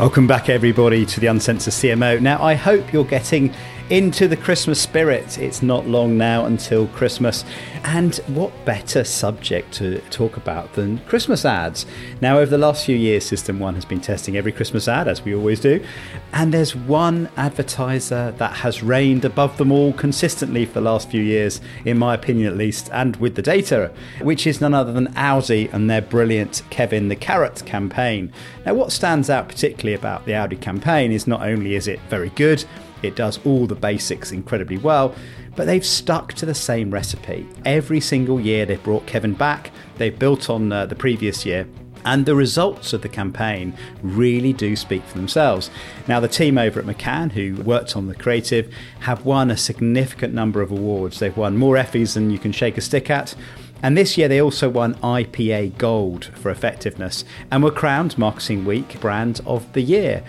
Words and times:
Welcome 0.00 0.26
back, 0.26 0.48
everybody, 0.48 1.04
to 1.04 1.20
the 1.20 1.26
Uncensored 1.26 1.74
CMO. 1.74 2.22
Now, 2.22 2.42
I 2.42 2.54
hope 2.54 2.90
you're 2.90 3.04
getting 3.04 3.52
into 3.90 4.28
the 4.28 4.36
Christmas 4.36 4.80
spirit. 4.80 5.36
It's 5.38 5.62
not 5.62 5.86
long 5.86 6.16
now 6.16 6.46
until 6.46 6.86
Christmas. 6.88 7.44
And 7.82 8.14
what 8.28 8.52
better 8.64 9.02
subject 9.02 9.72
to 9.74 10.00
talk 10.10 10.36
about 10.36 10.72
than 10.74 10.98
Christmas 11.00 11.44
ads? 11.44 11.86
Now, 12.20 12.38
over 12.38 12.50
the 12.50 12.58
last 12.58 12.86
few 12.86 12.96
years, 12.96 13.26
System 13.26 13.58
One 13.58 13.74
has 13.74 13.84
been 13.84 14.00
testing 14.00 14.36
every 14.36 14.52
Christmas 14.52 14.86
ad, 14.86 15.08
as 15.08 15.24
we 15.24 15.34
always 15.34 15.58
do. 15.58 15.84
And 16.32 16.54
there's 16.54 16.76
one 16.76 17.28
advertiser 17.36 18.32
that 18.38 18.52
has 18.58 18.82
reigned 18.82 19.24
above 19.24 19.56
them 19.56 19.72
all 19.72 19.92
consistently 19.92 20.66
for 20.66 20.74
the 20.74 20.80
last 20.82 21.10
few 21.10 21.22
years, 21.22 21.60
in 21.84 21.98
my 21.98 22.14
opinion 22.14 22.46
at 22.46 22.56
least, 22.56 22.88
and 22.92 23.16
with 23.16 23.34
the 23.34 23.42
data, 23.42 23.92
which 24.20 24.46
is 24.46 24.60
none 24.60 24.72
other 24.72 24.92
than 24.92 25.08
Aldi 25.14 25.72
and 25.72 25.90
their 25.90 26.02
brilliant 26.02 26.62
Kevin 26.70 27.08
the 27.08 27.16
Carrot 27.16 27.64
campaign. 27.66 28.32
Now, 28.64 28.74
what 28.74 28.92
stands 28.92 29.28
out 29.28 29.48
particularly 29.48 29.94
about 29.94 30.26
the 30.26 30.32
Aldi 30.32 30.60
campaign 30.60 31.10
is 31.10 31.26
not 31.26 31.42
only 31.42 31.74
is 31.74 31.88
it 31.88 31.98
very 32.08 32.30
good, 32.30 32.64
it 33.02 33.16
does 33.16 33.38
all 33.44 33.66
the 33.66 33.74
basics 33.74 34.32
incredibly 34.32 34.78
well, 34.78 35.14
but 35.56 35.66
they've 35.66 35.84
stuck 35.84 36.32
to 36.34 36.46
the 36.46 36.54
same 36.54 36.90
recipe. 36.90 37.46
Every 37.64 38.00
single 38.00 38.40
year 38.40 38.66
they've 38.66 38.82
brought 38.82 39.06
Kevin 39.06 39.34
back, 39.34 39.70
they've 39.96 40.18
built 40.18 40.50
on 40.50 40.72
uh, 40.72 40.86
the 40.86 40.94
previous 40.94 41.44
year. 41.44 41.66
And 42.04 42.24
the 42.24 42.34
results 42.34 42.94
of 42.94 43.02
the 43.02 43.10
campaign 43.10 43.74
really 44.02 44.54
do 44.54 44.74
speak 44.74 45.04
for 45.04 45.18
themselves. 45.18 45.70
Now, 46.08 46.18
the 46.18 46.28
team 46.28 46.56
over 46.56 46.80
at 46.80 46.86
McCann, 46.86 47.32
who 47.32 47.62
worked 47.62 47.94
on 47.94 48.06
the 48.06 48.14
creative, 48.14 48.72
have 49.00 49.26
won 49.26 49.50
a 49.50 49.56
significant 49.56 50.32
number 50.32 50.62
of 50.62 50.70
awards. 50.70 51.18
They've 51.18 51.36
won 51.36 51.58
more 51.58 51.76
Effies 51.76 52.14
than 52.14 52.30
you 52.30 52.38
can 52.38 52.52
shake 52.52 52.78
a 52.78 52.80
stick 52.80 53.10
at. 53.10 53.34
And 53.82 53.96
this 53.96 54.18
year 54.18 54.28
they 54.28 54.40
also 54.40 54.68
won 54.68 54.94
IPA 54.96 55.78
Gold 55.78 56.26
for 56.36 56.50
effectiveness 56.50 57.24
and 57.50 57.62
were 57.62 57.70
crowned 57.70 58.18
Marketing 58.18 58.64
Week 58.64 59.00
Brand 59.00 59.40
of 59.46 59.70
the 59.72 59.80
Year. 59.80 60.22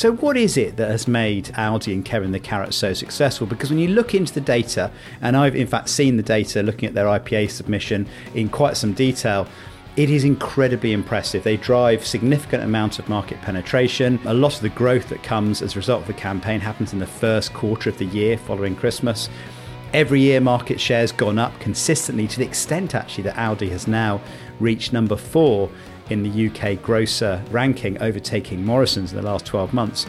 So, 0.00 0.12
what 0.12 0.38
is 0.38 0.56
it 0.56 0.78
that 0.78 0.90
has 0.90 1.06
made 1.06 1.48
Aldi 1.48 1.92
and 1.92 2.02
Kevin 2.02 2.32
the 2.32 2.40
Carrot 2.40 2.72
so 2.72 2.94
successful? 2.94 3.46
Because 3.46 3.68
when 3.68 3.78
you 3.78 3.88
look 3.88 4.14
into 4.14 4.32
the 4.32 4.40
data, 4.40 4.90
and 5.20 5.36
I've 5.36 5.54
in 5.54 5.66
fact 5.66 5.90
seen 5.90 6.16
the 6.16 6.22
data 6.22 6.62
looking 6.62 6.88
at 6.88 6.94
their 6.94 7.04
IPA 7.04 7.50
submission 7.50 8.08
in 8.34 8.48
quite 8.48 8.78
some 8.78 8.94
detail, 8.94 9.46
it 9.96 10.08
is 10.08 10.24
incredibly 10.24 10.94
impressive. 10.94 11.44
They 11.44 11.58
drive 11.58 12.06
significant 12.06 12.62
amount 12.62 12.98
of 12.98 13.10
market 13.10 13.42
penetration. 13.42 14.18
A 14.24 14.32
lot 14.32 14.56
of 14.56 14.62
the 14.62 14.70
growth 14.70 15.10
that 15.10 15.22
comes 15.22 15.60
as 15.60 15.74
a 15.74 15.76
result 15.76 16.00
of 16.00 16.06
the 16.06 16.14
campaign 16.14 16.60
happens 16.60 16.94
in 16.94 16.98
the 16.98 17.06
first 17.06 17.52
quarter 17.52 17.90
of 17.90 17.98
the 17.98 18.06
year 18.06 18.38
following 18.38 18.74
Christmas. 18.76 19.28
Every 19.92 20.22
year, 20.22 20.40
market 20.40 20.80
share's 20.80 21.12
gone 21.12 21.38
up 21.38 21.60
consistently 21.60 22.26
to 22.26 22.38
the 22.38 22.46
extent 22.46 22.94
actually 22.94 23.24
that 23.24 23.36
Aldi 23.36 23.68
has 23.68 23.86
now 23.86 24.22
reached 24.60 24.94
number 24.94 25.16
four 25.16 25.68
in 26.10 26.22
the 26.22 26.48
UK 26.48 26.82
grocer 26.82 27.42
ranking, 27.50 28.00
overtaking 28.02 28.64
Morrison's 28.64 29.12
in 29.12 29.16
the 29.16 29.24
last 29.24 29.46
12 29.46 29.72
months. 29.72 30.06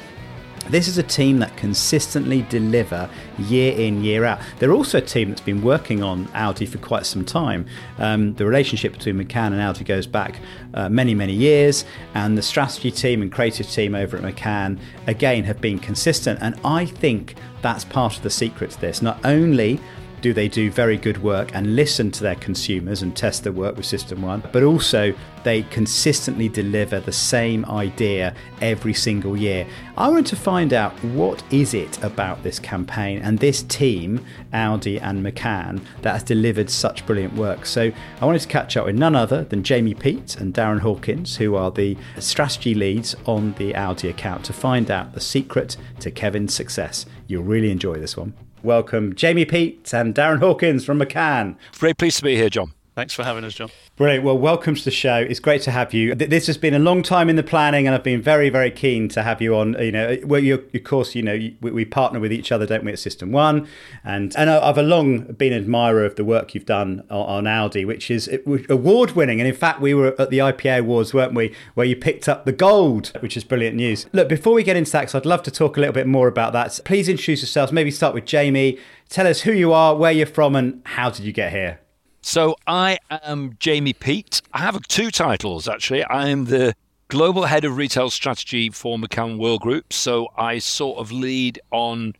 This 0.70 0.88
is 0.88 0.98
a 0.98 1.04
team 1.04 1.40
that 1.40 1.58
consistently 1.58 2.44
deliver 2.44 3.10
year 3.38 3.74
in, 3.74 4.04
year 4.04 4.24
out. 4.26 4.40
They're 4.60 4.72
also 4.72 5.00
a 5.00 5.02
team 5.02 5.30
that's 5.30 5.42
been 5.42 5.62
working 5.62 6.04
on 6.04 6.28
Aldi 6.28 6.68
for 6.70 6.78
quite 6.78 7.06
some 7.06 7.26
time. 7.26 7.66
Um, 7.98 8.36
the 8.36 8.46
relationship 8.46 8.94
between 8.94 9.16
McCann 9.16 9.48
and 9.48 9.56
Aldi 9.56 9.86
goes 9.86 10.08
back 10.08 10.40
uh, 10.74 10.88
many, 10.88 11.16
many 11.16 11.34
years, 11.34 11.84
and 12.14 12.38
the 12.38 12.42
strategy 12.42 12.92
team 12.92 13.22
and 13.22 13.32
creative 13.32 13.70
team 13.70 13.96
over 13.96 14.16
at 14.16 14.24
McCann, 14.24 14.80
again, 15.08 15.44
have 15.44 15.60
been 15.60 15.80
consistent. 15.80 16.40
And 16.42 16.56
I 16.64 16.86
think 16.86 17.36
that's 17.62 17.84
part 17.84 18.16
of 18.16 18.24
the 18.24 18.30
secret 18.30 18.72
to 18.72 18.82
this. 18.82 19.02
Not 19.02 19.20
only 19.26 19.80
do 20.22 20.34
they 20.34 20.48
do 20.48 20.72
very 20.72 20.98
good 20.98 21.22
work 21.22 21.54
and 21.54 21.76
listen 21.76 22.12
to 22.12 22.24
their 22.24 22.36
consumers 22.36 23.02
and 23.02 23.16
test 23.16 23.44
their 23.44 23.52
work 23.52 23.76
with 23.76 23.86
System 23.86 24.22
One, 24.22 24.44
but 24.52 24.64
also 24.64 25.14
they 25.44 25.64
consistently 25.64 26.48
deliver 26.48 27.00
the 27.00 27.12
same 27.12 27.66
idea 27.66 28.36
every 28.62 28.94
single 28.94 29.36
year. 29.36 29.68
I 29.98 30.10
want 30.10 30.28
to 30.28 30.36
find 30.36 30.74
out 30.74 30.94
what 31.04 31.44
is 31.52 31.74
it 31.74 32.02
about 32.04 32.44
this 32.44 32.60
campaign 32.60 33.20
and 33.24 33.40
this 33.40 33.64
team, 33.64 34.24
Aldi 34.54 35.02
and 35.02 35.26
McCann, 35.26 35.82
that 36.04 36.14
has 36.14 36.24
delivered 36.24 36.70
such 36.70 37.06
brilliant 37.06 37.34
work. 37.34 37.66
So 37.66 37.92
I 38.22 38.26
wanted 38.26 38.42
to 38.42 38.48
catch 38.48 38.78
up 38.78 38.86
with 38.86 38.96
none 38.96 39.16
other 39.16 39.44
than 39.44 39.64
Jamie 39.64 39.96
Peet 39.96 40.38
and 40.38 40.54
Darren 40.54 40.82
Hawkins, 40.82 41.38
who 41.38 41.56
are 41.56 41.72
the 41.72 41.98
strategy 42.20 42.76
leads 42.76 43.16
on 43.26 43.54
the 43.54 43.74
Aldi 43.74 44.10
account, 44.10 44.46
to 44.46 44.54
find 44.54 44.92
out 44.92 45.14
the 45.14 45.22
secret 45.22 45.78
to 46.00 46.12
Kevin's 46.12 46.54
success. 46.54 47.06
You'll 47.28 47.44
really 47.44 47.72
enjoy 47.72 47.96
this 47.96 48.16
one 48.16 48.34
welcome 48.64 49.16
Jamie 49.16 49.46
Peet 49.46 49.94
and 49.94 50.14
Darren 50.14 50.40
Hawkins 50.40 50.86
from 50.86 51.00
McCann. 51.00 51.56
Very 51.76 51.94
pleased 51.94 52.18
to 52.18 52.24
be 52.24 52.36
here, 52.36 52.50
John. 52.50 52.74
Thanks 52.94 53.14
for 53.14 53.24
having 53.24 53.46
us, 53.46 53.54
John. 53.54 53.70
Brilliant. 53.96 54.26
Well, 54.26 54.38
welcome 54.38 54.76
to 54.76 54.84
the 54.84 54.92
show. 54.92 55.16
It's 55.16 55.40
great 55.40 55.62
to 55.62 55.72
have 55.72 55.94
you. 55.94 56.14
This 56.14 56.48
has 56.48 56.58
been 56.58 56.74
a 56.74 56.80
long 56.80 57.04
time 57.04 57.30
in 57.30 57.38
the 57.38 57.44
planning, 57.44 57.88
and 57.88 57.96
I've 57.96 58.04
been 58.04 58.22
very, 58.22 58.50
very 58.50 58.70
keen 58.70 59.08
to 59.10 59.24
have 59.24 59.42
you 59.42 59.56
on. 59.56 59.82
You 59.82 59.94
know, 59.94 60.10
uh, 60.10 60.18
well, 60.26 60.44
you, 60.44 60.56
of 60.74 60.84
course, 60.84 61.16
you 61.16 61.22
know, 61.22 61.36
we, 61.62 61.72
we, 61.72 61.86
partner 61.86 62.20
with 62.20 62.34
each 62.34 62.52
other, 62.52 62.66
don't 62.66 62.84
we, 62.84 62.92
at 62.92 63.00
System 63.00 63.32
One, 63.32 63.66
and 64.04 64.36
and 64.36 64.50
I've 64.50 64.78
a 64.78 64.84
long 64.84 65.22
been 65.34 65.54
an 65.54 65.62
admirer 65.62 66.04
of 66.04 66.16
the 66.16 66.26
work 66.26 66.54
you've 66.54 66.66
done 66.66 67.04
on, 67.10 67.46
on 67.46 67.48
Audi, 67.48 67.86
which 67.86 68.12
is 68.12 68.30
award 68.70 69.12
winning. 69.12 69.40
And 69.40 69.48
in 69.48 69.56
fact, 69.56 69.80
we 69.80 69.94
were 69.94 70.14
at 70.20 70.30
the 70.30 70.40
IPA 70.40 70.80
Awards, 70.80 71.14
weren't 71.14 71.34
we, 71.34 71.56
where 71.76 71.86
you 71.86 71.96
picked 71.96 72.28
up 72.28 72.44
the 72.44 72.52
gold, 72.52 73.14
which 73.22 73.38
is 73.38 73.46
brilliant 73.46 73.78
news. 73.78 74.06
Look, 74.12 74.28
before 74.28 74.52
we 74.52 74.64
get 74.64 74.76
into 74.76 74.92
that, 74.92 75.16
I'd 75.16 75.26
love 75.26 75.44
to 75.44 75.52
talk 75.52 75.78
a 75.78 75.80
little 75.80 75.94
bit 75.94 76.08
more 76.08 76.28
about 76.28 76.52
that. 76.54 76.78
Please 76.84 77.08
introduce 77.08 77.42
yourselves. 77.42 77.72
Maybe 77.72 77.90
start 77.90 78.14
with 78.14 78.26
Jamie. 78.26 78.78
Tell 79.08 79.28
us 79.28 79.42
who 79.42 79.54
you 79.54 79.72
are, 79.72 79.96
where 79.96 80.12
you're 80.12 80.28
from, 80.28 80.58
and 80.58 80.82
how 80.86 81.10
did 81.10 81.26
you 81.26 81.32
get 81.32 81.54
here. 81.54 81.80
So 82.22 82.56
I 82.68 83.00
am 83.10 83.58
Jamie 83.60 83.94
Peet. 83.94 84.42
I 84.54 84.60
have 84.60 84.82
two 84.88 85.10
titles 85.12 85.68
actually. 85.68 86.04
I 86.04 86.30
am 86.30 86.46
the 86.46 86.76
global 87.08 87.46
head 87.46 87.66
of 87.66 87.76
retail 87.76 88.10
strategy 88.10 88.70
for 88.70 88.98
McCann 88.98 89.38
World 89.38 89.62
Group. 89.62 89.92
So 89.92 90.28
I 90.38 90.60
sort 90.60 91.00
of 91.00 91.12
lead 91.12 91.60
on 91.72 92.14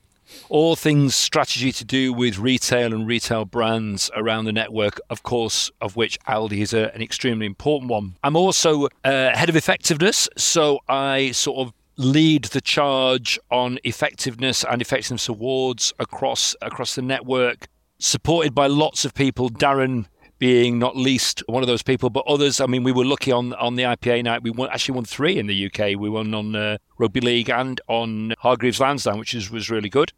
all 0.50 0.76
things 0.76 1.14
strategy 1.14 1.72
to 1.72 1.86
do 1.86 2.14
with 2.14 2.40
retail 2.40 2.94
and 2.94 3.06
retail 3.06 3.46
brands 3.46 4.10
around 4.16 4.46
the 4.46 4.52
network, 4.52 5.00
of 5.10 5.24
course, 5.24 5.70
of 5.82 5.96
which 5.96 6.20
Aldi 6.22 6.60
is 6.60 6.74
a, 6.74 6.94
an 6.96 7.02
extremely 7.02 7.46
important 7.46 7.92
one. 7.92 8.16
I'm 8.24 8.36
also 8.36 8.86
uh, 9.04 9.36
head 9.36 9.50
of 9.50 9.56
effectiveness, 9.56 10.28
so 10.38 10.80
I 10.88 11.32
sort 11.32 11.68
of 11.68 11.74
lead 11.98 12.46
the 12.46 12.62
charge 12.62 13.40
on 13.52 13.78
effectiveness 13.84 14.64
and 14.64 14.82
effectiveness 14.82 15.30
awards 15.30 15.94
across 16.00 16.56
across 16.62 16.96
the 16.96 17.02
network 17.02 17.68
supported 18.02 18.54
by 18.54 18.68
lots 18.68 19.06
of 19.06 19.14
people. 19.14 19.50
Darren 19.50 20.06
being 20.40 20.80
not 20.80 20.98
least 20.98 21.44
one 21.46 21.62
of 21.62 21.68
those 21.68 21.84
people, 21.84 22.10
but 22.10 22.26
others. 22.28 22.60
I 22.60 22.66
mean, 22.66 22.84
we 22.84 22.92
were 22.92 23.06
lucky 23.06 23.32
on 23.32 23.54
on 23.54 23.76
the 23.76 23.84
IPA 23.84 24.24
night. 24.24 24.44
We 24.44 24.50
won, 24.50 24.70
actually 24.72 24.96
won 24.96 25.06
three 25.06 25.38
in 25.38 25.48
the 25.48 25.68
UK. 25.68 26.00
We 26.00 26.10
won 26.10 26.34
on 26.34 26.56
uh, 26.56 26.78
rugby 26.98 27.22
league 27.22 27.50
and 27.50 27.80
on 27.88 28.34
Hargreaves 28.40 28.80
Lansdown, 28.80 29.20
which 29.20 29.34
is, 29.36 29.52
was 29.52 29.70
really 29.70 29.90
good. 29.90 30.12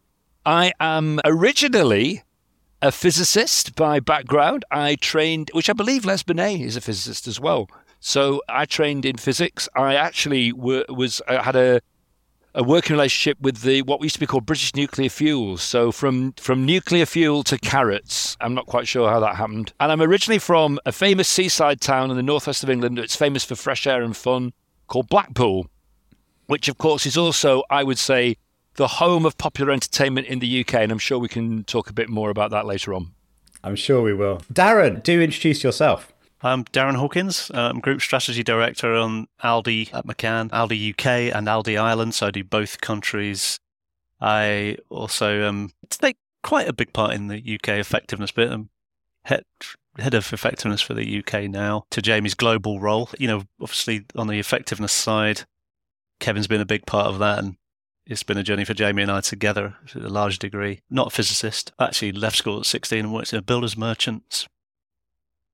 I 0.45 0.72
am 0.79 1.19
originally 1.25 2.23
a 2.81 2.91
physicist 2.91 3.75
by 3.75 3.99
background. 3.99 4.66
I 4.72 4.95
trained, 4.95 5.49
which 5.53 5.69
I 5.69 5.73
believe 5.73 6.05
Les 6.05 6.23
Binet 6.23 6.61
is 6.61 6.75
a 6.75 6.81
physicist 6.81 7.27
as 7.27 7.39
well. 7.39 7.69
So 7.99 8.41
I 8.49 8.66
trained 8.66 9.05
in 9.05 9.17
physics. 9.17 9.69
I 9.75 9.95
actually 9.95 10.51
was 10.51 11.22
I 11.27 11.41
had 11.41 11.55
a 11.55 11.81
a 12.56 12.64
working 12.64 12.94
relationship 12.94 13.40
with 13.41 13.62
the 13.62 13.81
what 13.81 14.02
used 14.02 14.16
to 14.16 14.19
be 14.19 14.28
called 14.28 14.46
British 14.46 14.75
Nuclear 14.75 15.09
Fuels. 15.09 15.62
So 15.62 15.91
from 15.91 16.34
from 16.34 16.66
nuclear 16.66 17.06
fuel 17.06 17.44
to 17.44 17.58
carrots. 17.58 18.38
I'm 18.40 18.53
not 18.53 18.68
quite 18.68 18.88
sure 18.88 19.09
how 19.09 19.19
that 19.22 19.36
happened. 19.36 19.74
And 19.80 19.91
I'm 19.91 20.02
originally 20.02 20.40
from 20.40 20.80
a 20.86 20.91
famous 20.91 21.28
seaside 21.28 21.81
town 21.81 22.12
in 22.12 22.18
the 22.18 22.24
northwest 22.24 22.64
of 22.64 22.69
England. 22.69 23.00
It's 23.00 23.16
famous 23.16 23.44
for 23.44 23.56
fresh 23.56 23.88
air 23.88 24.02
and 24.02 24.16
fun, 24.16 24.53
called 24.88 25.09
Blackpool, 25.09 25.68
which 26.47 26.68
of 26.68 26.78
course 26.78 27.06
is 27.06 27.18
also, 27.18 27.64
I 27.69 27.84
would 27.84 27.97
say, 27.97 28.38
the 28.75 28.88
home 28.88 29.25
of 29.25 29.38
popular 29.38 29.72
entertainment 29.72 30.28
in 30.28 30.40
the 30.40 30.62
UK. 30.62 30.75
And 30.75 30.91
I'm 30.91 31.00
sure 31.00 31.18
we 31.18 31.28
can 31.28 31.64
talk 31.64 31.90
a 31.90 31.94
bit 31.94 32.09
more 32.09 32.30
about 32.30 32.52
that 32.52 32.66
later 32.66 32.94
on. 32.94 33.14
I'm 33.64 33.75
sure 33.75 34.02
we 34.02 34.14
will. 34.14 34.40
Darren, 34.52 35.02
do 35.02 35.22
introduce 35.22 35.64
yourself. 35.64 36.12
I'm 36.45 36.65
Darren 36.65 36.97
Hawkins. 36.97 37.49
I'm 37.53 37.79
Group 37.79 38.01
Strategy 38.01 38.43
Director 38.43 38.93
on 38.95 39.28
Aldi 39.41 39.93
at 39.93 40.05
McCann, 40.05 40.49
Aldi 40.49 40.91
UK, 40.91 41.34
and 41.34 41.47
Aldi 41.47 41.81
Ireland. 41.81 42.16
So 42.16 42.28
I 42.28 42.31
do 42.31 42.43
both 42.43 42.81
countries. 42.81 43.61
I 44.19 44.78
also 44.90 45.47
um, 45.47 45.72
take 45.87 46.17
quite 46.43 46.67
a 46.67 46.73
big 46.73 46.91
part 46.91 47.13
in 47.13 47.28
the 47.28 47.37
UK 47.37 47.79
effectiveness 47.79 48.31
bit. 48.31 48.51
I'm 48.51 48.69
head, 49.23 49.43
head 49.97 50.13
of 50.13 50.34
effectiveness 50.34 50.81
for 50.81 50.93
the 50.93 51.23
UK 51.23 51.43
now 51.43 51.85
to 51.91 52.01
Jamie's 52.01 52.34
global 52.34 52.81
role. 52.81 53.09
You 53.17 53.29
know, 53.29 53.43
obviously 53.61 54.05
on 54.13 54.28
the 54.28 54.39
effectiveness 54.39 54.91
side, 54.91 55.43
Kevin's 56.19 56.47
been 56.47 56.59
a 56.59 56.66
big 56.66 56.85
part 56.85 57.07
of 57.07 57.19
that. 57.19 57.39
And 57.39 57.55
it's 58.05 58.23
been 58.23 58.37
a 58.37 58.43
journey 58.43 58.66
for 58.66 58.73
Jamie 58.73 59.03
and 59.03 59.11
I 59.11 59.22
together 59.22 59.78
to 59.87 59.99
a 60.05 60.09
large 60.09 60.39
degree. 60.39 60.81
Not 60.89 61.07
a 61.07 61.11
physicist. 61.11 61.72
I 61.79 61.85
actually 61.85 62.11
left 62.11 62.35
school 62.35 62.59
at 62.59 62.66
16 62.66 62.99
and 62.99 63.13
worked 63.13 63.31
in 63.31 63.39
a 63.39 63.41
builder's 63.41 63.78
merchants 63.78 64.46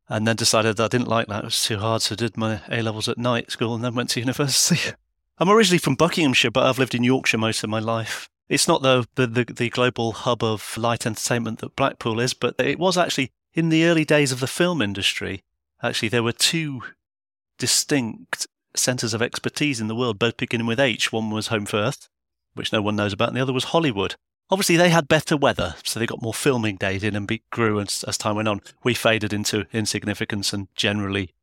and 0.10 0.28
then 0.28 0.36
decided 0.36 0.78
that 0.78 0.86
I 0.86 0.88
didn't 0.88 1.08
like 1.08 1.28
that. 1.28 1.44
It 1.44 1.46
was 1.46 1.64
too 1.64 1.78
hard, 1.78 2.02
so 2.02 2.14
I 2.14 2.16
did 2.16 2.36
my 2.36 2.62
A 2.70 2.82
levels 2.82 3.08
at 3.08 3.18
night 3.18 3.52
school 3.52 3.76
and 3.76 3.84
then 3.84 3.96
went 3.96 4.10
to 4.12 4.20
university. 4.20 4.92
I'm 5.38 5.50
originally 5.50 5.78
from 5.78 5.96
Buckinghamshire, 5.96 6.52
but 6.52 6.66
I've 6.66 6.80
lived 6.80 6.96
in 6.96 7.04
Yorkshire 7.04 7.38
most 7.38 7.64
of 7.64 7.70
my 7.70 7.80
life. 7.80 8.30
It's 8.50 8.68
not 8.68 8.82
the, 8.82 9.08
the, 9.16 9.28
the, 9.28 9.46
the 9.46 9.70
global 9.70 10.12
hub 10.12 10.44
of 10.44 10.76
light 10.76 11.06
entertainment 11.06 11.60
that 11.60 11.76
Blackpool 11.76 12.20
is, 12.20 12.34
but 12.34 12.56
it 12.60 12.80
was 12.80 12.98
actually 12.98 13.32
in 13.54 13.70
the 13.70 13.86
early 13.86 14.04
days 14.04 14.32
of 14.32 14.40
the 14.40 14.48
film 14.48 14.82
industry. 14.82 15.44
Actually, 15.82 16.10
there 16.10 16.24
were 16.24 16.34
two 16.34 16.82
distinct 17.58 18.48
centres 18.76 19.14
of 19.14 19.22
expertise 19.22 19.80
in 19.80 19.88
the 19.88 19.96
world, 19.96 20.20
both 20.20 20.38
beginning 20.38 20.68
with 20.68 20.80
H. 20.80 21.12
One 21.12 21.30
was 21.30 21.50
Holmfirth, 21.50 22.10
which 22.56 22.74
no 22.74 22.82
one 22.82 22.96
knows 22.96 23.14
about, 23.14 23.30
and 23.30 23.38
the 23.38 23.42
other 23.42 23.54
was 23.54 23.66
Hollywood. 23.66 24.16
Obviously, 24.52 24.78
they 24.78 24.90
had 24.90 25.08
better 25.08 25.38
weather, 25.38 25.76
so 25.84 26.00
they 26.00 26.08
got 26.08 26.24
more 26.24 26.34
filming 26.34 26.76
days 26.76 27.04
in 27.04 27.16
and 27.16 27.28
be, 27.28 27.44
grew 27.52 27.80
as, 27.80 28.04
as 28.08 28.18
time 28.18 28.36
went 28.36 28.48
on. 28.48 28.62
We 28.84 28.96
faded 28.96 29.32
into 29.32 29.68
insignificance 29.72 30.54
and 30.54 30.68
generally 30.76 31.34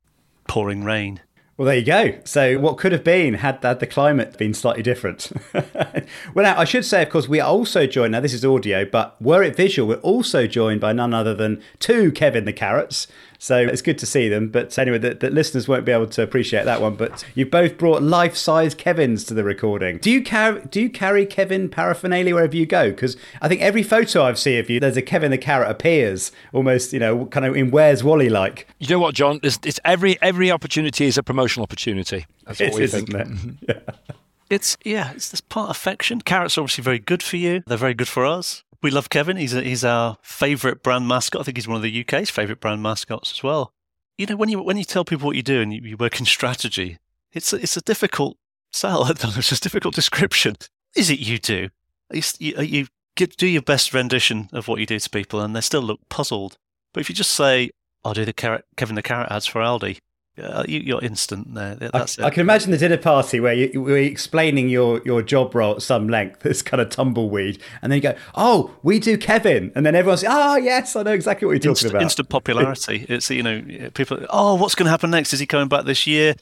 pouring 0.49 0.83
rain. 0.83 1.21
Well, 1.57 1.67
there 1.67 1.77
you 1.77 1.85
go. 1.85 2.19
So, 2.25 2.59
what 2.59 2.77
could 2.77 2.93
have 2.93 3.05
been 3.05 3.35
had, 3.35 3.63
had 3.63 3.81
the 3.81 3.87
climate 3.87 4.37
been 4.37 4.53
slightly 4.53 4.83
different? 4.83 5.33
well, 5.55 6.45
now, 6.45 6.59
I 6.59 6.65
should 6.65 6.85
say, 6.85 7.03
of 7.03 7.09
course, 7.09 7.29
we 7.29 7.41
are 7.41 7.49
also 7.49 7.87
joined. 7.87 8.13
Now, 8.13 8.21
this 8.21 8.35
is 8.35 8.45
audio, 8.45 8.85
but 8.85 9.21
were 9.23 9.43
it 9.43 9.57
visual, 9.57 9.89
we're 9.89 9.95
also 9.97 10.47
joined 10.47 10.83
by 10.83 10.93
none 10.93 11.15
other 11.15 11.33
than 11.33 11.63
two 11.79 12.13
Kevin 12.13 12.45
the 12.45 12.53
Carrots. 12.53 13.07
So 13.39 13.59
it's 13.59 13.83
good 13.83 13.99
to 13.99 14.07
see 14.07 14.29
them. 14.29 14.49
But 14.49 14.79
anyway, 14.79 14.99
the, 14.99 15.15
the 15.15 15.31
listeners 15.31 15.69
won't 15.69 15.85
be 15.85 15.93
able 15.93 16.07
to 16.09 16.23
appreciate 16.23 16.65
that 16.65 16.81
one. 16.81 16.95
But 16.97 17.25
you 17.35 17.47
both 17.47 17.79
brought 17.79 18.03
life-size 18.03 18.75
Kevins 18.75 19.25
to 19.25 19.35
the 19.35 19.45
recording. 19.45 19.99
Do 19.99 20.11
you 20.11 20.23
carry 20.23 20.63
Do 20.71 20.81
you 20.81 20.91
carry 20.91 21.27
Kevin 21.27 21.69
paraphernalia 21.69 22.35
wherever 22.35 22.57
you 22.57 22.67
go? 22.67 22.91
Because 22.91 23.17
I 23.43 23.49
think 23.49 23.61
every 23.63 23.83
photo 23.83 24.23
I've 24.25 24.39
seen 24.39 24.59
of 24.59 24.71
you, 24.71 24.81
there's 24.81 24.97
a 24.97 25.03
Kevin 25.03 25.31
the 25.31 25.39
Carrot 25.39 25.71
appears 25.71 26.33
almost, 26.53 26.93
you 26.93 26.99
know, 26.99 27.27
kind 27.27 27.45
of 27.47 27.57
in 27.57 27.71
Where's 27.71 28.03
Wally 28.03 28.29
like. 28.29 28.67
You 28.79 28.89
know 28.89 28.99
what, 28.99 29.15
John? 29.15 29.41
It's, 29.43 29.59
it's 29.65 29.81
every 29.85 30.21
every 30.23 30.51
opportunity 30.51 31.07
is 31.07 31.19
a 31.19 31.23
promotional 31.23 31.65
opportunity. 31.65 32.27
That's 32.45 32.61
what 32.61 32.69
It 32.69 32.75
we 32.75 32.83
is, 32.85 32.93
think. 32.93 33.09
isn't 33.15 33.59
it? 33.69 33.77
Yeah. 33.87 33.95
It's 34.49 34.77
yeah, 34.85 35.11
it's 35.11 35.31
this 35.31 35.41
part 35.41 35.71
affection. 35.71 36.21
Carrots 36.21 36.57
are 36.57 36.61
obviously 36.61 36.85
very 36.85 37.01
good 37.01 37.21
for 37.21 37.37
you. 37.37 37.65
They're 37.67 37.77
very 37.77 37.95
good 37.95 38.07
for 38.07 38.25
us. 38.25 38.63
We 38.87 38.93
love 38.93 39.11
Kevin. 39.11 39.37
He's 39.37 39.53
a, 39.53 39.63
he's 39.63 39.85
our 39.85 40.17
favourite 40.23 40.81
brand 40.81 41.09
mascot. 41.09 41.41
I 41.41 41.43
think 41.45 41.57
he's 41.57 41.67
one 41.67 41.75
of 41.77 41.83
the 41.83 42.01
UK's 42.03 42.31
favourite 42.31 42.61
brand 42.61 42.85
mascots 42.85 43.33
as 43.33 43.43
well. 43.43 43.73
You 44.17 44.27
know, 44.27 44.37
when 44.37 44.49
you 44.49 44.63
when 44.63 44.77
you 44.77 44.85
tell 44.85 45.05
people 45.05 45.27
what 45.27 45.35
you 45.35 45.43
do 45.43 45.61
and 45.61 45.75
you, 45.75 45.81
you 45.83 45.97
work 45.97 46.21
in 46.21 46.25
strategy, 46.25 46.99
it's 47.33 47.53
a, 47.53 47.57
it's 47.57 47.77
a 47.77 47.81
difficult 47.81 48.39
sell. 48.71 49.11
It's 49.11 49.51
a 49.51 49.61
difficult 49.61 49.97
description. 49.97 50.55
Is 50.95 51.11
it 51.11 51.19
you 51.19 51.41
do? 51.41 51.71
You, 52.13 52.23
you, 52.39 52.87
get, 53.17 53.37
do 53.37 53.49
your 53.49 53.61
best 53.61 53.93
rendition 53.93 54.51
of 54.53 54.69
what 54.69 54.79
you 54.79 54.87
do 54.87 55.01
to 55.01 55.11
people, 55.11 55.41
and 55.41 55.57
they 55.57 55.63
still 55.63 55.83
look 55.83 56.09
puzzled. 56.09 56.57
But 56.95 57.01
if 57.01 57.09
you 57.09 57.15
just 57.17 57.33
say, 57.33 57.71
"I'll 58.05 58.15
do 58.15 58.25
the 58.25 58.33
carrot, 58.33 58.67
Kevin 58.77 58.95
the 58.95 59.03
carrot 59.03 59.33
ads 59.33 59.47
for 59.47 59.61
Aldi," 59.63 59.99
uh, 60.43 60.65
you, 60.69 60.81
you're 60.81 61.03
instant 61.03 61.55
there. 61.55 61.79
I, 61.81 61.99
That's 61.99 62.19
I 62.19 62.29
it. 62.29 62.35
can 62.35 62.41
imagine 62.43 62.71
the 62.71 62.79
dinner 62.79 62.99
party 62.99 63.41
where 63.41 63.55
you, 63.55 63.81
were 63.81 63.97
explaining 63.97 64.69
your, 64.69 65.01
your 65.05 65.23
job 65.23 65.55
role 65.55 65.77
at 65.77 65.83
some 65.83 66.09
length. 66.09 66.41
This 66.41 66.63
kind 66.63 66.81
of 66.81 66.91
tumbleweed, 66.91 67.59
and 67.81 67.91
then 67.91 67.97
you 67.97 68.03
go, 68.03 68.15
"Oh, 68.35 68.75
we 68.83 68.99
do 68.99 69.17
Kevin," 69.17 69.73
and 69.75 69.87
then 69.87 69.95
everyone's, 69.95 70.25
"Oh, 70.27 70.57
yes, 70.57 70.95
I 70.95 71.03
know 71.03 71.13
exactly 71.13 71.47
what 71.47 71.53
you're 71.53 71.59
talking 71.61 71.71
instant, 71.71 71.93
about." 71.93 72.03
instant 72.03 72.29
popularity. 72.29 73.07
It's 73.17 73.31
you 73.31 73.43
know 73.43 73.91
people. 73.95 74.27
Oh, 74.31 74.57
what's 74.57 74.75
going 74.75 74.87
to 74.87 74.91
happen 74.91 75.11
next? 75.11 75.33
Is 75.33 75.41
he 75.41 75.47
coming 75.47 75.69
back 75.69 75.85
this 75.85 76.07
year? 76.07 76.35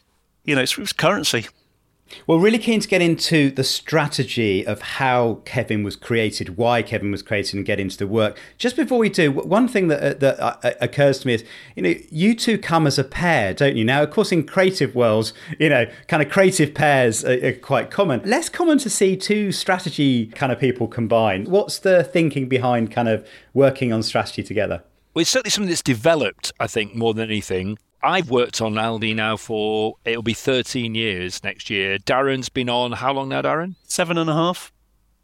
You 0.44 0.56
know, 0.56 0.62
it's, 0.62 0.76
it's 0.78 0.92
currency. 0.92 1.46
Well, 2.26 2.38
really 2.38 2.58
keen 2.58 2.80
to 2.80 2.88
get 2.88 3.02
into 3.02 3.50
the 3.50 3.64
strategy 3.64 4.66
of 4.66 4.80
how 4.80 5.40
Kevin 5.44 5.82
was 5.82 5.96
created, 5.96 6.56
why 6.56 6.82
Kevin 6.82 7.10
was 7.10 7.22
created, 7.22 7.54
and 7.54 7.64
get 7.64 7.80
into 7.80 7.96
the 7.96 8.06
work. 8.06 8.38
Just 8.58 8.76
before 8.76 8.98
we 8.98 9.08
do, 9.08 9.30
one 9.32 9.68
thing 9.68 9.88
that 9.88 10.02
uh, 10.02 10.14
that 10.18 10.40
uh, 10.40 10.72
occurs 10.80 11.20
to 11.20 11.26
me 11.26 11.34
is, 11.34 11.44
you 11.76 11.82
know, 11.82 11.94
you 12.10 12.34
two 12.34 12.58
come 12.58 12.86
as 12.86 12.98
a 12.98 13.04
pair, 13.04 13.54
don't 13.54 13.76
you? 13.76 13.84
Now, 13.84 14.02
of 14.02 14.10
course, 14.10 14.32
in 14.32 14.46
creative 14.46 14.94
worlds, 14.94 15.32
you 15.58 15.68
know, 15.68 15.86
kind 16.08 16.22
of 16.22 16.30
creative 16.30 16.74
pairs 16.74 17.24
are, 17.24 17.46
are 17.46 17.52
quite 17.52 17.90
common. 17.90 18.22
Less 18.24 18.48
common 18.48 18.78
to 18.78 18.90
see 18.90 19.16
two 19.16 19.52
strategy 19.52 20.26
kind 20.26 20.52
of 20.52 20.58
people 20.58 20.88
combine. 20.88 21.44
What's 21.44 21.78
the 21.78 22.04
thinking 22.04 22.48
behind 22.48 22.90
kind 22.90 23.08
of 23.08 23.26
working 23.52 23.92
on 23.92 24.02
strategy 24.02 24.42
together? 24.42 24.82
Well, 25.14 25.20
it's 25.20 25.30
certainly 25.30 25.50
something 25.50 25.68
that's 25.68 25.82
developed, 25.82 26.52
I 26.58 26.66
think, 26.66 26.96
more 26.96 27.14
than 27.14 27.28
anything. 27.28 27.78
I've 28.04 28.30
worked 28.30 28.60
on 28.60 28.74
Aldi 28.74 29.14
now 29.14 29.36
for 29.36 29.94
it'll 30.04 30.22
be 30.22 30.34
13 30.34 30.94
years 30.94 31.42
next 31.42 31.70
year. 31.70 31.98
Darren's 31.98 32.48
been 32.48 32.68
on 32.68 32.92
how 32.92 33.12
long 33.12 33.30
now, 33.30 33.42
Darren? 33.42 33.76
Seven 33.84 34.18
and 34.18 34.28
a 34.28 34.34
half. 34.34 34.72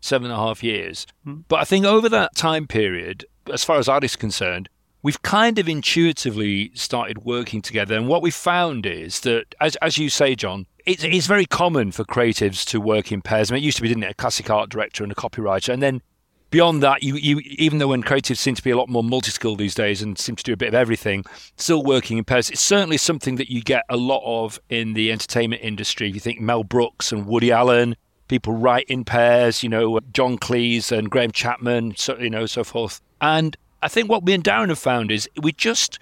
Seven 0.00 0.30
and 0.30 0.34
a 0.34 0.42
half 0.42 0.62
years. 0.62 1.06
Hmm. 1.24 1.40
But 1.48 1.60
I 1.60 1.64
think 1.64 1.84
over 1.84 2.08
that 2.08 2.34
time 2.34 2.66
period, 2.66 3.26
as 3.52 3.64
far 3.64 3.78
as 3.78 3.86
Aldi's 3.86 4.16
concerned, 4.16 4.68
we've 5.02 5.20
kind 5.22 5.58
of 5.58 5.68
intuitively 5.68 6.70
started 6.74 7.24
working 7.24 7.62
together. 7.62 7.96
And 7.96 8.08
what 8.08 8.22
we 8.22 8.30
found 8.30 8.86
is 8.86 9.20
that, 9.20 9.54
as, 9.60 9.76
as 9.76 9.98
you 9.98 10.08
say, 10.08 10.34
John, 10.34 10.66
it's, 10.86 11.04
it's 11.04 11.26
very 11.26 11.46
common 11.46 11.92
for 11.92 12.04
creatives 12.04 12.64
to 12.66 12.80
work 12.80 13.12
in 13.12 13.20
pairs. 13.20 13.50
I 13.50 13.54
mean, 13.54 13.62
it 13.62 13.66
used 13.66 13.76
to 13.76 13.82
be, 13.82 13.88
didn't 13.88 14.04
it? 14.04 14.12
A 14.12 14.14
classic 14.14 14.48
art 14.50 14.70
director 14.70 15.02
and 15.02 15.12
a 15.12 15.16
copywriter. 15.16 15.72
And 15.72 15.82
then 15.82 16.02
beyond 16.50 16.82
that, 16.82 17.02
you, 17.02 17.16
you 17.16 17.38
even 17.44 17.78
though 17.78 17.88
when 17.88 18.02
creatives 18.02 18.38
seem 18.38 18.54
to 18.54 18.62
be 18.62 18.70
a 18.70 18.76
lot 18.76 18.88
more 18.88 19.04
multi-skilled 19.04 19.58
these 19.58 19.74
days 19.74 20.02
and 20.02 20.18
seem 20.18 20.36
to 20.36 20.44
do 20.44 20.52
a 20.52 20.56
bit 20.56 20.68
of 20.68 20.74
everything, 20.74 21.24
still 21.56 21.82
working 21.82 22.18
in 22.18 22.24
pairs. 22.24 22.50
It's 22.50 22.60
certainly 22.60 22.96
something 22.96 23.36
that 23.36 23.50
you 23.50 23.62
get 23.62 23.84
a 23.88 23.96
lot 23.96 24.22
of 24.24 24.60
in 24.68 24.94
the 24.94 25.12
entertainment 25.12 25.62
industry. 25.62 26.08
If 26.08 26.14
you 26.14 26.20
think 26.20 26.40
Mel 26.40 26.64
Brooks 26.64 27.12
and 27.12 27.26
Woody 27.26 27.52
Allen, 27.52 27.96
people 28.28 28.54
write 28.54 28.86
in 28.88 29.04
pairs. 29.04 29.62
You 29.62 29.68
know, 29.68 30.00
John 30.12 30.38
Cleese 30.38 30.96
and 30.96 31.10
Graham 31.10 31.30
Chapman, 31.30 31.94
so 31.96 32.18
you 32.18 32.30
know, 32.30 32.46
so 32.46 32.64
forth. 32.64 33.00
And 33.20 33.56
I 33.82 33.88
think 33.88 34.08
what 34.08 34.24
me 34.24 34.34
and 34.34 34.44
Darren 34.44 34.68
have 34.68 34.78
found 34.78 35.10
is 35.10 35.28
we 35.40 35.52
just 35.52 35.98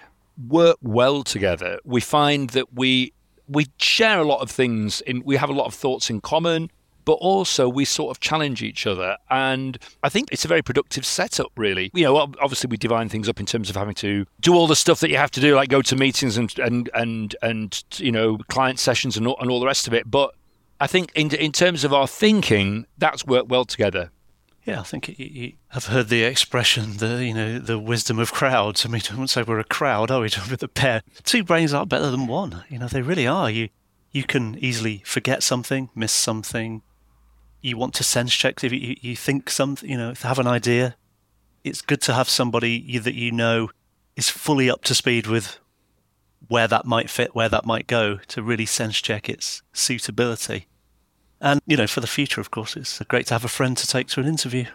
work 0.47 0.77
well 0.81 1.23
together. 1.23 1.79
We 1.83 2.01
find 2.01 2.49
that 2.51 2.73
we 2.73 3.13
we 3.47 3.67
share 3.77 4.19
a 4.19 4.23
lot 4.23 4.41
of 4.41 4.49
things. 4.49 5.01
In 5.01 5.23
we 5.23 5.37
have 5.37 5.49
a 5.49 5.53
lot 5.53 5.65
of 5.65 5.73
thoughts 5.73 6.09
in 6.09 6.21
common 6.21 6.71
but 7.09 7.15
also 7.15 7.67
we 7.67 7.85
sort 7.85 8.11
of 8.11 8.19
challenge 8.19 8.61
each 8.61 8.85
other. 8.85 9.17
And 9.31 9.79
I 10.03 10.09
think 10.09 10.29
it's 10.31 10.45
a 10.45 10.47
very 10.47 10.61
productive 10.61 11.07
setup, 11.07 11.51
really. 11.57 11.89
You 11.91 12.03
know, 12.03 12.17
obviously 12.17 12.67
we 12.67 12.77
divine 12.77 13.09
things 13.09 13.27
up 13.27 13.39
in 13.39 13.47
terms 13.47 13.67
of 13.67 13.75
having 13.75 13.95
to 13.95 14.27
do 14.39 14.53
all 14.53 14.67
the 14.67 14.75
stuff 14.75 14.99
that 14.99 15.09
you 15.09 15.17
have 15.17 15.31
to 15.31 15.41
do, 15.41 15.55
like 15.55 15.69
go 15.69 15.81
to 15.81 15.95
meetings 15.95 16.37
and 16.37 16.55
and 16.59 16.87
and 16.93 17.35
and 17.41 17.83
you 17.95 18.11
know 18.11 18.37
client 18.49 18.77
sessions 18.77 19.17
and 19.17 19.25
all, 19.25 19.37
and 19.39 19.49
all 19.49 19.59
the 19.59 19.65
rest 19.65 19.87
of 19.87 19.93
it. 19.95 20.11
But 20.11 20.35
I 20.79 20.85
think 20.85 21.11
in 21.15 21.33
in 21.33 21.51
terms 21.51 21.83
of 21.83 21.95
our 21.95 22.07
thinking, 22.07 22.85
that's 22.99 23.25
worked 23.25 23.49
well 23.49 23.65
together. 23.65 24.11
Yeah, 24.65 24.81
I 24.81 24.83
think 24.83 25.17
you, 25.17 25.53
have 25.69 25.87
heard 25.87 26.09
the 26.09 26.21
expression, 26.21 26.97
the 26.97 27.25
you 27.25 27.33
know, 27.33 27.57
the 27.57 27.79
wisdom 27.79 28.19
of 28.19 28.31
crowds. 28.31 28.85
I 28.85 28.89
mean, 28.89 29.01
I 29.09 29.13
wouldn't 29.13 29.31
say 29.31 29.41
we're 29.41 29.57
a 29.57 29.63
crowd, 29.63 30.11
are 30.11 30.21
we? 30.21 30.29
With 30.51 30.61
a 30.61 30.67
pair, 30.67 31.01
two 31.23 31.43
brains 31.43 31.73
are 31.73 31.87
better 31.87 32.11
than 32.11 32.27
one. 32.27 32.65
You 32.69 32.77
know, 32.77 32.87
they 32.87 33.01
really 33.01 33.25
are. 33.25 33.49
You 33.49 33.69
you 34.11 34.25
can 34.25 34.59
easily 34.59 35.01
forget 35.05 35.41
something, 35.41 35.89
miss 35.95 36.11
something, 36.11 36.83
you 37.61 37.77
want 37.77 37.93
to 37.95 38.03
sense 38.03 38.33
check 38.33 38.63
if 38.63 38.71
you, 38.71 38.95
you 39.01 39.15
think 39.15 39.49
something, 39.49 39.89
you 39.89 39.97
know, 39.97 40.13
have 40.21 40.39
an 40.39 40.47
idea. 40.47 40.95
It's 41.63 41.81
good 41.81 42.01
to 42.01 42.13
have 42.13 42.29
somebody 42.29 42.97
that 42.99 43.15
you 43.15 43.31
know 43.31 43.69
is 44.15 44.29
fully 44.29 44.69
up 44.69 44.83
to 44.85 44.95
speed 44.95 45.27
with 45.27 45.59
where 46.47 46.67
that 46.67 46.85
might 46.85 47.09
fit, 47.09 47.35
where 47.35 47.49
that 47.49 47.65
might 47.65 47.87
go, 47.87 48.17
to 48.27 48.41
really 48.41 48.65
sense 48.65 48.99
check 49.01 49.29
its 49.29 49.61
suitability. 49.73 50.67
And 51.41 51.61
you 51.65 51.77
know, 51.77 51.87
for 51.87 52.01
the 52.01 52.07
future, 52.07 52.41
of 52.41 52.51
course, 52.51 52.75
it's 52.75 52.99
great 53.07 53.27
to 53.27 53.33
have 53.33 53.45
a 53.45 53.49
friend 53.49 53.77
to 53.77 53.87
take 53.87 54.07
to 54.09 54.19
an 54.19 54.27
interview. 54.27 54.65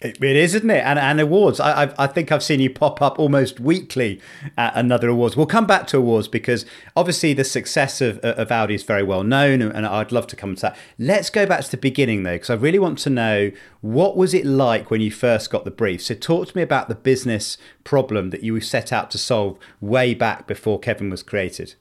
It, 0.00 0.22
it 0.22 0.36
is, 0.36 0.54
isn't 0.54 0.70
it? 0.70 0.82
And, 0.84 0.98
and 0.98 1.20
awards. 1.20 1.60
I, 1.60 1.84
I, 1.84 1.94
I 1.98 2.06
think 2.06 2.32
I've 2.32 2.42
seen 2.42 2.60
you 2.60 2.70
pop 2.70 3.02
up 3.02 3.18
almost 3.18 3.60
weekly 3.60 4.20
at 4.56 4.74
another 4.74 5.08
awards. 5.08 5.36
We'll 5.36 5.46
come 5.46 5.66
back 5.66 5.86
to 5.88 5.98
awards 5.98 6.26
because 6.26 6.64
obviously 6.96 7.34
the 7.34 7.44
success 7.44 8.00
of, 8.00 8.18
of 8.20 8.48
Aldi 8.48 8.74
is 8.74 8.82
very 8.82 9.02
well 9.02 9.22
known, 9.22 9.60
and 9.60 9.86
I'd 9.86 10.12
love 10.12 10.26
to 10.28 10.36
come 10.36 10.54
to 10.54 10.62
that. 10.62 10.76
Let's 10.98 11.28
go 11.28 11.44
back 11.44 11.62
to 11.64 11.70
the 11.70 11.76
beginning 11.76 12.22
though, 12.22 12.36
because 12.36 12.50
I 12.50 12.54
really 12.54 12.78
want 12.78 12.98
to 13.00 13.10
know 13.10 13.52
what 13.82 14.16
was 14.16 14.32
it 14.32 14.46
like 14.46 14.90
when 14.90 15.02
you 15.02 15.10
first 15.10 15.50
got 15.50 15.64
the 15.64 15.70
brief. 15.70 16.02
So 16.02 16.14
talk 16.14 16.48
to 16.48 16.56
me 16.56 16.62
about 16.62 16.88
the 16.88 16.94
business 16.94 17.58
problem 17.84 18.30
that 18.30 18.42
you 18.42 18.58
set 18.60 18.92
out 18.92 19.10
to 19.10 19.18
solve 19.18 19.58
way 19.80 20.14
back 20.14 20.46
before 20.46 20.78
Kevin 20.78 21.10
was 21.10 21.22
created. 21.22 21.74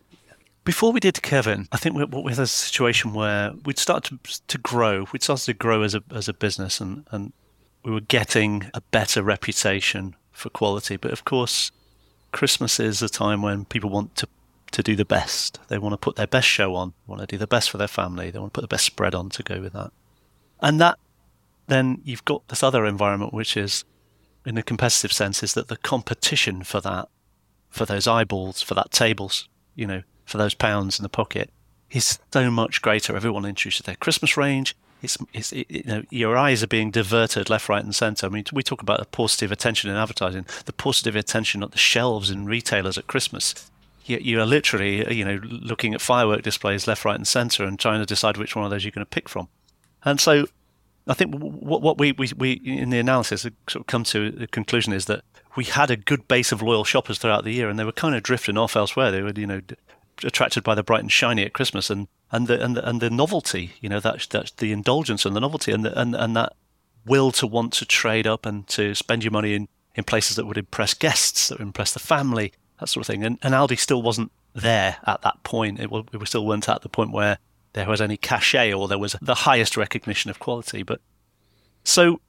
Before 0.66 0.92
we 0.92 1.00
did 1.00 1.22
Kevin, 1.22 1.68
I 1.72 1.78
think 1.78 1.96
we, 1.96 2.04
we 2.04 2.32
had 2.32 2.40
a 2.40 2.46
situation 2.46 3.14
where 3.14 3.54
we'd 3.66 3.80
start 3.80 4.04
to, 4.06 4.20
to 4.48 4.58
grow. 4.58 5.08
We'd 5.14 5.24
started 5.24 5.46
to 5.46 5.54
grow 5.54 5.82
as 5.84 5.96
a 5.96 6.04
as 6.12 6.28
a 6.28 6.34
business, 6.34 6.80
and, 6.80 7.08
and 7.12 7.32
we 7.84 7.92
were 7.92 8.02
getting 8.02 8.70
a 8.74 8.82
better 8.82 9.24
reputation 9.24 10.16
for 10.32 10.50
quality. 10.50 10.98
But 10.98 11.12
of 11.12 11.26
course, 11.26 11.72
Christmas 12.32 12.80
is 12.80 13.02
a 13.02 13.10
time 13.10 13.42
when 13.42 13.66
people 13.66 13.90
want 13.90 14.16
to 14.18 14.28
to 14.72 14.84
do 14.84 14.96
the 14.96 15.06
best. 15.06 15.60
They 15.68 15.80
want 15.80 15.94
to 15.94 15.98
put 15.98 16.16
their 16.16 16.28
best 16.28 16.48
show 16.48 16.76
on, 16.76 16.94
want 17.08 17.22
to 17.22 17.28
do 17.28 17.40
the 17.40 17.48
best 17.48 17.72
for 17.72 17.78
their 17.78 17.88
family, 17.88 18.30
they 18.30 18.38
want 18.38 18.54
to 18.54 18.58
put 18.60 18.62
the 18.62 18.76
best 18.76 18.86
spread 18.86 19.16
on 19.16 19.30
to 19.30 19.42
go 19.42 19.60
with 19.60 19.74
that. 19.74 19.92
And 20.62 20.80
that 20.80 21.00
then 21.68 22.02
you've 22.04 22.26
got 22.26 22.48
this 22.50 22.64
other 22.64 22.86
environment 22.86 23.34
which 23.34 23.56
is 23.56 23.84
in 24.46 24.58
a 24.58 24.64
competitive 24.64 25.14
sense 25.14 25.44
is 25.44 25.54
that 25.54 25.68
the 25.68 25.78
competition 25.78 26.64
for 26.64 26.82
that 26.82 27.10
for 27.70 27.86
those 27.86 28.08
eyeballs, 28.08 28.62
for 28.62 28.74
that 28.74 28.92
tables, 28.92 29.48
you 29.76 29.86
know, 29.86 30.02
for 30.26 30.38
those 30.38 30.54
pounds 30.54 31.00
in 31.00 31.04
the 31.04 31.10
pocket 31.10 31.52
is 31.92 32.20
so 32.34 32.50
much 32.52 32.82
greater. 32.82 33.16
Everyone 33.16 33.46
introduces 33.46 33.86
their 33.86 33.96
Christmas 33.96 34.38
range, 34.38 34.76
it's, 35.02 35.18
it's 35.34 35.52
it, 35.54 35.66
you 35.70 35.84
know 35.86 36.04
your 36.10 36.38
eyes 36.38 36.62
are 36.64 36.68
being 36.68 36.92
diverted 36.92 37.50
left, 37.50 37.70
right, 37.70 37.84
and 37.84 37.96
centre. 37.96 38.26
I 38.26 38.30
mean, 38.30 38.44
we 38.52 38.64
talk 38.64 38.82
about 38.82 39.00
the 39.00 39.06
positive 39.06 39.52
attention 39.52 39.90
in 39.90 39.96
advertising, 39.96 40.46
the 40.66 40.74
positive 40.74 41.16
attention 41.16 41.64
at 41.64 41.72
the 41.72 41.78
shelves 41.78 42.30
in 42.30 42.46
retailers 42.46 42.98
at 42.98 43.08
Christmas. 43.08 43.70
You, 44.06 44.18
you 44.22 44.40
are 44.42 44.46
literally 44.46 45.06
uh, 45.06 45.12
you 45.12 45.24
know 45.24 45.40
looking 45.44 45.94
at 45.94 46.02
firework 46.02 46.42
displays 46.42 46.88
left, 46.88 47.06
right, 47.06 47.16
and 47.16 47.28
centre 47.28 47.64
and 47.64 47.80
trying 47.80 48.00
to 48.00 48.06
decide 48.06 48.38
which 48.38 48.56
one 48.56 48.66
of 48.66 48.72
those 48.72 48.84
you're 48.84 48.92
going 48.92 49.06
to 49.06 49.10
pick 49.10 49.30
from. 49.30 49.48
And 50.04 50.20
so, 50.20 50.48
I 51.08 51.14
think 51.14 51.36
what 51.36 51.82
what 51.82 51.98
we 51.98 52.12
we, 52.14 52.32
we 52.38 52.52
in 52.52 52.90
the 52.90 53.00
analysis 53.00 53.46
uh, 53.46 53.52
sort 53.70 53.82
of 53.82 53.88
come 53.88 54.04
to 54.06 54.32
the 54.32 54.48
conclusion 54.48 54.92
is 54.92 55.06
that 55.06 55.24
we 55.56 55.64
had 55.64 55.90
a 55.90 55.98
good 55.98 56.28
base 56.28 56.52
of 56.52 56.62
loyal 56.62 56.84
shoppers 56.84 57.18
throughout 57.18 57.46
the 57.46 57.54
year, 57.54 57.70
and 57.70 57.80
they 57.80 57.86
were 57.86 57.92
kind 57.94 58.16
of 58.16 58.24
drifting 58.24 58.58
off 58.58 58.76
elsewhere. 58.76 59.12
They 59.12 59.22
were 59.22 59.34
you 59.34 59.48
know 59.48 59.62
attracted 60.24 60.64
by 60.64 60.76
the 60.76 60.84
bright 60.84 61.02
and 61.02 61.12
shiny 61.12 61.44
at 61.44 61.54
Christmas 61.54 61.90
and, 61.90 62.10
and 62.32 62.48
the 62.48 62.64
and 62.64 62.76
the, 62.78 62.88
and 62.88 63.02
the 63.02 63.10
novelty, 63.10 63.74
you 63.82 63.90
know, 63.90 64.00
that 64.00 64.28
that's 64.30 64.52
the 64.52 64.72
indulgence 64.72 65.26
and 65.26 65.36
the 65.36 65.40
novelty 65.40 65.72
and 65.72 65.86
the, 65.86 66.00
and 66.00 66.16
and 66.16 66.36
that 66.36 66.54
will 67.06 67.32
to 67.32 67.48
want 67.48 67.74
to 67.74 67.86
trade 67.86 68.28
up 68.28 68.46
and 68.46 68.68
to 68.68 68.94
spend 68.94 69.24
your 69.24 69.32
money 69.32 69.56
in, 69.56 69.68
in 69.96 70.04
places 70.04 70.36
that 70.36 70.46
would 70.46 70.58
impress 70.58 70.94
guests, 70.94 71.48
that 71.48 71.58
would 71.58 71.66
impress 71.66 71.94
the 71.94 72.00
family, 72.00 72.54
that 72.80 72.88
sort 72.88 73.04
of 73.04 73.08
thing. 73.08 73.24
And, 73.24 73.40
and 73.42 73.54
Aldi 73.54 73.80
still 73.80 74.02
wasn't 74.02 74.32
there 74.54 74.98
at 75.08 75.22
that 75.22 75.42
point. 75.44 75.80
It, 75.80 75.90
we 75.90 76.26
still 76.26 76.46
weren't 76.46 76.70
at 76.70 76.82
the 76.82 76.90
point 76.90 77.12
where 77.12 77.38
there 77.74 77.88
was 77.88 78.02
any 78.02 78.18
cachet 78.18 78.74
or 78.74 78.88
there 78.88 78.98
was 78.98 79.16
the 79.22 79.36
highest 79.36 79.78
recognition 79.78 80.30
of 80.30 80.40
quality. 80.40 80.84
But 80.84 81.02
so 81.84 82.22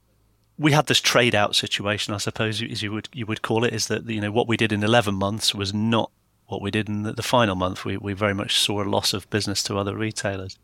we 0.59 0.73
had 0.73 0.87
this 0.87 1.01
trade 1.01 1.35
out 1.35 1.57
situation, 1.57 2.15
I 2.15 2.19
suppose, 2.19 2.63
as 2.63 2.83
you 2.83 2.93
would 2.93 3.09
you 3.13 3.27
would 3.27 3.43
call 3.43 3.65
it, 3.65 3.75
is 3.75 3.89
that 3.89 4.09
you 4.09 4.21
know 4.21 4.31
what 4.31 4.49
we 4.49 4.57
did 4.57 4.73
in 4.73 4.85
eleven 4.85 5.15
months 5.15 5.55
was 5.55 5.75
not 5.75 6.11
what 6.51 6.63
we 6.63 6.71
did 6.71 6.89
in 6.89 7.03
the, 7.03 7.13
the 7.13 7.23
final 7.23 7.55
month. 7.55 7.85
We 7.85 7.97
we 7.97 8.13
very 8.13 8.35
much 8.35 8.59
saw 8.59 8.83
a 8.83 8.85
loss 8.85 9.13
of 9.13 9.29
business 9.31 9.63
to 9.65 9.79
other 9.79 9.97
retailers. 9.97 10.59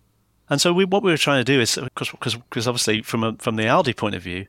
And 0.49 0.61
so 0.61 0.73
we, 0.73 0.85
what 0.85 1.03
we 1.03 1.11
were 1.11 1.17
trying 1.17 1.45
to 1.45 1.53
do 1.53 1.61
is 1.61 1.77
because 1.77 2.67
obviously 2.69 3.03
from 3.03 3.25
a, 3.25 3.35
from 3.35 3.57
the 3.57 3.65
Aldi 3.65 3.97
point 3.97 4.15
of 4.15 4.23
view, 4.23 4.47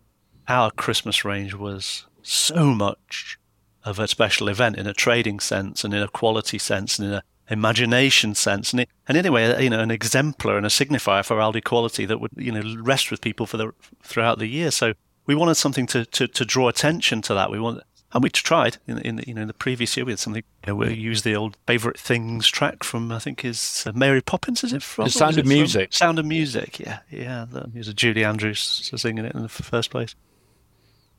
our 0.48 0.70
Christmas 0.72 1.26
range 1.26 1.56
was 1.56 2.06
so 2.22 2.66
much 2.66 3.40
of 3.84 4.00
a 4.00 4.08
special 4.08 4.50
event 4.50 4.78
in 4.78 4.86
a 4.86 4.94
trading 4.94 5.40
sense 5.40 5.84
and 5.84 5.94
in 5.94 6.04
a 6.04 6.08
quality 6.08 6.58
sense 6.58 7.00
and 7.00 7.08
in 7.08 7.14
a 7.16 7.24
imagination 7.50 8.36
sense 8.36 8.74
and, 8.74 8.82
it, 8.82 8.90
and 9.08 9.18
anyway 9.18 9.46
uh, 9.46 9.58
you 9.58 9.70
know 9.70 9.80
an 9.80 9.90
exemplar 9.90 10.58
and 10.58 10.66
a 10.66 10.70
signifier 10.70 11.24
for 11.24 11.38
Aldi 11.38 11.64
quality 11.64 12.06
that 12.06 12.20
would 12.20 12.32
you 12.36 12.52
know 12.52 12.76
rest 12.82 13.10
with 13.10 13.22
people 13.22 13.46
for 13.46 13.56
the 13.56 13.72
throughout 14.04 14.38
the 14.38 14.48
year 14.48 14.70
so 14.70 14.92
we 15.28 15.34
wanted 15.34 15.56
something 15.56 15.88
to, 15.88 16.04
to, 16.06 16.28
to 16.28 16.44
draw 16.44 16.68
attention 16.68 17.22
to 17.22 17.34
that 17.34 17.50
we 17.50 17.58
want 17.58 17.82
and 18.14 18.24
we 18.24 18.30
tried 18.30 18.78
in, 18.88 19.00
in 19.00 19.24
you 19.28 19.34
know 19.34 19.42
in 19.42 19.48
the 19.48 19.54
previous 19.54 19.96
year 19.98 20.06
we 20.06 20.12
had 20.12 20.20
something 20.20 20.44
you 20.66 20.74
know, 20.74 20.76
we 20.76 20.94
used 20.94 21.24
the 21.24 21.36
old 21.36 21.58
favorite 21.68 22.00
things 22.00 22.48
track 22.48 22.84
from 22.84 23.12
I 23.12 23.20
think 23.20 23.44
is 23.44 23.84
uh, 23.86 23.92
Mary 23.94 24.22
Poppins 24.22 24.64
is 24.64 24.74
it 24.74 24.84
from? 24.84 25.06
The 25.06 25.12
Sound 25.12 25.38
of 25.38 25.46
Music. 25.46 25.94
Sound 25.94 26.20
of 26.20 26.26
Music 26.26 26.80
yeah 26.80 27.00
yeah 27.10 27.46
the 27.50 27.68
music 27.74 27.96
Julie 27.96 28.24
Andrews 28.24 28.92
singing 28.96 29.26
it 29.26 29.36
in 29.36 29.42
the 29.42 29.50
first 29.50 29.90
place. 29.92 30.16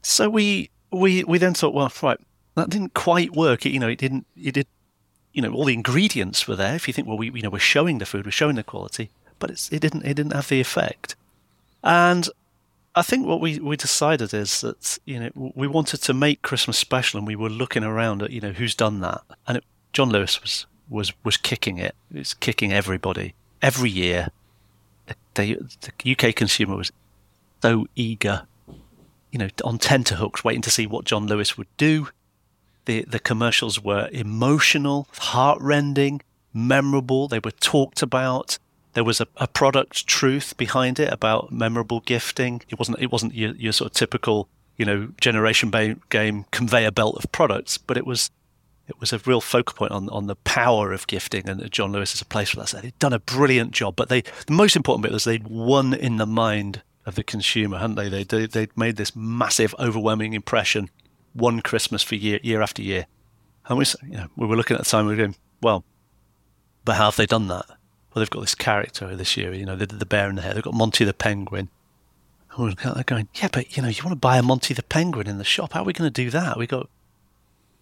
So 0.03 0.29
we 0.31 0.71
we 0.91 1.25
we 1.25 1.39
then 1.39 1.55
thought 1.55 1.75
well 1.75 1.93
right 2.03 2.19
that 2.55 2.71
didn't 2.71 2.95
quite 2.95 3.33
work. 3.33 3.67
It, 3.67 3.71
you 3.71 3.81
know 3.81 3.89
it 3.89 3.99
didn't 3.99 4.27
it 4.37 4.53
did 4.53 4.67
you 5.33 5.43
know 5.43 5.53
all 5.53 5.67
the 5.67 5.75
ingredients 5.75 6.49
were 6.49 6.57
there. 6.57 6.75
If 6.75 6.89
you 6.89 6.95
think 6.95 7.07
well 7.07 7.19
we 7.19 7.31
you 7.31 7.43
know 7.43 7.51
we're 7.51 7.59
showing 7.59 7.99
the 7.99 8.07
food 8.07 8.25
we're 8.25 8.31
showing 8.31 8.57
the 8.57 8.65
quality 8.65 9.11
but 9.39 9.51
it's, 9.51 9.71
it 9.73 9.81
didn't 9.81 10.05
it 10.05 10.15
didn't 10.15 10.33
have 10.33 10.49
the 10.49 10.61
effect. 10.61 11.17
And 11.85 12.29
I 12.99 13.03
think 13.03 13.27
what 13.29 13.41
we, 13.41 13.61
we 13.61 13.77
decided 13.77 14.35
is 14.35 14.61
that 14.63 14.99
you 15.05 15.21
know 15.21 15.53
we 15.55 15.69
wanted 15.69 16.03
to 16.03 16.13
make 16.13 16.43
Christmas 16.43 16.77
special, 16.77 17.19
and 17.19 17.27
we 17.29 17.37
were 17.37 17.49
looking 17.49 17.85
around 17.85 18.25
at 18.25 18.33
you 18.33 18.41
know 18.41 18.51
who's 18.51 18.75
done 18.75 18.99
that, 19.01 19.23
and 19.47 19.59
it, 19.59 19.65
John 19.93 20.11
Lewis 20.11 20.43
was 20.43 20.67
was 20.89 21.13
was 21.23 21.37
kicking 21.37 21.79
it. 21.79 21.95
It 22.13 22.19
was 22.19 22.35
kicking 22.35 22.73
everybody 22.73 23.35
every 23.63 23.89
year. 23.89 24.31
The 25.35 25.61
UK 26.05 26.35
consumer 26.35 26.75
was 26.75 26.91
so 27.63 27.87
eager, 27.95 28.49
you 29.31 29.39
know, 29.39 29.49
on 29.63 29.79
tenterhooks, 29.79 30.43
waiting 30.43 30.63
to 30.63 30.71
see 30.71 30.89
what 30.89 31.05
John 31.05 31.29
Lewis 31.29 31.57
would 31.57 31.69
do. 31.77 32.09
The 32.87 33.05
the 33.05 33.21
commercials 33.21 33.81
were 33.81 34.09
emotional, 34.11 35.07
heartrending, 35.19 36.21
memorable. 36.53 37.29
They 37.29 37.39
were 37.39 37.53
talked 37.53 38.03
about 38.03 38.59
there 38.95 39.05
was 39.05 39.21
a, 39.21 39.27
a 39.37 39.47
product 39.47 40.07
truth 40.07 40.57
behind 40.57 40.99
it 40.99 41.13
about 41.13 41.53
memorable 41.53 42.01
gifting. 42.01 42.63
It 42.69 42.79
wasn't 42.79 43.01
it 43.01 43.13
wasn't 43.13 43.35
your, 43.35 43.53
your 43.53 43.73
sort 43.73 43.91
of 43.91 43.95
typical 43.95 44.49
you 44.77 44.85
know 44.85 45.09
generation 45.21 45.71
game 46.09 46.45
conveyor 46.51 46.93
belt 46.93 47.17
of 47.23 47.31
products, 47.33 47.79
but 47.79 47.97
it 47.97 48.07
was 48.07 48.31
it 48.89 48.99
was 49.01 49.13
a 49.13 49.19
real 49.19 49.43
focal 49.43 49.77
point 49.77 49.93
on, 49.93 50.09
on 50.09 50.27
the 50.27 50.37
power 50.37 50.93
of 50.93 51.07
gifting, 51.07 51.49
and 51.49 51.71
John 51.71 51.93
Lewis 51.93 52.15
is 52.15 52.23
a 52.23 52.25
place 52.25 52.51
for 52.51 52.57
that. 52.57 52.69
So 52.69 52.81
they'd 52.81 52.99
done 52.99 53.13
a 53.13 53.19
brilliant 53.19 53.73
job, 53.73 53.97
but 53.97 54.09
they 54.09 54.23
the 54.47 54.53
most 54.53 54.77
important 54.77 55.03
bit 55.03 55.13
was 55.13 55.25
they'd 55.25 55.47
won 55.47 55.93
in 55.93 56.17
the 56.17 56.27
mind 56.27 56.83
of 57.05 57.15
the 57.15 57.23
consumer, 57.23 57.79
hadn't 57.79 57.97
they? 57.97 58.25
They 58.25 58.47
they'd 58.47 58.77
made 58.77 58.97
this 58.97 59.15
massive, 59.15 59.75
overwhelming 59.79 60.33
impression 60.33 60.91
one 61.35 61.61
Christmas 61.61 62.03
for 62.03 62.15
year 62.15 62.41
year 62.43 62.63
after 62.63 62.83
year, 62.83 63.07
and 63.69 63.79
we 63.79 63.85
you 64.05 64.17
know 64.17 64.27
we 64.37 64.47
were 64.47 64.57
looking 64.57 64.77
at 64.77 64.83
the 64.83 64.91
time 64.91 65.07
we 65.07 65.13
were 65.13 65.19
going, 65.19 65.37
well, 65.61 65.85
but 66.85 66.97
how 66.97 67.07
have 67.07 67.17
they 67.17 67.27
done 67.27 67.49
that? 67.49 67.67
Well, 68.19 68.25
they've 68.25 68.31
got 68.31 68.41
this 68.41 68.57
character 68.57 69.15
this 69.15 69.37
year, 69.37 69.55
you 69.55 69.65
know, 69.65 69.77
the, 69.77 69.87
the 69.87 70.05
bear 70.05 70.29
in 70.29 70.35
the 70.35 70.43
hare. 70.43 70.53
They've 70.53 70.63
got 70.63 70.75
Monty 70.75 71.05
the 71.05 71.15
Penguin. 71.15 71.69
And 72.57 72.77
we're 72.77 73.03
going, 73.05 73.29
yeah, 73.35 73.49
but, 73.53 73.77
you 73.77 73.83
know, 73.83 73.89
you 73.89 74.03
want 74.03 74.13
to 74.13 74.17
buy 74.17 74.39
a 74.39 74.43
Monty 74.43 74.75
the 74.75 74.83
Penguin 74.83 75.29
in 75.29 75.39
the 75.39 75.45
shop. 75.45 75.75
How 75.75 75.83
are 75.83 75.85
we 75.85 75.93
going 75.93 76.11
to 76.11 76.23
do 76.25 76.29
that? 76.31 76.59
We 76.59 76.67
got, 76.67 76.89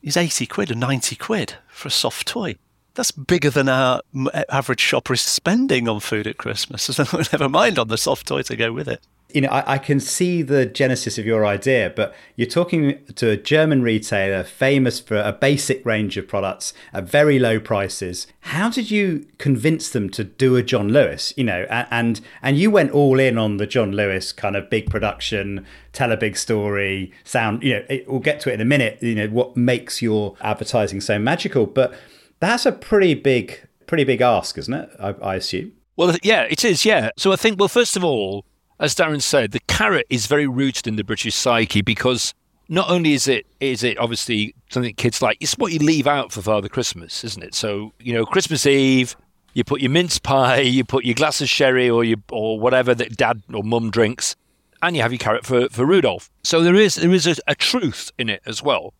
he's 0.03 0.19
80 0.19 0.45
quid 0.47 0.71
or 0.71 0.75
90 0.75 1.17
quid 1.17 1.55
for 1.69 1.89
a 1.89 1.91
soft 1.91 2.29
toy. 2.29 2.57
That's 2.93 3.13
bigger 3.13 3.49
than 3.49 3.71
our 3.71 4.03
average 4.51 4.81
shopper 4.81 5.15
is 5.15 5.23
spending 5.23 5.89
on 5.89 6.01
food 6.01 6.27
at 6.27 6.37
Christmas. 6.37 6.99
Never 7.33 7.49
mind 7.49 7.79
on 7.79 7.89
the 7.89 7.97
soft 7.97 8.27
toy 8.27 8.43
to 8.43 8.57
go 8.57 8.73
with 8.73 8.89
it 8.89 9.01
you 9.33 9.41
know, 9.41 9.49
I, 9.49 9.75
I, 9.75 9.79
can 9.79 9.99
see 9.99 10.41
the 10.41 10.65
genesis 10.65 11.19
of 11.19 11.27
your 11.27 11.45
idea, 11.45 11.93
but 11.95 12.15
you're 12.37 12.49
talking 12.49 13.05
to 13.17 13.29
a 13.29 13.37
German 13.37 13.83
retailer 13.83 14.45
famous 14.45 14.99
for 14.99 15.17
a 15.17 15.33
basic 15.33 15.85
range 15.85 16.17
of 16.17 16.27
products 16.27 16.73
at 16.93 17.05
very 17.05 17.39
low 17.39 17.61
prices. 17.61 18.29
How 18.41 18.71
did 18.71 18.91
you 18.91 19.27
convince 19.39 19.91
them 19.91 20.09
to 20.11 20.25
do 20.25 20.57
a 20.57 20.63
John 20.63 20.89
Lewis? 20.89 21.35
You 21.37 21.45
know, 21.45 21.67
and 21.69 22.21
and 22.41 22.57
you 22.57 22.71
went 22.71 22.93
all 22.93 23.19
in 23.19 23.37
on 23.37 23.59
the 23.59 23.67
John 23.67 23.93
Lewis 23.93 24.33
kind 24.33 24.57
of 24.57 24.71
big 24.71 24.89
production, 24.89 25.67
tell 25.93 26.13
a 26.13 26.17
big 26.17 26.39
story, 26.39 27.13
sound. 27.25 27.63
You 27.63 27.75
know, 27.75 27.85
it, 27.91 28.09
we'll 28.09 28.21
get 28.21 28.41
to 28.41 28.51
it 28.51 28.55
in 28.55 28.63
a 28.63 28.65
minute. 28.65 29.03
You 29.03 29.17
know, 29.17 29.29
what 29.29 29.55
makes 29.55 30.01
your 30.01 30.37
advertising 30.41 31.03
so 31.03 31.19
magical? 31.19 31.67
But 31.67 31.93
that's 32.41 32.65
a 32.65 32.73
pretty 32.73 33.13
big, 33.13 33.61
pretty 33.87 34.05
big 34.05 34.23
ask, 34.23 34.57
isn't 34.57 34.73
it? 34.73 34.91
I, 34.99 35.09
I 35.21 35.35
assume. 35.35 35.73
Well, 35.97 36.17
yeah, 36.23 36.43
it 36.43 36.65
is. 36.65 36.87
Yeah. 36.87 37.11
So 37.19 37.33
I 37.33 37.37
think, 37.37 37.59
well, 37.59 37.69
first 37.69 37.97
of 37.97 38.05
all 38.05 38.46
as 38.79 38.95
Darren 38.95 39.23
said, 39.23 39.53
the 39.53 39.61
carrot 39.61 40.07
is 40.11 40.27
very 40.27 40.47
rooted 40.47 40.87
in 40.87 40.97
the 40.97 41.05
British 41.05 41.35
psyche 41.35 41.81
because 41.81 42.35
not 42.69 42.91
only 42.91 43.13
is 43.13 43.29
it 43.29 43.47
is 43.61 43.83
it 43.83 43.99
obviously 43.99 44.55
something 44.71 44.95
kids 44.95 45.23
like, 45.23 45.39
it's 45.41 45.55
what 45.55 45.73
you 45.73 45.79
leave 45.79 46.07
out 46.07 46.33
for 46.33 46.43
Father 46.43 46.69
Christmas, 46.69 47.25
isn't 47.25 47.43
it? 47.43 47.55
So 47.55 47.93
you 48.01 48.13
know, 48.13 48.27
Christmas 48.27 48.67
Eve, 48.67 49.17
you 49.55 49.65
put 49.65 49.81
your 49.81 49.91
mince 49.91 50.19
pie, 50.19 50.61
you 50.61 50.85
put 50.85 51.05
your 51.05 51.15
glass 51.15 51.41
of 51.41 51.49
sherry 51.49 51.89
or 51.89 52.05
your 52.05 52.19
or 52.31 52.59
whatever 52.59 52.95
that 52.95 53.17
dad 53.17 53.43
or 53.53 53.63
mum 53.63 53.91
drinks, 53.91 54.37
and 54.83 54.97
you 54.97 55.03
have 55.03 55.13
your 55.13 55.19
carrot 55.19 55.47
for, 55.47 55.69
for 55.69 55.87
Rudolph. 55.87 56.31
So 56.45 56.63
there 56.63 56.75
is 56.75 56.97
there 56.97 57.13
is 57.13 57.27
a, 57.27 57.37
a 57.47 57.55
truth 57.55 58.13
in 58.19 58.29
it 58.29 58.43
as 58.45 58.63
well. 58.63 58.93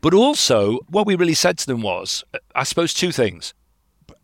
But 0.00 0.14
also, 0.14 0.80
what 0.88 1.06
we 1.06 1.14
really 1.14 1.34
said 1.34 1.58
to 1.58 1.66
them 1.66 1.80
was, 1.80 2.24
uh, 2.34 2.38
I 2.56 2.64
suppose, 2.64 2.92
two 2.92 3.12
things. 3.12 3.54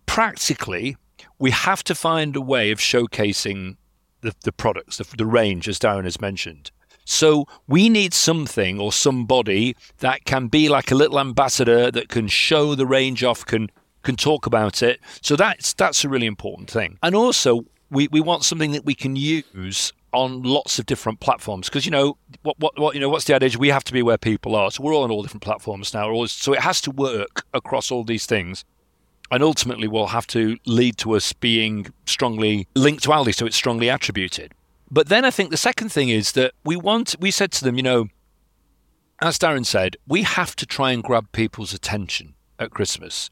Practically, 0.07 0.97
we 1.39 1.53
have 1.53 1.85
to 1.85 1.95
find 1.95 2.35
a 2.35 2.41
way 2.41 2.73
of 2.73 2.81
showcasing 2.81 3.77
the, 4.21 4.35
the 4.45 4.53
products, 4.53 4.99
the, 4.99 5.17
the 5.17 5.27
range, 5.27 5.69
as 5.69 5.79
Darren 5.79 6.05
has 6.05 6.21
mentioned. 6.21 6.71
So 7.05 7.47
we 7.67 7.89
need 7.89 8.13
something 8.13 8.79
or 8.79 8.93
somebody 8.93 9.75
that 10.01 10.27
can 10.27 10.49
be 10.49 10.69
like 10.69 10.91
a 10.91 10.95
little 10.95 11.19
ambassador 11.19 11.91
that 11.91 12.11
can 12.11 12.29
show 12.29 12.75
the 12.75 12.87
range 12.87 13.25
off, 13.25 13.47
can 13.47 13.71
can 14.03 14.15
talk 14.15 14.47
about 14.47 14.83
it. 14.83 15.01
So 15.23 15.35
that's 15.35 15.73
that's 15.73 16.05
a 16.05 16.09
really 16.09 16.27
important 16.27 16.71
thing. 16.71 16.99
And 17.03 17.15
also 17.15 17.65
we, 17.91 18.09
we 18.09 18.21
want 18.21 18.45
something 18.45 18.73
that 18.73 18.85
we 18.85 18.95
can 18.95 19.17
use 19.17 19.93
on 20.13 20.43
lots 20.43 20.79
of 20.79 20.87
different 20.87 21.21
platforms 21.21 21.69
because 21.69 21.85
you 21.85 21.91
know 21.91 22.17
what, 22.43 22.59
what 22.59 22.79
what 22.79 22.95
you 22.95 23.01
know 23.01 23.11
what's 23.11 23.27
the 23.27 23.35
adage 23.35 23.59
we 23.59 23.69
have 23.69 23.85
to 23.85 23.93
be 23.93 24.03
where 24.03 24.17
people 24.17 24.55
are 24.55 24.71
so 24.71 24.83
we're 24.83 24.95
all 24.95 25.03
on 25.03 25.11
all 25.11 25.23
different 25.23 25.43
platforms 25.43 25.93
now 25.93 26.25
so 26.25 26.55
it 26.55 26.61
has 26.61 26.81
to 26.81 26.91
work 26.91 27.45
across 27.53 27.91
all 27.91 28.05
these 28.05 28.25
things 28.25 28.65
and 29.31 29.43
ultimately 29.43 29.89
will 29.89 30.09
have 30.09 30.27
to 30.29 30.57
lead 30.67 30.97
to 30.99 31.15
us 31.15 31.33
being 31.33 31.87
strongly 32.07 32.67
linked 32.75 33.03
to 33.05 33.11
Aldi, 33.11 33.35
so 33.35 33.47
it's 33.47 33.57
strongly 33.57 33.89
attributed. 33.89 34.53
But 34.91 35.09
then 35.09 35.25
I 35.25 35.31
think 35.31 35.51
the 35.51 35.57
second 35.57 35.91
thing 35.91 36.09
is 36.09 36.33
that 36.33 36.53
we 36.65 36.77
want, 36.77 37.15
we 37.21 37.31
said 37.31 37.53
to 37.53 37.65
them, 37.65 37.77
you 37.77 37.83
know, 37.83 38.09
as 39.21 39.39
Darren 39.39 39.67
said, 39.67 39.97
we 40.07 40.23
have 40.23 40.55
to 40.57 40.67
try 40.67 40.93
and 40.93 41.03
grab 41.03 41.31
people's 41.33 41.75
attention 41.75 42.35
at 42.59 42.71
Christmas. 42.71 43.31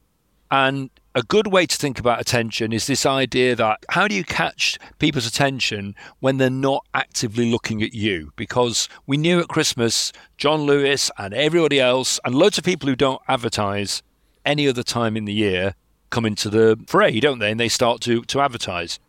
And 0.51 0.89
a 1.15 1.23
good 1.23 1.47
way 1.47 1.65
to 1.65 1.75
think 1.75 1.99
about 1.99 2.21
attention 2.21 2.71
is 2.71 2.87
this 2.87 3.05
idea 3.05 3.55
that 3.55 3.79
how 3.89 4.07
do 4.07 4.15
you 4.15 4.23
catch 4.23 4.77
people's 4.99 5.25
attention 5.25 5.95
when 6.19 6.37
they're 6.37 6.49
not 6.49 6.85
actively 6.93 7.49
looking 7.49 7.81
at 7.81 7.93
you? 7.93 8.31
Because 8.35 8.87
we 9.07 9.17
knew 9.17 9.39
at 9.39 9.47
Christmas, 9.47 10.13
John 10.37 10.61
Lewis 10.61 11.09
and 11.17 11.33
everybody 11.33 11.79
else, 11.79 12.19
and 12.23 12.35
loads 12.35 12.57
of 12.57 12.63
people 12.63 12.87
who 12.87 12.95
don't 12.95 13.21
advertise 13.27 14.03
any 14.45 14.67
other 14.67 14.83
time 14.83 15.17
in 15.17 15.25
the 15.25 15.33
year, 15.33 15.73
come 16.09 16.25
into 16.25 16.49
the 16.49 16.79
fray, 16.87 17.19
don't 17.19 17.39
they? 17.39 17.51
And 17.51 17.59
they 17.59 17.69
start 17.69 18.01
to, 18.01 18.21
to 18.23 18.41
advertise. 18.41 18.99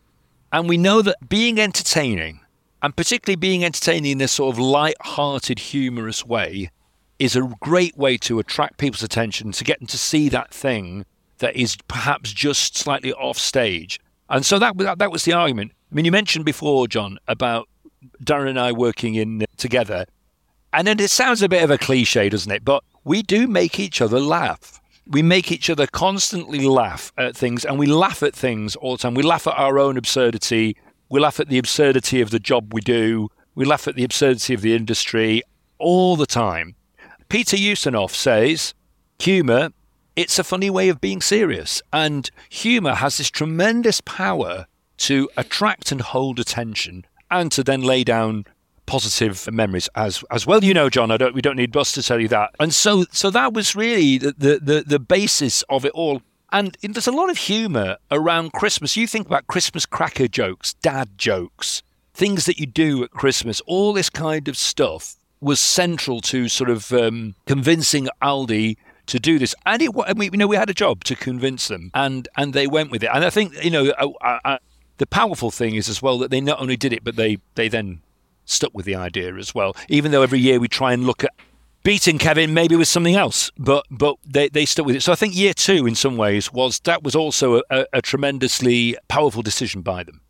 And 0.52 0.68
we 0.68 0.76
know 0.76 1.02
that 1.02 1.28
being 1.28 1.60
entertaining, 1.60 2.40
and 2.82 2.96
particularly 2.96 3.36
being 3.36 3.64
entertaining 3.64 4.12
in 4.12 4.18
this 4.18 4.32
sort 4.32 4.54
of 4.54 4.58
light-hearted, 4.58 5.58
humorous 5.58 6.24
way, 6.24 6.70
is 7.18 7.36
a 7.36 7.42
great 7.60 7.96
way 7.96 8.16
to 8.16 8.38
attract 8.38 8.78
people's 8.78 9.02
attention, 9.02 9.52
to 9.52 9.64
get 9.64 9.80
them 9.80 9.88
to 9.88 9.98
see 9.98 10.28
that 10.28 10.52
thing 10.54 11.04
that 11.38 11.56
is 11.56 11.76
perhaps 11.88 12.32
just 12.32 12.76
slightly 12.76 13.12
off 13.12 13.38
stage. 13.38 14.00
And 14.30 14.44
so 14.46 14.58
that, 14.58 14.76
that, 14.78 14.98
that 14.98 15.12
was 15.12 15.24
the 15.24 15.32
argument. 15.32 15.72
I 15.90 15.94
mean, 15.94 16.04
you 16.04 16.12
mentioned 16.12 16.44
before, 16.44 16.86
John, 16.86 17.18
about 17.26 17.68
Darren 18.22 18.48
and 18.48 18.60
I 18.60 18.72
working 18.72 19.14
in 19.14 19.42
uh, 19.42 19.46
together. 19.56 20.06
And 20.72 20.86
then 20.86 21.00
it 21.00 21.10
sounds 21.10 21.42
a 21.42 21.48
bit 21.48 21.62
of 21.62 21.70
a 21.70 21.78
cliche, 21.78 22.28
doesn't 22.28 22.52
it? 22.52 22.64
But 22.64 22.84
we 23.04 23.22
do 23.22 23.48
make 23.48 23.80
each 23.80 24.00
other 24.00 24.20
laugh 24.20 24.80
we 25.08 25.22
make 25.22 25.50
each 25.50 25.70
other 25.70 25.86
constantly 25.86 26.66
laugh 26.66 27.12
at 27.16 27.36
things, 27.36 27.64
and 27.64 27.78
we 27.78 27.86
laugh 27.86 28.22
at 28.22 28.36
things 28.36 28.76
all 28.76 28.92
the 28.92 29.02
time. 29.02 29.14
We 29.14 29.22
laugh 29.22 29.46
at 29.46 29.58
our 29.58 29.78
own 29.78 29.96
absurdity. 29.96 30.76
We 31.08 31.18
laugh 31.18 31.40
at 31.40 31.48
the 31.48 31.58
absurdity 31.58 32.20
of 32.20 32.30
the 32.30 32.38
job 32.38 32.74
we 32.74 32.82
do. 32.82 33.30
We 33.54 33.64
laugh 33.64 33.88
at 33.88 33.94
the 33.94 34.04
absurdity 34.04 34.52
of 34.52 34.60
the 34.60 34.74
industry 34.76 35.42
all 35.78 36.16
the 36.16 36.26
time. 36.26 36.74
Peter 37.28 37.56
Ustinov 37.56 38.10
says, 38.10 38.74
humour, 39.18 39.70
it's 40.14 40.38
a 40.38 40.44
funny 40.44 40.68
way 40.68 40.88
of 40.90 41.00
being 41.00 41.22
serious. 41.22 41.80
And 41.92 42.30
humour 42.50 42.94
has 42.94 43.18
this 43.18 43.30
tremendous 43.30 44.00
power 44.02 44.66
to 44.98 45.30
attract 45.36 45.90
and 45.90 46.00
hold 46.00 46.38
attention 46.38 47.06
and 47.30 47.50
to 47.52 47.62
then 47.64 47.82
lay 47.82 48.04
down 48.04 48.44
positive 48.88 49.49
memories 49.52 49.88
as 49.95 50.25
as 50.30 50.47
well. 50.47 50.64
You 50.64 50.75
know, 50.75 50.90
John, 50.90 51.11
I 51.11 51.16
don't 51.16 51.35
we 51.35 51.42
don't 51.42 51.57
need 51.57 51.71
Bus 51.71 51.92
to 51.92 52.02
tell 52.02 52.21
you 52.21 52.28
that. 52.28 52.54
And 52.59 52.75
so 52.75 53.04
so 53.12 53.30
that 53.30 53.52
was 53.52 53.76
really 53.76 54.18
the 54.18 54.33
the, 54.61 54.85
the, 54.85 54.99
basis 54.99 55.62
of 55.68 55.85
it 55.85 55.92
all. 55.92 56.23
And 56.50 56.76
there's 56.83 57.07
a 57.07 57.12
lot 57.12 57.30
of 57.30 57.37
humour 57.37 57.99
around 58.11 58.52
Christmas. 58.52 58.97
You 58.97 59.07
think 59.07 59.26
about 59.26 59.47
Christmas 59.47 59.85
cracker 59.85 60.26
jokes, 60.26 60.75
dad 60.75 61.11
jokes, 61.18 61.83
things 62.14 62.47
that 62.47 62.59
you 62.59 62.66
do 62.66 63.04
at 63.04 63.11
Christmas, 63.11 63.61
all 63.66 63.92
this 63.92 64.09
kind 64.09 64.49
of 64.49 64.57
stuff 64.57 65.16
was 65.40 65.61
central 65.61 66.21
to 66.23 66.49
sort 66.49 66.71
of 66.71 66.90
um, 66.92 67.35
convincing 67.47 68.09
Aldi 68.23 68.76
to 69.07 69.18
do 69.18 69.38
this. 69.38 69.54
And 69.66 69.83
it, 69.83 69.90
I 70.07 70.14
mean, 70.14 70.33
you 70.33 70.38
know, 70.38 70.47
we 70.47 70.57
had 70.57 70.71
a 70.71 70.75
job 70.75 71.04
to 71.04 71.14
convince 71.14 71.68
them, 71.68 71.90
and 71.95 72.26
and 72.37 72.54
they 72.54 72.66
went 72.66 72.90
with 72.90 73.02
it. 73.02 73.11
And 73.12 73.25
I 73.25 73.30
think 73.30 73.62
you 73.62 73.71
know, 73.71 73.92
I, 73.99 74.40
I, 74.45 74.59
the 74.97 75.07
powerful 75.07 75.50
thing 75.50 75.75
is 75.75 75.88
as 75.88 76.00
well 76.00 76.18
that 76.18 76.30
they 76.30 76.40
not 76.40 76.61
only 76.61 76.76
did 76.76 76.92
it, 76.92 77.04
but 77.04 77.16
they 77.16 77.38
they 77.54 77.68
then 77.68 78.00
stuck 78.48 78.72
with 78.74 78.86
the 78.86 78.94
idea 78.94 79.34
as 79.36 79.54
well. 79.54 79.76
Even 79.88 80.10
though 80.10 80.22
every 80.22 80.40
year 80.40 80.58
we 80.58 80.68
try 80.68 80.92
and 80.92 81.04
look 81.04 81.22
at 81.22 81.32
beating 81.84 82.18
Kevin 82.18 82.52
maybe 82.52 82.76
with 82.76 82.88
something 82.88 83.14
else, 83.14 83.50
but 83.56 83.84
but 83.90 84.16
they, 84.26 84.48
they 84.48 84.64
stuck 84.64 84.86
with 84.86 84.96
it. 84.96 85.02
So 85.02 85.12
I 85.12 85.14
think 85.14 85.36
year 85.36 85.54
two, 85.54 85.86
in 85.86 85.94
some 85.94 86.16
ways, 86.16 86.52
was 86.52 86.80
that 86.80 87.02
was 87.02 87.14
also 87.14 87.62
a, 87.70 87.86
a 87.92 88.02
tremendously 88.02 88.96
powerful 89.08 89.42
decision 89.42 89.82
by 89.82 90.02
them. 90.02 90.20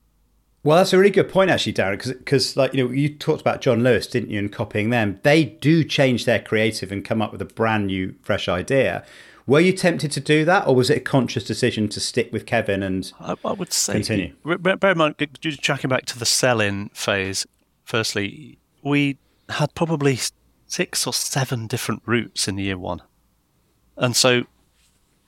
Well, 0.64 0.76
that's 0.78 0.92
a 0.92 0.98
really 0.98 1.10
good 1.10 1.28
point, 1.28 1.50
actually, 1.50 1.72
Darren, 1.72 2.18
because 2.18 2.56
like 2.56 2.74
you 2.74 2.84
know, 2.84 2.92
you 2.92 3.14
talked 3.14 3.40
about 3.40 3.60
John 3.60 3.82
Lewis, 3.82 4.06
didn't 4.06 4.30
you, 4.30 4.38
and 4.38 4.52
copying 4.52 4.90
them. 4.90 5.20
They 5.22 5.44
do 5.44 5.84
change 5.84 6.24
their 6.24 6.40
creative 6.40 6.92
and 6.92 7.04
come 7.04 7.22
up 7.22 7.32
with 7.32 7.40
a 7.40 7.46
brand 7.46 7.86
new, 7.86 8.14
fresh 8.22 8.48
idea. 8.48 9.04
Were 9.46 9.60
you 9.60 9.72
tempted 9.72 10.12
to 10.12 10.20
do 10.20 10.44
that, 10.44 10.66
or 10.66 10.74
was 10.74 10.90
it 10.90 10.98
a 10.98 11.00
conscious 11.00 11.42
decision 11.42 11.88
to 11.88 12.00
stick 12.00 12.30
with 12.32 12.44
Kevin 12.44 12.82
and 12.82 13.10
I, 13.18 13.34
I 13.44 13.52
would 13.52 13.72
say 13.72 13.94
continue? 13.94 14.34
Bear 14.44 14.90
in 14.90 14.98
mind, 14.98 15.14
just 15.40 15.62
tracking 15.62 15.88
back 15.88 16.04
to 16.06 16.18
the 16.18 16.26
sell-in 16.26 16.90
phase. 16.90 17.46
Firstly, 17.88 18.58
we 18.82 19.16
had 19.48 19.74
probably 19.74 20.18
six 20.66 21.06
or 21.06 21.14
seven 21.14 21.66
different 21.66 22.02
routes 22.04 22.46
in 22.46 22.58
year 22.58 22.76
one, 22.76 23.00
and 23.96 24.14
so 24.14 24.42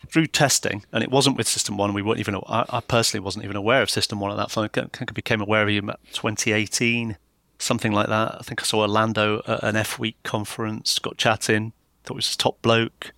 through 0.08 0.26
testing, 0.26 0.84
and 0.92 1.02
it 1.02 1.10
wasn't 1.10 1.38
with 1.38 1.48
System 1.48 1.78
One. 1.78 1.94
We 1.94 2.02
weren't 2.02 2.20
even. 2.20 2.34
I, 2.34 2.66
I 2.68 2.80
personally 2.80 3.24
wasn't 3.24 3.46
even 3.46 3.56
aware 3.56 3.80
of 3.80 3.88
System 3.88 4.20
One 4.20 4.30
at 4.30 4.36
that 4.36 4.50
point. 4.50 4.76
I 4.76 5.04
became 5.14 5.40
aware 5.40 5.62
of 5.62 5.70
it 5.70 5.76
in 5.78 5.86
2018, 6.12 7.16
something 7.58 7.92
like 7.92 8.08
that. 8.08 8.34
I 8.34 8.42
think 8.42 8.60
I 8.60 8.64
saw 8.64 8.82
Orlando 8.82 9.40
at 9.46 9.62
an 9.62 9.76
F 9.76 9.98
Week 9.98 10.22
conference, 10.22 10.98
got 10.98 11.16
chatting, 11.16 11.72
thought 12.04 12.16
he 12.16 12.18
was 12.18 12.36
top 12.36 12.60
bloke 12.60 13.14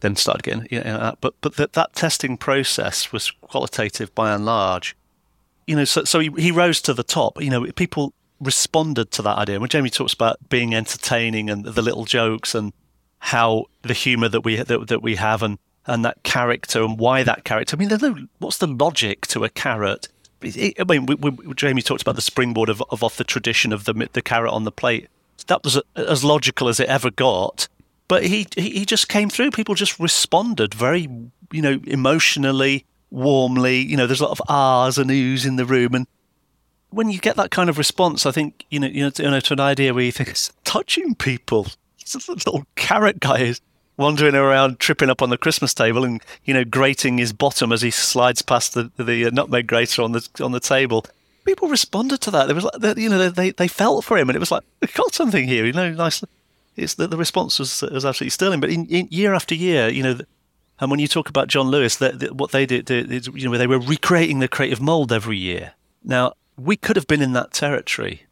then 0.00 0.16
started 0.16 0.42
getting 0.44 0.68
you 0.70 0.80
know, 0.82 1.14
but 1.20 1.34
but 1.42 1.56
that 1.56 1.74
that 1.74 1.92
testing 1.94 2.38
process 2.38 3.12
was 3.12 3.32
qualitative 3.42 4.14
by 4.14 4.32
and 4.32 4.46
large 4.46 4.96
you 5.66 5.76
know 5.76 5.84
so 5.84 6.04
so 6.04 6.20
he, 6.20 6.30
he 6.38 6.50
rose 6.50 6.80
to 6.80 6.94
the 6.94 7.02
top 7.02 7.38
you 7.42 7.50
know 7.50 7.66
people 7.72 8.14
responded 8.40 9.10
to 9.10 9.22
that 9.22 9.36
idea 9.36 9.60
when 9.60 9.68
jamie 9.68 9.90
talks 9.90 10.12
about 10.12 10.36
being 10.48 10.74
entertaining 10.74 11.50
and 11.50 11.64
the 11.64 11.82
little 11.82 12.04
jokes 12.04 12.54
and 12.54 12.72
how 13.18 13.66
the 13.82 13.92
humor 13.92 14.28
that 14.28 14.42
we 14.42 14.56
that, 14.56 14.88
that 14.88 15.02
we 15.02 15.16
have 15.16 15.42
and 15.42 15.58
and 15.86 16.04
that 16.04 16.22
character 16.22 16.82
and 16.82 16.98
why 16.98 17.22
that 17.22 17.44
character 17.44 17.76
i 17.76 17.78
mean 17.78 18.28
what's 18.38 18.58
the 18.58 18.66
logic 18.66 19.26
to 19.26 19.44
a 19.44 19.48
carrot 19.48 20.08
I 20.42 20.84
mean, 20.88 21.04
we, 21.04 21.16
we, 21.16 21.52
Jamie 21.52 21.82
talked 21.82 22.00
about 22.00 22.14
the 22.14 22.22
springboard 22.22 22.70
of, 22.70 22.82
of 22.88 23.02
off 23.02 23.18
the 23.18 23.24
tradition 23.24 23.74
of 23.74 23.84
the 23.84 24.08
the 24.14 24.22
carrot 24.22 24.50
on 24.50 24.64
the 24.64 24.72
plate. 24.72 25.08
That 25.48 25.62
was 25.62 25.78
as 25.94 26.24
logical 26.24 26.68
as 26.68 26.80
it 26.80 26.88
ever 26.88 27.10
got 27.10 27.68
but 28.10 28.26
he 28.26 28.44
he 28.56 28.84
just 28.84 29.08
came 29.08 29.30
through. 29.30 29.52
People 29.52 29.76
just 29.76 30.00
responded 30.00 30.74
very, 30.74 31.02
you 31.52 31.62
know, 31.62 31.80
emotionally, 31.86 32.84
warmly. 33.10 33.78
You 33.78 33.96
know, 33.96 34.08
there's 34.08 34.20
a 34.20 34.24
lot 34.24 34.32
of 34.32 34.42
ahs 34.48 34.98
and 34.98 35.10
oohs 35.10 35.46
in 35.46 35.54
the 35.54 35.64
room, 35.64 35.94
and 35.94 36.08
when 36.90 37.10
you 37.10 37.18
get 37.18 37.36
that 37.36 37.50
kind 37.50 37.70
of 37.70 37.78
response, 37.78 38.26
I 38.26 38.32
think 38.32 38.64
you 38.70 38.80
know, 38.80 38.86
you 38.86 39.02
know, 39.02 39.10
to, 39.10 39.22
you 39.22 39.30
know, 39.30 39.40
to 39.40 39.52
an 39.54 39.60
idea 39.60 39.94
where 39.94 40.04
you 40.04 40.12
think 40.12 40.28
it's 40.28 40.52
touching 40.64 41.14
people. 41.14 41.68
This 41.98 42.28
little 42.28 42.66
carrot 42.74 43.20
guy 43.20 43.38
is 43.40 43.60
wandering 43.96 44.34
around, 44.34 44.80
tripping 44.80 45.10
up 45.10 45.22
on 45.22 45.30
the 45.30 45.38
Christmas 45.38 45.72
table, 45.72 46.04
and 46.04 46.22
you 46.44 46.54
know, 46.54 46.64
grating 46.64 47.18
his 47.18 47.32
bottom 47.32 47.72
as 47.72 47.82
he 47.82 47.90
slides 47.90 48.42
past 48.42 48.74
the 48.74 48.90
the 48.96 49.26
uh, 49.26 49.30
nutmeg 49.30 49.66
grater 49.66 50.02
on 50.02 50.12
the 50.12 50.28
on 50.40 50.52
the 50.52 50.60
table. 50.60 51.04
People 51.44 51.68
responded 51.68 52.20
to 52.20 52.30
that. 52.32 52.46
There 52.46 52.54
was 52.54 52.64
like, 52.64 52.98
you 52.98 53.08
know, 53.08 53.30
they 53.30 53.50
they 53.50 53.68
felt 53.68 54.04
for 54.04 54.18
him, 54.18 54.28
and 54.28 54.36
it 54.36 54.40
was 54.40 54.50
like, 54.50 54.62
we 54.80 54.88
got 54.88 55.14
something 55.14 55.46
here, 55.46 55.64
you 55.64 55.72
know, 55.72 55.90
nice 55.92 56.22
it's 56.76 56.94
the, 56.94 57.06
the 57.06 57.16
response 57.16 57.58
was, 57.58 57.82
was 57.82 58.04
absolutely 58.04 58.30
sterling. 58.30 58.60
But 58.60 58.70
in, 58.70 58.86
in 58.86 59.08
year 59.10 59.34
after 59.34 59.54
year, 59.54 59.88
you 59.88 60.02
know, 60.02 60.18
and 60.80 60.90
when 60.90 61.00
you 61.00 61.08
talk 61.08 61.28
about 61.28 61.48
John 61.48 61.68
Lewis, 61.68 61.96
that, 61.96 62.34
what 62.34 62.52
they 62.52 62.64
did, 62.64 62.90
is, 62.90 63.28
you 63.34 63.48
know, 63.48 63.58
they 63.58 63.66
were 63.66 63.78
recreating 63.78 64.38
the 64.38 64.48
creative 64.48 64.80
mold 64.80 65.12
every 65.12 65.36
year. 65.36 65.74
Now 66.02 66.34
we 66.56 66.76
could 66.76 66.96
have 66.96 67.06
been 67.06 67.22
in 67.22 67.32
that 67.32 67.52
territory. 67.52 68.26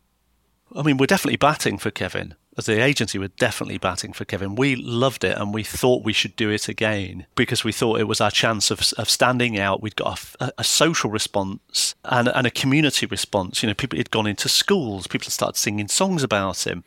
I 0.75 0.83
mean, 0.83 0.97
we're 0.97 1.07
definitely 1.07 1.37
batting 1.37 1.79
for 1.79 1.91
Kevin. 1.91 2.35
As 2.57 2.67
the 2.67 2.83
agency, 2.83 3.19
we're 3.19 3.29
definitely 3.29 3.79
batting 3.79 4.13
for 4.13 4.25
Kevin. 4.25 4.57
We 4.57 4.75
loved 4.75 5.23
it 5.23 5.39
and 5.39 5.55
we 5.55 5.63
thought 5.63 6.05
we 6.05 6.13
should 6.13 6.35
do 6.35 6.51
it 6.51 6.69
again 6.69 7.27
because 7.37 7.63
we 7.63 7.71
thought 7.71 8.01
it 8.01 8.09
was 8.09 8.21
our 8.21 8.33
chance 8.33 8.73
of, 8.73 8.81
of 8.99 9.09
standing 9.09 9.59
out. 9.59 9.81
We'd 9.81 9.95
got 9.95 10.35
a, 10.41 10.53
a 10.59 10.65
social 10.65 11.09
response 11.09 11.95
and, 12.05 12.29
and 12.29 12.49
a 12.49 12.51
community 12.51 13.07
response. 13.07 13.63
You 13.63 13.69
know, 13.69 13.75
people 13.75 13.97
had 13.97 14.11
gone 14.11 14.27
into 14.27 14.49
schools, 14.49 15.07
people 15.07 15.27
had 15.27 15.33
started 15.33 15.57
singing 15.57 15.87
songs 15.87 16.25
about 16.25 16.67
him 16.67 16.83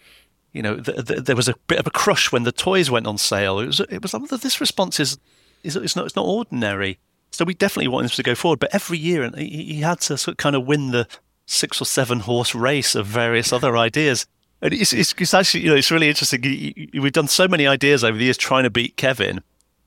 you 0.54 0.62
know, 0.62 0.78
th- 0.78 1.06
th- 1.06 1.24
there 1.24 1.36
was 1.36 1.48
a 1.48 1.56
bit 1.68 1.80
of 1.80 1.88
a 1.88 1.92
crush 1.92 2.32
when 2.32 2.44
the 2.44 2.52
toys 2.52 2.92
went 2.92 3.08
on 3.08 3.18
sale. 3.18 3.60
It 3.60 3.68
was, 3.68 3.80
it 3.80 4.02
was 4.02 4.14
like, 4.14 4.28
this 4.30 4.60
response 4.60 5.00
is, 5.00 5.18
is 5.64 5.76
it's 5.76 5.96
not, 5.96 6.06
it's 6.06 6.16
not 6.16 6.26
ordinary. 6.26 7.00
So 7.32 7.46
we 7.46 7.54
definitely 7.54 7.88
wanted 7.88 8.12
him 8.12 8.16
to 8.16 8.24
go 8.24 8.36
forward. 8.36 8.60
But 8.60 8.74
every 8.74 8.98
year, 8.98 9.24
and 9.24 9.38
he, 9.38 9.64
he 9.64 9.82
had 9.82 10.02
to 10.02 10.18
sort 10.18 10.34
of 10.34 10.38
kind 10.38 10.56
of 10.56 10.66
win 10.66 10.92
the 10.92 11.08
six 11.46 11.82
or 11.82 11.86
seven 11.86 12.22
horse 12.22 12.54
race 12.54 12.96
of 12.96 13.06
various 13.06 13.54
other 13.54 13.78
ideas. 13.78 14.26
And 14.62 14.74
it's, 14.74 14.94
it's, 14.94 15.14
it's, 15.18 15.34
actually, 15.34 15.62
you 15.64 15.70
know, 15.70 15.76
it's 15.76 15.92
really 15.92 16.10
interesting. 16.10 16.90
We've 16.94 17.12
done 17.12 17.28
so 17.28 17.48
many 17.48 17.66
ideas 17.66 18.04
over 18.04 18.18
the 18.18 18.26
years 18.26 18.38
trying 18.38 18.64
to 18.64 18.70
beat 18.70 18.96
Kevin. 18.96 19.42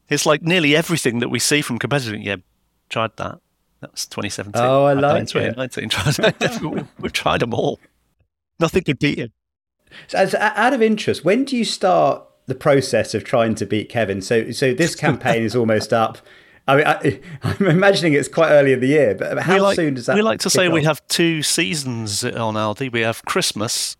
It's 0.08 0.26
like 0.26 0.42
nearly 0.42 0.74
everything 0.74 1.20
that 1.20 1.28
we 1.28 1.38
see 1.38 1.62
from 1.62 1.78
competitors. 1.78 2.20
Yeah, 2.20 2.36
tried 2.88 3.16
that. 3.16 3.40
That 3.80 3.92
was 3.92 4.06
2017. 4.06 4.62
Oh, 4.62 4.84
I 4.84 4.94
like 4.94 5.22
it. 5.22 5.28
2019. 5.28 6.88
We've 6.98 7.12
tried 7.12 7.40
them 7.40 7.54
all. 7.54 7.78
Nothing 8.58 8.82
could 8.84 8.98
beat 8.98 9.18
him. 9.18 9.32
So, 10.08 10.18
as, 10.18 10.34
out 10.34 10.72
of 10.72 10.82
interest, 10.82 11.24
when 11.24 11.44
do 11.44 11.56
you 11.56 11.64
start 11.64 12.22
the 12.46 12.54
process 12.54 13.14
of 13.14 13.24
trying 13.24 13.54
to 13.56 13.66
beat 13.66 13.88
Kevin? 13.88 14.20
So, 14.20 14.50
so 14.50 14.74
this 14.74 14.94
campaign 14.96 15.42
is 15.42 15.54
almost 15.54 15.92
up. 15.92 16.18
I 16.66 16.76
mean, 16.76 16.86
I, 16.86 17.20
am 17.60 17.66
imagining 17.66 18.14
it's 18.14 18.28
quite 18.28 18.50
early 18.50 18.72
in 18.72 18.80
the 18.80 18.86
year, 18.86 19.14
but 19.14 19.38
how 19.38 19.60
like, 19.60 19.76
soon 19.76 19.94
does 19.94 20.06
that? 20.06 20.16
We 20.16 20.22
like 20.22 20.40
to 20.40 20.50
say 20.50 20.68
off? 20.68 20.72
we 20.72 20.84
have 20.84 21.06
two 21.08 21.42
seasons 21.42 22.24
on 22.24 22.54
Aldi. 22.54 22.90
We 22.90 23.02
have 23.02 23.24
Christmas, 23.24 23.96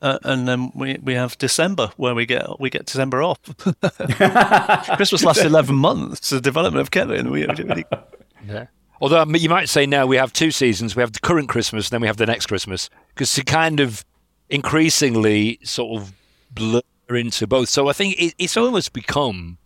uh, 0.00 0.18
and 0.22 0.48
then 0.48 0.72
we 0.74 0.98
we 1.02 1.14
have 1.14 1.36
December 1.36 1.90
where 1.96 2.14
we 2.14 2.24
get 2.24 2.58
we 2.58 2.70
get 2.70 2.86
December 2.86 3.22
off. 3.22 3.40
Christmas 4.96 5.22
lasts 5.22 5.44
eleven 5.44 5.76
months. 5.76 6.30
The 6.30 6.40
development 6.40 6.80
of 6.80 6.90
Kevin. 6.90 7.30
We, 7.30 7.46
we, 7.46 7.84
yeah. 8.46 8.66
Although 9.00 9.24
you 9.24 9.50
might 9.50 9.68
say 9.68 9.84
now 9.84 10.06
we 10.06 10.16
have 10.16 10.32
two 10.32 10.50
seasons. 10.50 10.96
We 10.96 11.02
have 11.02 11.12
the 11.12 11.20
current 11.20 11.48
Christmas, 11.48 11.88
and 11.88 11.92
then 11.92 12.00
we 12.00 12.06
have 12.06 12.16
the 12.16 12.26
next 12.26 12.46
Christmas, 12.46 12.88
because 13.14 13.32
to 13.34 13.44
kind 13.44 13.80
of 13.80 14.04
increasingly 14.48 15.58
sort 15.62 16.00
of 16.00 16.12
blur 16.50 16.80
into 17.10 17.46
both. 17.46 17.68
So 17.68 17.88
I 17.88 17.92
think 17.92 18.18
it, 18.18 18.34
it's 18.38 18.56
almost 18.56 18.94
become 18.94 19.58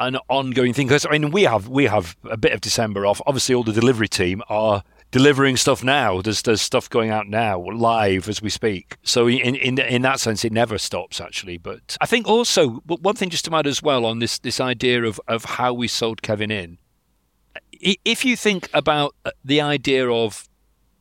an 0.00 0.16
ongoing 0.28 0.72
thing 0.72 0.88
because 0.88 1.06
I 1.06 1.12
mean 1.18 1.30
we 1.30 1.44
have 1.44 1.68
we 1.68 1.84
have 1.84 2.16
a 2.24 2.36
bit 2.36 2.52
of 2.52 2.60
December 2.60 3.06
off. 3.06 3.20
Obviously, 3.26 3.54
all 3.54 3.62
the 3.62 3.72
delivery 3.72 4.08
team 4.08 4.42
are 4.48 4.82
delivering 5.10 5.56
stuff 5.56 5.84
now. 5.84 6.20
There's 6.22 6.42
there's 6.42 6.62
stuff 6.62 6.88
going 6.88 7.10
out 7.10 7.28
now 7.28 7.60
live 7.60 8.28
as 8.28 8.42
we 8.42 8.50
speak. 8.50 8.96
So 9.02 9.28
in 9.28 9.54
in 9.54 9.78
in 9.78 10.02
that 10.02 10.20
sense, 10.20 10.44
it 10.44 10.52
never 10.52 10.78
stops 10.78 11.20
actually. 11.20 11.58
But 11.58 11.96
I 12.00 12.06
think 12.06 12.26
also 12.26 12.82
one 12.86 13.14
thing 13.14 13.30
just 13.30 13.44
to 13.44 13.54
add 13.54 13.66
as 13.66 13.82
well 13.82 14.04
on 14.04 14.18
this 14.18 14.38
this 14.38 14.60
idea 14.60 15.04
of 15.04 15.20
of 15.28 15.44
how 15.44 15.72
we 15.72 15.86
sold 15.86 16.22
Kevin 16.22 16.50
in. 16.50 16.78
If 17.72 18.24
you 18.24 18.36
think 18.36 18.68
about 18.74 19.14
uh, 19.24 19.30
the 19.44 19.60
idea 19.60 20.10
of 20.10 20.49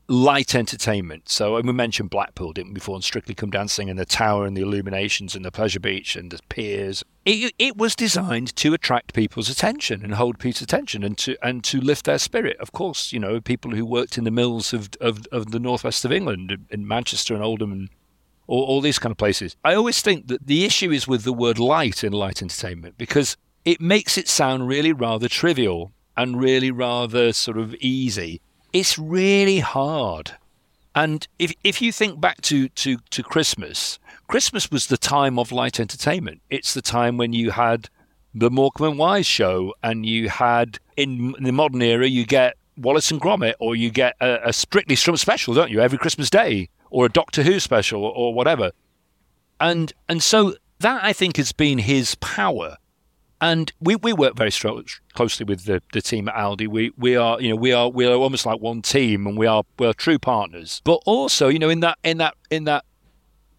light 0.10 0.56
entertainment. 0.56 1.30
So 1.30 1.56
and 1.56 1.68
we 1.68 1.74
mentioned 1.74 2.10
Blackpool, 2.10 2.52
didn't 2.52 2.72
we, 2.72 2.76
before, 2.76 2.96
and 2.96 3.04
Strictly 3.04 3.36
Come 3.36 3.52
Dancing, 3.52 3.90
and 3.90 3.98
the 3.98 4.06
Tower, 4.06 4.46
and 4.46 4.58
the 4.58 4.62
illuminations, 4.62 5.36
and 5.36 5.46
the 5.46 5.52
Pleasure 5.52 5.80
Beach, 5.80 6.16
and 6.16 6.32
the 6.32 6.40
piers. 6.50 7.04
It, 7.26 7.54
it 7.60 7.78
was 7.78 7.96
designed 7.96 8.56
to 8.58 8.74
attract 8.74 9.14
people's 9.14 9.50
attention 9.50 10.04
and 10.04 10.16
hold 10.16 10.40
people's 10.40 10.64
attention, 10.64 11.04
and 11.04 11.18
to 11.20 11.38
and 11.42 11.64
to 11.66 11.80
lift 11.80 12.06
their 12.06 12.18
spirit. 12.18 12.58
Of 12.60 12.72
course, 12.72 13.14
you 13.14 13.20
know, 13.20 13.40
people 13.40 13.72
who 13.72 13.86
worked 13.86 14.18
in 14.18 14.24
the 14.26 14.32
mills 14.32 14.74
of 14.74 14.90
of, 15.00 15.26
of 15.32 15.52
the 15.52 15.60
northwest 15.60 16.04
of 16.04 16.12
England, 16.12 16.66
in 16.70 16.88
Manchester 16.88 17.34
and 17.34 17.44
Oldham 17.44 17.72
and 17.72 17.90
or 18.48 18.66
all 18.66 18.82
these 18.82 18.98
kind 18.98 19.12
of 19.12 19.18
places. 19.18 19.56
I 19.64 19.76
always 19.76 20.02
think 20.02 20.28
that 20.28 20.48
the 20.48 20.66
issue 20.66 20.90
is 20.92 21.08
with 21.08 21.24
the 21.24 21.32
word 21.32 21.60
light 21.60 22.04
in 22.04 22.14
light 22.14 22.42
entertainment 22.42 22.98
because 22.98 23.38
it 23.64 23.80
makes 23.80 24.18
it 24.18 24.28
sound 24.28 24.68
really 24.68 24.92
rather 24.92 25.30
trivial 25.30 25.92
and 26.18 26.42
really 26.42 26.72
rather 26.72 27.32
sort 27.32 27.60
of 27.60 27.76
easy. 27.76 28.42
It's 28.72 29.00
really 29.00 29.60
hard. 29.60 30.34
And 30.96 31.28
if 31.38 31.54
if 31.64 31.82
you 31.82 31.92
think 31.92 32.20
back 32.20 32.42
to, 32.42 32.70
to, 32.70 32.98
to 33.12 33.24
Christmas, 33.24 34.00
Christmas 34.28 34.70
was 34.70 34.88
the 34.88 34.98
time 34.98 35.40
of 35.40 35.52
light 35.52 35.80
entertainment. 35.80 36.42
It's 36.50 36.74
the 36.74 36.82
time 36.82 37.18
when 37.18 37.34
you 37.34 37.52
had 37.52 37.90
the 38.34 38.52
Morecambe 38.52 38.90
and 38.90 39.00
Wise 39.00 39.26
show, 39.26 39.74
and 39.82 40.06
you 40.06 40.30
had 40.30 40.80
in, 40.98 41.36
the 41.40 41.52
modern 41.52 41.82
era 41.82 42.08
you 42.08 42.26
get 42.26 42.56
Wallace 42.78 43.12
and 43.12 43.20
Gromit, 43.20 43.56
or 43.60 43.76
you 43.76 43.90
get 43.90 44.16
a, 44.22 44.50
a 44.50 44.54
Strictly 44.54 44.96
Strum 44.96 45.18
special, 45.18 45.54
don't 45.54 45.72
you, 45.72 45.80
every 45.80 45.98
Christmas 45.98 46.30
Day, 46.30 46.70
or 46.92 47.06
a 47.06 47.10
Doctor 47.10 47.44
Who 47.44 47.60
special, 47.60 48.04
or, 48.04 48.12
or 48.12 48.34
whatever. 48.34 48.72
And 49.60 49.94
and 50.08 50.22
so 50.24 50.56
that 50.80 51.04
I 51.04 51.14
think 51.14 51.38
has 51.38 51.52
been 51.52 51.78
his 51.78 52.16
power. 52.16 52.78
And 53.42 53.72
we, 53.80 53.96
we 53.96 54.12
work 54.12 54.36
very 54.36 54.52
closely 55.14 55.46
with 55.46 55.66
the, 55.66 55.82
the 55.94 56.02
team 56.02 56.28
at 56.28 56.36
Aldi. 56.36 56.68
We 56.68 56.92
we 56.98 57.16
are 57.16 57.40
you 57.40 57.50
know 57.50 57.56
we 57.56 57.72
are 57.72 57.90
we 57.90 58.06
are 58.06 58.14
almost 58.14 58.46
like 58.46 58.60
one 58.60 58.82
team, 58.82 59.26
and 59.28 59.38
we 59.38 59.48
are 59.48 59.64
we 59.78 59.88
are 59.88 59.94
true 59.94 60.20
partners. 60.20 60.82
But 60.84 61.02
also 61.06 61.48
you 61.48 61.60
know 61.60 61.70
in 61.70 61.80
that 61.80 61.98
in 62.04 62.18
that 62.18 62.36
in 62.50 62.66
that 62.66 62.84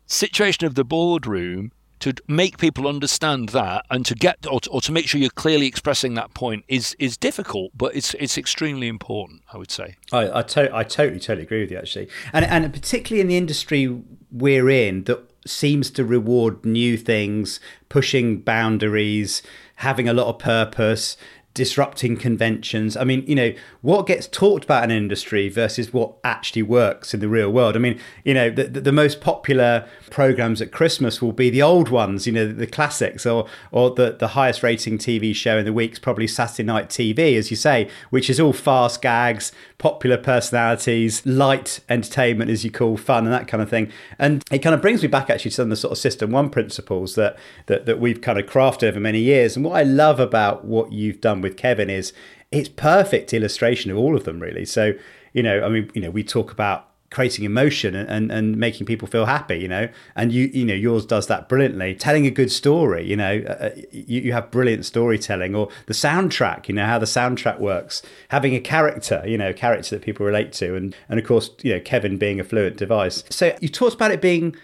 situation 0.07 0.67
of 0.67 0.75
the 0.75 0.85
boardroom, 0.85 1.73
to 2.01 2.15
make 2.27 2.59
people 2.59 2.89
understand 2.89 3.51
that 3.51 3.85
and 3.91 4.05
to 4.07 4.15
get 4.15 4.47
or 4.51 4.61
to, 4.61 4.71
or 4.71 4.81
to 4.81 4.93
make 4.93 5.07
sure 5.07 5.21
you're 5.21 5.31
clearly 5.31 5.67
expressing 5.67 6.15
that 6.15 6.35
point 6.35 6.65
is 6.69 6.97
is 6.99 7.17
difficult, 7.17 7.71
but 7.77 7.95
it's 7.95 8.15
it's 8.15 8.37
extremely 8.37 8.89
important. 8.89 9.43
I 9.53 9.59
would 9.59 9.71
say. 9.71 9.97
I 10.13 10.41
I, 10.41 10.43
to- 10.43 10.75
I 10.75 10.83
totally 10.83 11.21
totally 11.21 11.45
agree 11.45 11.61
with 11.61 11.71
you 11.71 11.79
actually, 11.79 12.09
and 12.33 12.45
and 12.45 12.73
particularly 12.73 13.21
in 13.21 13.29
the 13.29 13.37
industry 13.37 14.03
we're 14.33 14.69
in 14.71 15.05
that 15.05 15.31
seems 15.47 15.91
to 15.91 16.05
reward 16.05 16.65
new 16.65 16.97
things, 16.97 17.61
pushing 17.89 18.41
boundaries, 18.41 19.43
having 19.81 20.09
a 20.09 20.13
lot 20.13 20.27
of 20.27 20.39
purpose, 20.39 21.17
disrupting 21.53 22.17
conventions. 22.17 22.97
I 22.97 23.03
mean, 23.03 23.25
you 23.27 23.35
know, 23.35 23.53
what 23.83 24.07
gets 24.07 24.29
talked 24.29 24.65
about 24.65 24.85
in 24.85 24.91
industry 24.91 25.49
versus 25.49 25.93
what 25.93 26.15
actually 26.23 26.63
works 26.63 27.13
in 27.13 27.19
the 27.19 27.29
real 27.29 27.51
world. 27.51 27.75
I 27.75 27.81
mean, 27.81 27.99
you 28.25 28.35
know, 28.35 28.51
the, 28.51 28.65
the, 28.65 28.81
the, 28.83 28.93
most 28.93 29.21
popular 29.21 29.89
programs 30.11 30.63
at 30.63 30.71
Christmas 30.71 31.21
will 31.21 31.33
be 31.33 31.51
the 31.51 31.63
old 31.63 31.89
ones, 31.89 32.27
you 32.27 32.33
know, 32.33 32.47
the, 32.47 32.53
the 32.53 32.67
classics, 32.69 33.27
or 33.27 33.49
or 33.73 33.91
the, 33.91 34.13
the 34.13 34.29
highest 34.29 34.63
rating 34.63 34.97
TV 34.97 35.35
show 35.35 35.59
in 35.59 35.65
the 35.65 35.73
week's 35.73 35.99
probably 35.99 36.29
Saturday 36.29 36.63
Night 36.63 36.89
TV, 36.89 37.37
as 37.37 37.51
you 37.51 37.57
say, 37.57 37.91
which 38.11 38.31
is 38.31 38.39
all 38.39 38.53
fast 38.53 39.03
gags, 39.03 39.51
popular 39.79 40.19
personalities, 40.19 41.25
light 41.27 41.81
entertainment, 41.89 42.51
as 42.51 42.65
you 42.65 42.71
call 42.71 42.97
fun, 42.97 43.25
and 43.25 43.33
that 43.33 43.49
kind 43.49 43.63
of 43.63 43.69
thing. 43.69 43.91
And 44.19 44.45
it 44.53 44.61
kind 44.61 44.75
of 44.75 44.81
brings 44.81 45.03
me 45.03 45.09
back 45.09 45.29
actually 45.31 45.51
to 45.51 45.57
some 45.57 45.65
of 45.65 45.71
the 45.71 45.77
sort 45.77 45.93
of 45.93 45.99
System 45.99 46.31
One 46.31 46.49
principles 46.49 47.17
that 47.17 47.37
that, 47.67 47.87
that 47.87 47.99
we've 47.99 48.21
kind 48.21 48.39
of 48.39 48.47
crafted 48.47 48.85
over 48.85 49.01
many 49.01 49.21
years. 49.21 49.57
And 49.57 49.65
what 49.65 49.77
I 49.77 49.83
love 49.83 50.21
about 50.21 50.65
what 50.65 50.93
you've 50.93 51.21
done 51.21 51.40
with 51.43 51.57
Kevin 51.57 51.91
is 51.91 52.13
it's 52.51 52.69
perfect 52.69 53.33
illustration 53.33 53.91
of 53.91 53.97
all 53.97 54.17
of 54.17 54.25
them, 54.25 54.41
really. 54.41 54.65
So, 54.65 54.93
you 55.33 55.43
know, 55.43 55.63
I 55.65 55.69
mean, 55.69 55.91
you 55.95 56.01
know, 56.01 56.11
we 56.11 56.25
talk 56.25 56.51
about 56.51 56.87
creating 57.11 57.45
emotion 57.45 57.97
and, 57.97 58.09
and, 58.09 58.31
and 58.31 58.57
making 58.57 58.87
people 58.87 59.09
feel 59.09 59.27
happy, 59.27 59.57
you 59.57 59.67
know, 59.67 59.89
and 60.15 60.31
you, 60.33 60.47
you 60.53 60.65
know, 60.65 60.75
yours 60.75 61.05
does 61.05 61.27
that 61.27 61.49
brilliantly. 61.49 61.93
Telling 61.95 62.25
a 62.25 62.31
good 62.31 62.53
story, 62.53 63.05
you 63.05 63.17
know, 63.17 63.43
uh, 63.49 63.53
uh, 63.53 63.71
you, 63.91 64.21
you 64.21 64.33
have 64.33 64.51
brilliant 64.53 64.87
storytelling 64.87 65.57
or 65.57 65.69
the 65.87 65.93
soundtrack, 65.93 66.69
you 66.69 66.75
know, 66.75 66.87
how 66.87 66.99
the 66.99 67.07
soundtrack 67.07 67.59
works, 67.59 68.03
having 68.29 68.55
a 68.55 68.61
character, 68.61 69.23
you 69.27 69.37
know, 69.37 69.51
a 69.51 69.55
character 69.55 69.97
that 69.97 70.05
people 70.05 70.25
relate 70.25 70.53
to. 70.53 70.77
And, 70.77 70.95
and 71.09 71.19
of 71.19 71.27
course, 71.27 71.51
you 71.63 71.75
know, 71.75 71.81
Kevin 71.81 72.17
being 72.17 72.39
a 72.39 72.45
fluent 72.45 72.77
device. 72.77 73.25
So 73.29 73.57
you 73.61 73.69
talked 73.69 73.97
about 73.97 74.13
it 74.13 74.23
being 74.23 74.55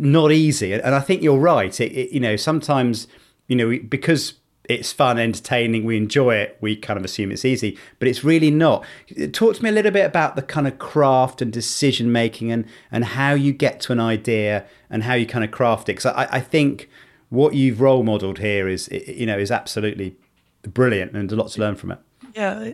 not 0.00 0.32
easy. 0.32 0.72
And 0.72 0.94
I 0.94 1.00
think 1.00 1.22
you're 1.22 1.38
right. 1.38 1.80
It, 1.80 1.92
it, 1.92 2.12
you 2.12 2.20
know, 2.20 2.34
sometimes, 2.34 3.06
you 3.46 3.54
know, 3.54 3.78
because 3.88 4.34
it's 4.68 4.92
fun, 4.92 5.18
entertaining, 5.18 5.84
we 5.84 5.96
enjoy 5.96 6.36
it, 6.36 6.58
we 6.60 6.76
kind 6.76 6.98
of 6.98 7.04
assume 7.04 7.32
it's 7.32 7.44
easy, 7.44 7.78
but 7.98 8.06
it's 8.06 8.22
really 8.22 8.50
not. 8.50 8.84
Talk 9.32 9.56
to 9.56 9.62
me 9.62 9.70
a 9.70 9.72
little 9.72 9.90
bit 9.90 10.04
about 10.04 10.36
the 10.36 10.42
kind 10.42 10.68
of 10.68 10.78
craft 10.78 11.40
and 11.40 11.50
decision 11.50 12.12
making 12.12 12.52
and, 12.52 12.66
and 12.92 13.04
how 13.04 13.32
you 13.32 13.52
get 13.52 13.80
to 13.80 13.92
an 13.92 14.00
idea 14.00 14.66
and 14.90 15.04
how 15.04 15.14
you 15.14 15.26
kind 15.26 15.44
of 15.44 15.50
craft 15.50 15.88
it. 15.88 15.96
Because 15.96 16.06
I, 16.06 16.28
I 16.32 16.40
think 16.40 16.90
what 17.30 17.54
you've 17.54 17.80
role 17.80 18.02
modeled 18.02 18.38
here 18.38 18.68
is, 18.68 18.88
you 18.90 19.24
know, 19.26 19.38
is 19.38 19.50
absolutely 19.50 20.16
brilliant 20.62 21.12
and 21.12 21.32
a 21.32 21.36
lot 21.36 21.48
to 21.52 21.60
learn 21.60 21.74
from 21.74 21.92
it. 21.92 21.98
Yeah, 22.34 22.72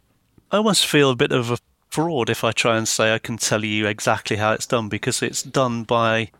I 0.50 0.56
almost 0.56 0.86
feel 0.86 1.10
a 1.10 1.16
bit 1.16 1.30
of 1.30 1.50
a 1.50 1.58
fraud 1.90 2.28
if 2.28 2.42
I 2.42 2.50
try 2.50 2.76
and 2.76 2.88
say 2.88 3.14
I 3.14 3.20
can 3.20 3.36
tell 3.36 3.64
you 3.64 3.86
exactly 3.86 4.36
how 4.36 4.52
it's 4.52 4.66
done 4.66 4.88
because 4.88 5.22
it's 5.22 5.44
done 5.44 5.84
by 5.84 6.30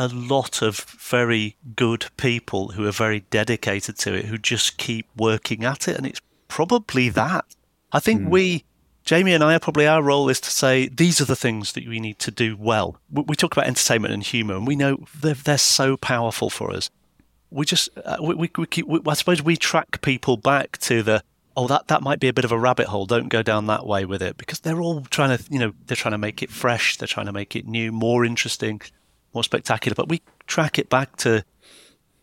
a 0.00 0.08
lot 0.08 0.62
of 0.62 0.80
very 0.80 1.56
good 1.76 2.06
people 2.16 2.68
who 2.68 2.86
are 2.86 2.92
very 2.92 3.20
dedicated 3.30 3.98
to 3.98 4.14
it, 4.14 4.24
who 4.24 4.38
just 4.38 4.78
keep 4.78 5.06
working 5.14 5.62
at 5.62 5.88
it. 5.88 5.96
And 5.98 6.06
it's 6.06 6.22
probably 6.48 7.10
that. 7.10 7.44
I 7.92 8.00
think 8.00 8.22
mm. 8.22 8.30
we, 8.30 8.64
Jamie 9.04 9.34
and 9.34 9.44
I, 9.44 9.56
are 9.56 9.60
probably 9.60 9.86
our 9.86 10.02
role 10.02 10.30
is 10.30 10.40
to 10.40 10.50
say 10.50 10.88
these 10.88 11.20
are 11.20 11.26
the 11.26 11.36
things 11.36 11.74
that 11.74 11.86
we 11.86 12.00
need 12.00 12.18
to 12.20 12.30
do 12.30 12.56
well. 12.58 12.98
We 13.12 13.36
talk 13.36 13.52
about 13.52 13.66
entertainment 13.66 14.14
and 14.14 14.22
humour, 14.22 14.56
and 14.56 14.66
we 14.66 14.74
know 14.74 15.04
they're, 15.20 15.34
they're 15.34 15.58
so 15.58 15.98
powerful 15.98 16.48
for 16.48 16.72
us. 16.72 16.88
We 17.50 17.66
just, 17.66 17.90
uh, 18.02 18.16
we, 18.22 18.34
we, 18.34 18.50
we 18.56 18.66
keep, 18.66 18.86
we, 18.86 19.00
I 19.06 19.12
suppose 19.12 19.42
we 19.42 19.58
track 19.58 20.00
people 20.00 20.38
back 20.38 20.78
to 20.78 21.02
the, 21.02 21.22
oh, 21.58 21.66
that, 21.66 21.88
that 21.88 22.00
might 22.00 22.20
be 22.20 22.28
a 22.28 22.32
bit 22.32 22.46
of 22.46 22.52
a 22.52 22.58
rabbit 22.58 22.86
hole. 22.86 23.04
Don't 23.04 23.28
go 23.28 23.42
down 23.42 23.66
that 23.66 23.84
way 23.84 24.06
with 24.06 24.22
it 24.22 24.38
because 24.38 24.60
they're 24.60 24.80
all 24.80 25.02
trying 25.02 25.36
to, 25.36 25.44
you 25.50 25.58
know, 25.58 25.74
they're 25.84 25.96
trying 25.96 26.12
to 26.12 26.18
make 26.18 26.42
it 26.42 26.50
fresh. 26.50 26.96
They're 26.96 27.06
trying 27.06 27.26
to 27.26 27.32
make 27.32 27.54
it 27.54 27.66
new, 27.66 27.92
more 27.92 28.24
interesting 28.24 28.80
more 29.34 29.44
spectacular. 29.44 29.94
But 29.94 30.08
we 30.08 30.22
track 30.46 30.78
it 30.78 30.88
back 30.88 31.16
to 31.18 31.44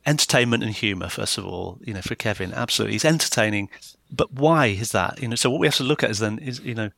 entertainment 0.05 0.63
and 0.63 0.73
humour, 0.73 1.09
first 1.09 1.37
of 1.37 1.45
all, 1.45 1.77
you 1.81 1.93
know, 1.93 2.01
for 2.01 2.15
Kevin. 2.15 2.53
Absolutely. 2.53 2.93
He's 2.93 3.05
entertaining. 3.05 3.69
But 4.11 4.33
why 4.33 4.67
is 4.67 4.91
that? 4.93 5.21
You 5.21 5.27
know, 5.27 5.35
so 5.35 5.49
what 5.49 5.59
we 5.59 5.67
have 5.67 5.75
to 5.75 5.83
look 5.83 6.03
at 6.03 6.09
is 6.09 6.19
then 6.19 6.39
is, 6.39 6.59
you 6.61 6.73
know, 6.73 6.91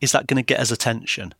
is 0.00 0.12
that 0.12 0.26
going 0.26 0.36
to 0.36 0.42
get 0.42 0.60
us 0.60 0.70
attention? 0.70 1.34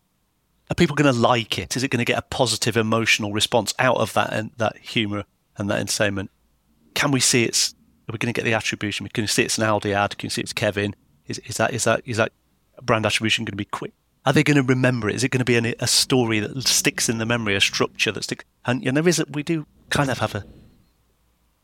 Are 0.71 0.75
people 0.75 0.97
going 0.97 1.13
to 1.13 1.19
like 1.19 1.59
it? 1.59 1.77
Is 1.77 1.83
it 1.83 1.89
going 1.89 2.05
to 2.05 2.11
get 2.11 2.19
a 2.19 2.23
positive 2.23 2.77
emotional 2.77 3.33
response 3.33 3.75
out 3.79 3.99
of 3.99 4.13
that 4.15 4.33
and 4.33 4.51
that 4.57 4.77
humour 4.79 5.25
and 5.57 5.71
that 5.71 5.79
entertainment? 5.79 6.31
Can 6.95 7.11
we 7.11 7.21
see 7.21 7.45
it's 7.45 7.75
are 8.09 8.13
we 8.13 8.19
going 8.19 8.33
to 8.33 8.39
get 8.39 8.45
the 8.45 8.55
attribution? 8.55 9.09
Can 9.09 9.23
we 9.23 9.29
see 9.29 9.45
it's 9.45 9.57
an 9.57 9.65
Aldi 9.65 9.93
ad? 9.93 10.19
Can 10.19 10.27
you 10.27 10.31
see 10.31 10.43
it's 10.43 10.53
Kevin? 10.53 10.95
Is, 11.27 11.39
is 11.47 11.57
that 11.59 11.73
is 11.73 11.85
that 11.85 12.03
is 12.05 12.17
that 12.17 12.33
brand 12.83 13.07
attribution 13.07 13.45
going 13.45 13.53
to 13.53 13.57
be 13.57 13.65
quick 13.65 13.93
are 14.27 14.33
they 14.33 14.43
going 14.43 14.57
to 14.57 14.63
remember 14.63 15.09
it? 15.09 15.17
Is 15.17 15.25
it 15.25 15.31
going 15.31 15.45
to 15.45 15.45
be 15.45 15.57
a, 15.57 15.75
a 15.81 15.87
story 15.87 16.41
that 16.41 16.67
sticks 16.67 17.09
in 17.09 17.19
the 17.19 17.27
memory, 17.27 17.55
a 17.55 17.61
structure 17.61 18.13
that 18.13 18.25
sticks? 18.25 18.45
And, 18.65 18.85
and 18.87 18.97
there 18.97 19.07
is, 19.07 19.19
a, 19.19 19.27
we 19.31 19.43
do 19.43 19.67
kind 19.91 20.11
of 20.11 20.19
have 20.19 20.35
a. 20.35 20.45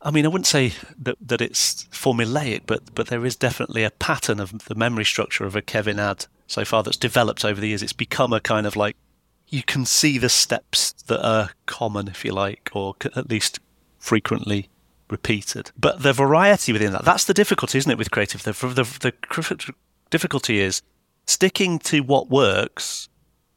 I 0.02 0.10
mean, 0.10 0.24
I 0.24 0.28
wouldn't 0.28 0.46
say 0.46 0.72
that, 0.98 1.16
that 1.20 1.40
it's 1.42 1.84
formulaic, 1.92 2.62
but 2.66 2.94
but 2.94 3.08
there 3.08 3.26
is 3.26 3.36
definitely 3.36 3.84
a 3.84 3.90
pattern 3.90 4.40
of 4.40 4.64
the 4.64 4.74
memory 4.74 5.04
structure 5.04 5.44
of 5.44 5.54
a 5.54 5.62
Kevin 5.62 5.98
ad 5.98 6.26
so 6.46 6.64
far 6.64 6.82
that's 6.82 6.96
developed 6.96 7.44
over 7.44 7.60
the 7.60 7.68
years. 7.68 7.82
It's 7.82 7.92
become 7.92 8.32
a 8.32 8.40
kind 8.40 8.66
of 8.66 8.76
like 8.76 8.96
you 9.48 9.62
can 9.62 9.84
see 9.84 10.16
the 10.16 10.28
steps 10.28 10.92
that 11.06 11.22
are 11.26 11.50
common, 11.66 12.08
if 12.08 12.24
you 12.24 12.32
like, 12.32 12.70
or 12.72 12.94
at 13.04 13.28
least 13.28 13.58
frequently 13.98 14.68
repeated. 15.10 15.72
But 15.78 16.02
the 16.02 16.12
variety 16.12 16.72
within 16.72 16.92
that, 16.92 17.04
that's 17.04 17.24
the 17.24 17.34
difficulty, 17.34 17.76
isn't 17.78 17.90
it, 17.90 17.98
with 17.98 18.10
creative? 18.10 18.42
The, 18.44 18.52
the, 18.52 18.84
the 19.00 19.74
difficulty 20.08 20.60
is 20.60 20.82
sticking 21.30 21.78
to 21.78 22.00
what 22.00 22.28
works, 22.28 23.08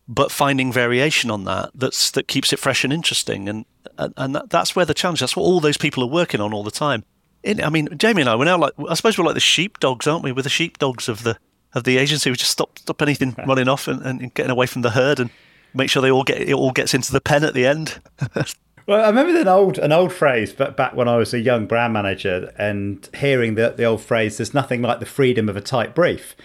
but 0.08 0.32
finding 0.32 0.72
variation 0.72 1.32
on 1.32 1.46
that 1.46 1.72
that's 1.74 2.12
that 2.12 2.28
keeps 2.28 2.54
it 2.54 2.60
fresh 2.60 2.84
and 2.84 2.94
interesting. 2.94 3.50
And 3.50 3.66
and, 3.98 4.14
and 4.18 4.36
that, 4.36 4.50
that's 4.50 4.76
where 4.76 4.86
the 4.86 4.94
challenge. 4.94 5.20
That's 5.20 5.36
what 5.36 5.44
all 5.44 5.60
those 5.60 5.78
people 5.78 6.04
are 6.04 6.08
working 6.08 6.42
on 6.42 6.54
all 6.54 6.64
the 6.64 6.72
time. 6.72 7.04
I 7.46 7.70
mean, 7.70 7.90
Jamie 7.98 8.22
and 8.22 8.30
I, 8.30 8.36
we're 8.36 8.46
now 8.46 8.58
like 8.58 8.74
I 8.88 8.94
suppose 8.94 9.18
we're 9.18 9.26
like 9.26 9.34
the 9.34 9.40
sheepdogs, 9.40 10.08
aren't 10.08 10.24
we? 10.24 10.32
We're 10.32 10.44
the 10.44 10.50
sheepdogs 10.50 11.10
of 11.10 11.24
the 11.24 11.38
of 11.74 11.84
the 11.84 11.98
agency. 11.98 12.30
We 12.30 12.36
just 12.36 12.52
stop 12.52 12.80
stop 12.80 13.02
anything 13.02 13.36
running 13.48 13.68
off 13.68 13.88
and, 13.88 14.02
and 14.02 14.34
getting 14.34 14.52
away 14.52 14.66
from 14.66 14.82
the 14.82 14.92
herd 14.92 15.20
and 15.20 15.30
make 15.74 15.90
sure 15.90 16.02
they 16.02 16.12
all 16.12 16.24
get 16.24 16.42
it 16.42 16.54
all 16.54 16.72
gets 16.72 16.94
into 16.94 17.12
the 17.12 17.22
pen 17.22 17.44
at 17.44 17.54
the 17.54 17.66
end. 17.66 18.00
Well, 18.86 19.02
I 19.02 19.08
remember 19.08 19.40
an 19.40 19.48
old 19.48 19.78
an 19.78 19.94
old 19.94 20.12
phrase, 20.12 20.52
but 20.52 20.76
back 20.76 20.94
when 20.94 21.08
I 21.08 21.16
was 21.16 21.34
a 21.34 21.40
young 21.40 21.68
brand 21.68 21.94
manager, 21.94 22.52
and 22.58 23.08
hearing 23.16 23.56
the 23.56 23.70
the 23.70 23.86
old 23.86 24.02
phrase, 24.02 24.38
"There's 24.38 24.54
nothing 24.54 24.82
like 24.82 25.00
the 25.00 25.06
freedom 25.06 25.48
of 25.48 25.56
a 25.56 25.62
tight 25.62 25.96
brief." 25.96 26.36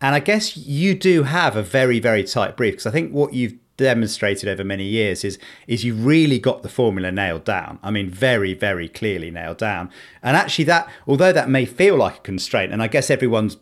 And 0.00 0.14
I 0.14 0.20
guess 0.20 0.56
you 0.56 0.94
do 0.94 1.24
have 1.24 1.56
a 1.56 1.62
very, 1.62 1.98
very 1.98 2.22
tight 2.24 2.56
brief 2.56 2.74
because 2.74 2.86
I 2.86 2.90
think 2.90 3.12
what 3.12 3.34
you've 3.34 3.54
demonstrated 3.78 4.48
over 4.48 4.64
many 4.64 4.84
years 4.84 5.24
is 5.24 5.38
is 5.66 5.84
you 5.84 5.94
really 5.94 6.38
got 6.38 6.62
the 6.62 6.68
formula 6.68 7.10
nailed 7.10 7.44
down. 7.44 7.78
I 7.82 7.90
mean, 7.90 8.10
very, 8.10 8.52
very 8.52 8.88
clearly 8.88 9.30
nailed 9.30 9.58
down. 9.58 9.90
And 10.22 10.36
actually, 10.36 10.66
that 10.66 10.90
although 11.06 11.32
that 11.32 11.48
may 11.48 11.64
feel 11.64 11.96
like 11.96 12.18
a 12.18 12.20
constraint, 12.20 12.72
and 12.72 12.82
I 12.82 12.88
guess 12.88 13.10
everyone's 13.10 13.56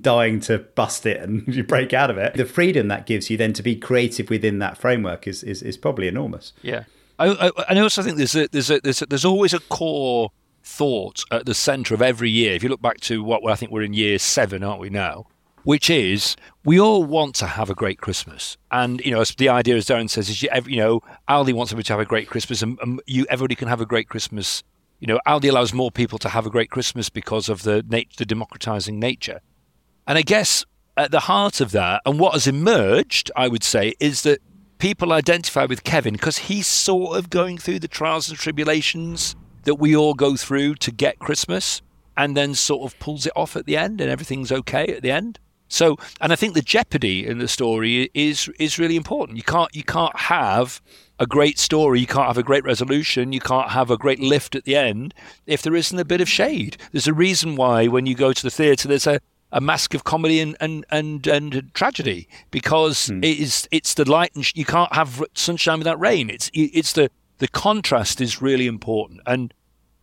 dying 0.00 0.40
to 0.40 0.58
bust 0.58 1.06
it 1.06 1.22
and 1.22 1.46
you 1.54 1.62
break 1.62 1.92
out 1.92 2.10
of 2.10 2.18
it, 2.18 2.34
the 2.34 2.44
freedom 2.44 2.88
that 2.88 3.06
gives 3.06 3.30
you 3.30 3.36
then 3.36 3.52
to 3.52 3.62
be 3.62 3.76
creative 3.76 4.28
within 4.28 4.58
that 4.58 4.76
framework 4.76 5.28
is 5.28 5.44
is, 5.44 5.62
is 5.62 5.76
probably 5.76 6.08
enormous. 6.08 6.52
Yeah, 6.62 6.84
I, 7.18 7.50
I, 7.56 7.74
I 7.74 7.78
also 7.78 8.02
think 8.02 8.16
there's 8.16 8.34
a, 8.34 8.48
there's 8.48 8.70
a, 8.70 8.80
there's 8.80 9.02
a, 9.02 9.06
there's 9.06 9.24
always 9.24 9.54
a 9.54 9.60
core 9.60 10.32
thought 10.62 11.24
at 11.30 11.46
the 11.46 11.54
centre 11.54 11.94
of 11.94 12.02
every 12.02 12.30
year. 12.30 12.54
If 12.54 12.62
you 12.62 12.68
look 12.68 12.82
back 12.82 13.00
to 13.02 13.22
what 13.22 13.42
well, 13.42 13.52
I 13.52 13.56
think 13.56 13.70
we're 13.70 13.82
in 13.82 13.94
year 13.94 14.18
seven, 14.18 14.62
aren't 14.62 14.80
we 14.80 14.90
now? 14.90 15.26
Which 15.64 15.90
is 15.90 16.36
we 16.64 16.78
all 16.80 17.04
want 17.04 17.34
to 17.36 17.46
have 17.46 17.70
a 17.70 17.74
great 17.74 18.00
Christmas. 18.00 18.56
And, 18.70 19.00
you 19.04 19.10
know, 19.10 19.24
the 19.24 19.48
idea, 19.48 19.76
as 19.76 19.86
Darren 19.86 20.10
says, 20.10 20.28
is, 20.28 20.42
you, 20.42 20.48
you 20.66 20.76
know, 20.76 21.00
Aldi 21.28 21.52
wants 21.52 21.72
everybody 21.72 21.86
to 21.86 21.92
have 21.94 22.00
a 22.00 22.04
great 22.04 22.28
Christmas 22.28 22.62
and, 22.62 22.78
and 22.82 23.00
you, 23.06 23.26
everybody 23.30 23.54
can 23.54 23.68
have 23.68 23.80
a 23.80 23.86
great 23.86 24.08
Christmas. 24.08 24.62
You 25.00 25.06
know, 25.06 25.20
Aldi 25.26 25.50
allows 25.50 25.72
more 25.72 25.90
people 25.90 26.18
to 26.18 26.28
have 26.28 26.46
a 26.46 26.50
great 26.50 26.70
Christmas 26.70 27.08
because 27.08 27.48
of 27.48 27.62
the, 27.62 27.84
nat- 27.88 28.16
the 28.16 28.26
democratizing 28.26 28.98
nature. 28.98 29.40
And 30.06 30.18
I 30.18 30.22
guess 30.22 30.64
at 30.96 31.10
the 31.10 31.20
heart 31.20 31.60
of 31.60 31.70
that, 31.72 32.02
and 32.04 32.18
what 32.18 32.32
has 32.32 32.46
emerged, 32.46 33.30
I 33.36 33.48
would 33.48 33.62
say, 33.62 33.94
is 34.00 34.22
that 34.22 34.40
people 34.78 35.12
identify 35.12 35.64
with 35.64 35.84
Kevin 35.84 36.14
because 36.14 36.38
he's 36.38 36.66
sort 36.66 37.16
of 37.16 37.30
going 37.30 37.58
through 37.58 37.78
the 37.80 37.88
trials 37.88 38.28
and 38.28 38.38
tribulations 38.38 39.36
that 39.64 39.76
we 39.76 39.94
all 39.94 40.14
go 40.14 40.36
through 40.36 40.74
to 40.76 40.90
get 40.90 41.18
Christmas 41.18 41.82
and 42.16 42.36
then 42.36 42.54
sort 42.54 42.90
of 42.90 42.98
pulls 42.98 43.26
it 43.26 43.32
off 43.36 43.54
at 43.54 43.66
the 43.66 43.76
end 43.76 44.00
and 44.00 44.10
everything's 44.10 44.50
okay 44.50 44.86
at 44.86 45.02
the 45.02 45.10
end. 45.10 45.38
So, 45.68 45.96
and 46.20 46.32
I 46.32 46.36
think 46.36 46.54
the 46.54 46.62
jeopardy 46.62 47.26
in 47.26 47.38
the 47.38 47.48
story 47.48 48.10
is 48.14 48.50
is 48.58 48.78
really 48.78 48.96
important. 48.96 49.36
You 49.36 49.44
can't 49.44 49.74
you 49.74 49.84
can't 49.84 50.16
have 50.16 50.80
a 51.18 51.26
great 51.26 51.58
story, 51.58 52.00
you 52.00 52.06
can't 52.06 52.26
have 52.26 52.38
a 52.38 52.42
great 52.42 52.64
resolution, 52.64 53.32
you 53.32 53.40
can't 53.40 53.70
have 53.70 53.90
a 53.90 53.96
great 53.96 54.20
lift 54.20 54.54
at 54.54 54.64
the 54.64 54.76
end 54.76 55.14
if 55.46 55.62
there 55.62 55.74
isn't 55.74 55.98
a 55.98 56.04
bit 56.04 56.20
of 56.20 56.28
shade. 56.28 56.76
There's 56.92 57.08
a 57.08 57.14
reason 57.14 57.56
why 57.56 57.88
when 57.88 58.06
you 58.06 58.14
go 58.14 58.32
to 58.32 58.42
the 58.42 58.50
theatre, 58.50 58.88
there's 58.88 59.06
a 59.06 59.20
a 59.50 59.60
mask 59.60 59.94
of 59.94 60.04
comedy 60.04 60.40
and 60.40 60.56
and 60.60 60.84
and, 60.90 61.26
and 61.26 61.70
tragedy 61.74 62.28
because 62.50 63.06
hmm. 63.06 63.24
it 63.24 63.38
is 63.38 63.68
it's 63.70 63.94
the 63.94 64.08
light 64.08 64.34
and 64.34 64.44
sh- 64.44 64.52
you 64.54 64.64
can't 64.64 64.92
have 64.92 65.24
sunshine 65.34 65.78
without 65.78 66.00
rain. 66.00 66.30
It's 66.30 66.50
it's 66.54 66.92
the 66.92 67.10
the 67.38 67.48
contrast 67.48 68.20
is 68.20 68.42
really 68.42 68.66
important 68.66 69.20
and 69.26 69.54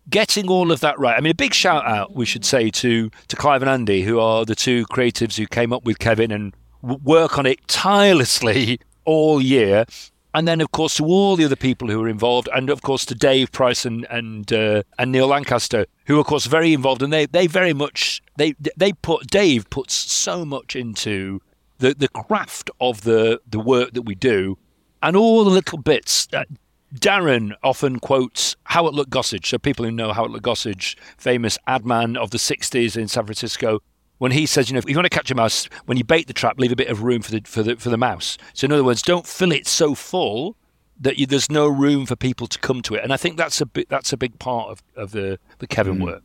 getting 0.09 0.49
all 0.49 0.71
of 0.71 0.79
that 0.81 0.99
right. 0.99 1.17
I 1.17 1.21
mean, 1.21 1.31
a 1.31 1.35
big 1.35 1.53
shout 1.53 1.85
out 1.85 2.15
we 2.15 2.25
should 2.25 2.45
say 2.45 2.69
to 2.69 3.09
to 3.27 3.35
Clive 3.35 3.61
and 3.61 3.69
Andy, 3.69 4.03
who 4.03 4.19
are 4.19 4.45
the 4.45 4.55
two 4.55 4.85
creatives 4.87 5.37
who 5.37 5.47
came 5.47 5.73
up 5.73 5.85
with 5.85 5.99
Kevin 5.99 6.31
and 6.31 6.55
work 6.81 7.37
on 7.37 7.45
it 7.45 7.67
tirelessly 7.67 8.79
all 9.05 9.41
year. 9.41 9.85
And 10.33 10.45
then, 10.45 10.59
of 10.59 10.71
course, 10.71 10.95
to 10.95 11.05
all 11.05 11.37
the 11.37 11.45
other 11.45 11.55
people 11.55 11.87
who 11.87 11.97
were 11.97 12.09
involved, 12.09 12.49
and 12.53 12.69
of 12.69 12.81
course 12.81 13.05
to 13.05 13.15
Dave 13.15 13.53
Price 13.53 13.85
and 13.85 14.05
and, 14.09 14.51
uh, 14.51 14.83
and 14.99 15.11
Neil 15.11 15.27
Lancaster, 15.27 15.85
who, 16.07 16.19
of 16.19 16.25
course, 16.25 16.45
are 16.45 16.49
very 16.49 16.73
involved, 16.73 17.01
and 17.01 17.13
they 17.13 17.25
they 17.25 17.47
very 17.47 17.73
much 17.73 18.21
they 18.35 18.53
they 18.75 18.91
put 18.91 19.27
Dave 19.27 19.69
puts 19.69 19.93
so 19.93 20.43
much 20.43 20.75
into 20.75 21.41
the 21.77 21.93
the 21.93 22.09
craft 22.09 22.69
of 22.81 23.01
the 23.01 23.39
the 23.49 23.59
work 23.59 23.93
that 23.93 24.01
we 24.01 24.13
do, 24.13 24.57
and 25.01 25.15
all 25.15 25.45
the 25.45 25.49
little 25.49 25.77
bits. 25.77 26.25
That 26.27 26.49
Darren 26.95 27.53
often 27.63 27.99
quotes 27.99 28.55
Howard 28.65 28.95
Luck 28.95 29.09
Gossage. 29.09 29.45
So 29.45 29.57
people 29.57 29.85
who 29.85 29.91
know 29.91 30.13
Howard 30.13 30.31
Luck 30.31 30.41
Gossage, 30.41 30.95
famous 31.17 31.57
ad 31.67 31.85
man 31.85 32.17
of 32.17 32.31
the 32.31 32.37
'60s 32.37 32.97
in 32.97 33.07
San 33.07 33.25
Francisco, 33.25 33.81
when 34.17 34.31
he 34.31 34.45
says, 34.45 34.69
you 34.69 34.73
know, 34.73 34.79
if 34.79 34.89
you 34.89 34.95
want 34.95 35.05
to 35.05 35.09
catch 35.09 35.29
a 35.31 35.35
mouse, 35.35 35.67
when 35.85 35.97
you 35.97 36.03
bait 36.03 36.27
the 36.27 36.33
trap, 36.33 36.59
leave 36.59 36.71
a 36.71 36.75
bit 36.75 36.87
of 36.87 37.03
room 37.03 37.21
for 37.21 37.31
the 37.31 37.41
for 37.45 37.63
the 37.63 37.75
for 37.75 37.89
the 37.89 37.97
mouse. 37.97 38.37
So 38.53 38.65
in 38.65 38.71
other 38.71 38.83
words, 38.83 39.01
don't 39.01 39.27
fill 39.27 39.51
it 39.51 39.67
so 39.67 39.95
full 39.95 40.55
that 40.99 41.17
you, 41.17 41.25
there's 41.25 41.51
no 41.51 41.67
room 41.67 42.05
for 42.05 42.15
people 42.15 42.47
to 42.47 42.59
come 42.59 42.81
to 42.83 42.95
it. 42.95 43.03
And 43.03 43.11
I 43.11 43.17
think 43.17 43.37
that's 43.37 43.59
a 43.59 43.65
bit 43.65 43.89
that's 43.89 44.13
a 44.13 44.17
big 44.17 44.39
part 44.39 44.69
of, 44.69 44.83
of 44.95 45.11
the 45.11 45.39
the 45.59 45.67
Kevin 45.67 45.97
mm. 45.97 46.05
work. 46.05 46.23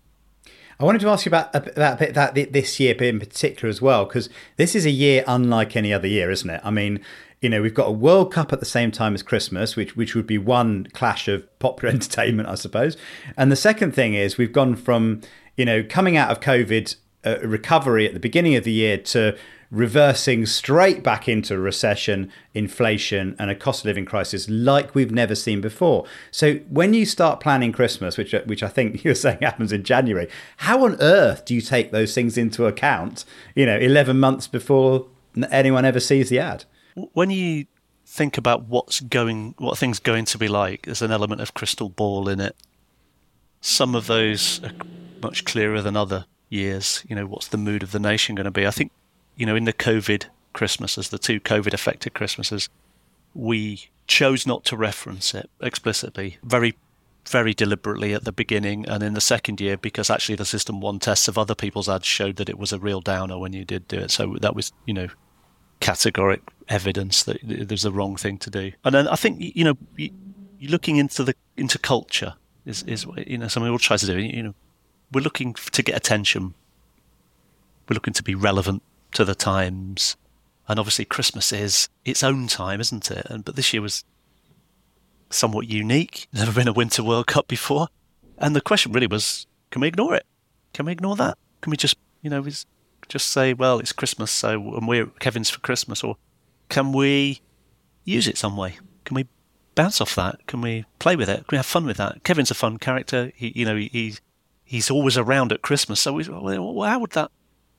I 0.78 0.84
wanted 0.84 1.02
to 1.02 1.08
ask 1.08 1.26
you 1.26 1.30
about 1.30 1.54
about 1.54 1.98
bit 1.98 2.14
that 2.14 2.34
this 2.34 2.80
year 2.80 2.94
in 2.94 3.18
particular 3.18 3.68
as 3.68 3.82
well, 3.82 4.06
because 4.06 4.30
this 4.56 4.74
is 4.74 4.86
a 4.86 4.90
year 4.90 5.24
unlike 5.26 5.76
any 5.76 5.92
other 5.92 6.08
year, 6.08 6.30
isn't 6.30 6.48
it? 6.48 6.60
I 6.64 6.70
mean, 6.70 7.00
you 7.40 7.48
know, 7.48 7.62
we've 7.62 7.74
got 7.74 7.88
a 7.88 7.92
World 7.92 8.32
Cup 8.32 8.52
at 8.52 8.60
the 8.60 8.66
same 8.66 8.90
time 8.90 9.14
as 9.14 9.22
Christmas, 9.22 9.74
which 9.74 9.96
which 9.96 10.14
would 10.14 10.26
be 10.26 10.38
one 10.38 10.86
clash 10.92 11.26
of 11.28 11.46
popular 11.58 11.92
entertainment, 11.94 12.48
I 12.48 12.54
suppose. 12.54 12.96
And 13.36 13.50
the 13.50 13.56
second 13.56 13.92
thing 13.92 14.14
is 14.14 14.36
we've 14.36 14.52
gone 14.52 14.76
from 14.76 15.22
you 15.56 15.64
know 15.64 15.82
coming 15.82 16.16
out 16.16 16.30
of 16.30 16.40
COVID 16.40 16.96
uh, 17.24 17.38
recovery 17.42 18.06
at 18.06 18.14
the 18.14 18.20
beginning 18.20 18.56
of 18.56 18.64
the 18.64 18.72
year 18.72 18.98
to 18.98 19.36
reversing 19.70 20.44
straight 20.46 21.02
back 21.02 21.28
into 21.28 21.56
recession, 21.56 22.30
inflation, 22.54 23.36
and 23.38 23.50
a 23.50 23.54
cost 23.54 23.82
of 23.82 23.86
living 23.86 24.04
crisis 24.04 24.48
like 24.48 24.94
we've 24.96 25.12
never 25.12 25.36
seen 25.36 25.60
before. 25.60 26.04
So 26.32 26.54
when 26.68 26.92
you 26.92 27.06
start 27.06 27.38
planning 27.40 27.72
Christmas, 27.72 28.18
which 28.18 28.34
which 28.44 28.62
I 28.62 28.68
think 28.68 29.02
you're 29.04 29.14
saying 29.14 29.38
happens 29.40 29.72
in 29.72 29.82
January, 29.82 30.28
how 30.58 30.84
on 30.84 31.00
earth 31.00 31.46
do 31.46 31.54
you 31.54 31.62
take 31.62 31.90
those 31.90 32.14
things 32.14 32.36
into 32.36 32.66
account? 32.66 33.24
You 33.54 33.64
know, 33.64 33.78
eleven 33.78 34.20
months 34.20 34.46
before 34.46 35.06
anyone 35.50 35.86
ever 35.86 36.00
sees 36.00 36.28
the 36.28 36.38
ad 36.38 36.64
when 36.94 37.30
you 37.30 37.66
think 38.06 38.36
about 38.36 38.64
what's 38.64 39.00
going, 39.00 39.54
what 39.58 39.78
things 39.78 39.98
going 39.98 40.24
to 40.26 40.38
be 40.38 40.48
like, 40.48 40.82
there's 40.82 41.02
an 41.02 41.12
element 41.12 41.40
of 41.40 41.54
crystal 41.54 41.88
ball 41.88 42.28
in 42.28 42.40
it. 42.40 42.56
Some 43.60 43.94
of 43.94 44.06
those 44.06 44.62
are 44.64 44.72
much 45.22 45.44
clearer 45.44 45.80
than 45.80 45.96
other 45.96 46.26
years. 46.48 47.04
You 47.08 47.14
know, 47.14 47.26
what's 47.26 47.48
the 47.48 47.56
mood 47.56 47.82
of 47.82 47.92
the 47.92 48.00
nation 48.00 48.34
going 48.34 48.46
to 48.46 48.50
be? 48.50 48.66
I 48.66 48.70
think, 48.70 48.90
you 49.36 49.46
know, 49.46 49.54
in 49.54 49.64
the 49.64 49.72
COVID 49.72 50.24
Christmases, 50.52 51.10
the 51.10 51.18
two 51.18 51.40
COVID 51.40 51.72
affected 51.72 52.14
Christmases, 52.14 52.68
we 53.34 53.90
chose 54.06 54.46
not 54.46 54.64
to 54.64 54.76
reference 54.76 55.34
it 55.34 55.48
explicitly, 55.60 56.38
very, 56.42 56.76
very 57.28 57.54
deliberately 57.54 58.12
at 58.12 58.24
the 58.24 58.32
beginning 58.32 58.88
and 58.88 59.04
in 59.04 59.14
the 59.14 59.20
second 59.20 59.60
year, 59.60 59.76
because 59.76 60.10
actually 60.10 60.34
the 60.34 60.44
System 60.44 60.80
1 60.80 60.98
tests 60.98 61.28
of 61.28 61.38
other 61.38 61.54
people's 61.54 61.88
ads 61.88 62.06
showed 62.06 62.36
that 62.36 62.48
it 62.48 62.58
was 62.58 62.72
a 62.72 62.78
real 62.78 63.00
downer 63.00 63.38
when 63.38 63.52
you 63.52 63.64
did 63.64 63.86
do 63.86 63.98
it. 63.98 64.10
So 64.10 64.36
that 64.40 64.56
was, 64.56 64.72
you 64.84 64.94
know, 64.94 65.08
categoric 65.80 66.40
evidence 66.70 67.24
that 67.24 67.38
there's 67.42 67.84
a 67.84 67.90
wrong 67.90 68.16
thing 68.16 68.38
to 68.38 68.50
do. 68.50 68.72
And 68.84 68.94
then 68.94 69.08
I 69.08 69.16
think 69.16 69.38
you 69.40 69.64
know 69.64 69.76
looking 70.62 70.96
into 70.96 71.24
the 71.24 71.34
into 71.56 71.78
culture 71.78 72.34
is 72.64 72.82
is 72.84 73.06
you 73.26 73.38
know 73.38 73.48
something 73.48 73.70
we'll 73.70 73.78
try 73.78 73.96
to 73.96 74.06
do. 74.06 74.18
You 74.18 74.42
know, 74.42 74.54
we're 75.12 75.22
looking 75.22 75.54
to 75.54 75.82
get 75.82 75.96
attention. 75.96 76.54
We're 77.88 77.94
looking 77.94 78.14
to 78.14 78.22
be 78.22 78.34
relevant 78.34 78.82
to 79.12 79.24
the 79.24 79.34
times, 79.34 80.16
and 80.68 80.78
obviously 80.78 81.04
Christmas 81.04 81.52
is 81.52 81.88
its 82.04 82.22
own 82.22 82.46
time, 82.46 82.80
isn't 82.80 83.10
it? 83.10 83.26
And 83.28 83.44
but 83.44 83.56
this 83.56 83.72
year 83.72 83.82
was 83.82 84.04
somewhat 85.28 85.68
unique. 85.68 86.28
Never 86.32 86.52
been 86.52 86.68
a 86.68 86.72
Winter 86.72 87.02
World 87.02 87.26
Cup 87.26 87.48
before, 87.48 87.88
and 88.38 88.54
the 88.54 88.60
question 88.60 88.92
really 88.92 89.08
was: 89.08 89.46
Can 89.70 89.80
we 89.80 89.88
ignore 89.88 90.14
it? 90.14 90.26
Can 90.72 90.86
we 90.86 90.92
ignore 90.92 91.16
that? 91.16 91.36
Can 91.60 91.70
we 91.70 91.76
just 91.76 91.96
you 92.22 92.30
know 92.30 92.44
is 92.44 92.66
just 93.08 93.28
say, 93.28 93.52
well, 93.52 93.80
it's 93.80 93.92
Christmas, 93.92 94.30
so 94.30 94.52
and 94.76 94.86
we're 94.86 95.06
Kevin's 95.06 95.50
for 95.50 95.58
Christmas, 95.60 96.04
or 96.04 96.16
can 96.70 96.92
we 96.92 97.42
use 98.04 98.26
it 98.26 98.38
some 98.38 98.56
way? 98.56 98.78
Can 99.04 99.16
we 99.16 99.26
bounce 99.74 100.00
off 100.00 100.14
that? 100.14 100.46
Can 100.46 100.62
we 100.62 100.86
play 100.98 101.16
with 101.16 101.28
it? 101.28 101.46
Can 101.46 101.52
we 101.52 101.56
have 101.58 101.66
fun 101.66 101.84
with 101.84 101.98
that? 101.98 102.24
Kevin's 102.24 102.50
a 102.50 102.54
fun 102.54 102.78
character. 102.78 103.32
He, 103.34 103.52
you 103.54 103.66
know, 103.66 103.76
he 103.76 104.16
he's 104.64 104.90
always 104.90 105.18
around 105.18 105.52
at 105.52 105.62
Christmas. 105.62 106.00
So 106.00 106.12
how 106.18 106.98
would 106.98 107.10
that 107.10 107.30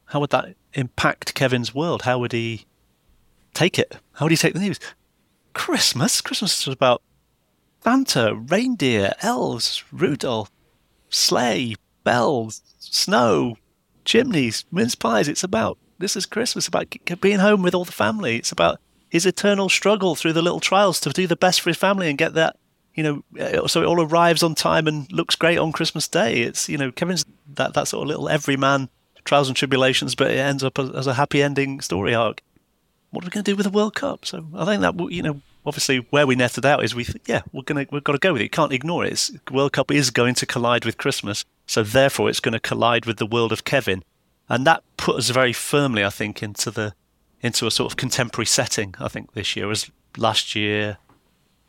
how 0.05 0.19
would 0.19 0.29
that 0.31 0.55
impact 0.73 1.33
Kevin's 1.33 1.73
world? 1.73 2.03
How 2.03 2.19
would 2.19 2.33
he 2.33 2.65
take 3.53 3.79
it? 3.79 3.97
How 4.13 4.25
would 4.25 4.31
he 4.31 4.37
take 4.37 4.53
the 4.53 4.59
news? 4.59 4.79
Christmas, 5.53 6.21
Christmas 6.21 6.67
is 6.67 6.73
about 6.73 7.01
Santa, 7.83 8.35
reindeer, 8.35 9.13
elves, 9.21 9.83
Rudolph, 9.91 10.51
sleigh, 11.09 11.75
bells, 12.03 12.61
snow, 12.77 13.55
chimneys, 14.05 14.65
mince 14.71 14.95
pies. 14.95 15.27
It's 15.27 15.43
about 15.43 15.77
this 16.01 16.15
is 16.15 16.25
Christmas, 16.25 16.67
about 16.67 16.93
being 17.21 17.39
home 17.39 17.61
with 17.61 17.73
all 17.73 17.85
the 17.85 17.91
family. 17.91 18.37
It's 18.37 18.51
about 18.51 18.79
his 19.09 19.25
eternal 19.25 19.69
struggle 19.69 20.15
through 20.15 20.33
the 20.33 20.41
little 20.41 20.59
trials 20.59 20.99
to 21.01 21.09
do 21.11 21.27
the 21.27 21.35
best 21.35 21.61
for 21.61 21.69
his 21.69 21.77
family 21.77 22.09
and 22.09 22.17
get 22.17 22.33
that, 22.33 22.57
you 22.95 23.03
know, 23.03 23.23
uh, 23.39 23.67
so 23.67 23.81
it 23.81 23.85
all 23.85 24.01
arrives 24.01 24.43
on 24.43 24.55
time 24.55 24.87
and 24.87 25.11
looks 25.11 25.35
great 25.35 25.57
on 25.57 25.71
Christmas 25.71 26.07
Day. 26.07 26.41
It's 26.41 26.67
you 26.67 26.77
know 26.77 26.91
Kevin's 26.91 27.25
that 27.55 27.73
that 27.73 27.87
sort 27.87 28.03
of 28.03 28.07
little 28.09 28.29
everyman 28.29 28.89
trials 29.23 29.47
and 29.47 29.55
tribulations, 29.55 30.15
but 30.15 30.31
it 30.31 30.37
ends 30.37 30.63
up 30.63 30.79
as 30.79 31.07
a 31.07 31.13
happy 31.13 31.41
ending 31.41 31.81
story 31.81 32.13
arc. 32.13 32.41
What 33.11 33.23
are 33.23 33.27
we 33.27 33.31
going 33.31 33.43
to 33.43 33.51
do 33.51 33.55
with 33.55 33.65
the 33.65 33.71
World 33.71 33.95
Cup? 33.95 34.25
So 34.25 34.45
I 34.55 34.65
think 34.65 34.81
that 34.81 35.11
you 35.11 35.21
know 35.21 35.41
obviously 35.65 35.97
where 36.09 36.25
we 36.25 36.35
netted 36.35 36.65
out 36.65 36.83
is 36.83 36.95
we 36.95 37.05
yeah 37.25 37.41
we're 37.51 37.63
gonna 37.63 37.85
we've 37.91 38.03
got 38.03 38.13
to 38.13 38.17
go 38.17 38.33
with 38.33 38.41
it. 38.41 38.45
You 38.45 38.49
can't 38.49 38.73
ignore 38.73 39.05
it. 39.05 39.13
It's, 39.13 39.31
World 39.51 39.73
Cup 39.73 39.91
is 39.91 40.09
going 40.09 40.35
to 40.35 40.45
collide 40.45 40.85
with 40.85 40.97
Christmas, 40.97 41.45
so 41.67 41.83
therefore 41.83 42.29
it's 42.29 42.39
going 42.39 42.53
to 42.53 42.59
collide 42.59 43.05
with 43.05 43.17
the 43.17 43.25
world 43.25 43.51
of 43.51 43.63
Kevin, 43.63 44.03
and 44.51 44.67
that 44.67 44.83
put 44.97 45.15
us 45.15 45.29
very 45.29 45.53
firmly, 45.53 46.03
I 46.03 46.09
think, 46.09 46.43
into 46.43 46.71
the 46.71 46.93
into 47.41 47.65
a 47.65 47.71
sort 47.71 47.89
of 47.91 47.97
contemporary 47.97 48.45
setting. 48.45 48.93
I 48.99 49.07
think 49.07 49.33
this 49.33 49.55
year, 49.55 49.71
as 49.71 49.89
last 50.17 50.55
year, 50.55 50.97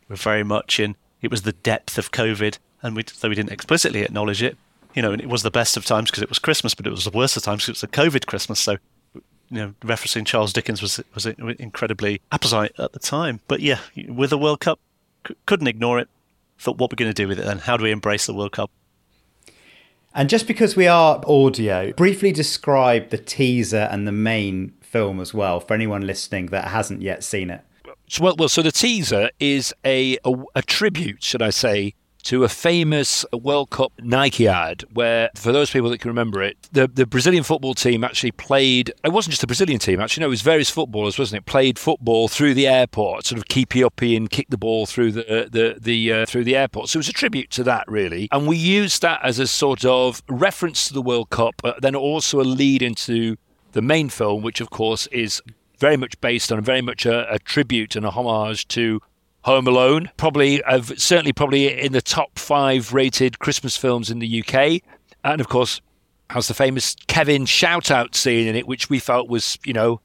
we're 0.09 0.17
very 0.17 0.43
much 0.43 0.81
in. 0.81 0.97
It 1.21 1.31
was 1.31 1.43
the 1.43 1.53
depth 1.53 1.97
of 1.97 2.11
COVID, 2.11 2.57
and 2.81 2.93
we 2.93 3.03
though 3.03 3.29
we 3.29 3.35
didn't 3.35 3.53
explicitly 3.53 4.01
acknowledge 4.01 4.43
it. 4.43 4.57
You 4.93 5.01
know, 5.01 5.13
and 5.13 5.21
it 5.21 5.29
was 5.29 5.43
the 5.43 5.49
best 5.49 5.77
of 5.77 5.85
times 5.85 6.11
because 6.11 6.23
it 6.23 6.29
was 6.29 6.39
Christmas, 6.39 6.75
but 6.75 6.85
it 6.85 6.91
was 6.91 7.05
the 7.05 7.17
worst 7.17 7.37
of 7.37 7.43
times 7.43 7.63
because 7.63 7.81
it 7.81 7.87
was 7.87 8.05
a 8.05 8.09
COVID 8.09 8.25
Christmas. 8.25 8.59
So 8.59 8.73
you 9.13 9.21
know, 9.49 9.73
referencing 9.81 10.25
Charles 10.25 10.51
Dickens 10.51 10.81
was 10.81 10.99
was 11.15 11.25
incredibly 11.25 12.19
apposite 12.33 12.77
at 12.77 12.91
the 12.91 12.99
time. 12.99 13.39
But 13.47 13.61
yeah, 13.61 13.79
with 14.09 14.29
the 14.29 14.37
World 14.37 14.59
Cup, 14.59 14.79
c- 15.25 15.35
couldn't 15.45 15.67
ignore 15.67 15.99
it. 15.99 16.09
Thought, 16.59 16.79
what 16.79 16.91
we're 16.91 16.97
going 16.97 17.11
to 17.11 17.13
do 17.13 17.29
with 17.29 17.39
it 17.39 17.45
then? 17.45 17.59
How 17.59 17.77
do 17.77 17.83
we 17.85 17.91
embrace 17.91 18.25
the 18.25 18.33
World 18.33 18.51
Cup? 18.51 18.69
And 20.15 20.29
just 20.29 20.45
because 20.47 20.75
we 20.75 20.87
are 20.87 21.21
audio, 21.27 21.91
briefly 21.93 22.31
describe 22.31 23.09
the 23.09 23.17
teaser 23.17 23.87
and 23.91 24.07
the 24.07 24.11
main 24.11 24.73
film 24.81 25.19
as 25.19 25.33
well 25.33 25.59
for 25.59 25.73
anyone 25.73 26.05
listening 26.05 26.47
that 26.47 26.65
hasn't 26.67 27.01
yet 27.01 27.23
seen 27.23 27.49
it. 27.49 27.61
Well, 28.19 28.35
well, 28.37 28.49
so 28.49 28.61
the 28.61 28.71
teaser 28.71 29.31
is 29.39 29.73
a, 29.83 30.17
a, 30.23 30.35
a 30.55 30.61
tribute, 30.61 31.23
should 31.23 31.41
I 31.41 31.49
say, 31.49 31.95
to 32.23 32.43
a 32.43 32.49
famous 32.49 33.25
World 33.33 33.69
Cup 33.69 33.93
Nike 33.99 34.47
ad 34.47 34.83
where, 34.93 35.29
for 35.35 35.51
those 35.51 35.69
people 35.69 35.89
that 35.89 35.99
can 35.99 36.09
remember 36.09 36.41
it, 36.41 36.57
the, 36.71 36.87
the 36.87 37.05
Brazilian 37.05 37.43
football 37.43 37.73
team 37.73 38.03
actually 38.03 38.31
played. 38.31 38.93
It 39.03 39.11
wasn't 39.11 39.31
just 39.31 39.41
the 39.41 39.47
Brazilian 39.47 39.79
team, 39.79 39.99
actually, 39.99 40.21
no, 40.21 40.27
it 40.27 40.29
was 40.29 40.41
various 40.41 40.69
footballers, 40.69 41.19
wasn't 41.19 41.39
it? 41.39 41.45
Played 41.45 41.77
football 41.77 42.27
through 42.27 42.53
the 42.53 42.67
airport, 42.67 43.25
sort 43.25 43.39
of 43.39 43.47
keepy 43.47 43.83
uppy 43.83 44.15
and 44.15 44.29
kick 44.29 44.47
the 44.49 44.57
ball 44.57 44.85
through 44.85 45.11
the 45.11 45.49
the 45.51 45.77
the 45.79 46.13
uh, 46.13 46.25
through 46.25 46.43
the 46.43 46.55
airport. 46.55 46.89
So 46.89 46.97
it 46.97 47.01
was 47.01 47.09
a 47.09 47.13
tribute 47.13 47.49
to 47.51 47.63
that, 47.63 47.85
really. 47.87 48.27
And 48.31 48.47
we 48.47 48.57
used 48.57 49.01
that 49.01 49.19
as 49.23 49.39
a 49.39 49.47
sort 49.47 49.85
of 49.85 50.21
reference 50.29 50.87
to 50.87 50.93
the 50.93 51.01
World 51.01 51.29
Cup, 51.29 51.55
but 51.61 51.81
then 51.81 51.95
also 51.95 52.39
a 52.39 52.43
lead 52.43 52.81
into 52.81 53.37
the 53.73 53.81
main 53.81 54.09
film, 54.09 54.43
which 54.43 54.61
of 54.61 54.69
course 54.69 55.07
is 55.07 55.41
very 55.79 55.97
much 55.97 56.19
based 56.21 56.51
on 56.51 56.61
very 56.61 56.81
much 56.81 57.05
a, 57.05 57.31
a 57.33 57.39
tribute 57.39 57.95
and 57.95 58.05
a 58.05 58.11
homage 58.11 58.67
to 58.69 59.01
Home 59.43 59.67
Alone, 59.67 60.09
probably 60.17 60.63
uh, 60.63 60.81
certainly 60.81 61.33
probably 61.33 61.79
in 61.79 61.91
the 61.91 62.01
top 62.01 62.39
five 62.39 62.93
rated 62.93 63.39
Christmas 63.39 63.75
films 63.75 64.09
in 64.09 64.19
the 64.19 64.43
UK, 64.43 64.81
and 65.23 65.41
of 65.41 65.49
course 65.49 65.81
has 66.29 66.47
the 66.47 66.53
famous 66.53 66.95
Kevin 67.07 67.45
shout 67.45 67.91
out 67.91 68.15
scene 68.15 68.47
in 68.47 68.55
it, 68.55 68.67
which 68.67 68.89
we 68.89 68.99
felt 68.99 69.27
was 69.27 69.57
you 69.65 69.73
know 69.73 69.99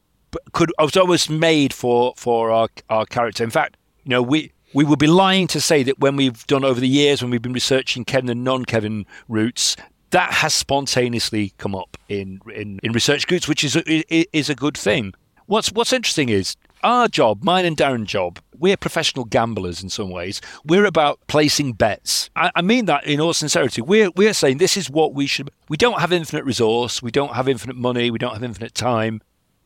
could 0.52 0.72
was 0.78 0.96
almost 0.96 1.30
made 1.30 1.72
for 1.72 2.14
for 2.16 2.50
our 2.50 2.68
our 2.90 3.06
character. 3.06 3.44
In 3.44 3.50
fact, 3.50 3.76
you 4.04 4.10
know 4.10 4.22
we. 4.22 4.52
We 4.74 4.84
would 4.84 4.98
be 4.98 5.06
lying 5.06 5.46
to 5.46 5.62
say 5.62 5.82
that 5.84 5.98
when 5.98 6.14
we've 6.14 6.46
done 6.46 6.62
over 6.62 6.78
the 6.78 6.86
years, 6.86 7.22
when 7.22 7.30
we've 7.30 7.40
been 7.40 7.54
researching 7.54 8.04
Kevin 8.04 8.28
and 8.28 8.44
non-Kevin 8.44 9.06
routes, 9.26 9.76
that 10.10 10.30
has 10.30 10.52
spontaneously 10.52 11.54
come 11.56 11.74
up 11.74 11.96
in 12.10 12.40
in, 12.54 12.78
in 12.82 12.92
research 12.92 13.26
groups, 13.26 13.48
which 13.48 13.64
is 13.64 13.76
a, 13.76 14.36
is 14.36 14.50
a 14.50 14.54
good 14.54 14.76
thing. 14.76 15.14
What's 15.46 15.72
what's 15.72 15.94
interesting 15.94 16.28
is 16.28 16.54
our 16.82 17.08
job, 17.08 17.42
mine 17.42 17.64
and 17.64 17.76
Darren's 17.76 18.10
job, 18.10 18.38
we're 18.58 18.76
professional 18.76 19.24
gamblers 19.24 19.82
in 19.82 19.88
some 19.88 20.10
ways. 20.10 20.40
We're 20.64 20.84
about 20.84 21.20
placing 21.26 21.74
bets. 21.74 22.30
I, 22.34 22.50
I, 22.54 22.62
mean 22.62 22.86
that 22.86 23.04
in 23.04 23.20
all 23.20 23.32
sincerity. 23.32 23.82
We're 23.82 24.10
we're 24.10 24.32
saying 24.32 24.58
this 24.58 24.76
is 24.76 24.90
what 24.90 25.14
we 25.14 25.26
should. 25.26 25.50
We 25.68 25.76
don't 25.76 26.00
have 26.00 26.12
infinite 26.12 26.44
resource. 26.44 27.02
We 27.02 27.10
don't 27.10 27.34
have 27.34 27.48
infinite 27.48 27.76
money. 27.76 28.10
We 28.10 28.18
don't 28.18 28.32
have 28.32 28.42
infinite 28.42 28.74
time. 28.74 29.20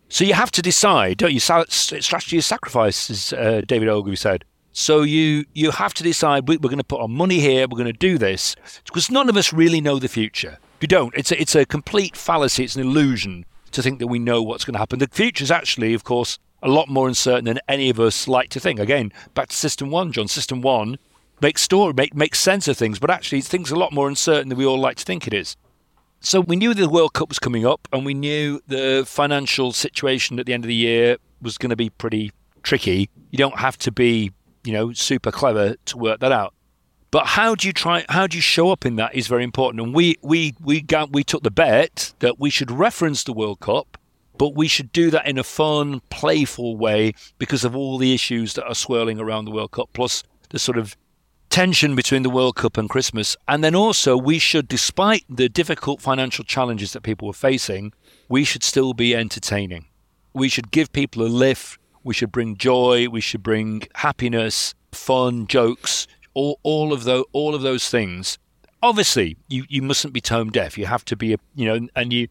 So 0.09 0.25
you 0.25 0.35
have 0.35 0.51
to 0.53 0.63
decide, 0.63 1.19
don't 1.19 1.33
you? 1.33 1.41
Strategy 1.41 2.37
is 2.37 2.45
sacrifice, 2.45 3.09
as 3.09 3.33
uh, 3.33 3.63
David 3.67 3.89
Ogilvy 3.89 4.17
said. 4.17 4.45
So 4.73 5.03
you 5.03 5.45
you 5.53 5.71
have 5.71 5.95
to 5.95 6.03
decide 6.03 6.49
we're 6.49 6.59
going 6.59 6.79
to 6.79 6.85
put 6.85 7.01
our 7.01 7.09
money 7.09 7.41
here. 7.41 7.67
We're 7.69 7.79
going 7.79 7.93
to 7.93 7.93
do 7.93 8.19
this 8.19 8.57
because 8.85 9.11
none 9.11 9.29
of 9.29 9.37
us 9.37 9.53
really 9.53 9.81
know 9.81 9.99
the 9.99 10.09
future. 10.09 10.59
You 10.81 10.89
don't. 10.89 11.15
It's 11.17 11.31
a, 11.31 11.41
it's 11.41 11.55
a 11.55 11.65
complete 11.65 12.17
fallacy. 12.17 12.65
It's 12.65 12.75
an 12.75 12.83
illusion 12.83 13.45
to 13.71 13.83
think 13.83 13.99
that 14.01 14.07
we 14.07 14.19
know 14.19 14.43
what's 14.43 14.65
going 14.65 14.75
to 14.75 14.79
happen. 14.79 14.99
The 14.99 15.09
future 15.09 15.45
is 15.45 15.51
actually, 15.51 15.95
of 15.95 16.05
course, 16.05 16.39
a 16.63 16.69
lot 16.69 16.89
more 16.89 17.09
uncertain 17.09 17.45
than 17.45 17.59
any 17.69 17.91
of 17.91 17.99
us 17.99 18.29
like 18.29 18.49
to 18.51 18.61
think. 18.61 18.79
Again, 18.79 19.13
back 19.35 19.49
to 19.49 19.57
System 19.57 19.91
One, 19.91 20.13
John. 20.13 20.29
System 20.29 20.63
One 20.63 20.99
makes 21.41 21.63
story, 21.63 21.93
make, 21.93 22.15
makes 22.15 22.41
sense 22.41 22.69
of 22.69 22.77
things, 22.77 22.99
but 22.99 23.11
actually 23.11 23.41
things 23.41 23.73
are 23.73 23.75
a 23.75 23.79
lot 23.79 23.93
more 23.93 24.09
uncertain 24.09 24.49
than 24.49 24.59
we 24.59 24.65
all 24.65 24.79
like 24.79 24.97
to 24.97 25.05
think 25.05 25.27
it 25.27 25.35
is. 25.35 25.57
So 26.21 26.41
we 26.41 26.55
knew 26.55 26.73
the 26.73 26.89
World 26.89 27.15
Cup 27.15 27.29
was 27.29 27.41
coming 27.41 27.67
up, 27.67 27.89
and 27.93 28.07
we 28.07 28.15
knew 28.15 28.61
the 28.69 29.05
financial 29.07 29.73
situation 29.73 30.39
at 30.39 30.47
the 30.47 30.53
end 30.53 30.65
of 30.65 30.69
the 30.69 30.75
year 30.75 31.17
was 31.41 31.59
going 31.59 31.71
to 31.71 31.77
be 31.77 31.91
pretty 31.91 32.31
tricky. 32.63 33.11
You 33.31 33.39
don't 33.39 33.59
have 33.59 33.77
to 33.79 33.91
be, 33.91 34.31
you 34.63 34.73
know, 34.73 34.93
super 34.93 35.33
clever 35.33 35.75
to 35.87 35.99
work 35.99 36.21
that 36.21 36.31
out. 36.31 36.55
But 37.11 37.27
how 37.27 37.57
do 37.57 37.67
you 37.67 37.73
try? 37.73 38.05
How 38.09 38.29
do 38.29 38.39
you 38.39 38.41
show 38.41 38.71
up 38.71 38.87
in 38.87 38.97
that 38.97 39.15
is 39.15 39.27
very 39.27 39.45
important. 39.45 39.83
And 39.83 39.95
we 39.95 40.17
we 40.23 40.55
we 40.63 40.81
got, 40.81 41.13
we 41.13 41.25
took 41.25 41.43
the 41.43 41.51
bet 41.51 42.15
that 42.21 42.39
we 42.39 42.49
should 42.49 42.71
reference 42.71 43.25
the 43.25 43.35
World 43.35 43.61
Cup 43.61 43.99
but 44.39 44.55
we 44.55 44.69
should 44.69 44.93
do 44.93 45.11
that 45.11 45.27
in 45.27 45.39
a 45.39 45.45
fun, 45.45 46.01
playful 46.11 46.77
way 46.77 47.13
because 47.39 47.65
of 47.65 47.77
all 47.77 47.99
the 47.99 48.15
issues 48.15 48.55
that 48.55 48.67
are 48.67 48.75
swirling 48.75 49.21
around 49.21 49.45
the 49.45 49.51
World 49.51 49.73
Cup, 49.73 49.91
plus 49.93 50.23
the 50.51 50.59
sort 50.59 50.79
of 50.79 50.97
tension 51.51 51.95
between 51.95 52.23
the 52.23 52.31
World 52.31 52.57
Cup 52.57 52.79
and 52.79 52.89
Christmas. 52.89 53.37
And 53.47 53.63
then 53.63 53.75
also, 53.75 54.17
we 54.17 54.39
should, 54.39 54.69
despite 54.69 55.25
the 55.29 55.49
difficult 55.49 56.01
financial 56.01 56.45
challenges 56.45 56.93
that 56.93 57.03
people 57.03 57.29
were 57.29 57.35
facing, 57.35 57.93
we 58.29 58.43
should 58.45 58.65
still 58.65 58.95
be 58.95 59.15
entertaining. 59.15 59.87
We 60.33 60.49
should 60.49 60.71
give 60.71 60.93
people 60.93 61.23
a 61.23 61.29
lift. 61.29 61.79
We 62.05 62.15
should 62.15 62.33
bring 62.33 62.57
joy. 62.57 63.09
We 63.09 63.21
should 63.21 63.43
bring 63.43 63.83
happiness, 63.97 64.75
fun, 64.93 65.47
jokes, 65.47 66.07
all, 66.33 66.59
all 66.63 66.93
of 66.93 67.05
those, 67.05 67.27
all 67.33 67.55
of 67.55 67.61
those 67.61 67.91
things. 67.91 68.39
Obviously, 68.83 69.37
you, 69.49 69.65
you 69.69 69.83
mustn't 69.83 70.15
be 70.15 70.21
tone 70.21 70.49
deaf. 70.49 70.79
You 70.79 70.87
have 70.87 71.05
to 71.05 71.17
be, 71.17 71.35
a, 71.35 71.37
you 71.55 71.67
know, 71.67 71.87
and 71.95 72.13
you 72.13 72.29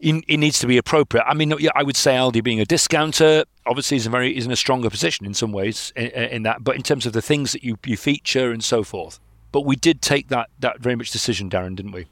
it 0.00 0.38
needs 0.38 0.58
to 0.58 0.66
be 0.66 0.76
appropriate. 0.76 1.24
I 1.26 1.34
mean, 1.34 1.54
I 1.74 1.82
would 1.82 1.96
say 1.96 2.14
Aldi 2.14 2.42
being 2.42 2.60
a 2.60 2.64
discounter 2.64 3.44
obviously 3.66 3.96
is 3.96 4.06
a 4.06 4.10
very 4.10 4.36
is 4.36 4.44
in 4.44 4.52
a 4.52 4.56
stronger 4.56 4.90
position 4.90 5.24
in 5.24 5.34
some 5.34 5.52
ways 5.52 5.92
in, 5.96 6.06
in, 6.06 6.42
that, 6.42 6.62
but 6.62 6.76
in 6.76 6.82
terms 6.82 7.06
of 7.06 7.12
the 7.12 7.22
things 7.22 7.52
that 7.52 7.64
you, 7.64 7.78
you 7.86 7.96
feature 7.96 8.50
and 8.50 8.62
so 8.62 8.82
forth. 8.82 9.20
But 9.52 9.62
we 9.62 9.76
did 9.76 10.02
take 10.02 10.28
that 10.28 10.50
that 10.58 10.80
very 10.80 10.96
much 10.96 11.10
decision, 11.10 11.48
Darren, 11.48 11.76
didn't 11.76 11.92
we? 11.92 12.06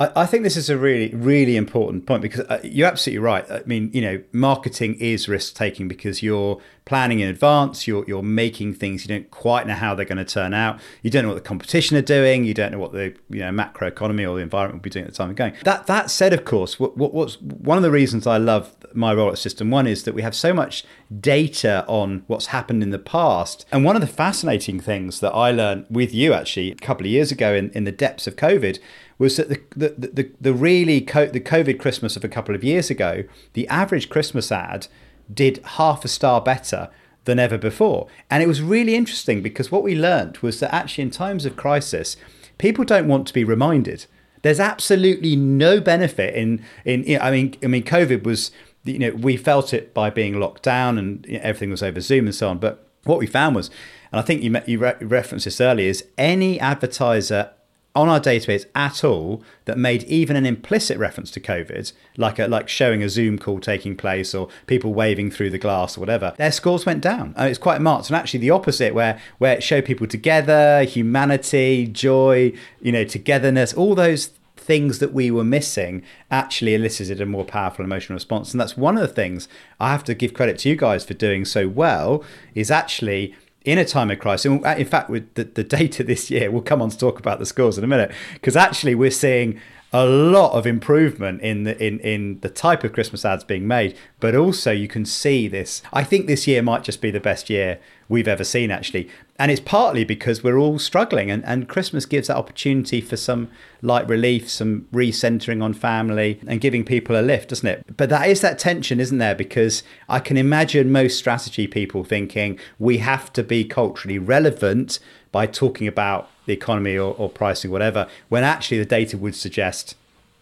I, 0.00 0.22
I 0.22 0.26
think 0.26 0.42
this 0.42 0.56
is 0.56 0.68
a 0.68 0.76
really, 0.76 1.14
really 1.14 1.56
important 1.56 2.06
point 2.06 2.22
because 2.22 2.40
uh, 2.40 2.60
you're 2.64 2.88
absolutely 2.88 3.18
right. 3.18 3.48
I 3.50 3.62
mean, 3.66 3.90
you 3.92 4.00
know, 4.00 4.22
marketing 4.32 4.94
is 4.96 5.28
risk 5.28 5.54
taking 5.54 5.86
because 5.86 6.22
you're 6.22 6.60
planning 6.86 7.20
in 7.20 7.28
advance. 7.28 7.86
You're 7.86 8.04
you're 8.08 8.22
making 8.22 8.74
things 8.74 9.04
you 9.04 9.08
don't 9.08 9.30
quite 9.30 9.66
know 9.66 9.74
how 9.74 9.94
they're 9.94 10.04
going 10.04 10.18
to 10.18 10.24
turn 10.24 10.54
out. 10.54 10.80
You 11.02 11.10
don't 11.10 11.22
know 11.22 11.28
what 11.28 11.42
the 11.42 11.48
competition 11.48 11.96
are 11.96 12.02
doing. 12.02 12.44
You 12.44 12.54
don't 12.54 12.72
know 12.72 12.78
what 12.78 12.92
the 12.92 13.14
you 13.28 13.40
know 13.40 13.52
macro 13.52 13.86
economy 13.86 14.24
or 14.24 14.36
the 14.36 14.42
environment 14.42 14.80
will 14.80 14.84
be 14.84 14.90
doing 14.90 15.04
at 15.04 15.12
the 15.12 15.16
time 15.16 15.30
of 15.30 15.36
going. 15.36 15.54
That 15.64 15.86
that 15.86 16.10
said, 16.10 16.32
of 16.32 16.44
course, 16.44 16.80
what, 16.80 16.96
what 16.96 17.12
what's 17.12 17.40
one 17.40 17.76
of 17.76 17.82
the 17.82 17.90
reasons 17.90 18.26
I 18.26 18.38
love 18.38 18.74
my 18.94 19.14
role 19.14 19.30
at 19.30 19.38
System 19.38 19.70
One 19.70 19.86
is 19.86 20.04
that 20.04 20.14
we 20.14 20.22
have 20.22 20.34
so 20.34 20.52
much 20.52 20.84
data 21.20 21.84
on 21.86 22.24
what's 22.26 22.46
happened 22.46 22.82
in 22.82 22.90
the 22.90 22.98
past. 22.98 23.66
And 23.70 23.84
one 23.84 23.96
of 23.96 24.00
the 24.00 24.08
fascinating 24.08 24.80
things 24.80 25.20
that 25.20 25.32
I 25.32 25.50
learned 25.50 25.86
with 25.90 26.14
you 26.14 26.32
actually 26.32 26.72
a 26.72 26.76
couple 26.76 27.06
of 27.06 27.12
years 27.12 27.30
ago 27.30 27.54
in, 27.54 27.70
in 27.70 27.84
the 27.84 27.92
depths 27.92 28.26
of 28.26 28.36
COVID 28.36 28.78
was 29.20 29.36
that 29.36 29.50
the 29.50 29.60
the 29.76 30.08
the, 30.08 30.30
the 30.40 30.54
really 30.54 31.00
co- 31.02 31.26
the 31.26 31.40
COVID 31.40 31.78
Christmas 31.78 32.16
of 32.16 32.24
a 32.24 32.28
couple 32.28 32.54
of 32.54 32.64
years 32.64 32.90
ago, 32.90 33.22
the 33.52 33.68
average 33.68 34.08
Christmas 34.08 34.50
ad 34.50 34.88
did 35.32 35.60
half 35.76 36.04
a 36.04 36.08
star 36.08 36.40
better 36.40 36.88
than 37.26 37.38
ever 37.38 37.58
before, 37.58 38.08
and 38.30 38.42
it 38.42 38.48
was 38.48 38.62
really 38.62 38.96
interesting 38.96 39.42
because 39.42 39.70
what 39.70 39.82
we 39.82 39.94
learned 39.94 40.38
was 40.38 40.58
that 40.58 40.74
actually 40.74 41.02
in 41.02 41.10
times 41.10 41.44
of 41.44 41.54
crisis, 41.54 42.16
people 42.56 42.84
don't 42.84 43.06
want 43.06 43.26
to 43.26 43.34
be 43.34 43.44
reminded. 43.44 44.06
There's 44.40 44.58
absolutely 44.58 45.36
no 45.36 45.80
benefit 45.80 46.34
in 46.34 46.64
in. 46.86 47.04
You 47.04 47.18
know, 47.18 47.24
I 47.24 47.30
mean, 47.30 47.54
I 47.62 47.66
mean, 47.66 47.84
COVID 47.84 48.24
was 48.24 48.50
you 48.84 48.98
know 48.98 49.10
we 49.10 49.36
felt 49.36 49.74
it 49.74 49.92
by 49.92 50.08
being 50.08 50.40
locked 50.40 50.62
down 50.62 50.96
and 50.96 51.26
you 51.26 51.34
know, 51.34 51.40
everything 51.44 51.70
was 51.70 51.82
over 51.82 52.00
Zoom 52.00 52.24
and 52.24 52.34
so 52.34 52.48
on, 52.48 52.58
but 52.58 52.88
what 53.04 53.18
we 53.18 53.26
found 53.26 53.54
was 53.54 53.70
and 54.12 54.18
I 54.18 54.22
think 54.22 54.42
you, 54.42 54.56
you 54.66 54.78
re- 54.78 54.96
referenced 55.00 55.44
this 55.44 55.60
earlier, 55.60 55.88
is 55.88 56.04
any 56.18 56.58
advertiser 56.58 57.50
on 57.94 58.08
our 58.08 58.20
database 58.20 58.66
at 58.74 59.02
all 59.02 59.42
that 59.64 59.76
made 59.76 60.04
even 60.04 60.36
an 60.36 60.46
implicit 60.46 60.96
reference 60.96 61.30
to 61.32 61.40
COVID, 61.40 61.92
like 62.16 62.38
a, 62.38 62.46
like 62.46 62.68
showing 62.68 63.02
a 63.02 63.08
Zoom 63.08 63.38
call 63.38 63.58
taking 63.58 63.96
place 63.96 64.34
or 64.34 64.48
people 64.66 64.94
waving 64.94 65.30
through 65.30 65.50
the 65.50 65.58
glass 65.58 65.96
or 65.96 66.00
whatever, 66.00 66.34
their 66.38 66.52
scores 66.52 66.86
went 66.86 67.02
down. 67.02 67.34
And 67.36 67.48
it's 67.48 67.58
quite 67.58 67.80
marked. 67.80 68.08
And 68.08 68.16
actually, 68.16 68.40
the 68.40 68.50
opposite, 68.50 68.94
where 68.94 69.20
where 69.38 69.54
it 69.54 69.62
showed 69.62 69.84
people 69.84 70.06
together, 70.06 70.84
humanity, 70.84 71.88
joy, 71.88 72.52
you 72.80 72.92
know, 72.92 73.04
togetherness, 73.04 73.74
all 73.74 73.94
those 73.94 74.30
things 74.56 75.00
that 75.00 75.12
we 75.12 75.30
were 75.30 75.42
missing 75.42 76.02
actually 76.30 76.74
elicited 76.74 77.20
a 77.20 77.26
more 77.26 77.44
powerful 77.44 77.84
emotional 77.84 78.14
response. 78.14 78.52
And 78.52 78.60
that's 78.60 78.76
one 78.76 78.96
of 78.96 79.00
the 79.00 79.08
things 79.12 79.48
I 79.80 79.90
have 79.90 80.04
to 80.04 80.14
give 80.14 80.34
credit 80.34 80.58
to 80.58 80.68
you 80.68 80.76
guys 80.76 81.04
for 81.04 81.14
doing 81.14 81.44
so 81.44 81.66
well. 81.66 82.22
Is 82.54 82.70
actually 82.70 83.34
in 83.64 83.78
a 83.78 83.84
time 83.84 84.10
of 84.10 84.18
crisis, 84.18 84.50
uh, 84.64 84.74
in 84.78 84.86
fact, 84.86 85.10
with 85.10 85.32
the, 85.34 85.44
the 85.44 85.64
data 85.64 86.02
this 86.12 86.30
year, 86.30 86.50
we'll 86.50 86.62
come 86.62 86.80
on 86.82 86.90
to 86.90 86.98
talk 86.98 87.18
about 87.18 87.38
the 87.38 87.46
scores 87.46 87.78
in 87.78 87.84
a 87.84 87.86
minute, 87.86 88.12
because 88.34 88.56
actually 88.56 88.94
we're 88.94 89.10
seeing 89.10 89.60
a 89.92 90.06
lot 90.06 90.52
of 90.52 90.66
improvement 90.66 91.40
in 91.42 91.64
the 91.64 91.84
in 91.84 91.98
in 92.00 92.38
the 92.40 92.48
type 92.48 92.84
of 92.84 92.92
Christmas 92.92 93.24
ads 93.24 93.42
being 93.42 93.66
made, 93.66 93.96
but 94.20 94.34
also 94.34 94.70
you 94.70 94.86
can 94.86 95.04
see 95.04 95.48
this. 95.48 95.82
I 95.92 96.04
think 96.04 96.26
this 96.26 96.46
year 96.46 96.62
might 96.62 96.84
just 96.84 97.00
be 97.00 97.10
the 97.10 97.20
best 97.20 97.50
year 97.50 97.80
we've 98.08 98.28
ever 98.28 98.44
seen, 98.44 98.70
actually, 98.70 99.08
and 99.38 99.50
it's 99.50 99.60
partly 99.60 100.04
because 100.04 100.44
we're 100.44 100.58
all 100.58 100.78
struggling, 100.78 101.30
and 101.30 101.44
and 101.44 101.68
Christmas 101.68 102.06
gives 102.06 102.28
that 102.28 102.36
opportunity 102.36 103.00
for 103.00 103.16
some 103.16 103.48
light 103.82 104.08
relief, 104.08 104.48
some 104.48 104.86
recentering 104.92 105.62
on 105.62 105.72
family, 105.72 106.40
and 106.46 106.60
giving 106.60 106.84
people 106.84 107.18
a 107.18 107.22
lift, 107.22 107.48
doesn't 107.48 107.68
it? 107.68 107.96
But 107.96 108.10
that 108.10 108.28
is 108.28 108.42
that 108.42 108.60
tension, 108.60 109.00
isn't 109.00 109.18
there? 109.18 109.34
Because 109.34 109.82
I 110.08 110.20
can 110.20 110.36
imagine 110.36 110.92
most 110.92 111.18
strategy 111.18 111.66
people 111.66 112.04
thinking 112.04 112.60
we 112.78 112.98
have 112.98 113.32
to 113.32 113.42
be 113.42 113.64
culturally 113.64 114.18
relevant 114.18 115.00
by 115.32 115.46
talking 115.46 115.86
about 115.86 116.28
the 116.46 116.52
economy 116.52 116.96
or, 116.96 117.14
or 117.14 117.28
pricing, 117.28 117.70
whatever, 117.70 118.08
when 118.28 118.44
actually 118.44 118.78
the 118.78 118.84
data 118.84 119.16
would 119.16 119.34
suggest 119.34 119.94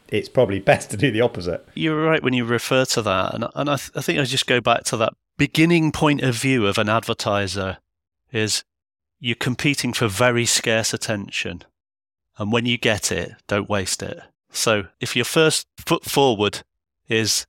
it's 0.09 0.29
probably 0.29 0.59
best 0.73 0.91
to 0.91 0.97
do 0.97 1.11
the 1.11 1.21
opposite. 1.21 1.67
You're 1.75 2.03
right 2.03 2.23
when 2.23 2.35
you 2.35 2.45
refer 2.45 2.85
to 2.87 3.03
that. 3.03 3.35
And, 3.35 3.47
and 3.55 3.71
I, 3.71 3.77
th- 3.77 3.93
I 3.95 4.01
think 4.01 4.19
I 4.19 4.25
just 4.25 4.47
go 4.47 4.61
back 4.61 4.85
to 4.85 4.97
that 4.99 5.13
beginning 5.37 5.93
point 5.93 6.23
of 6.23 6.35
view 6.35 6.67
of 6.67 6.79
an 6.79 6.89
advertiser 6.89 7.79
is 8.33 8.65
you're 9.21 9.37
competing 9.37 9.93
for 9.93 10.09
very 10.09 10.47
scarce 10.47 10.93
attention. 10.93 11.63
And 12.37 12.53
when 12.53 12.67
you 12.67 12.79
get 12.79 13.11
it, 13.11 13.33
don't 13.47 13.69
waste 13.69 14.03
it. 14.03 14.21
So 14.51 14.85
if 15.01 15.17
your 15.17 15.25
first 15.25 15.67
foot 15.79 16.05
forward 16.05 16.63
is 17.09 17.47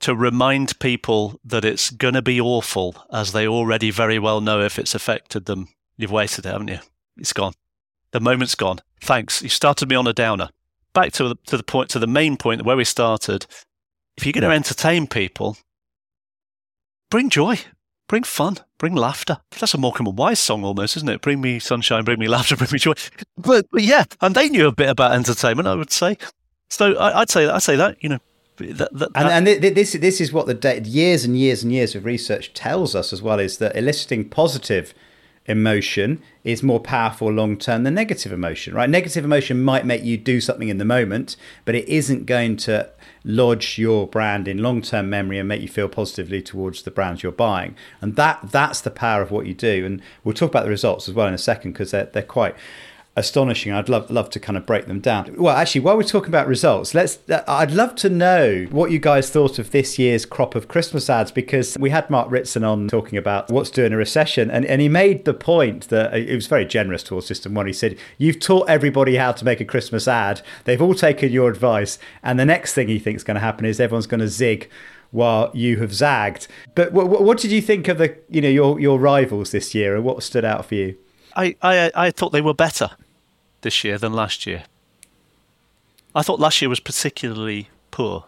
to 0.00 0.14
remind 0.14 0.78
people 0.80 1.38
that 1.44 1.64
it's 1.64 1.90
going 1.90 2.14
to 2.14 2.22
be 2.22 2.40
awful, 2.40 3.06
as 3.12 3.32
they 3.32 3.46
already 3.46 3.90
very 3.90 4.18
well 4.18 4.40
know 4.40 4.60
if 4.60 4.78
it's 4.78 4.94
affected 4.94 5.44
them, 5.44 5.68
you've 5.96 6.10
wasted 6.10 6.46
it, 6.46 6.50
haven't 6.50 6.68
you? 6.68 6.78
It's 7.16 7.32
gone. 7.32 7.54
The 8.12 8.20
moment's 8.20 8.54
gone. 8.54 8.80
Thanks. 9.00 9.42
You 9.42 9.48
started 9.48 9.88
me 9.88 9.96
on 9.96 10.06
a 10.06 10.12
downer. 10.12 10.50
Back 10.94 11.12
to 11.14 11.30
the, 11.30 11.36
to 11.46 11.56
the 11.56 11.62
point, 11.62 11.88
to 11.90 11.98
the 11.98 12.06
main 12.06 12.36
point 12.36 12.64
where 12.64 12.76
we 12.76 12.84
started. 12.84 13.46
If 14.16 14.26
you're 14.26 14.32
going 14.32 14.42
to 14.42 14.50
entertain 14.50 15.06
people, 15.06 15.56
bring 17.10 17.30
joy, 17.30 17.58
bring 18.08 18.22
fun, 18.24 18.58
bring 18.76 18.94
laughter. 18.94 19.38
That's 19.58 19.72
a 19.72 19.78
Morecambe 19.78 20.08
and 20.08 20.18
Wise 20.18 20.38
song 20.38 20.64
almost, 20.64 20.96
isn't 20.98 21.08
it? 21.08 21.22
Bring 21.22 21.40
me 21.40 21.58
sunshine, 21.58 22.04
bring 22.04 22.18
me 22.18 22.28
laughter, 22.28 22.56
bring 22.58 22.70
me 22.70 22.78
joy. 22.78 22.92
But, 23.38 23.66
but 23.72 23.82
yeah, 23.82 24.04
and 24.20 24.34
they 24.34 24.50
knew 24.50 24.66
a 24.66 24.72
bit 24.72 24.90
about 24.90 25.12
entertainment, 25.12 25.66
I 25.66 25.74
would 25.74 25.90
say. 25.90 26.18
So 26.68 26.94
I, 26.96 27.20
would 27.20 27.30
say 27.30 27.46
that. 27.46 27.54
I'd 27.54 27.62
say 27.62 27.76
that 27.76 28.02
you 28.02 28.08
know. 28.08 28.18
That, 28.58 28.92
that, 28.92 29.10
and, 29.14 29.48
and 29.48 29.62
this 29.62 29.92
this 29.92 30.20
is 30.20 30.32
what 30.32 30.46
the 30.46 30.80
years 30.84 31.24
and 31.24 31.36
years 31.36 31.62
and 31.62 31.72
years 31.72 31.94
of 31.94 32.04
research 32.04 32.52
tells 32.54 32.94
us 32.94 33.12
as 33.12 33.20
well 33.22 33.40
is 33.40 33.58
that 33.58 33.74
eliciting 33.74 34.28
positive 34.28 34.94
emotion 35.52 36.20
is 36.42 36.62
more 36.62 36.80
powerful 36.80 37.30
long 37.30 37.56
term 37.56 37.84
than 37.84 37.94
negative 37.94 38.32
emotion 38.32 38.74
right? 38.74 38.90
Negative 38.90 39.24
emotion 39.24 39.62
might 39.62 39.86
make 39.86 40.02
you 40.02 40.16
do 40.16 40.40
something 40.40 40.68
in 40.68 40.78
the 40.78 40.84
moment 40.84 41.36
but 41.64 41.76
it 41.76 41.88
isn't 41.88 42.26
going 42.26 42.56
to 42.56 42.90
lodge 43.24 43.78
your 43.78 44.06
brand 44.06 44.48
in 44.48 44.58
long-term 44.58 45.08
memory 45.08 45.38
and 45.38 45.48
make 45.48 45.62
you 45.62 45.68
feel 45.68 45.88
positively 45.88 46.42
towards 46.42 46.82
the 46.82 46.90
brands 46.90 47.22
you're 47.22 47.32
buying. 47.32 47.76
And 48.00 48.16
that 48.16 48.50
that's 48.50 48.80
the 48.80 48.90
power 48.90 49.22
of 49.22 49.30
what 49.30 49.46
you 49.46 49.54
do. 49.54 49.86
And 49.86 50.02
we'll 50.24 50.34
talk 50.34 50.50
about 50.50 50.64
the 50.64 50.70
results 50.70 51.08
as 51.08 51.14
well 51.14 51.26
in 51.26 51.34
a 51.34 51.38
second 51.38 51.72
because 51.72 51.92
they're, 51.92 52.06
they're 52.06 52.22
quite 52.22 52.56
astonishing. 53.14 53.72
I'd 53.72 53.88
love 53.88 54.10
love 54.10 54.30
to 54.30 54.40
kind 54.40 54.56
of 54.56 54.64
break 54.64 54.86
them 54.86 55.00
down. 55.00 55.34
Well, 55.36 55.54
actually, 55.54 55.82
while 55.82 55.96
we're 55.96 56.02
talking 56.02 56.30
about 56.30 56.46
results, 56.46 56.94
let's. 56.94 57.18
I'd 57.46 57.72
love 57.72 57.94
to 57.96 58.08
know 58.08 58.66
what 58.70 58.90
you 58.90 58.98
guys 58.98 59.30
thought 59.30 59.58
of 59.58 59.70
this 59.70 59.98
year's 59.98 60.24
crop 60.24 60.54
of 60.54 60.68
Christmas 60.68 61.10
ads 61.10 61.30
because 61.30 61.76
we 61.78 61.90
had 61.90 62.08
Mark 62.08 62.30
Ritson 62.30 62.64
on 62.64 62.88
talking 62.88 63.18
about 63.18 63.50
what's 63.50 63.70
doing 63.70 63.92
a 63.92 63.96
recession, 63.96 64.50
and, 64.50 64.64
and 64.64 64.80
he 64.80 64.88
made 64.88 65.24
the 65.24 65.34
point 65.34 65.88
that 65.88 66.12
uh, 66.12 66.16
it 66.16 66.34
was 66.34 66.46
very 66.46 66.64
generous 66.64 67.02
towards 67.02 67.26
System 67.26 67.54
One. 67.54 67.66
He 67.66 67.72
said, 67.72 67.98
"You've 68.18 68.40
taught 68.40 68.68
everybody 68.68 69.16
how 69.16 69.32
to 69.32 69.44
make 69.44 69.60
a 69.60 69.64
Christmas 69.64 70.08
ad. 70.08 70.42
They've 70.64 70.82
all 70.82 70.94
taken 70.94 71.32
your 71.32 71.50
advice, 71.50 71.98
and 72.22 72.38
the 72.38 72.46
next 72.46 72.74
thing 72.74 72.88
he 72.88 72.98
thinks 72.98 73.20
is 73.20 73.24
going 73.24 73.34
to 73.36 73.40
happen 73.40 73.66
is 73.66 73.80
everyone's 73.80 74.06
going 74.06 74.20
to 74.20 74.28
zig." 74.28 74.70
While 75.10 75.50
you 75.52 75.76
have 75.80 75.92
zagged, 75.92 76.48
but 76.74 76.94
what, 76.94 77.06
what 77.06 77.36
did 77.36 77.50
you 77.50 77.60
think 77.60 77.86
of 77.88 77.98
the 77.98 78.16
you 78.30 78.40
know 78.40 78.48
your 78.48 78.80
your 78.80 78.98
rivals 78.98 79.50
this 79.50 79.74
year, 79.74 79.94
and 79.94 80.02
what 80.02 80.22
stood 80.22 80.42
out 80.42 80.64
for 80.64 80.74
you? 80.74 80.96
I, 81.36 81.56
I, 81.62 81.90
I 81.94 82.10
thought 82.10 82.30
they 82.32 82.40
were 82.40 82.54
better 82.54 82.90
this 83.62 83.84
year 83.84 83.98
than 83.98 84.12
last 84.12 84.46
year. 84.46 84.64
I 86.14 86.22
thought 86.22 86.40
last 86.40 86.60
year 86.60 86.68
was 86.68 86.80
particularly 86.80 87.70
poor. 87.90 88.24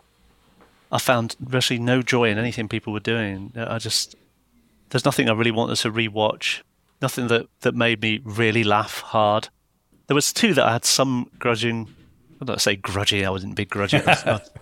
I 0.91 0.99
found 0.99 1.37
virtually 1.41 1.79
no 1.79 2.03
joy 2.03 2.31
in 2.31 2.39
anything 2.39 2.69
people 2.69 2.93
were 2.93 3.01
doing. 3.01 3.53
I 3.57 3.79
just 3.79 4.15
there's 4.91 5.05
nothing 5.05 5.29
I 5.29 5.33
really 5.33 5.51
wanted 5.51 5.77
to 5.79 5.91
rewatch. 5.91 6.63
Nothing 7.03 7.27
that, 7.29 7.47
that 7.61 7.75
made 7.75 8.01
me 8.01 8.21
really 8.25 8.65
laugh 8.65 9.01
hard. 9.01 9.49
There 10.07 10.15
was 10.15 10.33
two 10.33 10.55
that 10.55 10.65
I 10.65 10.73
had 10.73 10.85
some 10.85 11.31
grudging 11.39 11.94
I 12.45 12.53
don't 12.53 12.61
say 12.61 12.77
grudgy. 12.77 13.25
I 13.25 13.31
wasn't 13.31 13.55
big 13.55 13.71
grudgy. 13.71 14.03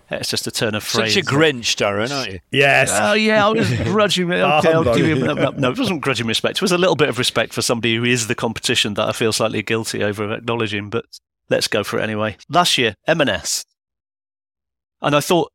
it's 0.11 0.31
just 0.31 0.47
a 0.47 0.53
turn 0.53 0.77
of 0.77 0.85
phrase. 0.85 1.15
Such 1.15 1.25
a 1.25 1.27
Grinch, 1.27 1.75
Darren, 1.77 2.17
aren't 2.17 2.33
you? 2.33 2.41
Yes. 2.53 2.91
Oh 2.93 3.15
yeah, 3.15 3.47
I 3.47 3.51
was 3.51 3.69
grudging. 3.85 4.33
Okay, 4.33 4.73
I'll 4.73 4.85
give 4.85 5.07
you. 5.07 5.17
No, 5.17 5.35
no, 5.35 5.71
it 5.71 5.79
wasn't 5.79 6.01
grudging 6.01 6.29
respect. 6.29 6.59
It 6.59 6.63
was 6.63 6.71
a 6.73 6.79
little 6.79 6.95
bit 6.95 7.09
of 7.09 7.19
respect 7.19 7.53
for 7.53 7.61
somebody 7.61 7.97
who 7.97 8.05
is 8.05 8.29
the 8.29 8.37
competition 8.37 8.95
that 8.95 9.09
I 9.09 9.13
feel 9.13 9.33
slightly 9.33 9.63
guilty 9.63 10.03
over 10.03 10.33
acknowledging. 10.33 10.91
But 10.91 11.07
let's 11.49 11.67
go 11.67 11.83
for 11.83 11.99
it 11.99 12.03
anyway. 12.03 12.37
Last 12.49 12.79
year, 12.79 12.95
M&S, 13.07 13.65
and 15.01 15.17
I 15.17 15.21
thought, 15.21 15.51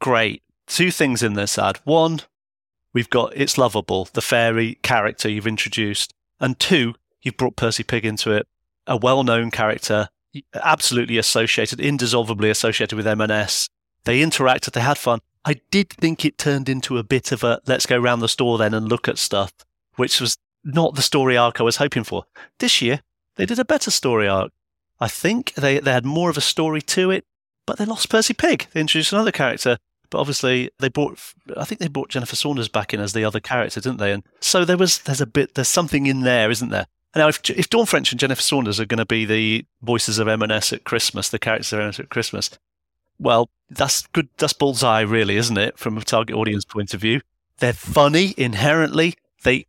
great. 0.00 0.42
Two 0.68 0.92
things 0.92 1.22
in 1.22 1.34
this 1.34 1.58
ad. 1.58 1.78
One, 1.84 2.20
we've 2.94 3.10
got 3.10 3.36
it's 3.36 3.58
lovable, 3.58 4.08
the 4.12 4.22
fairy 4.22 4.78
character 4.82 5.28
you've 5.28 5.48
introduced, 5.48 6.14
and 6.38 6.58
two, 6.58 6.94
you've 7.20 7.36
brought 7.36 7.56
Percy 7.56 7.82
Pig 7.82 8.06
into 8.06 8.30
it, 8.30 8.46
a 8.86 8.96
well-known 8.96 9.50
character 9.50 10.08
absolutely 10.54 11.18
associated, 11.18 11.80
indissolubly 11.80 12.50
associated 12.50 12.96
with 12.96 13.06
M&S. 13.06 13.68
They 14.04 14.20
interacted, 14.20 14.72
they 14.72 14.80
had 14.80 14.98
fun. 14.98 15.20
I 15.44 15.60
did 15.70 15.90
think 15.90 16.24
it 16.24 16.38
turned 16.38 16.68
into 16.68 16.98
a 16.98 17.02
bit 17.02 17.32
of 17.32 17.42
a 17.42 17.60
let's 17.66 17.86
go 17.86 18.00
around 18.00 18.20
the 18.20 18.28
store 18.28 18.58
then 18.58 18.74
and 18.74 18.88
look 18.88 19.08
at 19.08 19.18
stuff, 19.18 19.52
which 19.96 20.20
was 20.20 20.36
not 20.64 20.94
the 20.94 21.02
story 21.02 21.36
arc 21.36 21.60
I 21.60 21.64
was 21.64 21.76
hoping 21.76 22.04
for. 22.04 22.24
This 22.58 22.80
year, 22.80 23.00
they 23.36 23.46
did 23.46 23.58
a 23.58 23.64
better 23.64 23.90
story 23.90 24.28
arc. 24.28 24.52
I 25.00 25.08
think 25.08 25.54
they, 25.54 25.80
they 25.80 25.92
had 25.92 26.04
more 26.04 26.30
of 26.30 26.36
a 26.36 26.42
story 26.42 26.80
to 26.82 27.10
it, 27.10 27.24
but 27.66 27.78
they 27.78 27.84
lost 27.84 28.08
Percy 28.08 28.34
Pig. 28.34 28.68
They 28.72 28.80
introduced 28.80 29.12
another 29.12 29.32
character, 29.32 29.78
but 30.10 30.18
obviously 30.20 30.70
they 30.78 30.88
brought 30.88 31.18
I 31.56 31.64
think 31.64 31.80
they 31.80 31.88
brought 31.88 32.10
Jennifer 32.10 32.36
Saunders 32.36 32.68
back 32.68 32.94
in 32.94 33.00
as 33.00 33.12
the 33.12 33.24
other 33.24 33.40
character, 33.40 33.80
didn't 33.80 33.98
they? 33.98 34.12
And 34.12 34.22
so 34.40 34.64
there 34.64 34.76
was 34.76 35.00
there's 35.00 35.20
a 35.20 35.26
bit 35.26 35.54
there's 35.54 35.68
something 35.68 36.06
in 36.06 36.20
there, 36.20 36.50
isn't 36.50 36.68
there? 36.68 36.86
Now, 37.14 37.28
if, 37.28 37.48
if 37.50 37.68
Dawn 37.68 37.86
French 37.86 38.10
and 38.10 38.18
Jennifer 38.18 38.40
Saunders 38.40 38.80
are 38.80 38.86
going 38.86 38.98
to 38.98 39.06
be 39.06 39.24
the 39.24 39.66
voices 39.82 40.18
of 40.18 40.28
M&S 40.28 40.72
at 40.72 40.84
Christmas, 40.84 41.28
the 41.28 41.38
characters 41.38 41.72
of 41.72 41.80
M&S 41.80 42.00
at 42.00 42.08
Christmas, 42.08 42.50
well, 43.18 43.50
that's 43.70 44.06
good. 44.08 44.28
That's 44.38 44.52
bullseye, 44.52 45.02
really, 45.02 45.36
isn't 45.36 45.58
it? 45.58 45.78
From 45.78 45.96
a 45.96 46.02
target 46.02 46.34
audience 46.34 46.64
point 46.64 46.94
of 46.94 47.00
view, 47.00 47.20
they're 47.58 47.72
funny 47.72 48.34
inherently. 48.36 49.14
They 49.44 49.66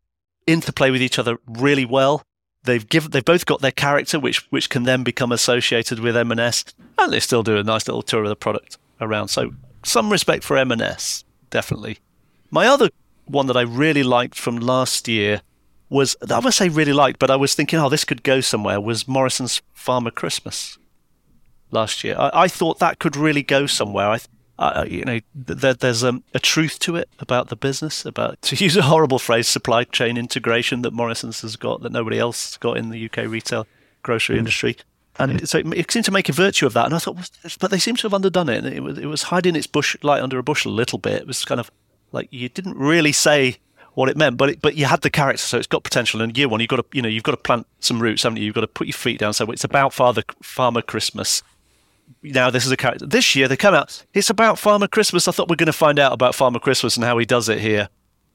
interplay 0.47 0.89
with 0.89 1.01
each 1.01 1.19
other 1.19 1.37
really 1.45 1.85
well. 1.85 2.23
They've 2.63 2.87
given, 2.87 3.11
they've 3.11 3.23
both 3.23 3.45
got 3.45 3.61
their 3.61 3.71
character, 3.71 4.19
which 4.19 4.49
which 4.51 4.69
can 4.69 4.83
then 4.83 5.03
become 5.03 5.31
associated 5.31 5.99
with 5.99 6.15
M&S, 6.15 6.65
and 6.97 7.11
they 7.11 7.19
still 7.19 7.43
do 7.43 7.57
a 7.57 7.63
nice 7.63 7.87
little 7.87 8.01
tour 8.01 8.23
of 8.23 8.29
the 8.29 8.35
product 8.35 8.77
around. 9.01 9.27
So, 9.27 9.53
some 9.83 10.11
respect 10.11 10.43
for 10.43 10.57
M&S, 10.57 11.25
definitely. 11.49 11.99
My 12.49 12.67
other 12.67 12.89
one 13.25 13.47
that 13.47 13.57
I 13.57 13.61
really 13.61 14.03
liked 14.03 14.37
from 14.37 14.57
last 14.57 15.07
year 15.07 15.41
was 15.93 16.15
I 16.29 16.39
would 16.39 16.53
say 16.53 16.69
really 16.69 16.91
liked, 16.91 17.19
but 17.19 17.29
I 17.29 17.35
was 17.35 17.53
thinking, 17.53 17.79
oh, 17.79 17.87
this 17.87 18.03
could 18.03 18.23
go 18.23 18.41
somewhere. 18.41 18.81
Was 18.81 19.07
Morrison's 19.07 19.61
Farmer 19.73 20.11
Christmas 20.11 20.77
last 21.71 22.03
year? 22.03 22.15
I, 22.17 22.31
I 22.33 22.47
thought 22.47 22.79
that 22.79 22.99
could 22.99 23.15
really 23.15 23.43
go 23.43 23.67
somewhere. 23.67 24.07
I, 24.07 24.19
I 24.57 24.85
you 24.85 25.05
know, 25.05 25.19
there, 25.35 25.75
there's 25.75 26.03
um, 26.03 26.23
a 26.33 26.39
truth 26.39 26.79
to 26.79 26.95
it 26.95 27.09
about 27.19 27.49
the 27.49 27.55
business, 27.55 28.05
about 28.05 28.41
to 28.43 28.55
use 28.55 28.75
a 28.75 28.81
horrible 28.81 29.19
phrase, 29.19 29.47
supply 29.47 29.83
chain 29.83 30.17
integration 30.17 30.81
that 30.81 30.93
Morrison's 30.93 31.41
has 31.41 31.55
got 31.55 31.83
that 31.83 31.91
nobody 31.91 32.17
else 32.17 32.49
has 32.49 32.57
got 32.57 32.77
in 32.77 32.89
the 32.89 33.05
UK 33.05 33.29
retail 33.29 33.67
grocery 34.01 34.35
mm. 34.35 34.39
industry. 34.39 34.77
And 35.19 35.47
so 35.47 35.59
it, 35.59 35.91
seemed 35.91 36.05
to 36.05 36.11
make 36.11 36.27
a 36.27 36.33
virtue 36.33 36.65
of 36.65 36.73
that. 36.73 36.85
And 36.85 36.95
I 36.95 36.97
thought, 36.97 37.29
but 37.59 37.69
they 37.69 37.77
seem 37.77 37.95
to 37.97 38.01
have 38.03 38.15
underdone 38.15 38.49
it. 38.49 38.65
It 38.65 38.81
was, 38.81 38.97
it 38.97 39.05
was 39.05 39.23
hiding 39.23 39.55
its 39.55 39.67
bush 39.67 39.95
light 40.01 40.23
under 40.23 40.39
a 40.39 40.43
bushel 40.43 40.71
a 40.71 40.73
little 40.73 40.97
bit. 40.97 41.21
It 41.21 41.27
was 41.27 41.45
kind 41.45 41.59
of 41.59 41.69
like 42.11 42.29
you 42.31 42.49
didn't 42.49 42.77
really 42.77 43.11
say 43.11 43.59
what 43.95 44.09
it 44.09 44.17
meant, 44.17 44.37
but 44.37 44.49
it, 44.49 44.61
but 44.61 44.75
you 44.75 44.85
had 44.85 45.01
the 45.01 45.09
character, 45.09 45.41
so 45.41 45.57
it's 45.57 45.67
got 45.67 45.83
potential. 45.83 46.21
And 46.21 46.35
year 46.37 46.49
one, 46.49 46.59
you've 46.59 46.69
got 46.69 46.77
to 46.77 46.85
you 46.93 47.01
know 47.01 47.09
you've 47.09 47.23
got 47.23 47.31
to 47.31 47.37
plant 47.37 47.67
some 47.79 48.01
roots, 48.01 48.23
haven't 48.23 48.37
you? 48.37 48.45
You've 48.45 48.55
got 48.55 48.61
to 48.61 48.67
put 48.67 48.87
your 48.87 48.93
feet 48.93 49.19
down. 49.19 49.33
So 49.33 49.49
it's 49.51 49.63
about 49.63 49.93
Father 49.93 50.23
Farmer 50.41 50.81
Christmas. 50.81 51.43
Now 52.21 52.49
this 52.49 52.65
is 52.65 52.71
a 52.71 52.77
character. 52.77 53.05
This 53.05 53.35
year 53.35 53.47
they 53.47 53.57
come 53.57 53.73
out. 53.73 54.03
It's 54.13 54.29
about 54.29 54.59
Farmer 54.59 54.87
Christmas. 54.87 55.27
I 55.27 55.31
thought 55.31 55.49
we 55.49 55.53
are 55.53 55.57
going 55.57 55.67
to 55.67 55.73
find 55.73 55.99
out 55.99 56.13
about 56.13 56.35
Farmer 56.35 56.59
Christmas 56.59 56.95
and 56.95 57.05
how 57.05 57.17
he 57.17 57.25
does 57.25 57.49
it 57.49 57.59
here. 57.59 57.89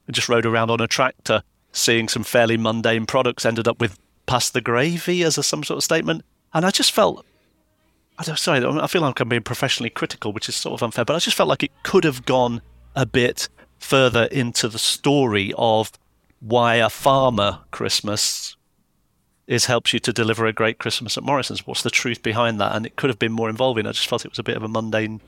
I 0.07 0.11
just 0.11 0.29
rode 0.29 0.45
around 0.45 0.71
on 0.71 0.81
a 0.81 0.87
tractor, 0.87 1.43
seeing 1.71 2.07
some 2.07 2.23
fairly 2.23 2.57
mundane 2.57 3.05
products. 3.05 3.45
Ended 3.45 3.67
up 3.67 3.79
with 3.79 3.99
past 4.25 4.53
the 4.53 4.61
gravy 4.61 5.23
as 5.23 5.37
a 5.37 5.43
some 5.43 5.63
sort 5.63 5.77
of 5.77 5.83
statement, 5.83 6.23
and 6.53 6.65
I 6.65 6.71
just 6.71 6.91
felt. 6.91 7.25
I'm 8.17 8.35
sorry, 8.35 8.65
I 8.65 8.87
feel 8.87 9.01
like 9.01 9.21
I'm 9.21 9.29
being 9.29 9.43
professionally 9.43 9.89
critical, 9.89 10.33
which 10.33 10.49
is 10.49 10.55
sort 10.55 10.73
of 10.73 10.83
unfair, 10.83 11.05
but 11.05 11.15
I 11.15 11.19
just 11.19 11.37
felt 11.37 11.47
like 11.47 11.63
it 11.63 11.71
could 11.83 12.03
have 12.03 12.25
gone 12.25 12.61
a 12.93 13.05
bit 13.05 13.47
further 13.79 14.25
into 14.25 14.67
the 14.67 14.79
story 14.79 15.53
of 15.57 15.91
why 16.39 16.75
a 16.75 16.89
farmer 16.89 17.59
Christmas 17.71 18.55
is 19.47 19.65
helps 19.65 19.93
you 19.93 19.99
to 19.99 20.13
deliver 20.13 20.45
a 20.45 20.53
great 20.53 20.77
Christmas 20.77 21.17
at 21.17 21.23
Morrison's. 21.23 21.65
What's 21.65 21.81
the 21.81 21.89
truth 21.89 22.21
behind 22.21 22.61
that? 22.61 22.75
And 22.75 22.85
it 22.85 22.95
could 22.95 23.09
have 23.09 23.17
been 23.17 23.31
more 23.31 23.49
involving. 23.49 23.87
I 23.87 23.91
just 23.91 24.07
felt 24.07 24.23
it 24.23 24.31
was 24.31 24.39
a 24.39 24.43
bit 24.43 24.55
of 24.55 24.63
a 24.63 24.67
mundane 24.67 25.21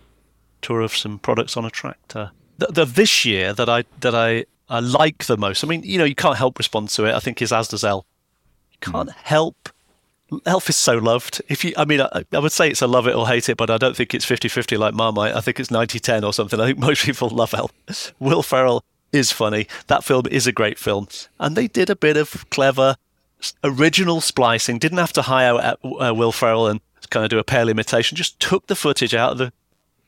tour 0.62 0.82
of 0.82 0.96
some 0.96 1.18
products 1.18 1.58
on 1.58 1.66
a 1.66 1.72
tractor. 1.72 2.32
The, 2.60 2.68
the 2.68 2.86
this 2.86 3.26
year 3.26 3.52
that 3.54 3.68
I 3.68 3.84
that 4.02 4.14
I, 4.14 4.46
I 4.70 4.80
like 4.80 5.26
the 5.26 5.38
most. 5.38 5.64
I 5.64 5.68
mean, 5.68 5.82
you 5.84 5.98
know, 5.98 6.04
you 6.06 6.14
can't 6.14 6.38
help 6.38 6.60
respond 6.60 6.90
to 6.90 7.06
it. 7.06 7.16
I 7.16 7.20
think 7.20 7.42
is 7.42 7.52
Elf. 7.52 8.06
You 8.72 8.78
can't 8.80 9.10
mm. 9.10 9.16
help 9.16 9.70
Elf 10.46 10.70
is 10.70 10.78
so 10.78 10.98
loved. 10.98 11.42
If 11.50 11.66
you, 11.66 11.74
I 11.76 11.86
mean, 11.86 12.02
I, 12.02 12.24
I, 12.32 12.40
would 12.40 12.52
say 12.52 12.70
it's 12.70 12.82
a 12.82 12.88
love 12.88 13.08
it 13.08 13.16
or 13.16 13.28
hate 13.28 13.50
it, 13.50 13.58
but 13.58 13.70
I 13.70 13.78
don't 13.78 13.96
think 13.96 14.14
it's 14.14 14.26
50-50 14.26 14.78
like 14.78 14.94
Marmite. 14.94 15.36
I 15.36 15.42
think 15.42 15.60
it's 15.60 15.70
90-10 15.70 16.24
or 16.24 16.34
something. 16.34 16.60
I 16.60 16.68
think 16.68 16.80
most 16.88 17.04
people 17.04 17.30
love 17.30 17.54
Elf. 17.54 17.72
Will 18.20 18.44
Ferrell 18.44 18.84
is 19.12 19.32
funny. 19.32 19.68
That 19.88 20.04
film 20.04 20.26
is 20.32 20.48
a 20.48 20.52
great 20.52 20.80
film, 20.80 21.08
and 21.40 21.56
they 21.56 21.68
did 21.68 21.90
a 21.90 21.96
bit 21.96 22.18
of 22.18 22.50
clever 22.50 22.96
original 23.64 24.22
splicing. 24.22 24.80
Didn't 24.80 25.00
have 25.00 25.14
to 25.14 25.24
hire 25.24 25.76
uh, 25.84 26.14
Will 26.14 26.32
Ferrell 26.32 26.68
and 26.68 26.80
kind 27.10 27.26
of 27.26 27.30
do 27.30 27.40
a 27.40 27.44
pale 27.44 27.68
imitation. 27.68 28.16
Just 28.16 28.40
took 28.40 28.68
the 28.68 28.76
footage 28.76 29.14
out 29.14 29.34
of 29.34 29.38
the. 29.38 29.54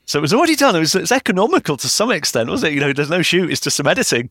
So 0.06 0.18
it 0.18 0.22
was 0.22 0.34
already 0.34 0.56
done. 0.56 0.76
It 0.76 0.80
was, 0.80 0.94
it 0.94 1.00
was 1.00 1.12
economical 1.12 1.76
to 1.78 1.88
some 1.88 2.10
extent, 2.10 2.50
wasn't 2.50 2.72
it? 2.72 2.74
You 2.74 2.80
know, 2.80 2.92
there's 2.92 3.10
no 3.10 3.22
shoot. 3.22 3.50
It's 3.50 3.60
just 3.60 3.76
some 3.76 3.86
editing 3.86 4.30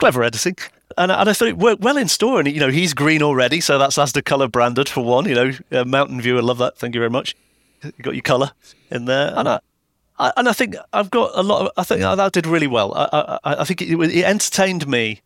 clever 0.00 0.24
editing. 0.24 0.56
And, 0.98 1.12
and 1.12 1.28
I 1.28 1.32
thought 1.32 1.48
it 1.48 1.58
worked 1.58 1.82
well 1.82 1.96
in 1.96 2.08
store. 2.08 2.40
And, 2.40 2.48
you 2.48 2.58
know, 2.58 2.70
he's 2.70 2.94
green 2.94 3.22
already, 3.22 3.60
so 3.60 3.78
that's 3.78 3.96
Asda 3.96 4.24
colour 4.24 4.48
branded 4.48 4.88
for 4.88 5.04
one. 5.04 5.28
You 5.28 5.34
know, 5.34 5.52
uh, 5.70 5.84
Mountain 5.84 6.20
View, 6.20 6.36
I 6.36 6.40
love 6.40 6.58
that. 6.58 6.76
Thank 6.78 6.94
you 6.94 7.00
very 7.00 7.10
much. 7.10 7.36
You 7.82 7.92
got 8.02 8.14
your 8.14 8.22
colour 8.22 8.50
in 8.90 9.04
there. 9.04 9.32
And 9.36 9.48
I, 9.48 9.60
I, 10.18 10.32
and 10.36 10.48
I 10.48 10.52
think 10.52 10.74
I've 10.92 11.10
got 11.10 11.30
a 11.34 11.42
lot 11.42 11.66
of, 11.66 11.72
I 11.76 11.84
think 11.84 12.00
that 12.00 12.32
did 12.32 12.46
really 12.46 12.66
well. 12.66 12.92
I, 12.94 13.38
I, 13.44 13.60
I 13.60 13.64
think 13.64 13.80
it, 13.82 13.94
it 13.94 14.24
entertained 14.24 14.88
me. 14.88 15.22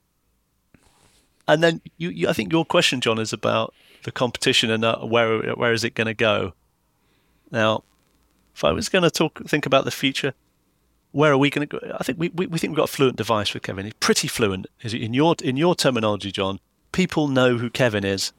And 1.49 1.63
then 1.63 1.81
you, 1.97 2.11
you, 2.11 2.29
I 2.29 2.33
think 2.33 2.53
your 2.53 2.65
question, 2.65 3.01
John, 3.01 3.19
is 3.19 3.33
about 3.33 3.75
the 4.05 4.13
competition 4.13 4.71
and 4.71 4.85
uh, 4.85 4.99
where 4.99 5.55
where 5.55 5.73
is 5.73 5.83
it 5.83 5.95
going 5.95 6.07
to 6.07 6.15
go. 6.15 6.53
Now, 7.51 7.85
if 8.55 8.65
I 8.65 8.73
was 8.73 8.89
going 8.89 9.03
to 9.03 9.11
talk, 9.11 9.43
think 9.47 9.67
about 9.67 9.85
the 9.85 9.91
future, 9.91 10.35
where 11.15 11.31
are 11.31 11.39
we 11.39 11.49
going 11.49 11.69
to 11.69 11.79
go? 11.79 11.97
I 11.99 12.03
think 12.03 12.19
we, 12.19 12.29
we, 12.31 12.47
we 12.47 12.59
think 12.59 12.73
we've 12.73 12.77
got 12.77 12.91
a 12.91 12.93
fluent 12.93 13.17
device 13.17 13.55
with 13.55 13.63
Kevin. 13.63 13.85
He's 13.85 13.95
pretty 13.95 14.27
fluent. 14.27 14.67
In 14.83 15.15
your 15.15 15.37
in 15.43 15.57
your 15.57 15.77
terminology, 15.77 16.33
John? 16.33 16.59
People 16.91 17.29
know 17.29 17.57
who 17.57 17.71
Kevin 17.71 18.05
is. 18.05 18.33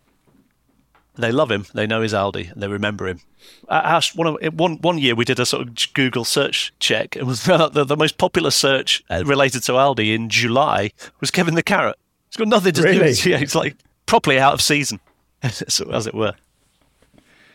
They 1.15 1.31
love 1.31 1.49
him. 1.49 1.65
They 1.73 1.87
know 1.87 2.01
his 2.01 2.11
Aldi, 2.11 2.51
and 2.51 2.61
they 2.61 2.67
remember 2.67 3.07
him. 3.07 3.21
Uh, 3.69 4.01
one, 4.15 4.27
of, 4.27 4.53
one, 4.59 4.77
one 4.81 4.97
year 4.97 5.15
we 5.15 5.23
did 5.23 5.39
a 5.39 5.45
sort 5.45 5.65
of 5.65 5.93
Google 5.93 6.25
search 6.25 6.73
check, 6.79 7.15
It 7.15 7.25
was 7.25 7.43
the, 7.45 7.85
the 7.87 7.95
most 7.95 8.17
popular 8.17 8.51
search 8.51 9.03
related 9.09 9.63
to 9.63 9.73
Aldi 9.73 10.13
in 10.13 10.29
July 10.29 10.91
was 11.21 11.31
Kevin 11.31 11.55
the 11.55 11.63
Carrot. 11.63 11.97
It's 12.27 12.35
got 12.35 12.49
nothing 12.49 12.73
to 12.73 12.81
really? 12.81 12.97
do. 12.97 13.03
With 13.03 13.25
yeah, 13.25 13.39
it's 13.39 13.55
like 13.55 13.77
properly 14.05 14.39
out 14.39 14.53
of 14.53 14.61
season, 14.61 14.99
as 15.43 15.79
it 15.79 16.13
were. 16.13 16.33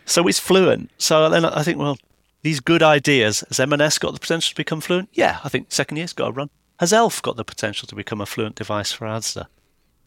So 0.06 0.24
he's 0.24 0.38
fluent. 0.38 0.90
So 0.96 1.28
then 1.28 1.44
I 1.44 1.62
think, 1.62 1.78
well, 1.78 1.98
these 2.42 2.60
good 2.60 2.82
ideas, 2.82 3.44
has 3.48 3.60
M&S 3.60 3.98
got 3.98 4.14
the 4.14 4.20
potential 4.20 4.50
to 4.50 4.56
become 4.56 4.80
fluent? 4.80 5.08
Yeah, 5.12 5.40
I 5.44 5.48
think 5.48 5.72
second 5.72 5.96
year's 5.98 6.12
got 6.12 6.28
a 6.28 6.32
run. 6.32 6.50
Has 6.78 6.92
Elf 6.92 7.20
got 7.20 7.36
the 7.36 7.44
potential 7.44 7.86
to 7.88 7.94
become 7.94 8.20
a 8.20 8.26
fluent 8.26 8.56
device 8.56 8.92
for 8.92 9.06
Asda? 9.06 9.46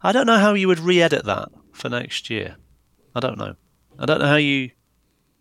I 0.01 0.11
don't 0.11 0.25
know 0.25 0.39
how 0.39 0.53
you 0.53 0.67
would 0.67 0.79
re-edit 0.79 1.25
that 1.25 1.49
for 1.71 1.89
next 1.89 2.29
year. 2.29 2.55
I 3.15 3.19
don't 3.19 3.37
know. 3.37 3.55
I 3.99 4.05
don't 4.05 4.19
know 4.19 4.27
how 4.27 4.35
you. 4.35 4.71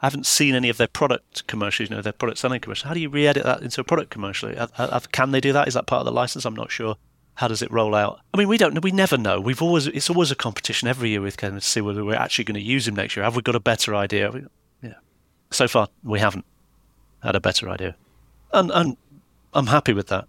I 0.00 0.06
haven't 0.06 0.26
seen 0.26 0.54
any 0.54 0.68
of 0.68 0.76
their 0.76 0.88
product 0.88 1.46
commercials, 1.46 1.88
you 1.88 1.96
know, 1.96 2.02
their 2.02 2.12
product 2.12 2.38
selling 2.38 2.60
commercials. 2.60 2.88
How 2.88 2.94
do 2.94 3.00
you 3.00 3.08
re-edit 3.08 3.44
that 3.44 3.62
into 3.62 3.80
a 3.80 3.84
product 3.84 4.10
commercial? 4.10 4.52
Can 5.12 5.30
they 5.30 5.40
do 5.40 5.52
that? 5.52 5.68
Is 5.68 5.74
that 5.74 5.86
part 5.86 6.00
of 6.00 6.06
the 6.06 6.12
license? 6.12 6.44
I'm 6.44 6.54
not 6.54 6.70
sure. 6.70 6.96
How 7.34 7.48
does 7.48 7.62
it 7.62 7.72
roll 7.72 7.94
out? 7.94 8.20
I 8.34 8.36
mean, 8.36 8.48
we 8.48 8.58
don't. 8.58 8.82
We 8.82 8.90
never 8.90 9.16
know. 9.16 9.40
We've 9.40 9.62
always. 9.62 9.86
It's 9.86 10.10
always 10.10 10.30
a 10.30 10.34
competition 10.34 10.86
every 10.86 11.10
year 11.10 11.22
with 11.22 11.38
Ken 11.38 11.54
to 11.54 11.60
see 11.62 11.80
whether 11.80 12.04
we're 12.04 12.14
actually 12.14 12.44
going 12.44 12.56
to 12.56 12.60
use 12.60 12.86
him 12.86 12.94
next 12.94 13.16
year. 13.16 13.24
Have 13.24 13.36
we 13.36 13.42
got 13.42 13.54
a 13.54 13.60
better 13.60 13.94
idea? 13.94 14.30
Yeah. 14.82 14.94
So 15.50 15.66
far, 15.66 15.88
we 16.02 16.20
haven't 16.20 16.44
had 17.22 17.36
a 17.36 17.40
better 17.40 17.68
idea, 17.68 17.96
and 18.52 18.70
and 18.70 18.96
I'm 19.52 19.66
happy 19.66 19.92
with 19.92 20.08
that. 20.08 20.26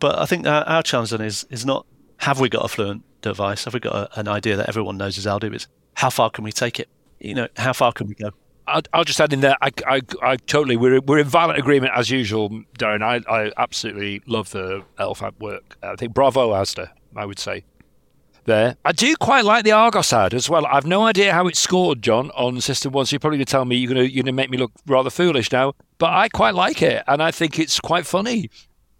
But 0.00 0.18
I 0.18 0.26
think 0.26 0.46
our, 0.46 0.64
our 0.64 0.82
challenge 0.82 1.10
then 1.10 1.20
is 1.20 1.46
is 1.50 1.64
not 1.64 1.86
have 2.18 2.40
we 2.40 2.48
got 2.48 2.64
a 2.64 2.68
fluent 2.68 3.02
device? 3.22 3.64
Have 3.64 3.74
we 3.74 3.80
got 3.80 3.94
a, 3.94 4.20
an 4.20 4.28
idea 4.28 4.56
that 4.56 4.68
everyone 4.68 4.96
knows 4.96 5.18
is 5.18 5.26
Aldi? 5.26 5.52
It's 5.54 5.66
how 5.94 6.10
far 6.10 6.30
can 6.30 6.44
we 6.44 6.52
take 6.52 6.78
it? 6.78 6.88
You 7.20 7.34
know, 7.34 7.48
how 7.56 7.72
far 7.72 7.92
can 7.92 8.08
we 8.08 8.14
go? 8.14 8.30
I'll, 8.66 8.82
I'll 8.92 9.04
just 9.04 9.20
add 9.20 9.32
in 9.32 9.40
there. 9.40 9.56
I, 9.60 9.70
I, 9.86 10.00
I 10.22 10.36
totally 10.36 10.76
we're 10.76 11.00
we're 11.00 11.18
in 11.18 11.26
violent 11.26 11.58
agreement 11.58 11.92
as 11.94 12.10
usual, 12.10 12.50
Darren. 12.78 13.02
I, 13.02 13.20
I 13.30 13.52
absolutely 13.56 14.22
love 14.26 14.50
the 14.50 14.84
Elf 14.98 15.22
ad 15.22 15.34
work. 15.38 15.76
I 15.82 15.96
think 15.96 16.14
bravo, 16.14 16.52
Asda. 16.52 16.90
I 17.16 17.26
would 17.26 17.38
say 17.38 17.64
there. 18.44 18.76
I 18.84 18.92
do 18.92 19.14
quite 19.16 19.44
like 19.44 19.64
the 19.64 19.72
Argos 19.72 20.12
ad 20.12 20.34
as 20.34 20.48
well. 20.48 20.66
I've 20.66 20.86
no 20.86 21.04
idea 21.06 21.32
how 21.32 21.46
it 21.46 21.56
scored, 21.56 22.02
John, 22.02 22.30
on 22.30 22.60
System 22.60 22.92
One. 22.92 23.06
So 23.06 23.14
you're 23.14 23.20
probably 23.20 23.38
going 23.38 23.46
to 23.46 23.50
tell 23.50 23.64
me 23.64 23.76
you're 23.76 23.92
going 23.92 24.06
to 24.06 24.12
you're 24.12 24.22
going 24.22 24.34
to 24.34 24.42
make 24.42 24.50
me 24.50 24.58
look 24.58 24.72
rather 24.86 25.10
foolish 25.10 25.50
now. 25.52 25.74
But 25.98 26.12
I 26.12 26.28
quite 26.28 26.54
like 26.54 26.82
it, 26.82 27.02
and 27.06 27.22
I 27.22 27.30
think 27.30 27.58
it's 27.58 27.80
quite 27.80 28.06
funny. 28.06 28.50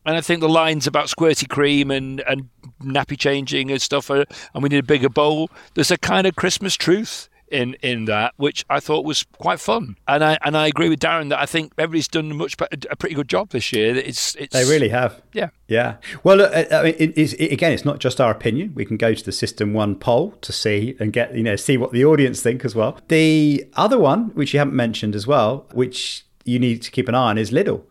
And 0.07 0.16
I 0.16 0.20
think 0.20 0.40
the 0.40 0.49
lines 0.49 0.86
about 0.86 1.07
squirty 1.07 1.49
cream 1.49 1.90
and, 1.90 2.22
and 2.28 2.51
nappy 2.82 3.18
changing 3.18 3.70
and 3.70 3.80
stuff, 3.80 4.11
are, 4.11 4.26
and 4.53 4.62
we 4.62 4.68
need 4.68 4.78
a 4.78 4.82
bigger 4.82 5.09
bowl. 5.09 5.49
There's 5.74 5.90
a 5.90 5.97
kind 5.97 6.26
of 6.26 6.36
Christmas 6.36 6.76
truth 6.76 7.30
in 7.55 7.75
in 7.75 8.05
that, 8.07 8.35
which 8.37 8.65
I 8.69 8.81
thought 8.81 9.05
was 9.05 9.25
quite 9.39 9.61
fun. 9.61 9.97
And 10.09 10.23
I 10.25 10.39
and 10.43 10.57
I 10.57 10.67
agree 10.67 10.89
with 10.89 11.01
Darren 11.01 11.31
that 11.31 11.39
I 11.39 11.47
think 11.47 11.73
everybody's 11.79 12.09
done 12.09 12.31
a 12.31 12.35
much 12.35 12.57
a 12.61 12.97
pretty 12.97 13.15
good 13.15 13.29
job 13.29 13.51
this 13.51 13.73
year. 13.73 13.95
It's 13.95 14.35
it's 14.35 14.53
they 14.53 14.65
really 14.65 14.89
have. 14.89 15.23
Yeah, 15.33 15.51
yeah. 15.69 15.97
Well, 16.23 16.43
I 16.43 16.83
mean, 16.83 16.95
it, 16.99 17.17
it, 17.17 17.53
again, 17.53 17.73
it's 17.73 17.85
not 17.85 18.01
just 18.01 18.21
our 18.21 18.31
opinion. 18.31 18.73
We 18.75 18.85
can 18.85 18.97
go 18.97 19.15
to 19.15 19.25
the 19.25 19.33
System 19.33 19.73
One 19.73 19.95
poll 19.95 20.33
to 20.43 20.53
see 20.53 20.97
and 20.99 21.13
get 21.13 21.35
you 21.35 21.43
know 21.43 21.57
see 21.57 21.77
what 21.77 21.93
the 21.93 22.05
audience 22.05 22.43
think 22.43 22.65
as 22.65 22.75
well. 22.75 22.99
The 23.09 23.67
other 23.75 23.99
one, 23.99 24.31
which 24.31 24.53
you 24.53 24.59
haven't 24.59 24.77
mentioned 24.77 25.15
as 25.15 25.27
well, 25.27 25.67
which 25.73 26.27
you 26.45 26.59
need 26.59 26.83
to 26.83 26.91
keep 26.91 27.09
an 27.09 27.15
eye 27.15 27.31
on, 27.31 27.39
is 27.39 27.51
Lidl, 27.51 27.83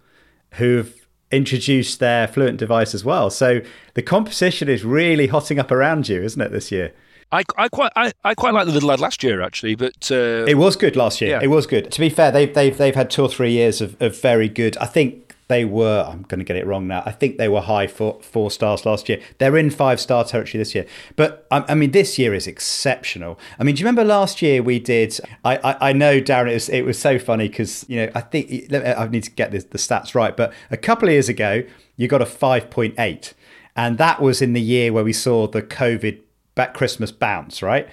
who've 0.53 1.07
introduced 1.31 1.99
their 1.99 2.27
Fluent 2.27 2.57
device 2.57 2.93
as 2.93 3.03
well. 3.03 3.29
So 3.29 3.61
the 3.95 4.03
competition 4.03 4.69
is 4.69 4.85
really 4.85 5.27
hotting 5.27 5.57
up 5.57 5.71
around 5.71 6.07
you, 6.07 6.21
isn't 6.21 6.39
it, 6.39 6.51
this 6.51 6.71
year? 6.71 6.93
I, 7.33 7.43
I 7.57 7.67
quite 7.67 7.91
I, 7.95 8.13
I 8.23 8.35
quite 8.35 8.53
like 8.53 8.67
the 8.67 8.71
little 8.71 8.89
lad 8.89 8.99
last 8.99 9.23
year 9.23 9.41
actually, 9.41 9.73
but 9.73 10.11
uh, 10.11 10.45
it 10.47 10.57
was 10.57 10.75
good 10.75 10.95
last 10.95 11.19
year. 11.19 11.31
Yeah. 11.31 11.39
It 11.41 11.47
was 11.47 11.65
good. 11.65 11.91
To 11.91 11.99
be 11.99 12.09
fair, 12.09 12.31
they've 12.31 12.53
they've 12.53 12.77
they've 12.77 12.93
had 12.93 13.09
two 13.09 13.23
or 13.23 13.29
three 13.29 13.51
years 13.51 13.81
of, 13.81 13.99
of 13.99 14.19
very 14.21 14.47
good. 14.47 14.77
I 14.77 14.85
think 14.85 15.35
they 15.47 15.65
were. 15.65 16.05
I'm 16.07 16.23
going 16.23 16.39
to 16.39 16.45
get 16.45 16.57
it 16.57 16.65
wrong 16.67 16.87
now. 16.87 17.01
I 17.07 17.11
think 17.11 17.37
they 17.37 17.49
were 17.49 17.61
high 17.61 17.87
for 17.87 18.19
four 18.21 18.51
stars 18.51 18.85
last 18.85 19.09
year. 19.09 19.19
They're 19.39 19.57
in 19.57 19.71
five 19.71 19.99
star 19.99 20.23
territory 20.23 20.59
this 20.59 20.75
year. 20.75 20.85
But 21.15 21.47
I, 21.49 21.65
I 21.69 21.75
mean, 21.75 21.89
this 21.89 22.19
year 22.19 22.35
is 22.35 22.45
exceptional. 22.45 23.39
I 23.57 23.63
mean, 23.63 23.73
do 23.75 23.79
you 23.79 23.85
remember 23.85 24.03
last 24.03 24.43
year 24.43 24.61
we 24.61 24.77
did? 24.79 25.19
I 25.43 25.57
I, 25.57 25.89
I 25.89 25.93
know 25.93 26.21
Darren. 26.21 26.51
It 26.51 26.53
was 26.53 26.69
it 26.69 26.85
was 26.85 26.99
so 26.99 27.17
funny 27.17 27.49
because 27.49 27.83
you 27.89 27.97
know 27.97 28.11
I 28.13 28.21
think 28.21 28.71
I 28.71 29.07
need 29.07 29.23
to 29.23 29.31
get 29.31 29.51
the, 29.51 29.57
the 29.57 29.79
stats 29.79 30.13
right. 30.13 30.37
But 30.37 30.53
a 30.69 30.77
couple 30.77 31.07
of 31.07 31.13
years 31.13 31.29
ago, 31.29 31.63
you 31.97 32.07
got 32.07 32.21
a 32.21 32.27
five 32.27 32.69
point 32.69 32.93
eight. 32.99 33.33
And 33.75 33.97
that 33.97 34.21
was 34.21 34.39
in 34.39 34.53
the 34.53 34.61
year 34.61 34.93
where 34.93 35.03
we 35.03 35.13
saw 35.13 35.47
the 35.47 35.63
COVID 35.63 36.19
back 36.55 36.73
Christmas 36.73 37.11
bounce, 37.11 37.61
right? 37.61 37.87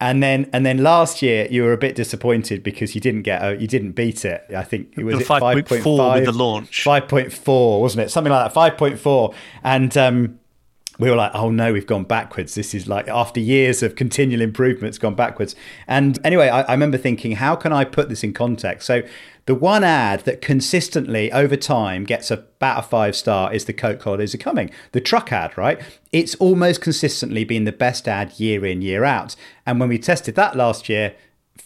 And 0.00 0.22
then 0.22 0.50
and 0.52 0.66
then 0.66 0.78
last 0.78 1.22
year 1.22 1.46
you 1.50 1.62
were 1.62 1.72
a 1.72 1.78
bit 1.78 1.94
disappointed 1.94 2.62
because 2.62 2.94
you 2.94 3.00
didn't 3.00 3.22
get 3.22 3.42
a, 3.42 3.56
you 3.56 3.66
didn't 3.66 3.92
beat 3.92 4.24
it. 4.24 4.44
I 4.54 4.62
think 4.62 4.92
it 4.98 5.04
was 5.04 5.24
five 5.26 5.40
point 5.40 5.68
four 5.68 6.14
with 6.14 6.24
the 6.24 6.32
launch. 6.32 6.82
Five 6.82 7.08
point 7.08 7.32
four, 7.32 7.80
wasn't 7.80 8.06
it? 8.06 8.10
Something 8.10 8.32
like 8.32 8.46
that. 8.46 8.52
Five 8.52 8.76
point 8.76 8.98
four. 8.98 9.32
And 9.62 9.96
um, 9.96 10.40
we 10.98 11.10
were 11.10 11.16
like, 11.16 11.32
oh 11.34 11.50
no, 11.50 11.72
we've 11.72 11.86
gone 11.86 12.04
backwards. 12.04 12.54
This 12.54 12.74
is 12.74 12.86
like 12.86 13.08
after 13.08 13.40
years 13.40 13.82
of 13.82 13.96
continual 13.96 14.40
improvement, 14.40 14.88
it's 14.88 14.98
gone 14.98 15.14
backwards. 15.14 15.56
And 15.86 16.18
anyway, 16.24 16.48
I, 16.48 16.62
I 16.62 16.72
remember 16.72 16.98
thinking, 16.98 17.32
how 17.32 17.56
can 17.56 17.72
I 17.72 17.84
put 17.84 18.08
this 18.08 18.22
in 18.22 18.32
context? 18.32 18.86
So 18.86 19.02
the 19.46 19.54
one 19.54 19.84
ad 19.84 20.20
that 20.20 20.40
consistently 20.40 21.30
over 21.32 21.56
time 21.56 22.04
gets 22.04 22.30
about 22.30 22.78
a 22.78 22.82
five 22.82 23.14
star 23.14 23.52
is 23.52 23.64
the 23.64 23.72
Coke 23.72 24.02
holidays 24.02 24.34
are 24.34 24.38
coming. 24.38 24.70
The 24.92 25.00
truck 25.00 25.32
ad, 25.32 25.56
right? 25.58 25.80
It's 26.12 26.34
almost 26.36 26.80
consistently 26.80 27.44
been 27.44 27.64
the 27.64 27.72
best 27.72 28.08
ad 28.08 28.38
year 28.38 28.64
in, 28.64 28.80
year 28.80 29.04
out. 29.04 29.36
And 29.66 29.80
when 29.80 29.88
we 29.88 29.98
tested 29.98 30.34
that 30.36 30.56
last 30.56 30.88
year, 30.88 31.14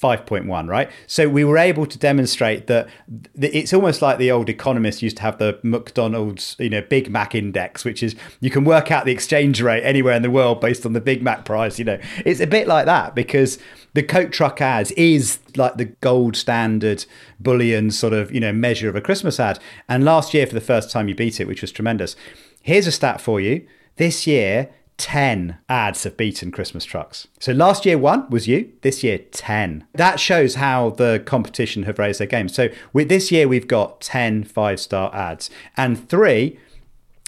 5.1, 0.01 0.69
right? 0.69 0.91
So 1.07 1.29
we 1.29 1.45
were 1.45 1.59
able 1.59 1.87
to 1.87 1.99
demonstrate 1.99 2.69
that 2.69 2.89
it's 3.35 3.73
almost 3.73 4.01
like 4.01 4.19
the 4.19 4.31
old 4.31 4.49
economists 4.49 5.03
used 5.03 5.17
to 5.17 5.23
have 5.23 5.39
the 5.39 5.59
McDonald's, 5.63 6.55
you 6.59 6.71
know, 6.71 6.83
Big 6.83 7.11
Mac 7.11 7.35
index, 7.35 7.85
which 7.85 8.03
is 8.03 8.15
you 8.41 8.51
can 8.51 8.65
work 8.65 8.93
out 8.93 9.05
the 9.05 9.13
exchange 9.13 9.61
rate 9.61 9.83
anywhere 9.83 10.15
in 10.15 10.23
the 10.23 10.31
world 10.31 10.61
based 10.61 10.87
on 10.87 10.93
the 10.93 11.01
Big 11.01 11.23
Mac 11.23 11.45
price, 11.45 11.79
you 11.79 11.85
know. 11.85 11.99
It's 12.25 12.41
a 12.41 12.47
bit 12.47 12.69
like 12.69 12.87
that 12.87 13.15
because 13.15 13.59
the 13.95 14.03
Coke 14.03 14.31
truck 14.31 14.61
ads 14.61 14.93
is 14.93 15.41
like 15.57 15.77
the 15.77 15.87
gold 15.87 16.37
standard 16.37 17.05
bullion 17.41 17.91
sort 17.91 18.13
of, 18.13 18.33
you 18.33 18.41
know, 18.41 18.53
measure 18.53 18.89
of 18.89 18.95
a 18.95 19.01
Christmas 19.01 19.41
ad. 19.41 19.59
And 19.89 20.05
last 20.05 20.33
year 20.33 20.47
for 20.47 20.55
the 20.55 20.61
first 20.61 20.91
time 20.91 21.09
you 21.09 21.15
beat 21.15 21.41
it, 21.41 21.49
which 21.49 21.63
was 21.63 21.73
tremendous. 21.73 22.15
Here's 22.63 22.87
a 22.87 22.93
stat 22.93 23.21
for 23.21 23.41
you. 23.41 23.67
This 23.97 24.29
year, 24.29 24.71
10 24.99 25.59
ads 25.69 26.05
have 26.05 26.17
beaten 26.17 26.51
Christmas 26.51 26.85
trucks. 26.85 27.29
So 27.41 27.53
last 27.53 27.87
year 27.87 27.97
one 27.97 28.29
was 28.29 28.47
you, 28.47 28.73
this 28.83 29.03
year 29.03 29.19
10. 29.19 29.87
That 29.95 30.21
shows 30.21 30.57
how 30.57 30.91
the 30.91 31.23
competition 31.25 31.85
have 31.85 31.99
raised 31.99 32.21
their 32.21 32.27
game. 32.27 32.49
So 32.49 32.69
with 32.93 33.09
this 33.09 33.33
year 33.33 33.49
we've 33.49 33.69
got 33.69 34.01
10 34.01 34.45
five-star 34.45 35.15
ads 35.15 35.51
and 35.77 36.09
3 36.09 36.59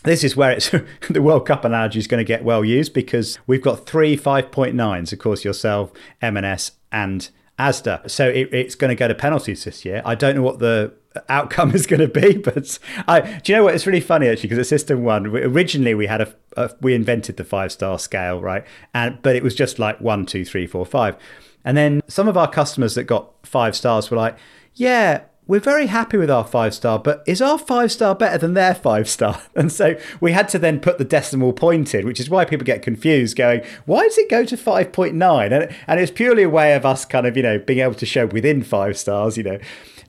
this 0.03 0.25
is 0.25 0.35
where 0.35 0.51
it's 0.53 0.71
the 1.11 1.23
World 1.23 1.47
Cup 1.47 1.65
analogy 1.65 1.99
is 1.99 2.07
going 2.07 2.21
to 2.21 2.25
get 2.25 2.45
well 2.45 2.65
used 2.65 2.95
because 2.95 3.39
we've 3.47 3.63
got 3.63 3.87
three 3.87 4.17
5.9s, 4.17 5.13
of 5.13 5.19
course, 5.19 5.45
yourself, 5.45 5.93
M&S, 6.23 6.73
and 6.91 7.29
Asda. 7.59 8.11
So 8.11 8.29
it, 8.29 8.53
it's 8.53 8.75
going 8.75 8.89
to 8.89 8.95
go 8.95 9.09
to 9.09 9.15
penalties 9.15 9.65
this 9.65 9.85
year. 9.85 10.01
I 10.05 10.15
don't 10.15 10.35
know 10.35 10.43
what 10.43 10.59
the 10.59 10.95
outcome 11.29 11.71
is 11.75 11.87
going 11.87 12.01
to 12.01 12.09
be. 12.09 12.37
But 12.37 12.79
I, 13.07 13.21
do 13.21 13.53
you 13.53 13.59
know 13.59 13.65
what? 13.65 13.75
It's 13.75 13.87
really 13.87 14.01
funny 14.01 14.29
actually 14.29 14.49
because 14.49 14.59
at 14.59 14.67
System 14.67 15.03
One, 15.03 15.27
originally 15.27 15.95
we 15.95 16.07
had 16.07 16.21
a, 16.21 16.35
a 16.57 16.71
we 16.81 16.95
invented 16.95 17.37
the 17.37 17.45
five 17.45 17.73
star 17.73 17.99
scale, 17.99 18.41
right? 18.41 18.65
And 18.95 19.21
but 19.23 19.37
it 19.37 19.43
was 19.43 19.55
just 19.55 19.79
like 19.79 20.01
one, 20.01 20.27
two, 20.27 20.45
three, 20.45 20.67
four, 20.67 20.87
five. 20.87 21.17
And 21.65 21.77
then 21.77 22.01
some 22.09 22.27
of 22.27 22.37
our 22.37 22.51
customers 22.51 22.95
that 22.95 23.05
got 23.05 23.33
five 23.47 23.77
stars 23.77 24.11
were 24.11 24.17
like, 24.17 24.39
"Yeah, 24.75 25.23
we're 25.51 25.59
very 25.59 25.89
happy 25.89 26.17
with 26.17 26.31
our 26.31 26.47
five 26.47 26.73
star, 26.73 26.97
but 26.97 27.25
is 27.27 27.43
our 27.43 27.59
five 27.59 27.91
star 27.91 28.15
better 28.15 28.39
than 28.39 28.55
their 28.55 28.73
five 28.73 29.09
star? 29.09 29.43
And 29.57 29.73
so 29.73 29.99
we 30.21 30.31
had 30.31 30.49
to 30.51 30.61
then 30.61 30.79
put 30.79 30.99
the 30.99 31.05
decimal 31.05 31.53
point 31.53 31.93
in, 31.93 32.07
which 32.07 32.21
is 32.21 32.31
why 32.31 32.45
people 32.45 32.65
get 32.65 32.83
confused 32.83 33.37
going, 33.37 33.63
why 33.85 34.05
does 34.05 34.17
it 34.17 34.31
go 34.31 34.45
to 34.45 34.57
5.9? 34.57 35.13
And, 35.53 35.77
and 35.89 36.01
it's 36.01 36.13
purely 36.13 36.45
a 36.45 36.49
way 36.49 36.75
of 36.75 36.87
us 36.87 37.05
kind 37.05 37.27
of, 37.27 37.37
you 37.37 37.43
know, 37.43 37.59
being 37.59 37.81
able 37.81 37.95
to 37.95 38.07
show 38.07 38.27
within 38.27 38.63
five 38.63 38.97
stars, 38.97 39.37
you 39.37 39.43
know. 39.43 39.59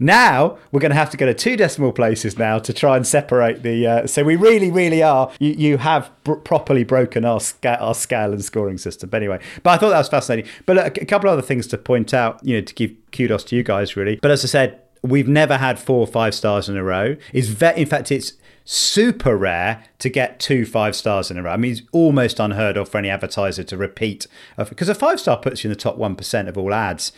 Now 0.01 0.57
we're 0.71 0.79
going 0.79 0.89
to 0.89 0.95
have 0.95 1.11
to 1.11 1.17
go 1.17 1.27
to 1.27 1.33
two 1.33 1.55
decimal 1.55 1.93
places 1.93 2.35
now 2.35 2.57
to 2.57 2.73
try 2.73 2.97
and 2.97 3.05
separate 3.05 3.61
the. 3.61 3.85
Uh, 3.85 4.07
so 4.07 4.23
we 4.23 4.35
really, 4.35 4.71
really 4.71 5.03
are. 5.03 5.31
You, 5.39 5.51
you 5.51 5.77
have 5.77 6.09
br- 6.23 6.33
properly 6.33 6.83
broken 6.83 7.23
our 7.23 7.39
sca- 7.39 7.79
our 7.79 7.93
scale 7.93 8.33
and 8.33 8.43
scoring 8.43 8.79
system. 8.79 9.11
But 9.11 9.17
anyway, 9.17 9.39
but 9.61 9.69
I 9.69 9.77
thought 9.77 9.89
that 9.89 9.99
was 9.99 10.09
fascinating. 10.09 10.49
But 10.65 10.77
look, 10.77 10.97
a 10.97 11.05
couple 11.05 11.29
other 11.29 11.43
things 11.43 11.67
to 11.67 11.77
point 11.77 12.15
out, 12.15 12.43
you 12.43 12.55
know, 12.55 12.61
to 12.61 12.73
give 12.73 12.95
kudos 13.11 13.43
to 13.45 13.55
you 13.55 13.61
guys 13.61 13.95
really. 13.95 14.17
But 14.19 14.31
as 14.31 14.43
I 14.43 14.47
said, 14.47 14.81
we've 15.03 15.27
never 15.27 15.57
had 15.57 15.77
four 15.77 15.99
or 15.99 16.07
five 16.07 16.33
stars 16.33 16.67
in 16.67 16.77
a 16.77 16.83
row. 16.83 17.15
Is 17.31 17.49
ve- 17.49 17.73
in 17.75 17.85
fact, 17.85 18.11
it's 18.11 18.33
super 18.65 19.35
rare 19.35 19.83
to 19.99 20.09
get 20.09 20.39
two 20.39 20.65
five 20.65 20.95
stars 20.95 21.29
in 21.29 21.37
a 21.37 21.43
row. 21.43 21.51
I 21.51 21.57
mean, 21.57 21.73
it's 21.73 21.81
almost 21.91 22.39
unheard 22.39 22.75
of 22.75 22.89
for 22.89 22.97
any 22.97 23.09
advertiser 23.09 23.63
to 23.63 23.77
repeat 23.77 24.25
because 24.57 24.89
a 24.89 24.95
five 24.95 25.19
star 25.19 25.37
puts 25.37 25.63
you 25.63 25.69
in 25.69 25.73
the 25.73 25.79
top 25.79 25.97
one 25.97 26.15
percent 26.15 26.47
of 26.47 26.57
all 26.57 26.73
ads 26.73 27.11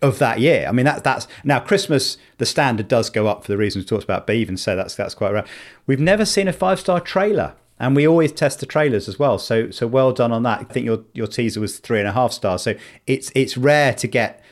of 0.00 0.18
that 0.18 0.38
year. 0.38 0.66
I 0.68 0.72
mean, 0.72 0.84
that 0.84 1.04
that's 1.04 1.26
now 1.44 1.60
Christmas. 1.60 2.16
The 2.38 2.46
standard 2.46 2.88
does 2.88 3.10
go 3.10 3.26
up 3.26 3.44
for 3.44 3.52
the 3.52 3.58
reasons 3.58 3.84
we 3.84 3.88
talked 3.88 4.04
about, 4.04 4.26
but 4.26 4.36
even 4.36 4.56
so, 4.56 4.76
that's 4.76 4.94
that's 4.94 5.14
quite 5.14 5.32
rare. 5.32 5.44
We've 5.86 6.00
never 6.00 6.24
seen 6.24 6.48
a 6.48 6.52
five 6.52 6.78
star 6.80 7.00
trailer, 7.00 7.54
and 7.78 7.96
we 7.96 8.06
always 8.06 8.32
test 8.32 8.60
the 8.60 8.66
trailers 8.66 9.08
as 9.08 9.18
well. 9.18 9.38
So 9.38 9.70
so 9.70 9.86
well 9.86 10.12
done 10.12 10.32
on 10.32 10.42
that. 10.44 10.60
I 10.60 10.64
think 10.64 10.86
your 10.86 11.04
your 11.12 11.26
teaser 11.26 11.60
was 11.60 11.78
three 11.78 11.98
and 11.98 12.08
a 12.08 12.12
half 12.12 12.32
stars. 12.32 12.62
So 12.62 12.74
it's 13.06 13.32
it's 13.34 13.56
rare 13.56 13.92
to 13.94 14.06
get 14.06 14.42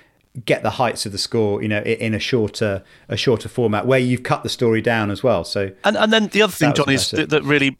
get 0.44 0.62
the 0.62 0.70
heights 0.70 1.06
of 1.06 1.12
the 1.12 1.18
score, 1.18 1.62
you 1.62 1.68
know, 1.68 1.80
in 1.82 2.12
a 2.12 2.18
shorter 2.18 2.82
a 3.08 3.16
shorter 3.16 3.48
format 3.48 3.86
where 3.86 3.98
you've 3.98 4.22
cut 4.22 4.42
the 4.42 4.48
story 4.48 4.82
down 4.82 5.10
as 5.10 5.22
well. 5.22 5.44
So 5.44 5.72
and 5.84 5.96
and 5.96 6.12
then 6.12 6.28
the 6.28 6.42
other 6.42 6.52
thing, 6.52 6.74
John, 6.74 6.90
is 6.90 7.10
that, 7.12 7.30
that, 7.30 7.42
really 7.44 7.78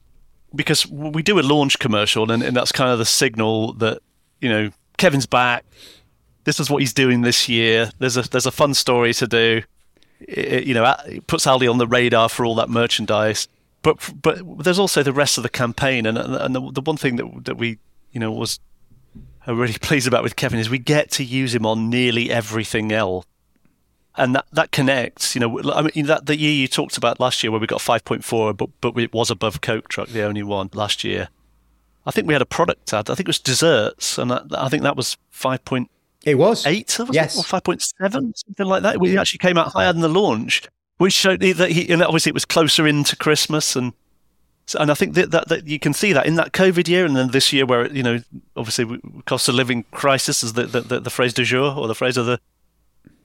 because 0.55 0.87
we 0.87 1.23
do 1.23 1.39
a 1.39 1.43
launch 1.43 1.79
commercial, 1.79 2.31
and, 2.31 2.43
and 2.43 2.57
that's 2.57 2.73
kind 2.73 2.91
of 2.91 2.99
the 2.99 3.05
signal 3.05 3.75
that 3.75 4.01
you 4.41 4.49
know 4.49 4.71
Kevin's 4.97 5.27
back. 5.27 5.65
This 6.47 6.61
is 6.61 6.71
what 6.71 6.81
he's 6.81 6.95
doing 6.95 7.23
this 7.23 7.49
year. 7.49 7.91
There's 7.99 8.17
a 8.17 8.23
there's 8.23 8.47
a 8.47 8.53
fun 8.53 8.73
story 8.73 9.13
to 9.15 9.27
do. 9.27 9.63
It, 10.21 10.65
you 10.65 10.75
know, 10.75 10.95
it 11.07 11.27
puts 11.27 11.45
Aldi 11.45 11.69
on 11.69 11.79
the 11.79 11.89
radar 11.89 12.29
for 12.29 12.47
all 12.47 12.55
that 12.55 12.71
merchandise. 12.71 13.49
But 13.83 13.99
but 14.23 14.65
there's 14.65 14.79
also 14.79 15.03
the 15.03 15.13
rest 15.13 15.39
of 15.39 15.43
the 15.43 15.49
campaign, 15.49 16.07
and 16.07 16.17
and 16.17 16.55
the, 16.55 16.71
the 16.71 16.81
one 16.81 16.97
thing 16.97 17.17
that 17.17 17.45
that 17.47 17.57
we 17.57 17.79
you 18.13 18.21
know 18.21 18.31
was 18.31 18.61
I'm 19.45 19.59
really 19.59 19.73
pleased 19.81 20.07
about 20.07 20.23
with 20.23 20.37
Kevin 20.37 20.61
is 20.61 20.71
we 20.71 20.79
get 20.79 21.11
to 21.13 21.25
use 21.25 21.53
him 21.53 21.67
on 21.67 21.91
nearly 21.91 22.31
everything 22.31 22.93
else. 22.93 23.27
And 24.19 24.35
that, 24.35 24.47
that 24.51 24.71
connects, 24.71 25.35
you 25.35 25.41
know. 25.41 25.61
I 25.75 25.91
mean, 25.95 26.07
that 26.07 26.25
the 26.25 26.39
year 26.39 26.53
you 26.53 26.69
talked 26.69 26.97
about 26.97 27.21
last 27.21 27.43
year, 27.43 27.51
where 27.51 27.61
we 27.61 27.67
got 27.67 27.81
5.4, 27.81 28.57
but 28.57 28.71
but 28.81 28.97
it 28.97 29.13
was 29.13 29.31
above 29.31 29.61
Coke 29.61 29.89
Truck, 29.89 30.09
the 30.09 30.23
only 30.23 30.43
one 30.43 30.71
last 30.73 31.05
year. 31.05 31.29
I 32.07 32.13
think 32.13 32.27
we 32.27 32.33
had 32.33 32.41
a 32.41 32.47
product 32.47 32.95
ad. 32.95 33.11
I 33.11 33.15
think 33.15 33.27
it 33.27 33.35
was 33.35 33.41
desserts, 33.41 34.17
and 34.17 34.31
that, 34.31 34.45
I 34.57 34.69
think 34.69 34.85
that 34.85 34.97
was 34.97 35.19
five 35.29 35.65
point. 35.65 35.91
It 36.27 36.35
was 36.35 36.67
eight, 36.67 36.99
was 36.99 37.11
yes, 37.13 37.37
it? 37.37 37.41
or 37.41 37.45
five 37.45 37.63
point 37.63 37.81
seven, 37.81 38.35
something 38.35 38.67
like 38.67 38.83
that. 38.83 38.99
We 38.99 39.17
actually 39.17 39.39
came 39.39 39.57
out 39.57 39.69
higher 39.69 39.93
than 39.93 40.03
the 40.03 40.09
launch, 40.09 40.63
which 40.99 41.13
showed 41.13 41.41
that 41.41 41.71
he, 41.71 41.89
and 41.91 42.03
obviously 42.03 42.31
it 42.31 42.35
was 42.35 42.45
closer 42.45 42.85
into 42.85 43.15
Christmas, 43.15 43.77
and 43.77 43.93
and 44.77 44.91
I 44.91 44.95
think 44.95 45.15
that, 45.15 45.31
that, 45.31 45.49
that 45.49 45.69
you 45.69 45.79
can 45.79 45.93
see 45.93 46.13
that 46.13 46.27
in 46.27 46.35
that 46.35 46.51
COVID 46.51 46.89
year, 46.89 47.07
and 47.07 47.15
then 47.15 47.31
this 47.31 47.53
year, 47.53 47.65
where 47.65 47.87
you 47.93 48.03
know, 48.03 48.21
obviously, 48.57 49.01
cost 49.25 49.49
of 49.49 49.55
living 49.55 49.85
crisis 49.93 50.43
is 50.43 50.55
the, 50.55 50.65
the, 50.65 50.99
the 50.99 51.11
phrase 51.11 51.33
du 51.33 51.45
jour 51.45 51.73
or 51.73 51.87
the 51.87 51.95
phrase 51.95 52.17
of 52.17 52.27
the 52.27 52.41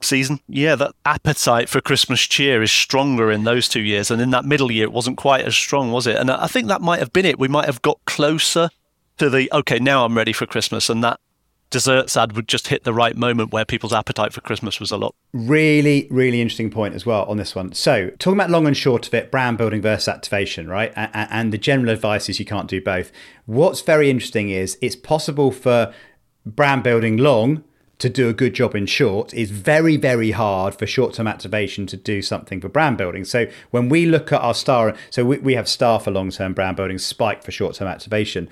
season. 0.01 0.39
Yeah, 0.47 0.75
that 0.75 0.93
appetite 1.03 1.69
for 1.69 1.81
Christmas 1.81 2.21
cheer 2.21 2.61
is 2.61 2.71
stronger 2.71 3.31
in 3.31 3.45
those 3.45 3.67
two 3.67 3.81
years, 3.81 4.11
and 4.11 4.21
in 4.21 4.29
that 4.29 4.45
middle 4.45 4.71
year, 4.71 4.83
it 4.83 4.93
wasn't 4.93 5.17
quite 5.17 5.43
as 5.43 5.55
strong, 5.55 5.91
was 5.91 6.05
it? 6.05 6.17
And 6.17 6.29
I 6.29 6.45
think 6.45 6.67
that 6.67 6.81
might 6.81 6.99
have 6.99 7.11
been 7.11 7.25
it. 7.25 7.39
We 7.39 7.47
might 7.47 7.65
have 7.65 7.81
got 7.81 7.99
closer 8.05 8.69
to 9.17 9.27
the 9.27 9.49
okay, 9.51 9.79
now 9.79 10.05
I'm 10.05 10.15
ready 10.15 10.33
for 10.33 10.45
Christmas, 10.45 10.87
and 10.87 11.03
that 11.03 11.19
desserts 11.71 12.15
ad 12.15 12.33
would 12.33 12.47
just 12.47 12.67
hit 12.67 12.83
the 12.83 12.93
right 12.93 13.15
moment 13.15 13.51
where 13.51 13.65
people's 13.65 13.93
appetite 13.93 14.33
for 14.33 14.41
Christmas 14.41 14.79
was 14.79 14.91
a 14.91 14.97
lot. 14.97 15.15
Really, 15.33 16.07
really 16.11 16.41
interesting 16.41 16.69
point 16.69 16.93
as 16.93 17.05
well 17.05 17.23
on 17.23 17.37
this 17.37 17.55
one. 17.55 17.73
So, 17.73 18.11
talking 18.19 18.37
about 18.37 18.51
long 18.51 18.67
and 18.67 18.77
short 18.77 19.07
of 19.07 19.13
it, 19.13 19.31
brand 19.31 19.57
building 19.57 19.81
versus 19.81 20.07
activation, 20.07 20.67
right? 20.67 20.91
And, 20.95 21.51
the 21.51 21.57
general 21.57 21.89
advice 21.89 22.29
is 22.29 22.39
you 22.39 22.45
can't 22.45 22.67
do 22.67 22.81
both. 22.81 23.11
What's 23.45 23.81
very 23.81 24.09
interesting 24.09 24.49
is 24.49 24.77
it's 24.81 24.95
possible 24.95 25.51
for 25.51 25.93
brand 26.45 26.83
building 26.83 27.17
long 27.17 27.63
to 27.97 28.09
do 28.09 28.29
a 28.29 28.33
good 28.33 28.53
job 28.53 28.75
in 28.75 28.85
short 28.85 29.33
is 29.33 29.51
very, 29.51 29.95
very 29.95 30.31
hard 30.31 30.73
for 30.73 30.87
short 30.87 31.13
term 31.13 31.27
activation 31.27 31.85
to 31.87 31.97
do 31.97 32.21
something 32.21 32.59
for 32.59 32.67
brand 32.67 32.97
building. 32.97 33.23
So 33.25 33.47
when 33.69 33.89
we 33.89 34.05
look 34.05 34.31
at 34.31 34.41
our 34.41 34.53
star, 34.53 34.95
so 35.09 35.23
we, 35.23 35.37
we 35.37 35.53
have 35.55 35.67
star 35.67 35.99
for 35.99 36.11
long 36.11 36.31
term 36.31 36.53
brand 36.53 36.77
building, 36.77 36.97
spike 36.97 37.43
for 37.43 37.51
short 37.51 37.75
term 37.75 37.87
activation. 37.87 38.49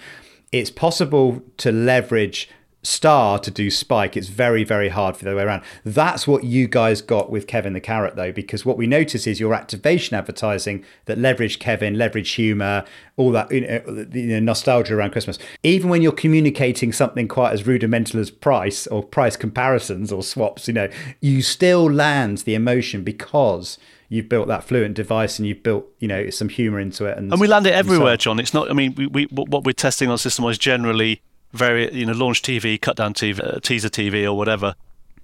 It's 0.52 0.72
possible 0.72 1.42
to 1.58 1.72
leverage 1.72 2.50
star 2.82 3.38
to 3.38 3.52
do 3.52 3.70
spike 3.70 4.16
it's 4.16 4.30
very 4.30 4.64
very 4.64 4.90
hard 4.90 5.18
for 5.18 5.26
the 5.26 5.36
way 5.36 5.44
around. 5.44 5.62
That's 5.84 6.26
what 6.26 6.46
you 6.46 6.68
guys 6.68 7.02
got 7.02 7.30
with 7.30 7.46
kevin 7.46 7.74
the 7.74 7.82
carrot 7.82 8.16
though 8.16 8.32
because 8.32 8.66
what 8.66 8.78
we 8.78 8.88
notice 8.88 9.28
is 9.28 9.40
your 9.40 9.54
activation 9.54 10.16
advertising 10.16 10.86
that 11.06 11.18
leverage 11.18 11.60
kevin 11.60 11.98
leverage 11.98 12.32
humor 12.32 12.86
all 13.18 13.32
that 13.32 13.52
you 13.52 13.62
know, 13.62 14.06
you 14.14 14.28
know, 14.28 14.40
nostalgia 14.40 14.96
around 14.96 15.12
christmas. 15.12 15.38
Even 15.62 15.90
when 15.90 16.02
you're 16.02 16.12
communicating 16.14 16.94
something 16.94 17.28
quite 17.28 17.52
as 17.52 17.68
rudimental 17.68 18.20
as 18.20 18.32
price 18.32 18.88
or 18.88 19.04
price 19.04 19.36
comparisons 19.36 20.12
or 20.12 20.24
swaps 20.24 20.68
you 20.68 20.74
know 20.74 20.90
you 21.20 21.42
still 21.42 21.92
land 21.92 22.40
the 22.40 22.56
emotion 22.56 23.04
because 23.04 23.78
you've 24.08 24.30
built 24.30 24.48
that 24.48 24.64
fluent 24.64 24.96
device 24.96 25.38
and 25.38 25.48
you've 25.48 25.64
built 25.64 25.86
you 26.00 26.08
know 26.08 26.30
some 26.30 26.48
humor 26.48 26.80
into 26.80 27.06
it 27.06 27.18
and, 27.18 27.32
and 27.32 27.42
we 27.42 27.48
land 27.48 27.68
it 27.68 27.74
everywhere 27.74 28.14
so 28.14 28.18
john. 28.18 28.40
It's 28.40 28.54
not 28.54 28.70
i 28.70 28.74
mean 28.74 28.96
we, 28.96 29.08
we 29.08 29.24
what 29.26 29.66
we're 29.66 29.74
testing 29.74 30.10
on 30.10 30.18
system 30.18 30.46
was 30.46 30.58
generally 30.58 31.22
very 31.54 31.94
you 31.94 32.06
know 32.06 32.14
launch 32.14 32.42
TV, 32.42 32.80
cut 32.80 32.96
down 32.96 33.14
TV, 33.14 33.40
uh, 33.42 33.60
teaser 33.60 33.90
TV, 33.90 34.24
or 34.26 34.34
whatever. 34.34 34.76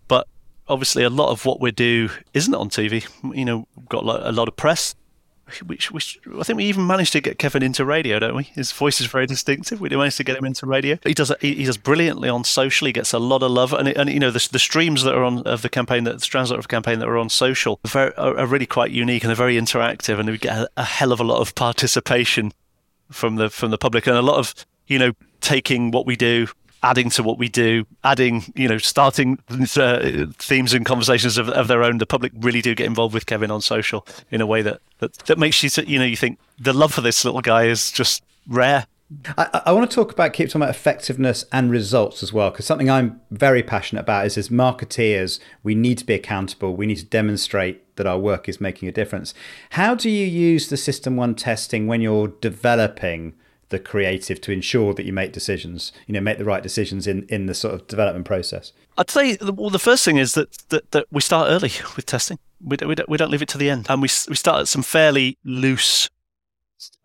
But 0.07 0.27
obviously, 0.67 1.03
a 1.03 1.09
lot 1.09 1.31
of 1.31 1.45
what 1.45 1.59
we 1.59 1.71
do 1.71 2.09
isn't 2.33 2.53
on 2.53 2.69
TV. 2.69 3.07
You 3.35 3.45
know, 3.45 3.67
got 3.89 4.03
a 4.03 4.31
lot 4.31 4.47
of 4.47 4.55
press. 4.55 4.95
Which, 5.67 5.91
which 5.91 6.19
I 6.39 6.41
think 6.41 6.57
we 6.57 6.65
even 6.65 6.87
managed 6.87 7.13
to 7.13 7.21
get 7.21 7.37
Kevin 7.37 7.61
into 7.61 7.85
radio, 7.85 8.17
don't 8.17 8.35
we? 8.35 8.45
His 8.45 8.71
voice 8.71 8.99
is 8.99 9.05
very 9.05 9.27
distinctive. 9.27 9.79
We 9.79 9.89
managed 9.89 10.17
to 10.17 10.23
get 10.23 10.37
him 10.37 10.43
into 10.43 10.65
radio. 10.65 10.97
He 11.03 11.13
does 11.13 11.31
he, 11.39 11.63
does 11.63 11.77
brilliantly 11.77 12.29
on 12.29 12.43
social. 12.43 12.87
He 12.87 12.91
gets 12.91 13.13
a 13.13 13.19
lot 13.19 13.43
of 13.43 13.51
love, 13.51 13.71
and, 13.71 13.87
and 13.87 14.09
you 14.09 14.19
know 14.19 14.31
the, 14.31 14.47
the 14.51 14.57
streams 14.57 15.03
that 15.03 15.13
are 15.13 15.23
on 15.23 15.45
of 15.45 15.61
the 15.61 15.69
campaign, 15.69 16.03
that 16.05 16.13
the 16.15 16.19
strands 16.19 16.49
of 16.49 16.67
campaign 16.67 16.97
that 16.97 17.07
are 17.07 17.17
on 17.17 17.29
social, 17.29 17.79
are, 17.85 17.89
very, 17.89 18.15
are, 18.15 18.39
are 18.39 18.47
really 18.47 18.65
quite 18.65 18.89
unique 18.89 19.23
and 19.23 19.29
they're 19.29 19.35
very 19.35 19.55
interactive, 19.55 20.19
and 20.19 20.27
we 20.27 20.39
get 20.39 20.57
a, 20.57 20.69
a 20.77 20.83
hell 20.83 21.11
of 21.11 21.19
a 21.19 21.23
lot 21.23 21.41
of 21.41 21.53
participation 21.65 22.51
from 23.11 23.35
the 23.35 23.51
from 23.51 23.69
the 23.69 23.77
public 23.77 24.07
and 24.07 24.17
a 24.17 24.23
lot 24.23 24.39
of 24.39 24.55
you 24.87 24.97
know 24.97 25.13
taking 25.45 25.91
what 25.91 26.05
we 26.05 26.15
do 26.15 26.47
adding 26.85 27.09
to 27.09 27.23
what 27.23 27.39
we 27.39 27.49
do, 27.49 27.83
adding, 28.03 28.43
you 28.55 28.67
know, 28.67 28.77
starting 28.77 29.39
uh, 29.75 30.25
themes 30.37 30.71
and 30.71 30.85
conversations 30.85 31.35
of, 31.35 31.49
of, 31.49 31.67
their 31.67 31.81
own. 31.83 31.97
The 31.97 32.05
public 32.05 32.31
really 32.35 32.61
do 32.61 32.75
get 32.75 32.85
involved 32.85 33.13
with 33.13 33.25
Kevin 33.25 33.49
on 33.49 33.61
social 33.61 34.05
in 34.29 34.39
a 34.39 34.45
way 34.45 34.61
that, 34.61 34.81
that, 34.99 35.13
that 35.25 35.39
makes 35.39 35.63
you, 35.63 35.83
you 35.87 35.97
know, 35.97 36.05
you 36.05 36.15
think 36.15 36.37
the 36.59 36.73
love 36.73 36.93
for 36.93 37.01
this 37.01 37.25
little 37.25 37.41
guy 37.41 37.65
is 37.65 37.91
just 37.91 38.23
rare. 38.47 38.85
I, 39.35 39.61
I 39.65 39.71
want 39.71 39.89
to 39.89 39.95
talk 39.95 40.11
about 40.11 40.33
keep 40.33 40.49
talking 40.49 40.61
about 40.61 40.75
effectiveness 40.75 41.45
and 41.51 41.71
results 41.71 42.21
as 42.21 42.31
well, 42.31 42.51
because 42.51 42.65
something 42.65 42.89
I'm 42.89 43.19
very 43.31 43.63
passionate 43.63 44.01
about 44.01 44.27
is 44.27 44.37
as 44.37 44.49
marketeers, 44.49 45.39
we 45.63 45.73
need 45.73 45.97
to 45.99 46.05
be 46.05 46.13
accountable. 46.13 46.75
We 46.75 46.85
need 46.85 46.97
to 46.97 47.05
demonstrate 47.05 47.95
that 47.95 48.05
our 48.05 48.19
work 48.19 48.47
is 48.47 48.61
making 48.61 48.89
a 48.89 48.91
difference. 48.91 49.33
How 49.71 49.95
do 49.95 50.09
you 50.09 50.25
use 50.25 50.69
the 50.69 50.77
System 50.77 51.15
One 51.15 51.33
testing 51.33 51.87
when 51.87 52.01
you're 52.01 52.27
developing? 52.27 53.33
The 53.69 53.79
creative 53.79 54.39
to 54.41 54.51
ensure 54.51 54.93
that 54.93 55.05
you 55.05 55.13
make 55.13 55.33
decisions, 55.33 55.91
you 56.07 56.13
know, 56.13 56.21
make 56.21 56.37
the 56.37 56.45
right 56.45 56.63
decisions 56.63 57.07
in, 57.07 57.23
in 57.23 57.45
the 57.45 57.53
sort 57.53 57.73
of 57.73 57.87
development 57.87 58.25
process? 58.25 58.71
I'd 58.97 59.09
say, 59.09 59.37
well, 59.41 59.69
the 59.69 59.79
first 59.79 60.05
thing 60.05 60.17
is 60.17 60.33
that, 60.33 60.57
that, 60.69 60.91
that 60.91 61.07
we 61.11 61.21
start 61.21 61.49
early 61.49 61.71
with 61.95 62.05
testing. 62.05 62.39
We 62.61 62.77
we, 62.85 62.95
don't, 62.95 63.09
we 63.09 63.17
don't 63.17 63.31
leave 63.31 63.41
it 63.41 63.49
to 63.49 63.57
the 63.57 63.69
end. 63.69 63.87
And 63.89 64.01
we, 64.01 64.09
we 64.29 64.35
start 64.35 64.61
at 64.61 64.67
some 64.67 64.83
fairly 64.83 65.37
loose 65.43 66.09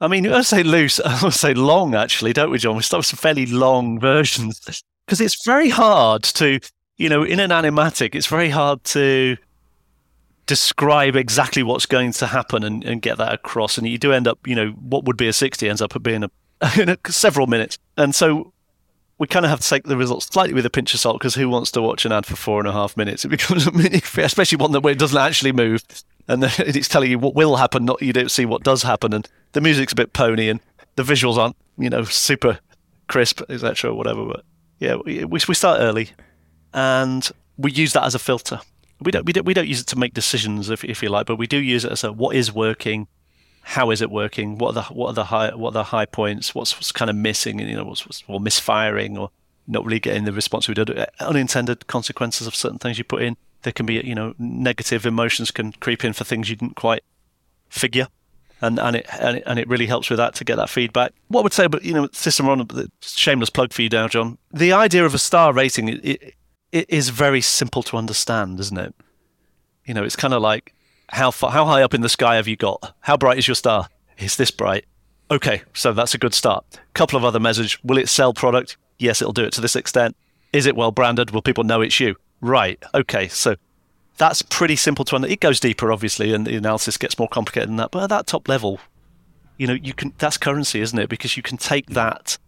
I 0.01 0.09
mean, 0.09 0.27
I 0.27 0.43
say 0.43 0.63
loose, 0.63 1.01
I 1.05 1.21
would 1.23 1.35
say 1.35 1.55
long, 1.55 1.95
actually, 1.95 2.33
don't 2.33 2.51
we, 2.51 2.59
John? 2.59 2.77
We 2.77 2.83
start 2.83 3.01
with 3.01 3.07
some 3.07 3.19
fairly 3.19 3.47
long 3.47 3.99
versions 4.01 4.83
because 5.07 5.21
it's 5.21 5.45
very 5.45 5.69
hard 5.69 6.23
to, 6.25 6.61
you 6.97 7.09
know, 7.09 7.23
in 7.23 7.41
an 7.41 7.51
animatic, 7.51 8.15
it's 8.15 8.27
very 8.27 8.51
hard 8.51 8.83
to 8.85 9.37
describe 10.47 11.15
exactly 11.15 11.63
what's 11.63 11.87
going 11.87 12.13
to 12.13 12.27
happen 12.27 12.65
and, 12.65 12.85
and 12.85 13.03
get 13.03 13.19
that 13.19 13.33
across. 13.33 13.79
And 13.79 13.87
you 13.87 13.99
do 13.99 14.13
end 14.13 14.27
up, 14.27 14.45
you 14.47 14.55
know, 14.55 14.71
what 14.71 15.05
would 15.05 15.17
be 15.17 15.29
a 15.29 15.33
60 15.33 15.69
ends 15.69 15.81
up 15.81 16.01
being 16.03 16.25
a 16.25 16.31
in 16.79 16.97
several 17.09 17.47
minutes. 17.47 17.79
And 17.97 18.15
so 18.15 18.53
we 19.19 19.27
kind 19.27 19.45
of 19.45 19.51
have 19.51 19.61
to 19.61 19.69
take 19.69 19.85
the 19.85 19.97
results 19.97 20.27
slightly 20.27 20.55
with 20.55 20.65
a 20.65 20.71
pinch 20.71 20.95
of 20.95 21.01
salt 21.01 21.19
because 21.19 21.35
who 21.35 21.49
wants 21.49 21.71
to 21.73 21.83
watch 21.83 22.07
an 22.07 22.13
ad 22.13 22.25
for 22.27 22.37
four 22.37 22.59
and 22.59 22.69
a 22.69 22.73
half 22.73 22.97
minutes? 22.97 23.25
It 23.25 23.29
becomes 23.31 23.67
a 23.67 23.73
mini, 23.73 24.01
especially 24.17 24.57
one 24.57 24.73
that 24.73 24.99
doesn't 24.99 25.19
actually 25.19 25.53
move, 25.53 25.85
and 26.27 26.45
it's 26.59 26.89
telling 26.89 27.11
you 27.11 27.19
what 27.19 27.35
will 27.35 27.57
happen, 27.57 27.85
not 27.85 28.03
you 28.03 28.13
don't 28.13 28.31
see 28.31 28.47
what 28.47 28.63
does 28.63 28.83
happen, 28.83 29.13
and 29.13 29.29
the 29.53 29.61
music's 29.61 29.93
a 29.93 29.97
bit 29.97 30.13
pony, 30.13 30.49
and 30.49 30.61
the 30.97 31.03
visuals 31.03 31.37
aren't 31.37 31.57
you 31.79 31.91
know 31.91 32.05
super 32.05 32.59
crisp, 33.09 33.43
etc. 33.49 33.91
Or 33.91 33.95
whatever. 33.95 34.25
But 34.25 34.45
yeah, 34.79 34.97
we 34.97 35.25
we 35.25 35.55
start 35.55 35.81
early, 35.81 36.11
and 36.73 37.31
we 37.59 37.73
use 37.73 37.93
that 37.93 38.05
as 38.05 38.15
a 38.15 38.19
filter. 38.19 38.61
We 39.03 39.13
don't 39.13 39.25
we 39.25 39.33
don't 39.33 39.45
we 39.45 39.55
don't 39.55 39.69
use 39.69 39.81
it 39.81 39.87
to 39.89 39.99
make 39.99 40.15
decisions, 40.15 40.71
if 40.71 40.83
if 40.85 41.03
you 41.03 41.11
like, 41.11 41.27
but 41.27 41.37
we 41.37 41.47
do 41.47 41.59
use 41.59 41.85
it 41.85 41.93
as 41.93 42.05
a 42.05 42.13
what 42.13 42.37
is 42.37 42.53
working 42.53 43.07
how 43.63 43.91
is 43.91 44.01
it 44.01 44.11
working? 44.11 44.59
What 44.59 44.71
are 44.71 44.83
the 44.83 44.83
what 44.95 45.09
are 45.09 45.15
the 45.15 45.25
high 45.25 45.55
what 45.55 45.71
are 45.71 45.73
the 45.73 45.85
high 45.85 46.07
points? 46.07 46.55
What's, 46.55 46.75
what's 46.77 46.93
kind 46.93 47.11
of 47.11 47.17
missing? 47.17 47.59
You 47.59 47.77
know, 47.77 47.85
what's, 47.85 48.07
what's 48.07 48.25
or 48.27 48.41
misfiring 48.41 49.17
or 49.17 49.31
not 49.67 49.85
really 49.85 50.01
getting 50.01 50.25
the 50.25 50.33
response 50.33 50.67
we 50.67 50.75
did. 50.75 50.91
Unintended 51.21 51.87
consequences 51.87 52.47
of 52.47 52.55
certain 52.55 52.79
things 52.79 52.99
you 52.99 53.05
put 53.05 53.23
in. 53.23 53.37
There 53.63 53.73
can 53.73 53.87
be 53.87 53.95
you 53.95 54.15
know 54.15 54.35
negative 54.39 55.07
emotions 55.07 55.51
can 55.51 55.73
creep 55.73 56.05
in 56.05 56.13
for 56.13 56.25
things 56.25 56.49
you 56.49 56.57
didn't 56.57 56.77
quite 56.77 57.05
figure. 57.69 58.09
And, 58.63 58.79
and 58.79 58.97
it 58.97 59.07
and 59.19 59.39
it 59.39 59.43
and 59.47 59.59
it 59.59 59.69
really 59.69 59.87
helps 59.87 60.11
with 60.11 60.19
that 60.19 60.35
to 60.35 60.45
get 60.45 60.57
that 60.57 60.69
feedback. 60.69 61.13
What 61.29 61.41
I 61.41 61.43
would 61.45 61.53
say, 61.53 61.67
but 61.67 61.85
you 61.85 61.95
know, 61.95 62.09
system 62.13 62.49
on 62.49 62.69
shameless 63.01 63.51
plug 63.51 63.73
for 63.73 63.83
you 63.83 63.89
now, 63.89 64.09
John. 64.09 64.37
The 64.53 64.73
idea 64.73 65.07
of 65.07 65.15
a 65.15 65.19
star 65.19 65.53
rating 65.53 65.89
it, 65.89 66.05
it, 66.05 66.35
it 66.73 66.91
is 66.91 67.09
very 67.09 67.41
simple 67.41 67.83
to 67.85 67.97
understand, 67.97 68.61
isn't 68.61 68.79
it? 68.79 68.95
You 69.87 69.95
know, 69.95 70.05
it's 70.05 70.17
kind 70.17 70.35
of 70.35 70.43
like 70.43 70.75
how 71.11 71.31
far, 71.31 71.51
how 71.51 71.65
high 71.67 71.83
up 71.83 71.95
in 71.95 72.01
the 72.01 72.09
sky 72.09 72.37
have 72.37 72.49
you 72.49 72.57
got? 72.57 72.95
How 73.01 73.17
bright 73.17 73.39
is 73.39 73.49
your 73.49 73.55
star? 73.55 73.89
Is 74.19 74.37
this 74.37 74.51
bright? 74.51 74.85
Okay, 75.31 75.63
so 75.75 75.93
that's 75.93 76.15
a 76.15 76.19
good 76.19 76.35
start. 76.35 76.65
Couple 76.95 77.17
of 77.17 77.25
other 77.25 77.41
measures. 77.41 77.83
Will 77.85 77.99
it 77.99 78.09
sell 78.09 78.35
product? 78.35 78.77
Yes, 78.99 79.23
it'll 79.23 79.33
do 79.33 79.45
it 79.45 79.53
to 79.55 79.61
this 79.61 79.77
extent. 79.77 80.17
Is 80.53 80.67
it 80.67 80.77
well 80.77 80.91
branded? 80.91 81.31
Will 81.31 81.43
people 81.43 81.65
know 81.65 81.81
it's 81.81 82.01
you? 82.01 82.17
Right. 82.41 82.83
Okay, 82.95 83.29
so 83.29 83.57
that's 84.19 84.43
pretty 84.43 84.77
simple 84.77 85.05
to 85.07 85.17
understand. 85.17 85.33
It 85.33 85.41
goes 85.41 85.61
deeper, 85.61 85.93
obviously, 85.93 86.33
and 86.33 86.47
the 86.47 86.57
analysis 86.57 86.97
gets 86.97 87.19
more 87.19 87.29
complicated 87.29 87.69
than 87.69 87.77
that. 87.77 87.91
But 87.91 88.05
at 88.05 88.09
that 88.11 88.27
top 88.27 88.49
level, 88.49 88.81
you 89.57 89.67
know, 89.67 89.75
you 89.75 89.95
can 89.95 90.13
that's 90.19 90.37
currency, 90.37 90.81
isn't 90.81 90.99
it? 90.99 91.09
Because 91.09 91.37
you 91.37 91.43
can 91.43 91.57
take 91.57 91.91
that 91.91 92.39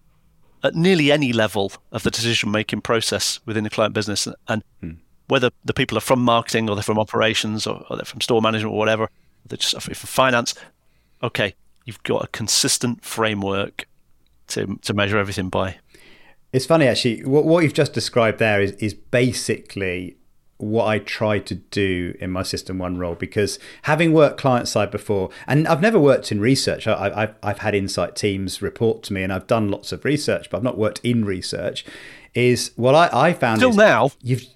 at 0.64 0.74
nearly 0.74 1.10
any 1.10 1.32
level 1.32 1.72
of 1.90 2.02
the 2.02 2.10
decision 2.10 2.50
making 2.50 2.80
process 2.80 3.40
within 3.46 3.64
the 3.64 3.70
client 3.70 3.94
business, 3.94 4.28
and 4.48 4.62
hmm. 4.80 4.92
Whether 5.28 5.50
the 5.64 5.74
people 5.74 5.96
are 5.96 6.02
from 6.02 6.20
marketing 6.20 6.68
or 6.68 6.76
they're 6.76 6.82
from 6.82 6.98
operations 6.98 7.66
or, 7.66 7.84
or 7.88 7.96
they're 7.96 8.04
from 8.04 8.20
store 8.20 8.42
management 8.42 8.74
or 8.74 8.78
whatever, 8.78 9.08
they're 9.46 9.58
just 9.58 9.80
from 9.80 9.94
finance. 9.94 10.54
Okay, 11.22 11.54
you've 11.84 12.02
got 12.02 12.24
a 12.24 12.28
consistent 12.28 13.04
framework 13.04 13.86
to 14.48 14.78
to 14.82 14.94
measure 14.94 15.18
everything 15.18 15.48
by. 15.48 15.76
It's 16.52 16.66
funny 16.66 16.86
actually. 16.86 17.24
What, 17.24 17.44
what 17.44 17.62
you've 17.62 17.72
just 17.72 17.92
described 17.92 18.38
there 18.38 18.60
is 18.60 18.72
is 18.72 18.94
basically 18.94 20.16
what 20.58 20.86
I 20.86 21.00
try 21.00 21.40
to 21.40 21.54
do 21.56 22.14
in 22.20 22.30
my 22.30 22.44
System 22.44 22.78
One 22.78 22.96
role 22.96 23.16
because 23.16 23.58
having 23.82 24.12
worked 24.12 24.38
client 24.38 24.68
side 24.68 24.90
before, 24.90 25.30
and 25.46 25.66
I've 25.66 25.82
never 25.82 25.98
worked 25.98 26.30
in 26.30 26.40
research. 26.40 26.86
I, 26.86 27.20
have 27.20 27.34
I've 27.42 27.58
had 27.58 27.74
insight 27.74 28.14
teams 28.14 28.62
report 28.62 29.02
to 29.04 29.12
me, 29.12 29.22
and 29.22 29.32
I've 29.32 29.46
done 29.46 29.70
lots 29.70 29.92
of 29.92 30.04
research, 30.04 30.50
but 30.50 30.58
I've 30.58 30.62
not 30.62 30.78
worked 30.78 31.00
in 31.02 31.24
research. 31.24 31.84
Is 32.34 32.72
what 32.76 32.94
I, 32.94 33.28
I 33.28 33.32
found 33.34 33.60
till 33.60 33.74
now 33.74 34.10
you've 34.22 34.46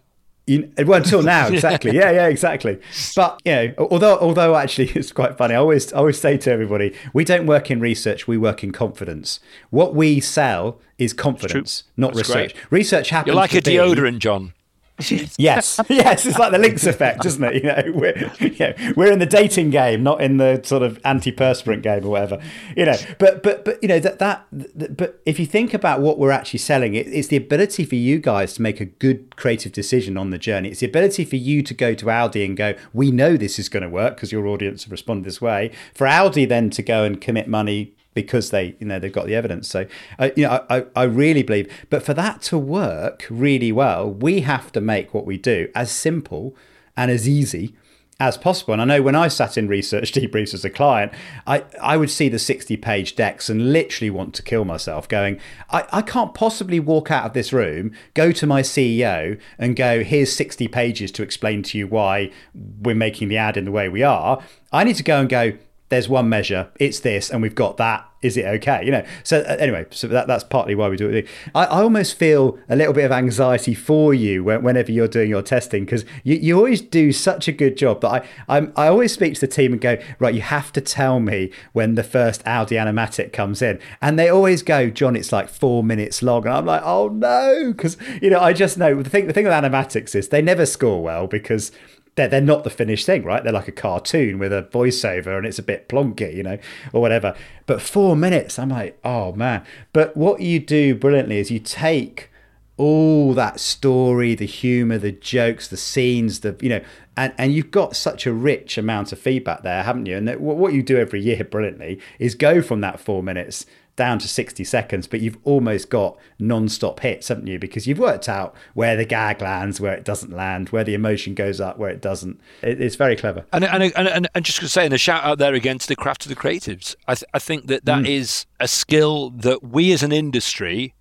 you, 0.47 0.71
well, 0.79 1.03
until 1.03 1.23
now, 1.23 1.49
exactly. 1.53 1.95
yeah, 1.95 2.11
yeah, 2.11 2.27
exactly. 2.29 2.79
But 3.15 3.41
you 3.45 3.53
know, 3.53 3.75
although 3.79 4.17
although 4.19 4.55
actually 4.55 4.89
it's 4.95 5.13
quite 5.13 5.37
funny. 5.37 5.55
I 5.55 5.59
always 5.59 5.93
I 5.93 5.99
always 5.99 6.21
say 6.21 6.37
to 6.39 6.51
everybody, 6.51 6.95
we 7.13 7.25
don't 7.25 7.47
work 7.47 7.71
in 7.71 7.81
research. 7.81 8.29
We 8.29 8.37
work 8.39 8.63
in 8.63 8.73
confidence. 8.73 9.41
What 9.71 9.95
we 9.95 10.21
sell 10.21 10.81
is 10.99 11.13
confidence, 11.13 11.85
not 11.97 12.15
That's 12.15 12.29
research. 12.29 12.55
Great. 12.55 12.71
Research 12.71 13.11
happens. 13.11 13.29
You're 13.29 13.37
like 13.37 13.55
a 13.55 13.61
deodorant, 13.61 14.19
John 14.19 14.53
yes, 15.37 15.79
yes, 15.89 16.25
it's 16.25 16.39
like 16.39 16.53
the 16.53 16.59
Lynx 16.59 16.87
effect, 16.87 17.27
isn't 17.27 17.45
it? 17.45 17.55
You 17.57 17.63
know, 17.63 17.83
we're 17.95 18.95
we're 18.97 19.13
in 19.13 19.19
the 19.19 19.27
dating 19.27 19.69
game, 19.69 20.03
not 20.03 20.23
in 20.23 20.39
the 20.39 20.63
sort 20.65 20.83
of 20.83 21.01
antiperspirant 21.03 21.83
game 21.83 22.07
or 22.07 22.11
whatever. 22.11 22.43
You 22.75 22.87
know, 22.87 22.97
but 23.19 23.43
but 23.43 23.65
but 23.67 23.83
you 23.83 23.89
know 23.89 24.01
that 24.01 24.19
that, 24.21 24.47
that 24.53 24.97
but 24.97 25.21
if 25.27 25.39
you 25.39 25.45
think 25.45 25.75
about 25.75 26.01
what 26.01 26.19
we're 26.19 26.31
actually 26.31 26.61
selling, 26.61 26.95
it, 26.95 27.07
it's 27.09 27.29
the 27.29 27.37
ability 27.37 27.85
for 27.85 27.95
you 27.95 28.19
guys 28.19 28.55
to 28.55 28.63
make 28.63 28.81
a 28.81 28.87
good 28.87 29.37
creative 29.37 29.73
decision 29.73 30.17
on 30.17 30.31
the 30.31 30.39
journey. 30.39 30.71
It's 30.71 30.81
the 30.81 30.87
ability 30.87 31.27
for 31.27 31.37
you 31.37 31.63
to 31.63 31.75
go 31.75 31.93
to 31.95 32.07
Aldi 32.07 32.45
and 32.45 32.57
go, 32.57 32.75
we 32.95 33.11
know 33.11 33.37
this 33.37 33.59
is 33.59 33.69
going 33.69 33.83
to 33.83 33.91
work 33.91 34.17
because 34.17 34.33
your 34.33 34.47
audience 34.47 34.85
have 34.85 34.93
responded 34.93 35.27
this 35.27 35.43
way. 35.43 35.73
For 35.93 36.07
Aldi 36.07 36.49
then 36.49 36.71
to 36.71 36.83
go 36.83 37.05
and 37.05 37.21
commit 37.21 37.49
money 37.49 37.96
because 38.17 38.51
they 38.51 38.75
you 38.81 38.87
know 38.87 38.99
they've 38.99 39.13
got 39.13 39.27
the 39.27 39.35
evidence 39.37 39.69
so 39.69 39.87
uh, 40.19 40.31
you 40.35 40.43
know 40.43 40.65
I, 40.69 40.87
I 40.97 41.05
really 41.05 41.45
believe 41.45 41.73
but 41.89 42.03
for 42.03 42.15
that 42.15 42.43
to 42.43 42.59
work 42.59 43.25
really 43.31 43.71
well 43.71 44.11
we 44.11 44.41
have 44.41 44.73
to 44.73 44.81
make 44.81 45.15
what 45.15 45.25
we 45.25 45.37
do 45.39 45.69
as 45.77 45.93
simple 45.93 46.57
and 46.97 47.11
as 47.13 47.29
easy 47.29 47.77
as 48.19 48.39
possible. 48.39 48.73
And 48.73 48.81
I 48.81 48.87
know 48.87 49.03
when 49.03 49.15
I 49.15 49.29
sat 49.29 49.59
in 49.59 49.69
research 49.69 50.13
debriefs 50.15 50.55
as 50.55 50.65
a 50.65 50.71
client, 50.71 51.13
I, 51.47 51.65
I 51.81 51.97
would 51.97 52.11
see 52.11 52.29
the 52.29 52.39
60 52.39 52.77
page 52.79 53.15
decks 53.15 53.49
and 53.49 53.73
literally 53.73 54.11
want 54.11 54.35
to 54.35 54.43
kill 54.43 54.65
myself, 54.65 55.09
going, 55.09 55.39
I, 55.71 55.85
I 55.93 56.03
can't 56.03 56.35
possibly 56.35 56.81
walk 56.81 57.11
out 57.11 57.27
of 57.27 57.33
this 57.35 57.53
room, 57.53 57.93
go 58.15 58.33
to 58.33 58.47
my 58.47 58.63
CEO 58.63 59.39
and 59.59 59.77
go, 59.77 60.03
here's 60.03 60.33
60 60.35 60.69
pages 60.69 61.13
to 61.13 61.23
explain 61.23 61.63
to 61.65 61.79
you 61.79 61.87
why 61.87 62.31
we're 62.55 62.95
making 62.95 63.29
the 63.29 63.37
ad 63.37 63.57
in 63.57 63.67
the 63.67 63.73
way 63.73 63.89
we 63.89 64.03
are. 64.03 64.43
I 64.73 64.85
need 64.85 64.97
to 64.97 65.03
go 65.03 65.21
and 65.21 65.29
go, 65.29 65.53
there's 65.89 66.09
one 66.09 66.29
measure, 66.29 66.69
it's 66.81 67.01
this, 67.01 67.31
and 67.31 67.41
we've 67.43 67.55
got 67.55 67.77
that. 67.77 68.09
Is 68.23 68.37
it 68.37 68.45
okay? 68.47 68.85
You 68.85 68.91
know. 68.91 69.05
So 69.23 69.41
uh, 69.41 69.57
anyway, 69.61 69.87
so 69.91 70.09
that, 70.09 70.27
that's 70.27 70.43
partly 70.43 70.75
why 70.75 70.89
we 70.89 70.97
do 70.97 71.09
it. 71.09 71.29
I, 71.55 71.67
I 71.67 71.83
almost 71.83 72.19
feel 72.19 72.59
a 72.69 72.75
little 72.75 72.93
bit 72.93 73.05
of 73.05 73.13
anxiety 73.13 73.73
for 73.73 74.13
you 74.15 74.43
when, 74.43 74.65
whenever 74.65 74.91
you're 74.91 75.07
doing 75.07 75.31
your 75.31 75.43
testing 75.43 75.85
because 75.85 76.05
you, 76.25 76.35
you 76.35 76.57
always 76.57 76.81
do 76.81 77.13
such 77.13 77.47
a 77.47 77.53
good 77.53 77.77
job. 77.77 78.01
But 78.01 78.25
I 78.49 78.57
I'm, 78.57 78.73
I 78.75 78.89
always 78.89 79.13
speak 79.13 79.35
to 79.35 79.41
the 79.43 79.47
team 79.47 79.73
and 79.73 79.81
go 79.81 79.99
right. 80.19 80.35
You 80.35 80.41
have 80.41 80.73
to 80.73 80.81
tell 80.81 81.21
me 81.21 81.53
when 81.73 81.95
the 81.95 82.03
first 82.03 82.43
Aldi 82.45 82.77
animatic 82.77 83.33
comes 83.33 83.63
in, 83.63 83.79
and 84.03 84.19
they 84.19 84.29
always 84.29 84.63
go, 84.63 84.91
John, 84.91 85.15
it's 85.15 85.31
like 85.31 85.49
four 85.49 85.85
minutes 85.85 86.21
long, 86.21 86.47
and 86.47 86.55
I'm 86.55 86.67
like, 86.67 86.83
oh 86.85 87.09
no, 87.09 87.73
because 87.73 87.97
you 88.21 88.31
know 88.31 88.41
I 88.41 88.55
just 88.55 88.77
know 88.77 89.03
the 89.03 89.11
thing. 89.11 89.29
The 89.29 89.33
thing 89.33 89.45
with 89.45 89.53
animatics 89.53 90.17
is 90.17 90.31
they 90.31 90.43
never 90.43 90.67
score 90.67 91.01
well 91.01 91.29
because 91.29 91.71
they're, 92.17 92.29
they're 92.29 92.41
not 92.41 92.65
the 92.65 92.71
finished 92.71 93.07
thing, 93.07 93.25
right? 93.25 93.45
They're 93.45 93.53
like 93.53 93.69
a 93.69 93.73
cartoon 93.73 94.39
with 94.39 94.53
a 94.53 94.69
voiceover 94.73 95.37
and 95.37 95.47
it's 95.47 95.59
a 95.59 95.63
bit 95.63 95.89
plonky, 95.89 96.35
you 96.35 96.43
know, 96.43 96.59
or 96.93 97.01
whatever. 97.01 97.37
But 97.67 97.81
four 97.81 98.17
minutes, 98.17 98.59
I'm 98.59 98.71
like, 98.71 98.99
oh 99.05 99.33
man. 99.33 99.65
But 99.93 100.17
what 100.17 100.41
you 100.41 100.59
do 100.59 100.95
brilliantly 100.95 101.39
is 101.39 101.51
you 101.51 101.61
take 101.61 102.31
all 102.79 103.33
that 103.35 103.61
story, 103.61 104.35
the 104.35 104.47
humor, 104.47 104.99
the 104.99 105.13
jokes, 105.13 105.69
the 105.69 105.77
scenes, 105.77 106.41
the, 106.41 106.57
you 106.61 106.69
know, 106.69 106.81
and, 107.17 107.33
and 107.39 107.55
you've 107.55 107.71
got 107.71 107.97
such 107.97 108.27
a 108.27 108.33
rich 108.33 108.77
amount 108.77 109.13
of 109.13 109.19
feedback 109.19 109.63
there, 109.63 109.83
haven't 109.83 110.07
you? 110.07 110.17
And 110.17 110.29
what 110.39 110.73
you 110.75 110.83
do 110.83 110.99
every 110.99 111.21
year 111.21 111.43
brilliantly 111.45 112.01
is 112.19 112.35
go 112.35 112.61
from 112.61 112.81
that 112.83 113.01
four 113.01 113.23
minutes 113.23 113.65
down 113.97 114.19
to 114.19 114.29
60 114.29 114.63
seconds, 114.63 115.07
but 115.07 115.21
you've 115.21 115.39
almost 115.45 115.89
got 115.89 116.19
non-stop 116.39 117.01
hits, 117.01 117.29
haven't 117.29 117.47
you? 117.47 117.59
Because 117.59 117.87
you've 117.87 117.99
worked 117.99 118.29
out 118.29 118.55
where 118.75 118.95
the 118.95 119.07
gag 119.07 119.41
lands, 119.41 119.81
where 119.81 119.95
it 119.95 120.05
doesn't 120.05 120.33
land, 120.33 120.69
where 120.69 120.85
the 120.85 120.95
emotion 120.95 121.35
goes 121.35 121.61
up, 121.61 121.79
where 121.79 121.91
it 121.91 122.03
doesn't. 122.03 122.39
It, 122.63 122.81
it's 122.81 122.97
very 122.97 123.17
clever. 123.17 123.47
And 123.53 123.65
and, 123.65 123.83
and, 123.83 124.09
and, 124.09 124.29
and 124.35 124.45
just 124.45 124.61
to 124.61 124.69
say, 124.69 124.85
and 124.85 124.95
a 124.95 124.99
shout 124.99 125.25
out 125.25 125.39
there 125.39 125.55
again 125.55 125.79
to 125.79 125.89
the 125.89 125.97
craft 125.97 126.27
of 126.27 126.29
the 126.29 126.37
creatives. 126.37 126.95
I, 127.09 127.15
th- 127.15 127.29
I 127.33 127.39
think 127.39 127.67
that 127.69 127.87
that 127.87 128.05
mm. 128.05 128.09
is 128.09 128.47
a 128.61 128.69
skill 128.69 129.31
that 129.31 129.65
we 129.65 129.93
as 129.93 130.03
an 130.03 130.13
industry, 130.13 130.95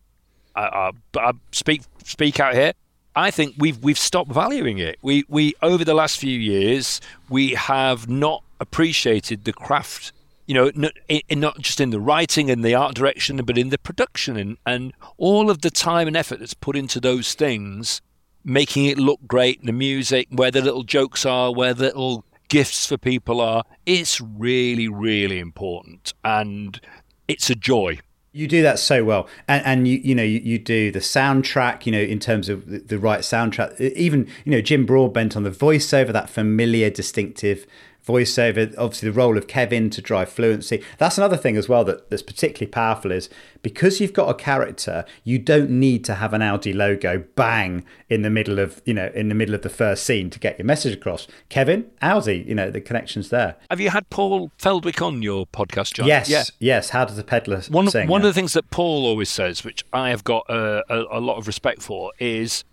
I, 0.55 0.61
I, 0.61 0.91
I 1.19 1.31
speak 1.51 1.83
speak 2.03 2.39
out 2.39 2.55
here. 2.55 2.73
I 3.15 3.31
think 3.31 3.55
we've 3.57 3.81
we've 3.83 3.99
stopped 3.99 4.31
valuing 4.31 4.77
it. 4.77 4.97
We 5.01 5.25
we 5.27 5.53
over 5.61 5.83
the 5.83 5.93
last 5.93 6.17
few 6.17 6.37
years 6.37 7.01
we 7.29 7.51
have 7.51 8.09
not 8.09 8.43
appreciated 8.59 9.43
the 9.43 9.53
craft 9.53 10.13
you 10.45 10.53
know, 10.53 10.71
not, 10.75 10.93
not 11.31 11.59
just 11.59 11.79
in 11.79 11.89
the 11.89 11.99
writing 11.99 12.49
and 12.51 12.63
the 12.63 12.75
art 12.75 12.95
direction, 12.95 13.37
but 13.37 13.57
in 13.57 13.69
the 13.69 13.77
production 13.77 14.37
and, 14.37 14.57
and 14.65 14.93
all 15.17 15.49
of 15.49 15.61
the 15.61 15.71
time 15.71 16.07
and 16.07 16.15
effort 16.15 16.39
that's 16.39 16.53
put 16.53 16.75
into 16.75 16.99
those 16.99 17.33
things, 17.33 18.01
making 18.43 18.85
it 18.85 18.97
look 18.97 19.19
great, 19.27 19.63
the 19.65 19.71
music, 19.71 20.27
where 20.29 20.51
the 20.51 20.61
little 20.61 20.83
jokes 20.83 21.25
are, 21.25 21.51
where 21.53 21.73
the 21.73 21.85
little 21.85 22.25
gifts 22.47 22.85
for 22.85 22.97
people 22.97 23.41
are, 23.41 23.63
it's 23.85 24.21
really, 24.21 24.87
really 24.87 25.39
important. 25.39 26.13
And 26.23 26.79
it's 27.27 27.49
a 27.49 27.55
joy. 27.55 27.99
You 28.31 28.47
do 28.47 28.61
that 28.63 28.79
so 28.79 29.05
well, 29.05 29.29
and 29.47 29.65
and 29.65 29.87
you 29.87 29.97
you 30.03 30.13
know 30.13 30.21
you, 30.21 30.41
you 30.43 30.59
do 30.59 30.91
the 30.91 30.99
soundtrack. 30.99 31.85
You 31.85 31.93
know 31.93 32.01
in 32.01 32.19
terms 32.19 32.49
of 32.49 32.69
the, 32.69 32.79
the 32.79 32.99
right 32.99 33.21
soundtrack. 33.21 33.79
Even 33.79 34.27
you 34.43 34.51
know 34.51 34.59
Jim 34.59 34.85
Broadbent 34.85 35.37
on 35.37 35.43
the 35.43 35.49
voiceover, 35.49 36.11
that 36.11 36.29
familiar, 36.29 36.89
distinctive 36.89 37.65
voiceover, 38.05 38.73
obviously 38.77 39.09
the 39.09 39.17
role 39.17 39.37
of 39.37 39.47
Kevin 39.47 39.89
to 39.89 40.01
drive 40.01 40.29
fluency. 40.29 40.83
That's 40.97 41.17
another 41.17 41.37
thing 41.37 41.57
as 41.57 41.67
well 41.67 41.83
that, 41.85 42.09
that's 42.09 42.21
particularly 42.21 42.69
powerful 42.69 43.11
is 43.11 43.29
because 43.61 43.99
you've 43.99 44.13
got 44.13 44.29
a 44.29 44.33
character, 44.33 45.05
you 45.23 45.39
don't 45.39 45.69
need 45.69 46.03
to 46.05 46.15
have 46.15 46.33
an 46.33 46.41
Aldi 46.41 46.75
logo 46.75 47.23
bang 47.35 47.83
in 48.09 48.21
the 48.21 48.29
middle 48.29 48.59
of, 48.59 48.81
you 48.85 48.93
know, 48.93 49.11
in 49.15 49.29
the 49.29 49.35
middle 49.35 49.55
of 49.55 49.63
the 49.63 49.69
first 49.69 50.03
scene 50.03 50.29
to 50.29 50.39
get 50.39 50.59
your 50.59 50.65
message 50.65 50.93
across. 50.93 51.27
Kevin, 51.49 51.89
Aldi, 52.01 52.45
you 52.47 52.53
know, 52.53 52.69
the 52.69 52.81
connection's 52.81 53.29
there. 53.29 53.55
Have 53.69 53.79
you 53.79 53.89
had 53.89 54.09
Paul 54.09 54.51
Feldwick 54.59 55.01
on 55.05 55.23
your 55.23 55.47
podcast, 55.47 55.93
John? 55.93 56.07
Yes, 56.07 56.29
yeah. 56.29 56.43
yes. 56.59 56.89
How 56.89 57.05
does 57.05 57.17
a 57.17 57.23
Pedlar 57.23 57.63
one, 57.69 57.89
sing? 57.89 58.07
One 58.07 58.21
of 58.21 58.27
the 58.27 58.33
things 58.33 58.53
that 58.53 58.69
Paul 58.69 59.05
always 59.05 59.29
says, 59.29 59.63
which 59.63 59.83
I 59.91 60.09
have 60.09 60.23
got 60.23 60.45
a, 60.49 60.83
a, 60.89 61.17
a 61.17 61.19
lot 61.19 61.37
of 61.37 61.47
respect 61.47 61.81
for, 61.81 62.11
is 62.19 62.63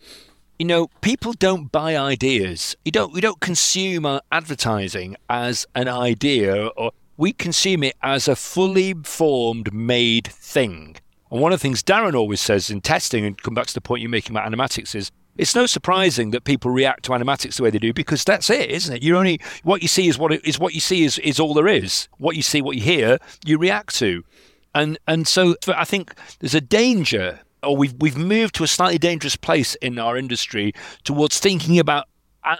you 0.63 0.69
know, 0.69 0.87
people 1.01 1.33
don't 1.33 1.73
buy 1.73 1.97
ideas. 1.97 2.77
You 2.85 2.93
don't. 2.93 3.13
We 3.13 3.21
don't 3.21 3.41
consume 3.41 4.07
our 4.07 4.21
advertising 4.31 5.17
as 5.29 5.67
an 5.75 5.89
idea, 5.89 6.69
or 6.77 6.93
we 7.17 7.33
consume 7.33 7.83
it 7.83 7.97
as 8.01 8.29
a 8.29 8.37
fully 8.37 8.95
formed, 9.03 9.75
made 9.75 10.29
thing. 10.29 10.99
And 11.33 11.41
one 11.41 11.53
of 11.53 11.59
the 11.59 11.63
things 11.63 11.83
Darren 11.83 12.15
always 12.15 12.41
says 12.41 12.71
in 12.71 12.81
testing, 12.81 13.25
and 13.25 13.43
come 13.43 13.55
back 13.55 13.67
to 13.67 13.75
the 13.75 13.81
point 13.81 14.03
you're 14.03 14.09
making 14.09 14.37
about 14.37 14.49
animatics, 14.49 14.95
is 14.95 15.11
it's 15.37 15.57
no 15.57 15.67
surprising 15.67 16.31
that 16.31 16.45
people 16.45 16.71
react 16.71 17.07
to 17.07 17.11
animatics 17.11 17.57
the 17.57 17.65
way 17.65 17.71
they 17.71 17.81
do 17.81 17.93
because 17.93 18.23
that's 18.23 18.49
it, 18.49 18.71
isn't 18.71 18.95
it? 18.95 19.03
You 19.03 19.17
only 19.17 19.41
what 19.65 19.83
you 19.83 19.89
see 19.89 20.07
is 20.07 20.17
what 20.17 20.31
it, 20.31 20.47
is 20.47 20.61
what 20.61 20.75
you 20.75 20.81
see 20.81 21.03
is 21.03 21.19
is 21.19 21.41
all 21.41 21.55
there 21.55 21.67
is. 21.67 22.07
What 22.19 22.37
you 22.37 22.43
see, 22.43 22.63
what 22.63 22.77
you 22.77 22.83
hear, 22.83 23.19
you 23.45 23.59
react 23.59 23.97
to, 23.97 24.23
and 24.77 24.97
and 25.09 25.27
so 25.27 25.57
I 25.67 25.85
think 25.85 26.15
there's 26.39 26.55
a 26.55 26.61
danger 26.61 27.41
or 27.63 27.77
we've 27.77 27.95
we've 27.99 28.17
moved 28.17 28.55
to 28.57 28.65
a 28.65 28.69
slightly 28.69 28.99
dangerous 28.99 29.37
place 29.37 29.75
in 29.77 29.99
our 29.99 30.17
industry 30.17 30.73
towards 31.05 31.39
thinking 31.39 31.79
about 31.79 32.07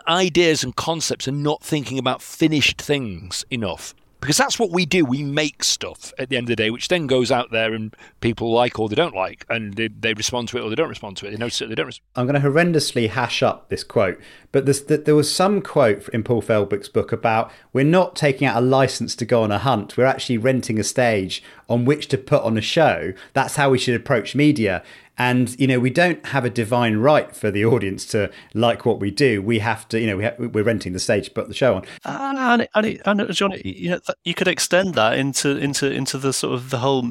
ideas 0.07 0.63
and 0.63 0.77
concepts 0.77 1.27
and 1.27 1.43
not 1.43 1.63
thinking 1.63 1.99
about 1.99 2.23
finished 2.23 2.81
things 2.81 3.45
enough. 3.51 3.95
Because 4.23 4.37
that's 4.37 4.57
what 4.57 4.71
we 4.71 4.87
do. 4.87 5.05
We 5.05 5.25
make 5.25 5.65
stuff 5.65 6.15
at 6.17 6.29
the 6.29 6.37
end 6.37 6.45
of 6.45 6.51
the 6.51 6.57
day, 6.57 6.71
which 6.71 6.87
then 6.87 7.09
goes 7.09 7.33
out 7.33 7.51
there 7.51 7.75
and 7.75 7.93
people 8.21 8.53
like 8.53 8.79
or 8.79 8.89
they 8.89 8.95
don't 8.95 9.17
like, 9.17 9.45
and 9.51 9.75
they, 9.75 9.89
they 9.89 10.15
respond 10.15 10.47
to 10.51 10.59
it 10.59 10.61
or 10.61 10.71
they 10.71 10.77
don't 10.77 10.89
respond 10.89 11.17
to 11.17 11.27
it. 11.27 11.33
They 11.33 11.37
notice 11.37 11.61
it, 11.61 11.69
they 11.69 11.75
don't. 11.75 11.87
Respond. 11.87 12.07
I'm 12.15 12.27
going 12.29 12.41
to 12.41 12.49
horrendously 12.49 13.09
hash 13.09 13.43
up 13.43 13.69
this 13.69 13.83
quote, 13.83 14.21
but 14.53 14.65
there 15.05 15.17
was 15.17 15.35
some 15.35 15.61
quote 15.61 16.09
in 16.11 16.23
Paul 16.23 16.41
Feldwick's 16.41 16.89
book 16.89 17.11
about 17.11 17.51
we're 17.73 17.85
not 17.85 18.15
taking 18.15 18.47
out 18.47 18.63
a 18.63 18.65
license 18.65 19.17
to 19.17 19.25
go 19.25 19.43
on 19.43 19.51
a 19.51 19.59
hunt. 19.59 19.97
We're 19.97 20.05
actually 20.05 20.39
renting 20.39 20.79
a 20.79 20.85
stage 20.85 21.43
on 21.69 21.85
which 21.85 22.07
to 22.09 22.17
put 22.17 22.45
on 22.45 22.57
a 22.57 22.61
show. 22.63 23.15
That's 23.33 23.57
how 23.57 23.71
we 23.71 23.79
should 23.79 23.97
approach 23.97 24.37
media. 24.37 24.85
And 25.19 25.59
you 25.61 25.67
know, 25.67 25.79
we 25.79 25.91
don't 25.91 26.25
have 26.27 26.45
a 26.45 26.51
divine 26.51 26.97
right 26.97 27.35
for 27.37 27.51
the 27.51 27.65
audience 27.65 28.07
to 28.07 28.31
like 28.55 28.87
what 28.87 28.99
we 28.99 29.11
do. 29.11 29.43
We 29.43 29.59
have 29.59 29.87
to, 29.89 30.01
you 30.01 30.07
know, 30.07 30.17
we 30.17 30.25
ha- 30.25 30.35
we're 30.39 30.65
renting 30.65 30.95
the 30.95 30.99
stage 30.99 31.27
to 31.27 31.31
put 31.31 31.49
the 31.49 31.55
show 31.55 31.75
on. 31.75 31.85
And, 32.05 32.67
and, 32.75 32.99
and, 33.05 33.21
and 33.21 33.33
John, 33.33 33.53
you 33.65 33.91
know, 33.91 34.01
you 34.25 34.35
could 34.35 34.49
extend 34.49 34.95
that 34.95 35.19
into 35.19 35.57
into 35.57 35.91
into 35.91 36.19
the 36.19 36.33
sort 36.33 36.55
of 36.55 36.71
the 36.71 36.79
whole, 36.79 37.05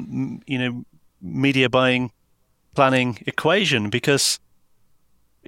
you 0.46 0.58
know, 0.58 0.84
media 1.20 1.68
buying 1.68 2.10
planning 2.74 3.18
equation 3.26 3.90
because 3.90 4.40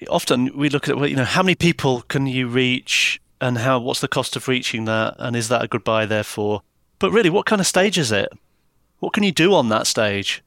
often 0.08 0.56
we 0.56 0.68
look 0.68 0.88
at 0.88 0.96
you 1.08 1.16
know 1.16 1.24
how 1.24 1.42
many 1.42 1.54
people 1.54 2.02
can 2.02 2.26
you 2.26 2.46
reach 2.48 3.20
and 3.40 3.58
how 3.58 3.78
what's 3.78 4.00
the 4.00 4.08
cost 4.08 4.36
of 4.36 4.48
reaching 4.48 4.84
that 4.84 5.14
and 5.18 5.36
is 5.36 5.48
that 5.48 5.62
a 5.62 5.68
good 5.68 5.84
buy 5.84 6.04
therefore 6.04 6.62
but 6.98 7.10
really 7.10 7.30
what 7.30 7.46
kind 7.46 7.60
of 7.60 7.66
stage 7.66 7.98
is 7.98 8.12
it 8.12 8.30
what 8.98 9.12
can 9.12 9.22
you 9.22 9.32
do 9.32 9.54
on 9.54 9.68
that 9.68 9.86
stage 9.86 10.42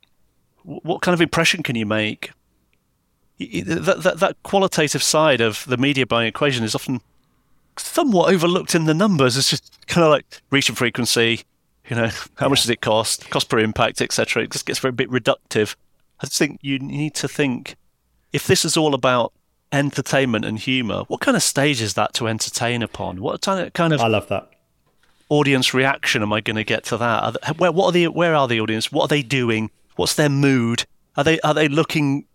what 0.67 1.01
kind 1.01 1.13
of 1.13 1.21
impression 1.21 1.63
can 1.63 1.75
you 1.75 1.85
make? 1.85 2.31
That, 3.39 4.01
that, 4.03 4.19
that 4.19 4.43
qualitative 4.43 5.01
side 5.01 5.39
of 5.39 5.63
the 5.65 5.77
media 5.77 6.05
buying 6.05 6.27
equation 6.27 6.63
is 6.63 6.75
often 6.75 7.01
somewhat 7.77 8.33
overlooked 8.33 8.75
in 8.75 8.85
the 8.85 8.93
numbers. 8.93 9.37
It's 9.37 9.49
just 9.49 9.87
kind 9.87 10.03
of 10.03 10.11
like 10.11 10.25
reach 10.49 10.67
and 10.67 10.77
frequency, 10.77 11.43
you 11.87 11.95
know, 11.95 12.09
how 12.35 12.49
much 12.49 12.63
does 12.63 12.69
it 12.69 12.81
cost, 12.81 13.29
cost 13.29 13.47
per 13.47 13.59
impact, 13.59 14.01
etc. 14.01 14.43
It 14.43 14.51
just 14.51 14.65
gets 14.65 14.79
very 14.79 14.91
bit 14.91 15.09
reductive. 15.09 15.75
I 16.19 16.25
just 16.25 16.37
think 16.37 16.59
you 16.61 16.79
need 16.79 17.13
to 17.15 17.27
think 17.27 17.75
if 18.33 18.45
this 18.45 18.65
is 18.65 18.75
all 18.75 18.93
about 18.93 19.31
entertainment 19.71 20.43
and 20.43 20.59
humor, 20.59 21.03
what 21.07 21.21
kind 21.21 21.37
of 21.37 21.43
stage 21.43 21.81
is 21.81 21.93
that 21.93 22.13
to 22.15 22.27
entertain 22.27 22.81
upon? 22.81 23.21
What 23.21 23.41
kind 23.41 23.65
of 23.65 23.73
kind 23.73 23.93
of 23.93 24.01
I 24.01 24.07
love 24.07 24.27
that 24.29 24.49
audience 25.29 25.73
reaction 25.73 26.21
am 26.21 26.31
I 26.33 26.41
going 26.41 26.55
to 26.55 26.63
get 26.63 26.85
to 26.85 26.97
that? 26.97 27.57
Where 27.57 27.71
what 27.71 27.87
are 27.87 27.91
the 27.91 28.07
where 28.07 28.35
are 28.35 28.47
the 28.47 28.59
audience? 28.59 28.91
What 28.91 29.03
are 29.03 29.07
they 29.07 29.21
doing? 29.21 29.69
What's 29.97 30.15
their 30.15 30.29
mood? 30.29 30.85
Are 31.15 31.23
they 31.23 31.39
are 31.41 31.53
they 31.53 31.67
looking 31.67 32.25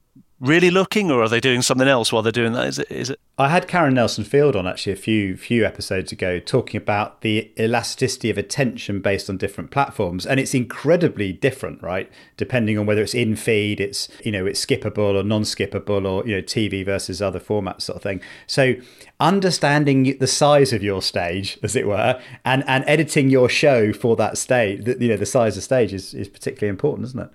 really 0.42 0.70
looking, 0.70 1.10
or 1.10 1.22
are 1.22 1.28
they 1.28 1.40
doing 1.40 1.62
something 1.62 1.86
else 1.86 2.12
while 2.12 2.20
they're 2.20 2.32
doing 2.32 2.52
that? 2.52 2.66
Is 2.66 2.78
it? 2.80 2.90
Is 2.90 3.10
it? 3.10 3.20
I 3.38 3.48
had 3.48 3.68
Karen 3.68 3.94
Nelson 3.94 4.24
Field 4.24 4.56
on 4.56 4.66
actually 4.66 4.92
a 4.92 4.96
few 4.96 5.36
few 5.36 5.64
episodes 5.64 6.12
ago 6.12 6.38
talking 6.40 6.78
about 6.78 7.22
the 7.22 7.50
elasticity 7.58 8.28
of 8.28 8.36
attention 8.36 9.00
based 9.00 9.30
on 9.30 9.36
different 9.38 9.70
platforms, 9.70 10.26
and 10.26 10.38
it's 10.38 10.52
incredibly 10.52 11.32
different, 11.32 11.80
right? 11.82 12.10
Depending 12.36 12.76
on 12.76 12.84
whether 12.84 13.02
it's 13.02 13.14
in 13.14 13.36
feed, 13.36 13.80
it's 13.80 14.08
you 14.24 14.32
know 14.32 14.44
it's 14.44 14.64
skippable 14.64 15.14
or 15.18 15.22
non-skippable, 15.22 16.06
or 16.06 16.26
you 16.26 16.36
know 16.36 16.42
TV 16.42 16.84
versus 16.84 17.22
other 17.22 17.40
formats, 17.40 17.82
sort 17.82 17.96
of 17.96 18.02
thing. 18.02 18.20
So 18.46 18.74
understanding 19.22 20.18
the 20.18 20.26
size 20.26 20.72
of 20.72 20.82
your 20.82 21.00
stage, 21.00 21.58
as 21.62 21.76
it 21.76 21.86
were, 21.86 22.20
and 22.44 22.64
and 22.66 22.84
editing 22.86 23.30
your 23.30 23.48
show 23.48 23.92
for 23.92 24.16
that 24.16 24.36
stage, 24.36 24.86
you 24.86 25.08
know 25.08 25.16
the 25.16 25.24
size 25.24 25.56
of 25.56 25.62
stage 25.62 25.94
is 25.94 26.12
is 26.12 26.28
particularly 26.28 26.68
important, 26.68 27.06
isn't 27.06 27.20
it? 27.20 27.30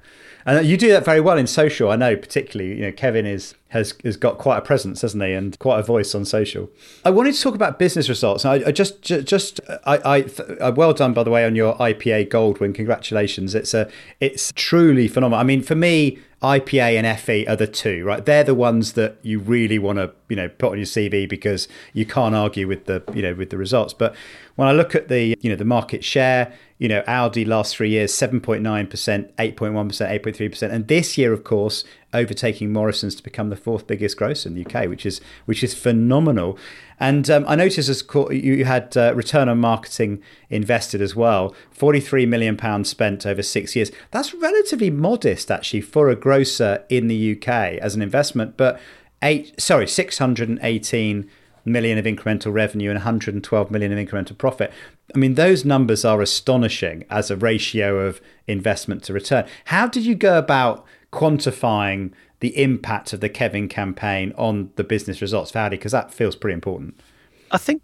And 0.47 0.65
you 0.65 0.77
do 0.77 0.87
that 0.93 1.03
very 1.03 1.19
well 1.19 1.37
in 1.37 1.45
social. 1.45 1.91
I 1.91 1.97
know, 1.97 2.15
particularly, 2.15 2.75
you 2.75 2.81
know, 2.81 2.91
Kevin 2.93 3.25
is 3.25 3.53
has 3.67 3.93
has 4.05 4.15
got 4.15 4.37
quite 4.37 4.57
a 4.57 4.61
presence, 4.61 5.01
hasn't 5.01 5.21
he, 5.21 5.33
and 5.33 5.59
quite 5.59 5.77
a 5.77 5.83
voice 5.83 6.15
on 6.15 6.23
social. 6.23 6.69
I 7.03 7.09
wanted 7.09 7.35
to 7.35 7.41
talk 7.41 7.53
about 7.53 7.77
business 7.77 8.07
results. 8.07 8.45
I, 8.45 8.53
I 8.67 8.71
just, 8.71 9.01
just, 9.01 9.59
I, 9.85 10.25
I, 10.61 10.69
well 10.69 10.93
done 10.93 11.13
by 11.13 11.23
the 11.23 11.31
way 11.31 11.43
on 11.43 11.53
your 11.53 11.75
IPA 11.75 12.29
gold 12.29 12.59
win. 12.61 12.71
Congratulations! 12.71 13.55
It's 13.55 13.73
a, 13.73 13.91
it's 14.21 14.53
truly 14.55 15.09
phenomenal. 15.09 15.41
I 15.41 15.43
mean, 15.43 15.61
for 15.61 15.75
me, 15.75 16.17
IPA 16.41 16.97
and 16.97 17.05
Effie 17.05 17.45
are 17.45 17.57
the 17.57 17.67
two, 17.67 18.05
right? 18.05 18.23
They're 18.23 18.45
the 18.45 18.55
ones 18.55 18.93
that 18.93 19.17
you 19.23 19.39
really 19.39 19.79
want 19.79 19.97
to, 19.97 20.13
you 20.29 20.37
know, 20.37 20.47
put 20.47 20.71
on 20.71 20.77
your 20.77 20.85
CV 20.85 21.27
because 21.27 21.67
you 21.91 22.05
can't 22.05 22.35
argue 22.35 22.69
with 22.69 22.85
the, 22.85 23.03
you 23.13 23.21
know, 23.21 23.33
with 23.33 23.49
the 23.49 23.57
results. 23.57 23.93
But 23.93 24.15
when 24.55 24.69
I 24.69 24.71
look 24.71 24.95
at 24.95 25.09
the, 25.09 25.35
you 25.41 25.49
know, 25.49 25.57
the 25.57 25.65
market 25.65 26.05
share, 26.05 26.53
you 26.79 26.87
know, 26.87 27.01
Aldi 27.03 27.47
last 27.47 27.75
three 27.75 27.89
years, 27.89 28.11
7.9%, 28.13 28.61
8.1%, 28.61 29.33
8.3%. 29.35 30.71
And 30.71 30.87
this 30.87 31.17
year, 31.17 31.33
of 31.33 31.43
course, 31.43 31.83
overtaking 32.13 32.71
Morrison's 32.71 33.15
to 33.15 33.23
become 33.23 33.49
the 33.49 33.55
fourth 33.55 33.87
biggest 33.87 34.17
grocer 34.17 34.49
in 34.49 34.55
the 34.55 34.65
UK, 34.65 34.87
which 34.87 35.05
is 35.05 35.19
which 35.45 35.63
is 35.63 35.73
phenomenal. 35.73 36.57
And 36.99 37.29
um, 37.29 37.45
I 37.47 37.55
noticed 37.55 37.89
as 37.89 38.03
you 38.31 38.65
had 38.65 38.95
uh, 38.95 39.13
return 39.15 39.49
on 39.49 39.59
marketing 39.59 40.21
invested 40.49 41.01
as 41.01 41.15
well, 41.15 41.55
43 41.71 42.27
million 42.27 42.57
pounds 42.57 42.89
spent 42.89 43.25
over 43.25 43.41
six 43.41 43.75
years. 43.75 43.91
That's 44.11 44.33
relatively 44.35 44.91
modest 44.91 45.49
actually 45.49 45.81
for 45.81 46.09
a 46.09 46.15
grocer 46.15 46.83
in 46.89 47.07
the 47.07 47.35
UK 47.35 47.47
as 47.79 47.95
an 47.95 48.03
investment, 48.03 48.55
but 48.55 48.79
eight 49.23 49.59
sorry 49.59 49.87
618 49.87 51.29
million 51.65 51.97
of 51.97 52.05
incremental 52.05 52.53
revenue 52.53 52.89
and 52.89 52.97
112 52.97 53.71
million 53.71 53.91
of 53.91 53.97
incremental 53.97 54.37
profit. 54.37 54.71
I 55.15 55.17
mean, 55.17 55.35
those 55.35 55.63
numbers 55.63 56.03
are 56.03 56.21
astonishing 56.21 57.05
as 57.09 57.31
a 57.31 57.37
ratio 57.37 57.99
of 57.99 58.21
investment 58.45 59.03
to 59.03 59.13
return. 59.13 59.45
How 59.65 59.87
did 59.87 60.05
you 60.05 60.15
go 60.15 60.37
about 60.37 60.85
quantifying 61.13 62.11
the 62.39 62.61
impact 62.61 63.13
of 63.13 63.21
the 63.21 63.29
Kevin 63.29 63.69
campaign 63.69 64.33
on 64.37 64.71
the 64.75 64.83
business 64.83 65.21
results 65.21 65.51
for? 65.51 65.69
Because 65.69 65.93
that 65.93 66.13
feels 66.13 66.35
pretty 66.35 66.53
important. 66.53 66.99
I 67.51 67.57
think 67.57 67.81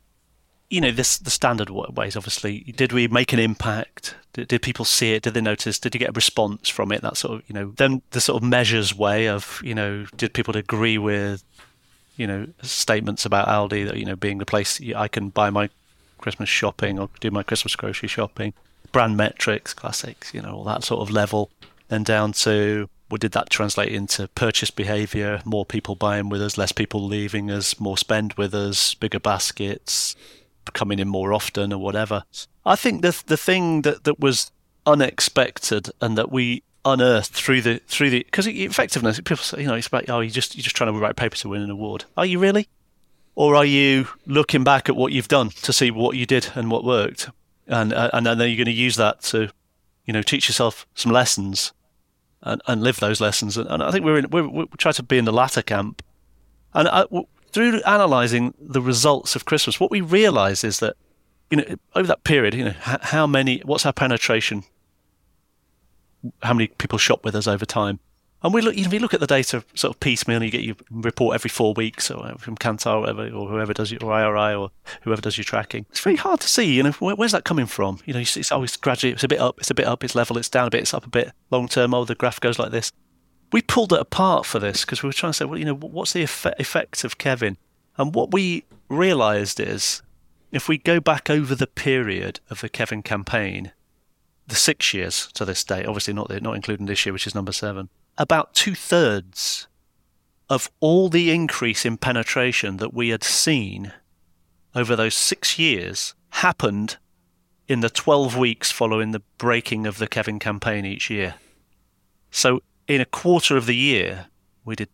you 0.70 0.82
know 0.82 0.92
this 0.92 1.18
the 1.20 1.30
standard 1.30 1.70
ways 1.70 2.16
obviously 2.16 2.62
did 2.76 2.92
we 2.92 3.08
make 3.08 3.32
an 3.32 3.38
impact 3.38 4.16
did, 4.34 4.48
did, 4.48 4.62
people 4.64 4.86
see 4.86 5.14
it 5.14 5.22
did 5.22 5.36
they 5.36 5.42
notice 5.42 5.78
did 5.78 5.94
you 5.94 6.00
get 6.00 6.10
a 6.10 6.14
response 6.14 6.68
from 6.68 6.92
it 6.92 7.04
that 7.04 7.16
sort 7.16 7.36
of 7.36 7.44
you 7.48 7.54
know 7.54 7.74
then 7.78 8.02
the 8.10 8.20
sort 8.20 8.42
of 8.42 8.50
measures 8.50 8.96
way 8.96 9.28
of 9.28 9.62
you 9.64 9.76
know 9.76 10.04
did 10.18 10.34
people 10.34 10.58
agree 10.58 10.98
with 10.98 11.44
you 12.18 12.26
know 12.26 12.48
statements 12.64 13.24
about 13.24 13.48
Aldi 13.48 13.86
that 13.88 13.98
you 13.98 14.06
know 14.06 14.16
being 14.16 14.40
the 14.40 14.48
place 14.48 14.82
I 14.96 15.08
can 15.08 15.30
buy 15.30 15.52
my 15.52 15.70
Christmas 16.24 16.48
shopping 16.48 16.98
or 16.98 17.10
do 17.20 17.30
my 17.30 17.44
Christmas 17.44 17.76
grocery 17.76 18.08
shopping, 18.08 18.54
brand 18.94 19.18
metrics, 19.18 19.74
classics, 19.74 20.34
you 20.34 20.42
know 20.42 20.56
all 20.56 20.64
that 20.64 20.86
sort 20.86 21.02
of 21.02 21.14
level, 21.14 21.52
then 21.90 22.04
down 22.04 22.32
to 22.32 22.90
what 23.10 23.20
did 23.20 23.34
that 23.34 23.50
translate 23.50 23.92
into 23.92 24.30
purchase 24.30 24.72
behavior, 24.72 25.42
more 25.44 25.66
people 25.66 25.96
buying 25.96 26.30
with 26.30 26.42
us, 26.42 26.58
less 26.58 26.72
people 26.72 27.04
leaving 27.06 27.52
us, 27.52 27.78
more 27.78 27.98
spend 27.98 28.34
with 28.34 28.56
us, 28.56 28.96
bigger 28.96 29.20
baskets, 29.20 30.16
coming 30.74 30.98
in 30.98 31.10
more 31.10 31.34
often 31.34 31.74
or 31.74 31.80
whatever. 31.80 32.24
I 32.66 32.78
think 32.78 33.02
the 33.02 33.22
the 33.28 33.38
thing 33.38 33.82
that 33.82 34.06
that 34.06 34.20
was 34.20 34.52
unexpected 34.86 35.90
and 36.02 36.18
that 36.18 36.32
we 36.32 36.64
unearthed 36.86 37.32
through 37.32 37.62
the 37.62 37.82
through 37.88 38.10
the 38.10 38.24
because 38.24 38.48
effectiveness 38.48 39.18
people 39.20 39.38
say 39.38 39.62
you 39.62 39.68
know 39.68 39.76
it's 39.76 39.88
about 39.88 40.10
oh 40.10 40.20
you 40.20 40.30
just 40.30 40.56
you're 40.56 40.64
just 40.64 40.76
trying 40.76 40.92
to 40.92 41.00
write 41.00 41.16
paper 41.16 41.36
to 41.36 41.50
win 41.50 41.62
an 41.62 41.70
award. 41.70 42.06
Are 42.16 42.26
you 42.26 42.40
really 42.40 42.68
or 43.36 43.56
are 43.56 43.66
you 43.66 44.08
looking 44.26 44.64
back 44.64 44.90
at 44.90 44.96
what 44.96 45.12
you've 45.12 45.28
done 45.28 45.50
to 45.50 45.74
see 45.74 45.92
what 45.92 46.16
you 46.16 46.26
did 46.26 46.50
and 46.56 46.70
what 46.70 46.84
worked? 46.84 47.30
And 47.68 47.94
uh, 47.94 48.10
and 48.14 48.26
then 48.26 48.38
you're 48.38 48.58
going 48.58 48.66
to 48.66 48.72
use 48.72 48.96
that 48.98 49.22
to 49.24 49.50
you 50.06 50.14
know 50.14 50.22
teach 50.22 50.48
yourself 50.48 50.86
some 50.96 51.12
lessons 51.12 51.74
and, 52.42 52.62
and 52.68 52.84
live 52.84 53.00
those 53.00 53.22
lessons. 53.22 53.58
And, 53.58 53.70
and 53.70 53.82
I 53.82 53.92
think 53.92 54.06
we're 54.06 54.20
in 54.20 54.30
we're, 54.30 54.48
we 54.48 54.66
try 54.78 54.92
to 54.92 55.04
be 55.04 55.18
in 55.18 55.26
the 55.26 55.34
latter 55.34 55.62
camp. 55.62 56.04
And 56.74 56.88
I, 56.88 57.02
uh, 57.02 57.22
through 57.52 57.82
analyzing 57.84 58.54
the 58.60 58.82
results 58.82 59.36
of 59.36 59.46
Christmas 59.46 59.80
what 59.80 59.92
we 59.92 60.02
realize 60.02 60.64
is 60.64 60.80
that 60.80 60.96
you 61.52 61.58
know 61.58 61.64
over 61.96 62.08
that 62.08 62.24
period 62.24 62.56
you 62.56 62.66
know 62.66 62.74
how 62.84 63.28
many 63.28 63.60
what's 63.66 63.86
our 63.86 63.94
penetration? 63.94 64.64
How 66.42 66.54
many 66.54 66.68
people 66.68 66.98
shop 66.98 67.26
with 67.26 67.36
us 67.36 67.48
over 67.48 67.66
time. 67.66 68.00
And 68.44 68.54
we 68.54 68.62
look, 68.62 68.76
you 68.76 68.84
know, 68.84 68.92
you 68.92 69.00
look 69.00 69.14
at 69.14 69.22
the 69.22 69.28
data 69.28 69.64
sort 69.74 69.96
of 69.96 70.00
piecemeal. 70.02 70.44
You 70.44 70.52
get 70.52 70.64
your 70.64 70.76
report 70.92 71.34
every 71.34 71.50
four 71.50 71.74
weeks, 71.74 72.12
or 72.12 72.26
uh, 72.26 72.36
from 72.36 72.58
Kantar, 72.58 73.08
or 73.08 73.36
or 73.36 73.48
whoever 73.48 73.74
does 73.74 73.90
your 73.90 74.04
IRI, 74.12 74.54
or 74.54 74.70
whoever 75.04 75.22
does 75.22 75.38
your 75.38 75.46
tracking. 75.46 75.86
It's 75.92 76.02
very 76.02 76.18
hard 76.18 76.42
to 76.42 76.48
see. 76.48 76.74
You 76.74 76.84
know, 76.84 76.92
where, 76.92 77.16
where's 77.16 77.32
that 77.32 77.46
coming 77.46 77.68
from? 77.68 78.00
You 78.06 78.14
know, 78.14 78.20
it's 78.20 78.52
always 78.52 78.76
gradually. 78.76 79.14
It's 79.14 79.24
a 79.24 79.30
bit 79.30 79.40
up. 79.40 79.60
It's 79.60 79.72
a 79.72 79.76
bit 79.76 79.88
up. 79.88 80.04
It's 80.04 80.14
level. 80.14 80.38
It's 80.38 80.50
down 80.50 80.68
a 80.68 80.70
bit. 80.70 80.82
It's 80.82 80.94
up 80.94 81.06
a 81.06 81.10
bit. 81.10 81.32
Long 81.52 81.70
term. 81.70 81.94
Oh, 81.94 82.04
the 82.04 82.16
graph 82.16 82.42
goes 82.42 82.60
like 82.60 82.72
this. 82.72 82.92
We 83.54 83.62
pulled 83.62 83.94
it 83.94 84.00
apart 84.00 84.46
for 84.46 84.60
this 84.60 84.84
because 84.84 85.04
we 85.04 85.08
were 85.08 85.14
trying 85.14 85.32
to 85.32 85.38
say, 85.38 85.46
well, 85.46 85.60
you 85.60 85.66
know, 85.66 85.76
what's 85.76 86.12
the 86.12 86.24
effect 86.24 87.04
of 87.04 87.18
Kevin? 87.18 87.58
And 87.98 88.14
what 88.14 88.32
we 88.32 88.66
realised 88.90 89.60
is, 89.60 90.02
if 90.52 90.68
we 90.68 90.78
go 90.78 91.00
back 91.00 91.30
over 91.30 91.56
the 91.56 91.68
period 91.68 92.40
of 92.50 92.62
the 92.62 92.70
Kevin 92.70 93.04
campaign, 93.04 93.72
the 94.48 94.56
six 94.56 94.94
years 94.94 95.30
to 95.36 95.46
this 95.46 95.64
day, 95.64 95.86
obviously 95.86 96.14
not 96.14 96.30
not 96.42 96.56
including 96.56 96.88
this 96.88 97.06
year, 97.06 97.14
which 97.14 97.28
is 97.28 97.36
number 97.36 97.54
seven, 97.54 97.90
about 98.18 98.54
two 98.54 98.76
thirds 98.76 99.68
of 100.50 100.70
all 100.80 101.10
the 101.10 101.32
increase 101.32 101.86
in 101.86 101.98
penetration 101.98 102.78
that 102.78 102.94
we 102.94 103.10
had 103.10 103.24
seen 103.24 103.94
over 104.76 104.96
those 104.96 105.16
six 105.16 105.58
years 105.58 106.14
happened 106.30 106.98
in 107.68 107.80
the 107.80 107.90
12 107.90 108.38
weeks 108.38 108.72
following 108.72 109.12
the 109.12 109.22
breaking 109.38 109.88
of 109.88 109.98
the 109.98 110.08
Kevin 110.08 110.40
campaign 110.40 110.86
each 110.86 111.10
year. 111.10 111.36
So, 112.30 112.62
in 112.88 113.00
a 113.00 113.06
quarter 113.06 113.56
of 113.56 113.66
the 113.66 113.76
year, 113.76 114.28
we 114.66 114.76
did, 114.76 114.90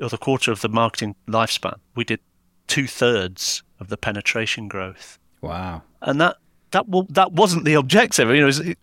or 0.00 0.08
the 0.08 0.18
quarter 0.18 0.50
of 0.50 0.60
the 0.60 0.68
marketing 0.68 1.14
lifespan, 1.28 1.78
we 1.94 2.04
did 2.04 2.20
two 2.66 2.86
thirds 2.86 3.62
of 3.78 3.88
the 3.88 3.96
penetration 3.96 4.68
growth. 4.68 5.18
Wow. 5.40 5.82
And 6.02 6.20
that 6.20 6.36
that 6.72 6.86
that 7.10 7.32
wasn't 7.32 7.64
the 7.64 7.74
objective. 7.74 8.28
You 8.30 8.40
know, 8.40 8.46
was, 8.46 8.60
you 8.60 8.76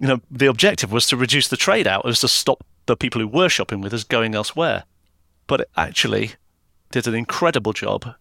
know, 0.00 0.20
the 0.30 0.46
objective 0.46 0.92
was 0.92 1.06
to 1.08 1.16
reduce 1.16 1.48
the 1.48 1.56
trade 1.56 1.86
out, 1.86 2.04
it 2.04 2.08
was 2.08 2.20
to 2.20 2.28
stop 2.28 2.64
the 2.86 2.96
people 2.96 3.20
who 3.20 3.28
were 3.28 3.48
shopping 3.48 3.80
with 3.80 3.94
us 3.94 4.04
going 4.04 4.34
elsewhere. 4.34 4.84
But 5.46 5.62
it 5.62 5.70
actually 5.76 6.32
did 6.90 7.06
an 7.06 7.14
incredible 7.14 7.72
job 7.72 8.14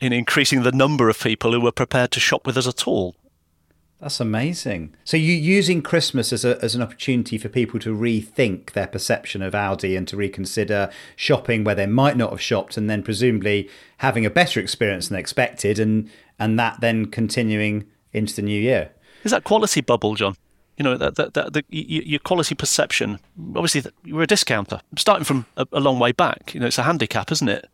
in 0.00 0.12
increasing 0.12 0.62
the 0.62 0.72
number 0.72 1.08
of 1.08 1.20
people 1.20 1.52
who 1.52 1.60
were 1.60 1.72
prepared 1.72 2.10
to 2.12 2.20
shop 2.20 2.46
with 2.46 2.56
us 2.56 2.66
at 2.66 2.86
all. 2.88 3.14
That's 4.00 4.20
amazing. 4.20 4.94
So 5.02 5.16
you're 5.16 5.36
using 5.36 5.82
Christmas 5.82 6.32
as 6.32 6.44
a, 6.44 6.62
as 6.62 6.76
an 6.76 6.82
opportunity 6.82 7.36
for 7.36 7.48
people 7.48 7.80
to 7.80 7.94
rethink 7.94 8.72
their 8.72 8.86
perception 8.86 9.42
of 9.42 9.54
Aldi 9.54 9.98
and 9.98 10.06
to 10.08 10.16
reconsider 10.16 10.90
shopping 11.16 11.64
where 11.64 11.74
they 11.74 11.86
might 11.86 12.16
not 12.16 12.30
have 12.30 12.40
shopped, 12.40 12.76
and 12.76 12.88
then 12.88 13.02
presumably 13.02 13.68
having 13.98 14.24
a 14.24 14.30
better 14.30 14.60
experience 14.60 15.08
than 15.08 15.18
expected, 15.18 15.80
and 15.80 16.08
and 16.38 16.56
that 16.60 16.80
then 16.80 17.06
continuing 17.06 17.86
into 18.12 18.36
the 18.36 18.42
new 18.42 18.60
year. 18.60 18.92
Is 19.24 19.32
that 19.32 19.42
quality 19.42 19.80
bubble, 19.80 20.14
John? 20.14 20.36
You 20.78 20.84
know 20.84 20.96
that 20.96 21.16
that, 21.16 21.34
that 21.34 21.52
the, 21.52 21.64
your 21.68 22.20
quality 22.20 22.54
perception. 22.54 23.18
Obviously, 23.54 23.90
you're 24.04 24.22
a 24.22 24.26
discounter. 24.26 24.80
Starting 24.96 25.24
from 25.24 25.46
a, 25.56 25.66
a 25.72 25.80
long 25.80 25.98
way 25.98 26.12
back, 26.12 26.54
you 26.54 26.60
know 26.60 26.66
it's 26.66 26.78
a 26.78 26.84
handicap, 26.84 27.32
isn't 27.32 27.48
it? 27.48 27.68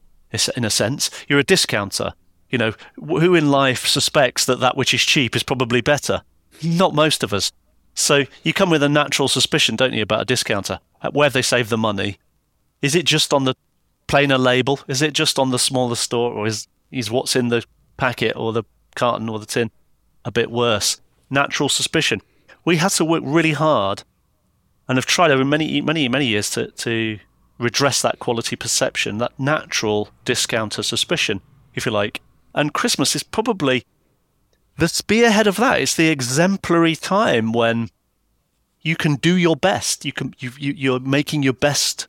In 0.56 0.64
a 0.64 0.70
sense, 0.70 1.10
you're 1.28 1.38
a 1.38 1.44
discounter 1.44 2.14
you 2.54 2.58
know, 2.58 2.72
who 2.94 3.34
in 3.34 3.50
life 3.50 3.84
suspects 3.84 4.44
that 4.44 4.60
that 4.60 4.76
which 4.76 4.94
is 4.94 5.02
cheap 5.02 5.34
is 5.34 5.42
probably 5.42 5.80
better? 5.80 6.22
Not 6.62 6.94
most 6.94 7.24
of 7.24 7.32
us. 7.32 7.50
So 7.94 8.26
you 8.44 8.52
come 8.52 8.70
with 8.70 8.84
a 8.84 8.88
natural 8.88 9.26
suspicion, 9.26 9.74
don't 9.74 9.92
you, 9.92 10.02
about 10.02 10.20
a 10.20 10.24
discounter? 10.24 10.78
Where 11.10 11.30
they 11.30 11.42
save 11.42 11.68
the 11.68 11.76
money? 11.76 12.18
Is 12.80 12.94
it 12.94 13.06
just 13.06 13.34
on 13.34 13.42
the 13.44 13.56
plainer 14.06 14.38
label? 14.38 14.78
Is 14.86 15.02
it 15.02 15.14
just 15.14 15.36
on 15.36 15.50
the 15.50 15.58
smaller 15.58 15.96
store, 15.96 16.32
or 16.32 16.46
is 16.46 16.68
is 16.92 17.10
what's 17.10 17.34
in 17.34 17.48
the 17.48 17.64
packet 17.96 18.36
or 18.36 18.52
the 18.52 18.62
carton 18.94 19.28
or 19.28 19.40
the 19.40 19.46
tin 19.46 19.72
a 20.24 20.30
bit 20.30 20.48
worse? 20.48 21.00
Natural 21.30 21.68
suspicion. 21.68 22.22
We 22.64 22.78
had 22.78 22.90
to 22.92 23.04
work 23.04 23.22
really 23.24 23.52
hard, 23.52 24.04
and 24.88 24.96
have 24.96 25.06
tried 25.06 25.30
over 25.30 25.44
many 25.44 25.80
many 25.80 26.08
many 26.08 26.26
years 26.26 26.50
to 26.50 26.70
to 26.70 27.18
redress 27.58 28.02
that 28.02 28.18
quality 28.18 28.56
perception, 28.56 29.18
that 29.18 29.38
natural 29.38 30.06
discount 30.24 30.72
discounter 30.72 30.82
suspicion, 30.82 31.40
if 31.74 31.86
you 31.86 31.92
like. 31.92 32.20
And 32.54 32.72
Christmas 32.72 33.16
is 33.16 33.22
probably 33.22 33.84
the 34.76 34.88
spearhead 34.88 35.46
of 35.46 35.56
that. 35.56 35.80
It's 35.80 35.94
the 35.94 36.08
exemplary 36.08 36.96
time 36.96 37.52
when 37.52 37.90
you 38.82 38.96
can 38.96 39.16
do 39.16 39.36
your 39.36 39.56
best. 39.56 40.04
You 40.04 40.12
can 40.12 40.34
you, 40.38 40.52
you 40.58 40.94
are 40.94 41.00
making 41.00 41.42
your 41.42 41.52
best 41.52 42.06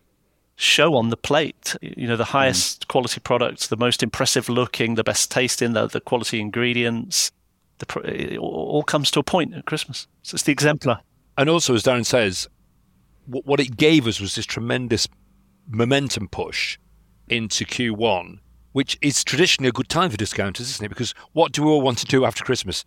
show 0.56 0.96
on 0.96 1.10
the 1.10 1.18
plate. 1.18 1.76
You 1.82 2.08
know 2.08 2.18
the 2.18 2.26
highest 2.26 2.84
mm. 2.84 2.88
quality 2.88 3.20
products, 3.20 3.68
the 3.68 3.78
most 3.78 4.04
impressive 4.04 4.50
looking, 4.50 4.96
the 4.96 5.04
best 5.04 5.32
tasting, 5.32 5.74
the 5.74 5.88
the 5.88 6.02
quality 6.02 6.40
ingredients. 6.40 7.32
The 7.80 8.00
it 8.06 8.38
all 8.38 8.84
comes 8.84 9.12
to 9.12 9.20
a 9.20 9.24
point 9.24 9.54
at 9.54 9.66
Christmas. 9.66 10.08
So 10.24 10.36
it's 10.36 10.44
the 10.44 10.52
exemplar. 10.52 11.00
And 11.38 11.50
also, 11.50 11.76
as 11.76 11.84
Darren 11.84 12.06
says, 12.06 12.48
what 13.28 13.60
it 13.60 13.76
gave 13.76 14.08
us 14.08 14.22
was 14.22 14.36
this 14.36 14.46
tremendous 14.46 15.08
momentum 15.68 16.28
push 16.28 16.78
into 17.28 17.66
Q1 17.66 18.40
which 18.76 18.98
is 19.02 19.24
traditionally 19.24 19.70
a 19.70 19.72
good 19.72 19.88
time 19.88 20.10
for 20.10 20.18
discounters, 20.18 20.70
isn't 20.70 20.86
it? 20.86 20.90
Because 20.90 21.16
what 21.32 21.54
do 21.54 21.64
we 21.64 21.70
all 21.70 21.80
want 21.80 21.98
to 21.98 22.06
do 22.06 22.26
after 22.26 22.44
Christmas? 22.44 22.84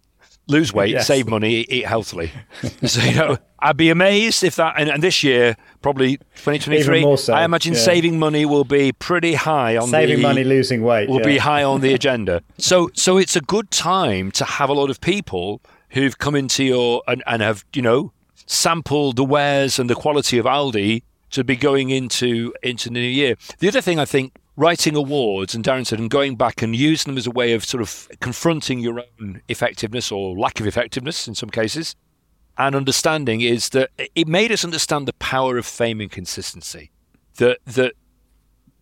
Lose 0.48 0.72
weight, 0.72 0.90
yes. 0.90 1.06
save 1.06 1.28
money, 1.28 1.66
eat 1.68 1.86
healthily. 1.86 2.32
so, 2.84 3.02
you 3.02 3.14
know, 3.14 3.38
I'd 3.58 3.76
be 3.76 3.90
amazed 3.90 4.42
if 4.42 4.56
that, 4.56 4.74
and, 4.78 4.88
and 4.88 5.02
this 5.02 5.22
year, 5.22 5.56
probably 5.82 6.16
2023, 6.16 7.16
so, 7.16 7.34
I 7.34 7.44
imagine 7.44 7.74
yeah. 7.74 7.80
saving 7.80 8.18
money 8.18 8.46
will 8.46 8.64
be 8.64 8.92
pretty 8.92 9.34
high 9.34 9.76
on 9.76 9.88
saving 9.88 10.16
the, 10.16 10.22
money, 10.22 10.44
losing 10.44 10.82
weight 10.82 11.08
will 11.08 11.20
yeah. 11.20 11.26
be 11.26 11.38
high 11.38 11.62
on 11.62 11.82
the 11.82 11.92
agenda. 11.98 12.42
So, 12.56 12.90
so 12.94 13.18
it's 13.18 13.36
a 13.36 13.40
good 13.40 13.70
time 13.70 14.30
to 14.32 14.44
have 14.44 14.70
a 14.70 14.72
lot 14.72 14.90
of 14.90 15.00
people 15.00 15.60
who've 15.90 16.16
come 16.18 16.34
into 16.34 16.64
your 16.64 17.02
and, 17.06 17.22
and 17.26 17.42
have, 17.42 17.64
you 17.74 17.82
know, 17.82 18.12
sampled 18.46 19.16
the 19.16 19.24
wares 19.24 19.78
and 19.78 19.90
the 19.90 19.94
quality 19.94 20.38
of 20.38 20.46
Aldi 20.46 21.02
to 21.30 21.44
be 21.44 21.56
going 21.56 21.90
into 21.90 22.54
into 22.62 22.88
the 22.88 22.94
new 22.94 23.00
year. 23.00 23.36
The 23.58 23.68
other 23.68 23.80
thing 23.80 23.98
I 23.98 24.04
think 24.04 24.32
writing 24.58 24.96
awards, 24.96 25.54
and 25.54 25.64
Darren 25.64 25.86
said, 25.86 26.00
and 26.00 26.10
going 26.10 26.34
back 26.34 26.62
and 26.62 26.74
using 26.74 27.12
them 27.12 27.18
as 27.18 27.28
a 27.28 27.30
way 27.30 27.52
of 27.52 27.64
sort 27.64 27.80
of 27.80 28.08
confronting 28.20 28.80
your 28.80 29.04
own 29.20 29.40
effectiveness 29.48 30.10
or 30.10 30.36
lack 30.36 30.58
of 30.58 30.66
effectiveness 30.66 31.28
in 31.28 31.34
some 31.36 31.48
cases, 31.48 31.94
and 32.58 32.74
understanding 32.74 33.40
is 33.40 33.68
that 33.70 33.90
it 34.16 34.26
made 34.26 34.50
us 34.50 34.64
understand 34.64 35.06
the 35.06 35.12
power 35.14 35.56
of 35.58 35.64
fame 35.64 36.00
and 36.00 36.10
consistency. 36.10 36.90
That 37.36 37.58
that 37.66 37.94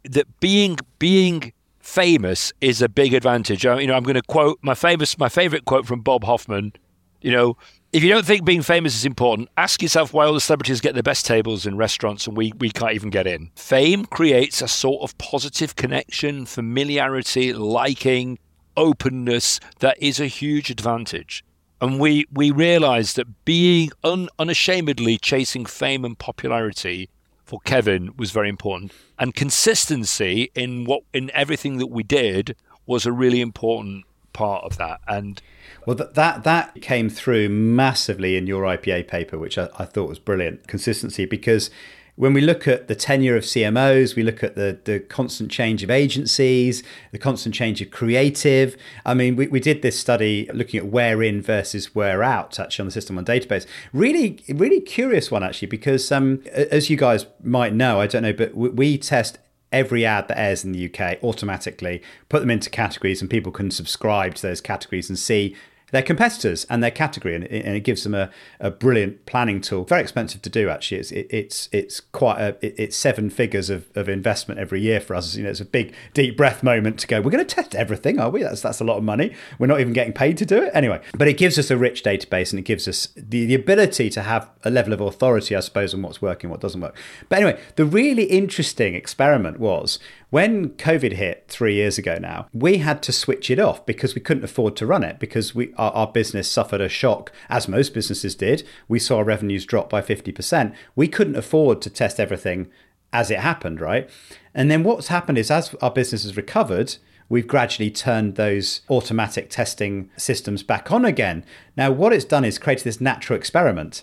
that 0.05 0.41
being 0.41 0.79
being 0.99 1.53
famous 1.79 2.55
is 2.63 2.81
a 2.81 2.89
big 2.89 3.13
advantage. 3.13 3.65
You 3.65 3.87
know, 3.87 3.95
I'm 3.95 4.03
going 4.03 4.15
to 4.15 4.23
quote 4.23 4.59
my 4.63 4.75
famous 4.75 5.19
my 5.19 5.29
favorite 5.29 5.67
quote 5.67 5.87
from 5.87 6.01
Bob 6.01 6.25
Hoffman. 6.25 6.73
You 7.21 7.33
know, 7.33 7.57
if 7.93 8.03
you 8.03 8.11
don't 8.11 8.27
think 8.27 8.45
being 8.45 8.63
famous 8.63 8.95
is 8.95 9.05
important, 9.05 9.49
ask 9.57 9.81
yourself 9.81 10.13
why 10.13 10.27
all 10.27 10.35
the 10.35 10.41
celebrities 10.41 10.81
get 10.81 10.95
the 10.95 11.03
best 11.03 11.25
tables 11.25 11.67
in 11.67 11.77
restaurants 11.77 12.27
and 12.27 12.37
we, 12.37 12.53
we 12.59 12.71
can't 12.71 12.93
even 12.93 13.11
get 13.11 13.27
in. 13.27 13.51
Fame 13.57 14.05
creates 14.05 14.61
a 14.61 14.69
sort 14.69 15.03
of 15.03 15.17
positive 15.19 15.77
connection, 15.77 16.47
familiarity, 16.47 17.53
liking, 17.53 18.39
openness 18.77 19.61
that 19.79 19.97
is 20.01 20.21
a 20.21 20.27
huge 20.27 20.71
advantage. 20.71 21.45
And 21.81 22.01
we, 22.01 22.27
we 22.33 22.51
realize 22.51 23.15
that 23.15 23.45
being 23.45 23.91
un, 24.03 24.29
unashamedly 24.39 25.19
chasing 25.19 25.67
fame 25.67 26.05
and 26.05 26.19
popularity 26.19 27.11
for 27.45 27.61
Kevin 27.61 28.15
was 28.17 28.31
very 28.31 28.49
important. 28.49 28.93
And 29.19 29.35
consistency 29.35 30.51
in 30.55 30.85
what 30.85 31.03
in 31.13 31.31
everything 31.33 31.79
that 31.79 31.87
we 31.87 32.03
did 32.03 32.57
was 32.87 33.07
a 33.07 33.13
really 33.13 33.41
important 33.41 34.05
part 34.33 34.65
of 34.65 34.79
that. 34.79 35.01
And 35.07 35.41
well, 35.87 35.97
that 35.97 36.15
that, 36.15 36.45
that 36.45 36.81
came 36.83 37.09
through 37.09 37.49
massively 37.49 38.37
in 38.37 38.47
your 38.47 38.65
IPA 38.65 39.09
paper, 39.09 39.39
which 39.39 39.59
I, 39.59 39.69
I 39.79 39.85
thought 39.85 40.09
was 40.09 40.19
brilliant. 40.19 40.67
Consistency, 40.67 41.25
because 41.25 41.71
when 42.17 42.33
we 42.33 42.41
look 42.41 42.67
at 42.67 42.89
the 42.89 42.95
tenure 42.95 43.37
of 43.37 43.45
CMOs, 43.45 44.17
we 44.17 44.23
look 44.23 44.43
at 44.43 44.55
the, 44.55 44.79
the 44.85 45.01
constant 45.01 45.51
change 45.51 45.83
of 45.83 45.91
agencies, 45.91 46.83
the 47.13 47.19
constant 47.19 47.55
change 47.55 47.83
of 47.83 47.91
creative. 47.91 48.77
I 49.05 49.13
mean, 49.13 49.37
we, 49.37 49.47
we 49.49 49.61
did 49.61 49.83
this 49.83 50.01
study 50.01 50.49
looking 50.53 50.79
at 50.79 50.87
where 50.87 51.23
in 51.23 51.43
versus 51.43 51.95
where 51.95 52.23
out, 52.23 52.59
actually, 52.59 52.85
on 52.85 52.87
the 52.87 52.93
system 52.93 53.19
on 53.19 53.27
database. 53.27 53.67
Really, 53.93 54.43
really 54.49 54.81
curious 54.81 55.31
one, 55.31 55.43
actually, 55.43 55.69
because 55.69 56.11
um, 56.11 56.43
as 56.53 56.89
you 56.89 56.97
guys 56.97 57.27
might 57.43 57.75
know, 57.75 58.01
I 58.01 58.07
don't 58.07 58.23
know, 58.23 58.33
but 58.33 58.55
we, 58.55 58.71
we 58.71 58.99
test 58.99 59.39
every 59.77 60.05
ad 60.05 60.29
that 60.29 60.39
airs 60.39 60.65
in 60.65 60.73
the 60.73 60.91
UK 60.93 61.23
automatically, 61.23 62.03
put 62.29 62.41
them 62.41 62.51
into 62.51 62.71
categories, 62.71 63.21
and 63.21 63.31
people 63.31 63.53
can 63.53 63.71
subscribe 63.71 64.35
to 64.35 64.43
those 64.43 64.61
categories 64.61 65.09
and 65.09 65.19
see 65.19 65.55
their 65.93 66.03
competitors 66.03 66.67
and 66.69 66.83
their 66.83 66.91
category, 66.91 67.35
and 67.35 67.45
it, 67.45 67.65
and 67.65 67.77
it 67.77 67.81
gives 67.81 68.03
them 68.03 68.15
a, 68.15 68.31
a 68.59 68.71
brilliant 68.71 69.25
planning 69.27 69.61
tool. 69.61 69.85
Very 69.85 70.03
expensive 70.03 70.43
to 70.43 70.51
do, 70.51 70.69
actually. 70.69 70.99
It's 70.99 71.13
it, 71.13 71.27
it's 71.31 71.69
it's 71.73 72.01
quite 72.01 72.41
a 72.41 72.49
it, 72.61 72.75
it's 72.77 72.97
seven 72.97 73.31
figures 73.31 73.71
of, 73.71 73.89
of 73.95 74.09
investment 74.09 74.59
every 74.59 74.81
year 74.81 75.01
for 75.01 75.15
us. 75.15 75.37
You 75.37 75.45
know, 75.45 75.51
it's 75.51 75.61
a 75.61 75.65
big 75.65 75.95
deep 76.13 76.37
breath 76.37 76.63
moment 76.63 76.99
to 77.01 77.07
go. 77.07 77.21
We're 77.21 77.31
going 77.31 77.47
to 77.47 77.55
test 77.55 77.75
everything, 77.75 78.19
are 78.19 78.31
we? 78.31 78.43
That's 78.43 78.63
that's 78.63 78.81
a 78.81 78.85
lot 78.85 78.99
of 78.99 79.05
money. 79.05 79.35
We're 79.59 79.69
not 79.69 79.81
even 79.81 79.93
getting 79.93 80.13
paid 80.13 80.37
to 80.39 80.47
do 80.47 80.63
it 80.63 80.71
anyway. 80.75 81.01
But 81.17 81.29
it 81.29 81.39
gives 81.39 81.59
us 81.59 81.71
a 81.71 81.77
rich 81.77 82.03
database, 82.03 82.51
and 82.51 82.59
it 82.59 82.65
gives 82.65 82.89
us 82.89 83.09
the, 83.17 83.47
the 83.47 83.55
ability 83.55 84.11
to 84.11 84.23
have 84.23 84.51
a 84.65 84.71
level 84.71 84.93
of 84.93 85.01
authority, 85.01 85.55
I 85.55 85.61
suppose, 85.61 85.95
on 85.95 86.03
what's 86.03 86.21
working, 86.21 86.51
what 86.51 86.61
doesn't 86.61 86.81
work. 86.81 86.97
But 87.29 87.39
anyway, 87.39 87.61
the 87.77 87.85
really 87.85 88.25
interesting 88.25 88.95
experiment 88.95 89.61
was 89.61 89.99
when 90.31 90.71
COVID 90.71 91.13
hit 91.13 91.45
three 91.49 91.75
years 91.75 91.99
ago 91.99 92.19
now, 92.21 92.49
we 92.53 92.79
had 92.79 93.03
to 93.05 93.13
switch 93.13 93.51
it 93.51 93.61
off 93.61 93.87
because 93.87 94.15
we 94.15 94.21
couldn't 94.21 94.45
afford 94.45 94.75
to 94.77 94.87
run 94.87 95.05
it 95.05 95.19
because 95.21 95.55
we 95.55 95.73
our, 95.75 95.93
our, 95.93 96.07
business 96.07 96.51
suffered 96.51 96.81
a 96.81 96.89
shock, 96.89 97.31
as 97.49 97.69
most 97.69 97.95
businesses 97.95 98.35
did. 98.35 98.67
We 98.89 98.99
saw 98.99 99.21
revenues 99.21 99.65
drop 99.65 99.89
by 99.89 100.03
50%. 100.03 100.75
We 100.97 101.07
couldn't 101.07 101.37
afford 101.37 101.81
to 101.83 101.91
test 101.91 102.19
everything 102.19 102.69
as 103.13 103.31
it 103.31 103.39
happened, 103.39 103.81
right? 103.81 104.11
And 104.53 104.71
then 104.71 104.83
what's 104.83 105.09
happened 105.09 105.39
is 105.39 105.51
as 105.51 105.75
our 105.77 105.93
business 105.93 106.25
has 106.25 106.37
recovered, 106.37 106.97
we've 107.29 107.47
gradually 107.47 107.91
turned 107.91 108.35
those 108.35 108.81
automatic 108.91 109.49
testing 109.49 110.11
systems 110.17 110.63
back 110.63 110.91
on 110.91 111.05
again. 111.05 111.45
Now, 111.77 111.93
what 111.93 112.13
it's 112.13 112.25
done 112.25 112.45
is 112.45 112.59
created 112.59 112.85
this 112.85 113.01
natural 113.01 113.39
experiment. 113.39 114.03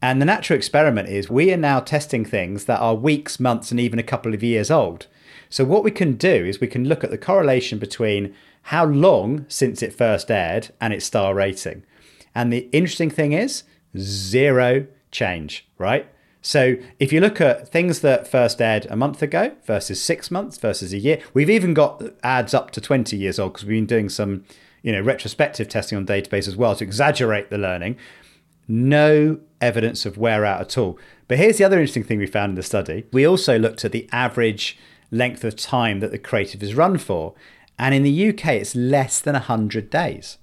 And 0.00 0.20
the 0.20 0.26
natural 0.26 0.56
experiment 0.56 1.08
is 1.08 1.28
we 1.28 1.52
are 1.52 1.58
now 1.58 1.80
testing 1.80 2.24
things 2.24 2.64
that 2.64 2.80
are 2.80 2.94
weeks, 2.94 3.38
months, 3.38 3.70
and 3.70 3.80
even 3.80 3.98
a 3.98 4.04
couple 4.04 4.32
of 4.32 4.42
years 4.42 4.70
old. 4.70 5.08
So 5.50 5.64
what 5.64 5.84
we 5.84 5.90
can 5.90 6.14
do 6.14 6.44
is 6.44 6.60
we 6.60 6.66
can 6.66 6.84
look 6.86 7.04
at 7.04 7.10
the 7.10 7.18
correlation 7.18 7.78
between 7.78 8.34
how 8.62 8.84
long 8.84 9.46
since 9.48 9.82
it 9.82 9.94
first 9.94 10.30
aired 10.30 10.70
and 10.80 10.92
its 10.92 11.06
star 11.06 11.34
rating. 11.34 11.84
And 12.34 12.52
the 12.52 12.68
interesting 12.72 13.10
thing 13.10 13.32
is 13.32 13.64
zero 13.96 14.86
change, 15.10 15.66
right? 15.78 16.06
So 16.40 16.76
if 16.98 17.12
you 17.12 17.20
look 17.20 17.40
at 17.40 17.68
things 17.68 18.00
that 18.00 18.28
first 18.28 18.60
aired 18.60 18.86
a 18.90 18.96
month 18.96 19.22
ago 19.22 19.52
versus 19.64 20.00
six 20.00 20.30
months 20.30 20.56
versus 20.56 20.92
a 20.92 20.98
year, 20.98 21.20
we've 21.34 21.50
even 21.50 21.74
got 21.74 22.02
ads 22.22 22.54
up 22.54 22.70
to 22.72 22.80
20 22.80 23.16
years 23.16 23.38
old 23.38 23.54
because 23.54 23.66
we've 23.66 23.76
been 23.76 23.86
doing 23.86 24.08
some, 24.08 24.44
you 24.82 24.92
know, 24.92 25.00
retrospective 25.00 25.68
testing 25.68 25.98
on 25.98 26.06
database 26.06 26.46
as 26.46 26.56
well 26.56 26.76
to 26.76 26.84
exaggerate 26.84 27.50
the 27.50 27.58
learning. 27.58 27.96
No 28.68 29.40
evidence 29.60 30.06
of 30.06 30.16
wear 30.16 30.44
out 30.44 30.60
at 30.60 30.78
all. 30.78 30.98
But 31.26 31.38
here's 31.38 31.58
the 31.58 31.64
other 31.64 31.78
interesting 31.78 32.04
thing 32.04 32.18
we 32.18 32.26
found 32.26 32.50
in 32.50 32.56
the 32.56 32.62
study. 32.62 33.06
We 33.12 33.26
also 33.26 33.58
looked 33.58 33.84
at 33.84 33.92
the 33.92 34.08
average 34.12 34.78
length 35.10 35.44
of 35.44 35.56
time 35.56 36.00
that 36.00 36.10
the 36.10 36.18
creative 36.18 36.62
is 36.62 36.74
run 36.74 36.98
for. 36.98 37.34
And 37.78 37.94
in 37.94 38.02
the 38.02 38.28
UK, 38.28 38.46
it's 38.46 38.74
less 38.74 39.20
than 39.20 39.34
100 39.34 39.90
days. 39.90 40.38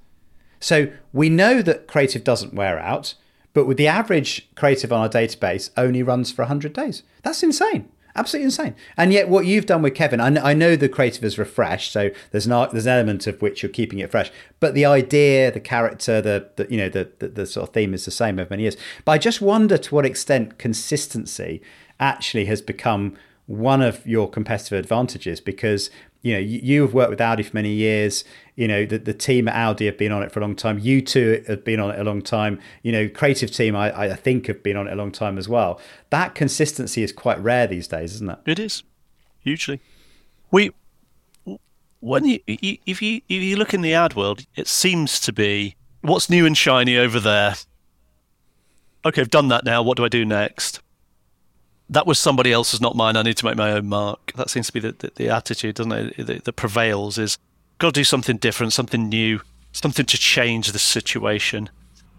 So 0.59 0.91
we 1.13 1.29
know 1.29 1.61
that 1.61 1.87
creative 1.87 2.23
doesn't 2.23 2.53
wear 2.53 2.79
out, 2.79 3.15
but 3.53 3.65
with 3.65 3.77
the 3.77 3.87
average 3.87 4.49
creative 4.55 4.91
on 4.91 5.01
our 5.01 5.09
database 5.09 5.69
only 5.77 6.01
runs 6.01 6.31
for 6.31 6.43
100 6.43 6.73
days. 6.73 7.03
That's 7.23 7.43
insane. 7.43 7.89
Absolutely 8.17 8.45
insane. 8.45 8.75
And 8.95 9.11
yet, 9.11 9.27
what 9.27 9.45
you've 9.45 9.65
done 9.65 9.81
with 9.81 9.93
Kevin, 9.93 10.21
I, 10.21 10.53
know 10.53 10.77
the 10.77 10.87
creative 10.87 11.23
is 11.25 11.37
refreshed, 11.37 11.91
so 11.91 12.11
there's 12.31 12.45
an 12.47 12.69
there's 12.71 12.85
an 12.85 12.93
element 12.93 13.27
of 13.27 13.41
which 13.41 13.61
you're 13.61 13.69
keeping 13.69 13.99
it 13.99 14.09
fresh. 14.09 14.31
But 14.61 14.73
the 14.73 14.85
idea, 14.85 15.51
the 15.51 15.59
character, 15.59 16.21
the, 16.21 16.49
the 16.55 16.65
you 16.69 16.77
know 16.77 16.87
the, 16.87 17.11
the 17.19 17.27
the 17.27 17.45
sort 17.45 17.67
of 17.67 17.73
theme 17.73 17.93
is 17.93 18.05
the 18.05 18.11
same 18.11 18.39
over 18.39 18.49
many 18.49 18.63
years. 18.63 18.77
But 19.03 19.11
I 19.13 19.17
just 19.17 19.41
wonder 19.41 19.77
to 19.77 19.93
what 19.93 20.05
extent 20.05 20.57
consistency 20.57 21.61
actually 21.99 22.45
has 22.45 22.61
become 22.61 23.17
one 23.47 23.81
of 23.81 24.05
your 24.07 24.29
competitive 24.29 24.79
advantages 24.79 25.39
because 25.39 25.89
you 26.21 26.33
know 26.33 26.39
you, 26.39 26.81
have 26.81 26.93
worked 26.93 27.11
with 27.11 27.19
Aldi 27.19 27.45
for 27.45 27.55
many 27.55 27.71
years. 27.71 28.23
You 28.55 28.67
know 28.67 28.85
the, 28.85 28.97
the 28.97 29.13
team 29.13 29.47
at 29.47 29.55
Aldi 29.55 29.85
have 29.85 29.97
been 29.97 30.11
on 30.11 30.23
it 30.23 30.31
for 30.31 30.39
a 30.39 30.41
long 30.41 30.55
time. 30.55 30.79
You 30.79 31.01
two 31.01 31.43
have 31.47 31.63
been 31.63 31.79
on 31.79 31.91
it 31.91 31.99
a 31.99 32.03
long 32.03 32.21
time. 32.21 32.59
You 32.81 32.91
know, 32.91 33.07
creative 33.07 33.51
team 33.51 33.75
I, 33.75 34.11
I 34.11 34.13
think 34.15 34.47
have 34.47 34.63
been 34.63 34.77
on 34.77 34.87
it 34.87 34.93
a 34.93 34.95
long 34.95 35.11
time 35.11 35.37
as 35.37 35.47
well. 35.47 35.79
That 36.09 36.33
consistency 36.33 37.03
is 37.03 37.11
quite 37.11 37.39
rare 37.39 37.67
these 37.67 37.87
days, 37.87 38.15
isn't 38.15 38.29
it? 38.29 38.39
It 38.45 38.59
is 38.59 38.83
hugely. 39.39 39.79
We 40.49 40.71
when 41.99 42.25
you 42.25 42.39
if 42.47 43.01
you 43.01 43.21
if 43.29 43.43
you 43.43 43.55
look 43.55 43.73
in 43.73 43.81
the 43.81 43.93
ad 43.93 44.15
world, 44.15 44.45
it 44.55 44.67
seems 44.67 45.19
to 45.21 45.33
be 45.33 45.75
what's 46.01 46.29
new 46.29 46.45
and 46.45 46.57
shiny 46.57 46.97
over 46.97 47.19
there. 47.19 47.55
Okay, 49.05 49.21
I've 49.21 49.29
done 49.29 49.49
that 49.49 49.65
now. 49.65 49.83
What 49.83 49.97
do 49.97 50.05
I 50.05 50.09
do 50.09 50.25
next? 50.25 50.81
That 51.89 52.07
was 52.07 52.19
somebody 52.19 52.51
else's, 52.51 52.81
not 52.81 52.95
mine. 52.95 53.15
I 53.15 53.21
need 53.21 53.37
to 53.37 53.45
make 53.45 53.55
my 53.55 53.71
own 53.71 53.87
mark. 53.87 54.33
That 54.35 54.49
seems 54.49 54.67
to 54.67 54.73
be 54.73 54.79
the, 54.79 54.91
the, 54.93 55.11
the 55.15 55.29
attitude, 55.29 55.75
doesn't 55.75 55.91
it? 55.91 56.27
That, 56.27 56.43
that 56.45 56.53
prevails 56.53 57.17
is 57.17 57.37
got 57.77 57.93
to 57.93 57.99
do 57.99 58.03
something 58.03 58.37
different, 58.37 58.73
something 58.73 59.07
new, 59.07 59.41
something 59.71 60.05
to 60.05 60.17
change 60.17 60.71
the 60.71 60.79
situation. 60.79 61.69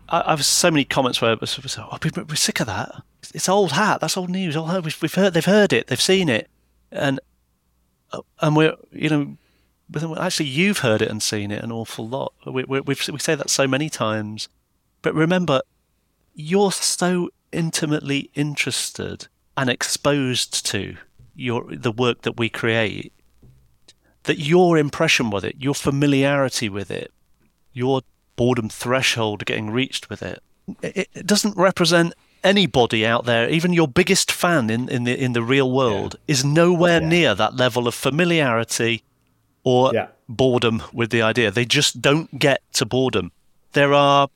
I, 0.08 0.22
I 0.26 0.30
have 0.30 0.44
so 0.44 0.70
many 0.70 0.84
comments 0.84 1.20
where 1.20 1.32
oh, 1.32 1.98
we're 2.02 2.34
sick 2.36 2.60
of 2.60 2.66
that. 2.66 3.02
It's 3.34 3.48
old 3.48 3.72
hat. 3.72 4.00
That's 4.00 4.16
old 4.16 4.30
news. 4.30 4.56
Old 4.56 4.84
We've, 4.84 5.02
we've 5.02 5.14
heard. 5.14 5.34
They've 5.34 5.44
heard 5.44 5.72
it. 5.72 5.88
They've 5.88 6.00
seen 6.00 6.28
it, 6.28 6.48
and 6.92 7.18
uh, 8.12 8.20
and 8.40 8.56
we're 8.56 8.76
you 8.92 9.08
know. 9.08 9.36
Actually, 10.18 10.46
you've 10.46 10.78
heard 10.78 11.00
it 11.00 11.08
and 11.08 11.22
seen 11.22 11.52
it 11.52 11.62
an 11.62 11.70
awful 11.70 12.08
lot. 12.08 12.32
We, 12.44 12.64
we, 12.64 12.80
we 12.80 12.94
say 12.94 13.36
that 13.36 13.48
so 13.48 13.68
many 13.68 13.88
times, 13.88 14.48
but 15.00 15.14
remember, 15.14 15.60
you're 16.34 16.72
so 16.72 17.30
intimately 17.52 18.28
interested 18.34 19.28
and 19.56 19.70
exposed 19.70 20.66
to 20.66 20.96
your 21.34 21.64
the 21.74 21.92
work 21.92 22.22
that 22.22 22.36
we 22.36 22.48
create 22.48 23.12
that 24.24 24.38
your 24.38 24.76
impression 24.78 25.30
with 25.30 25.44
it 25.44 25.54
your 25.58 25.74
familiarity 25.74 26.68
with 26.68 26.90
it 26.90 27.12
your 27.72 28.02
boredom 28.36 28.68
threshold 28.68 29.44
getting 29.44 29.70
reached 29.70 30.10
with 30.10 30.22
it 30.22 30.42
it, 30.82 31.08
it 31.14 31.26
doesn't 31.26 31.56
represent 31.56 32.12
anybody 32.42 33.04
out 33.04 33.24
there 33.24 33.48
even 33.48 33.72
your 33.72 33.88
biggest 33.88 34.30
fan 34.30 34.70
in, 34.70 34.88
in 34.88 35.04
the 35.04 35.22
in 35.22 35.32
the 35.32 35.42
real 35.42 35.70
world 35.70 36.16
yeah. 36.26 36.32
is 36.32 36.44
nowhere 36.44 37.00
yeah. 37.00 37.08
near 37.08 37.34
that 37.34 37.56
level 37.56 37.86
of 37.86 37.94
familiarity 37.94 39.02
or 39.64 39.92
yeah. 39.92 40.08
boredom 40.28 40.82
with 40.92 41.10
the 41.10 41.22
idea 41.22 41.50
they 41.50 41.64
just 41.64 42.00
don't 42.00 42.38
get 42.38 42.62
to 42.72 42.84
boredom 42.84 43.30
there 43.72 43.92
are 43.92 44.28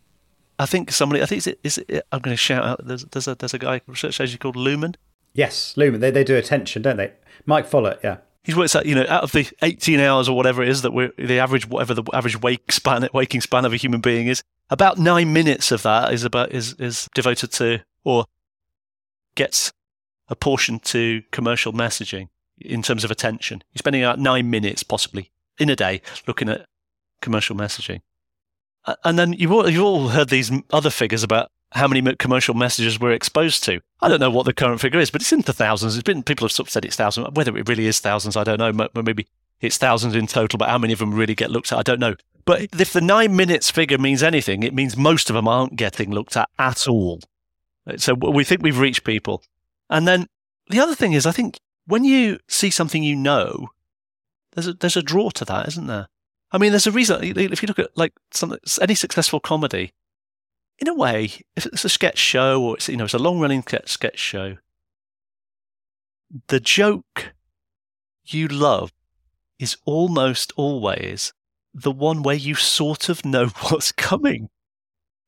I 0.60 0.66
think 0.66 0.90
somebody. 0.90 1.22
I 1.22 1.26
think 1.26 1.38
is 1.38 1.46
it, 1.46 1.58
is 1.64 1.78
it, 1.88 2.06
I'm 2.12 2.20
going 2.20 2.34
to 2.34 2.38
shout 2.38 2.62
out. 2.62 2.86
There's, 2.86 3.06
there's 3.06 3.26
a 3.26 3.34
there's 3.34 3.54
a 3.54 3.58
guy 3.58 3.80
research 3.86 4.20
agency 4.20 4.36
called 4.36 4.56
Lumen. 4.56 4.94
Yes, 5.32 5.76
Lumen. 5.76 6.00
They, 6.00 6.10
they 6.10 6.24
do 6.24 6.36
attention, 6.36 6.82
don't 6.82 6.96
they? 6.96 7.12
Mike 7.46 7.66
Follett, 7.66 8.00
yeah. 8.02 8.18
He's 8.42 8.56
worked 8.56 8.74
out, 8.74 8.86
you 8.86 8.94
know, 8.94 9.06
out 9.08 9.22
of 9.22 9.32
the 9.32 9.48
18 9.62 10.00
hours 10.00 10.28
or 10.28 10.36
whatever 10.36 10.62
it 10.62 10.68
is 10.68 10.82
that 10.82 10.92
we're 10.92 11.12
the 11.18 11.38
average, 11.38 11.68
whatever 11.68 11.94
the 11.94 12.04
average 12.12 12.40
wake 12.40 12.72
span, 12.72 13.06
waking 13.12 13.42
span 13.42 13.64
of 13.64 13.72
a 13.72 13.76
human 13.76 14.00
being 14.00 14.28
is, 14.28 14.42
about 14.70 14.98
nine 14.98 15.32
minutes 15.32 15.70
of 15.72 15.82
that 15.82 16.12
is 16.12 16.24
about 16.24 16.52
is 16.52 16.74
is 16.74 17.08
devoted 17.14 17.52
to 17.52 17.80
or 18.04 18.24
gets 19.34 19.72
a 20.28 20.36
portion 20.36 20.78
to 20.78 21.22
commercial 21.32 21.72
messaging 21.72 22.28
in 22.58 22.82
terms 22.82 23.04
of 23.04 23.10
attention. 23.10 23.62
You're 23.72 23.80
spending 23.80 24.02
about 24.02 24.18
nine 24.18 24.48
minutes 24.48 24.82
possibly 24.82 25.30
in 25.58 25.68
a 25.68 25.76
day 25.76 26.00
looking 26.26 26.48
at 26.48 26.66
commercial 27.20 27.56
messaging. 27.56 28.00
And 29.04 29.18
then 29.18 29.34
you've 29.34 29.52
all, 29.52 29.68
you've 29.68 29.84
all 29.84 30.08
heard 30.08 30.30
these 30.30 30.50
other 30.72 30.90
figures 30.90 31.22
about 31.22 31.50
how 31.72 31.86
many 31.86 32.14
commercial 32.16 32.54
messages 32.54 32.98
we're 32.98 33.12
exposed 33.12 33.62
to. 33.64 33.80
I 34.00 34.08
don't 34.08 34.20
know 34.20 34.30
what 34.30 34.46
the 34.46 34.52
current 34.52 34.80
figure 34.80 35.00
is, 35.00 35.10
but 35.10 35.20
it's 35.20 35.32
in 35.32 35.42
the 35.42 35.52
thousands. 35.52 35.96
It's 35.96 36.02
been 36.02 36.22
people 36.22 36.44
have 36.46 36.52
sort 36.52 36.68
of 36.68 36.72
said 36.72 36.84
it's 36.84 36.96
thousands. 36.96 37.28
Whether 37.32 37.56
it 37.56 37.68
really 37.68 37.86
is 37.86 38.00
thousands, 38.00 38.36
I 38.36 38.44
don't 38.44 38.58
know. 38.58 38.88
Maybe 39.02 39.26
it's 39.60 39.76
thousands 39.76 40.14
in 40.14 40.26
total, 40.26 40.56
but 40.56 40.68
how 40.68 40.78
many 40.78 40.92
of 40.92 40.98
them 40.98 41.14
really 41.14 41.34
get 41.34 41.50
looked 41.50 41.72
at, 41.72 41.78
I 41.78 41.82
don't 41.82 42.00
know. 42.00 42.16
But 42.44 42.68
if 42.80 42.92
the 42.92 43.00
nine 43.00 43.36
minutes 43.36 43.70
figure 43.70 43.98
means 43.98 44.22
anything, 44.22 44.62
it 44.62 44.74
means 44.74 44.96
most 44.96 45.30
of 45.30 45.34
them 45.34 45.46
aren't 45.46 45.76
getting 45.76 46.10
looked 46.10 46.36
at 46.36 46.48
at 46.58 46.88
all. 46.88 47.20
So 47.96 48.14
we 48.14 48.44
think 48.44 48.62
we've 48.62 48.78
reached 48.78 49.04
people. 49.04 49.42
And 49.88 50.08
then 50.08 50.26
the 50.68 50.80
other 50.80 50.94
thing 50.94 51.12
is, 51.12 51.26
I 51.26 51.32
think 51.32 51.60
when 51.86 52.04
you 52.04 52.38
see 52.48 52.70
something 52.70 53.02
you 53.02 53.16
know, 53.16 53.68
there's 54.52 54.66
a, 54.66 54.72
there's 54.74 54.96
a 54.96 55.02
draw 55.02 55.30
to 55.30 55.44
that, 55.44 55.68
isn't 55.68 55.86
there? 55.86 56.08
I 56.52 56.58
mean, 56.58 56.72
there's 56.72 56.86
a 56.86 56.92
reason. 56.92 57.20
If 57.22 57.62
you 57.62 57.66
look 57.66 57.78
at 57.78 57.96
like 57.96 58.14
some, 58.32 58.56
any 58.80 58.94
successful 58.94 59.40
comedy, 59.40 59.92
in 60.80 60.88
a 60.88 60.94
way, 60.94 61.30
if 61.56 61.66
it's 61.66 61.84
a 61.84 61.88
sketch 61.88 62.18
show 62.18 62.62
or 62.62 62.76
it's 62.76 62.88
you 62.88 62.96
know 62.96 63.04
it's 63.04 63.14
a 63.14 63.18
long 63.18 63.38
running 63.38 63.62
sketch 63.84 64.18
show, 64.18 64.56
the 66.48 66.60
joke 66.60 67.34
you 68.24 68.48
love 68.48 68.92
is 69.58 69.76
almost 69.84 70.52
always 70.56 71.32
the 71.74 71.90
one 71.90 72.22
where 72.22 72.36
you 72.36 72.54
sort 72.54 73.08
of 73.08 73.24
know 73.24 73.46
what's 73.68 73.92
coming. 73.92 74.48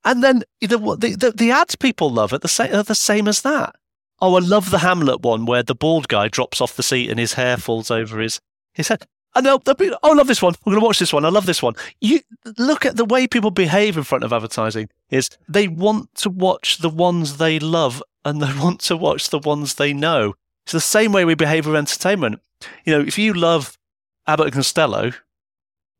And 0.05 0.23
then 0.25 0.43
the, 0.61 0.79
the, 0.79 1.33
the, 1.37 1.51
ads 1.53 1.77
people 1.77 2.11
love 2.11 2.33
it 2.33 2.41
the 2.41 2.49
same, 2.49 2.75
are 2.75 2.83
the 2.83 2.95
same 2.95 3.29
as 3.29 3.43
that. 3.43 3.77
Oh, 4.21 4.35
I 4.35 4.41
love 4.41 4.71
the 4.71 4.79
Hamlet 4.79 5.21
one 5.21 5.47
where 5.47 5.63
the 5.63 5.77
bald 5.77 6.09
guy 6.09 6.27
drops 6.27 6.61
off 6.61 6.75
the 6.75 6.83
seat 6.83 7.09
and 7.09 7.21
his 7.21 7.35
hair 7.35 7.57
falls 7.57 7.89
over 7.89 8.19
his, 8.19 8.41
his 8.75 8.89
head. 8.89 9.07
And 9.35 9.47
they'll, 9.47 9.59
they'll 9.59 9.75
be, 9.75 9.91
oh, 9.91 10.11
I 10.11 10.15
love 10.15 10.27
this 10.27 10.43
one. 10.43 10.55
I'm 10.55 10.73
going 10.73 10.81
to 10.81 10.85
watch 10.85 10.99
this 10.99 11.13
one. 11.13 11.25
I 11.25 11.31
love 11.31 11.47
this 11.47 11.63
one. 11.63 11.75
You 12.01 12.21
look 12.59 12.85
at 12.85 12.97
the 12.97 13.05
way 13.05 13.27
people 13.27 13.51
behave 13.51 13.97
in 13.97 14.03
front 14.03 14.25
of 14.25 14.33
advertising. 14.33 14.91
Is 15.11 15.31
they 15.49 15.69
want 15.69 16.15
to 16.17 16.31
watch 16.31 16.79
the 16.79 16.91
ones 16.91 17.39
they 17.39 17.59
love 17.59 18.03
and 18.25 18.43
they 18.43 18.53
want 18.59 18.81
to 18.83 18.97
watch 18.97 19.31
the 19.31 19.39
ones 19.39 19.75
they 19.75 19.93
know. 19.93 20.35
It's 20.65 20.73
the 20.73 20.81
same 20.81 21.13
way 21.13 21.25
we 21.25 21.35
behave 21.35 21.67
with 21.67 21.77
entertainment. 21.77 22.41
You 22.85 22.93
know, 22.97 23.01
if 23.01 23.19
you 23.19 23.33
love 23.33 23.79
Abbott 24.27 24.47
and 24.47 24.55
Costello 24.55 25.13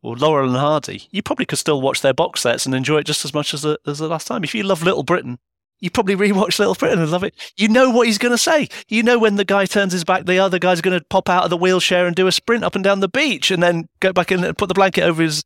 or 0.03 0.17
Laurel 0.17 0.49
and 0.49 0.59
Hardy, 0.59 1.09
you 1.11 1.23
probably 1.23 1.47
could 1.47 1.59
still 1.59 1.81
watch 1.81 2.01
their 2.01 2.15
box 2.15 2.43
sets 2.43 2.67
and 2.67 2.75
enjoy 2.75 2.99
it 2.99 3.07
just 3.07 3.25
as 3.25 3.35
much 3.35 3.55
as 3.55 3.63
the, 3.63 3.79
as 3.87 3.99
the 3.99 4.09
last 4.09 4.27
time. 4.27 4.45
If 4.45 4.55
you 4.55 4.63
love 4.63 4.83
Little 4.83 5.03
Britain, 5.03 5.39
you 5.83 5.91
probably 5.91 6.15
rewatch 6.15 6.61
Little 6.61 6.77
Britain 6.77 7.01
and 7.01 7.11
love 7.11 7.25
it. 7.25 7.35
You 7.57 7.69
know 7.69 7.91
what 7.91 8.07
he's 8.07 8.17
going 8.17 8.33
to 8.33 8.39
say. 8.39 8.69
You 8.89 9.03
know 9.03 9.19
when 9.19 9.35
the 9.35 9.45
guy 9.45 9.67
turns 9.67 9.93
his 9.93 10.05
back, 10.05 10.27
the 10.27 10.39
other 10.39 10.61
guy's 10.61 10.81
going 10.81 10.99
to 10.99 11.05
pop 11.07 11.29
out 11.29 11.43
of 11.43 11.51
the 11.51 11.57
wheelchair 11.57 12.07
and 12.07 12.15
do 12.15 12.29
a 12.29 12.33
sprint 12.33 12.63
up 12.63 12.77
and 12.77 12.85
down 12.85 13.01
the 13.01 13.09
beach 13.09 13.51
and 13.51 13.61
then 13.61 13.89
go 13.99 14.13
back 14.13 14.31
in 14.31 14.45
and 14.45 14.57
put 14.57 14.69
the 14.69 14.75
blanket 14.75 15.03
over 15.03 15.21
his 15.21 15.43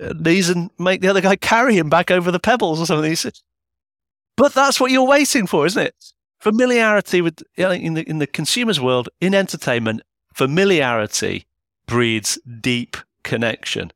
uh, 0.00 0.12
knees 0.18 0.50
and 0.50 0.70
make 0.80 1.00
the 1.00 1.08
other 1.08 1.20
guy 1.20 1.36
carry 1.36 1.76
him 1.76 1.88
back 1.88 2.10
over 2.10 2.32
the 2.32 2.40
pebbles 2.40 2.80
or 2.80 2.86
something. 2.86 3.32
But 4.36 4.54
that's 4.54 4.80
what 4.80 4.90
you're 4.90 5.06
waiting 5.06 5.46
for, 5.46 5.66
isn't 5.66 5.80
it? 5.80 5.94
Familiarity 6.40 7.20
with 7.20 7.40
in 7.56 7.94
the 7.94 8.02
in 8.08 8.18
the 8.18 8.26
consumer's 8.26 8.80
world 8.80 9.08
in 9.20 9.34
entertainment, 9.34 10.02
familiarity 10.34 11.46
breeds 11.86 12.40
deep 12.60 12.96
connection. 13.22 13.92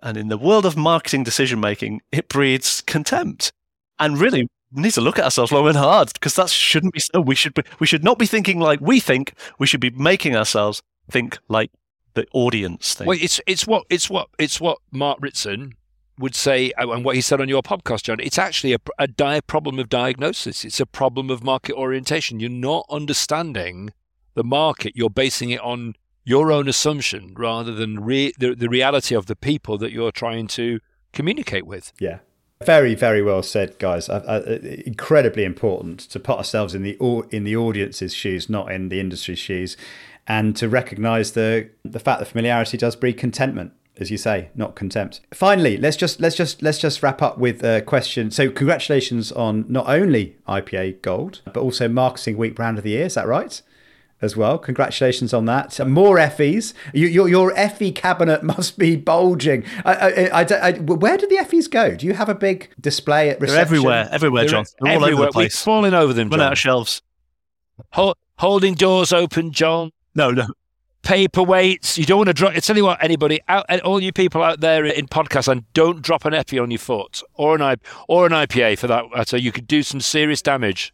And 0.00 0.16
in 0.16 0.28
the 0.28 0.38
world 0.38 0.64
of 0.64 0.76
marketing 0.76 1.24
decision 1.24 1.58
making, 1.58 2.02
it 2.12 2.28
breeds 2.28 2.82
contempt. 2.82 3.52
And 3.98 4.20
really, 4.20 4.48
need 4.72 4.92
to 4.92 5.00
look 5.00 5.18
at 5.18 5.24
ourselves 5.24 5.52
long 5.52 5.66
and 5.68 5.76
hard 5.76 6.12
because 6.12 6.34
that 6.34 6.50
shouldn't 6.50 6.94
be 6.94 7.00
so. 7.00 7.20
We 7.20 7.34
should 7.34 7.54
be, 7.54 7.62
we 7.78 7.86
should 7.86 8.04
not 8.04 8.18
be 8.18 8.26
thinking 8.26 8.60
like 8.60 8.80
we 8.80 9.00
think. 9.00 9.34
We 9.58 9.66
should 9.66 9.80
be 9.80 9.90
making 9.90 10.36
ourselves 10.36 10.82
think 11.10 11.38
like 11.48 11.70
the 12.14 12.26
audience 12.32 12.94
think. 12.94 13.08
Well, 13.08 13.18
it's 13.20 13.40
it's 13.46 13.66
what 13.66 13.84
it's 13.88 14.10
what 14.10 14.28
it's 14.38 14.60
what 14.60 14.78
Mark 14.90 15.18
Ritson 15.20 15.74
would 16.18 16.34
say 16.34 16.72
uh, 16.72 16.90
and 16.90 17.04
what 17.04 17.14
he 17.14 17.20
said 17.20 17.40
on 17.40 17.48
your 17.48 17.62
podcast, 17.62 18.02
John. 18.02 18.20
It's 18.20 18.38
actually 18.38 18.74
a, 18.74 18.78
a 18.98 19.06
dire 19.06 19.40
problem 19.40 19.78
of 19.78 19.88
diagnosis. 19.88 20.64
It's 20.64 20.80
a 20.80 20.86
problem 20.86 21.30
of 21.30 21.44
market 21.44 21.74
orientation. 21.74 22.40
You're 22.40 22.50
not 22.50 22.86
understanding 22.90 23.92
the 24.34 24.44
market. 24.44 24.94
You're 24.96 25.10
basing 25.10 25.50
it 25.50 25.60
on 25.60 25.94
your 26.24 26.52
own 26.52 26.68
assumption 26.68 27.34
rather 27.36 27.72
than 27.72 28.00
re- 28.00 28.34
the, 28.38 28.54
the 28.54 28.68
reality 28.68 29.14
of 29.14 29.26
the 29.26 29.36
people 29.36 29.78
that 29.78 29.92
you're 29.92 30.12
trying 30.12 30.46
to 30.48 30.80
communicate 31.12 31.66
with. 31.66 31.92
Yeah. 31.98 32.18
Very, 32.64 32.94
very 32.94 33.22
well 33.22 33.42
said, 33.42 33.78
guys. 33.78 34.08
Uh, 34.08 34.22
uh, 34.26 34.58
incredibly 34.84 35.44
important 35.44 36.00
to 36.00 36.18
put 36.18 36.38
ourselves 36.38 36.74
in 36.74 36.82
the 36.82 36.96
in 37.30 37.44
the 37.44 37.56
audience's 37.56 38.12
shoes, 38.12 38.50
not 38.50 38.72
in 38.72 38.88
the 38.88 38.98
industry's 38.98 39.38
shoes, 39.38 39.76
and 40.26 40.56
to 40.56 40.68
recognise 40.68 41.32
the 41.32 41.70
the 41.84 42.00
fact 42.00 42.18
that 42.18 42.26
familiarity 42.26 42.76
does 42.76 42.96
breed 42.96 43.14
contentment, 43.14 43.72
as 43.98 44.10
you 44.10 44.18
say, 44.18 44.50
not 44.56 44.74
contempt. 44.74 45.20
Finally, 45.32 45.76
let's 45.76 45.96
just 45.96 46.20
let's 46.20 46.34
just 46.34 46.60
let's 46.60 46.78
just 46.78 47.00
wrap 47.00 47.22
up 47.22 47.38
with 47.38 47.62
a 47.62 47.80
question. 47.82 48.30
So, 48.32 48.50
congratulations 48.50 49.30
on 49.30 49.64
not 49.68 49.88
only 49.88 50.36
IPA 50.48 51.00
Gold, 51.00 51.42
but 51.44 51.58
also 51.58 51.88
Marketing 51.88 52.36
Week 52.36 52.56
Brand 52.56 52.76
of 52.76 52.82
the 52.82 52.90
Year. 52.90 53.06
Is 53.06 53.14
that 53.14 53.28
right? 53.28 53.62
As 54.20 54.36
well. 54.36 54.58
Congratulations 54.58 55.32
on 55.32 55.44
that. 55.46 55.78
More 55.86 56.16
Effies. 56.16 56.74
You, 56.92 57.06
your 57.06 57.28
your 57.28 57.52
Effie 57.56 57.92
cabinet 57.92 58.42
must 58.42 58.78
be 58.78 58.96
bulging. 58.96 59.64
I, 59.84 59.94
I, 59.94 60.42
I, 60.42 60.46
I, 60.68 60.72
where 60.72 61.16
do 61.16 61.26
the 61.26 61.36
Effies 61.36 61.70
go? 61.70 61.94
Do 61.94 62.06
you 62.06 62.14
have 62.14 62.28
a 62.28 62.34
big 62.34 62.70
display 62.80 63.30
at 63.30 63.40
reception? 63.40 63.54
They're 63.54 63.62
everywhere, 63.62 64.08
everywhere, 64.10 64.42
They're 64.42 64.50
John. 64.50 64.64
They're 64.80 64.96
all 64.96 65.04
over 65.04 65.26
the 65.26 65.32
place. 65.32 65.54
We're 65.54 65.72
falling 65.72 65.94
over 65.94 66.12
them, 66.12 66.28
Run 66.28 66.38
John. 66.38 66.46
out 66.46 66.52
of 66.52 66.58
shelves. 66.58 67.02
Hol- 67.92 68.16
holding 68.38 68.74
doors 68.74 69.12
open, 69.12 69.52
John. 69.52 69.92
No, 70.14 70.30
no. 70.30 70.46
Paperweights. 71.02 71.96
You 71.96 72.04
don't 72.04 72.18
want 72.18 72.26
to 72.28 72.34
drop. 72.34 72.52
I 72.54 72.58
tell 72.58 72.76
you 72.76 72.84
what, 72.84 73.02
anybody, 73.02 73.40
out, 73.48 73.64
and 73.68 73.80
all 73.82 74.00
you 74.00 74.12
people 74.12 74.42
out 74.42 74.60
there 74.60 74.84
in 74.84 75.06
podcast, 75.06 75.48
and 75.48 75.72
don't 75.72 76.02
drop 76.02 76.24
an 76.24 76.34
Effie 76.34 76.58
on 76.58 76.70
your 76.70 76.78
foot 76.78 77.22
or 77.34 77.54
an 77.54 77.62
I, 77.62 77.76
or 78.08 78.26
an 78.26 78.32
IPA 78.32 78.78
for 78.78 78.88
that. 78.88 79.28
So 79.28 79.36
you 79.36 79.52
could 79.52 79.66
do 79.66 79.82
some 79.82 80.00
serious 80.00 80.42
damage. 80.42 80.92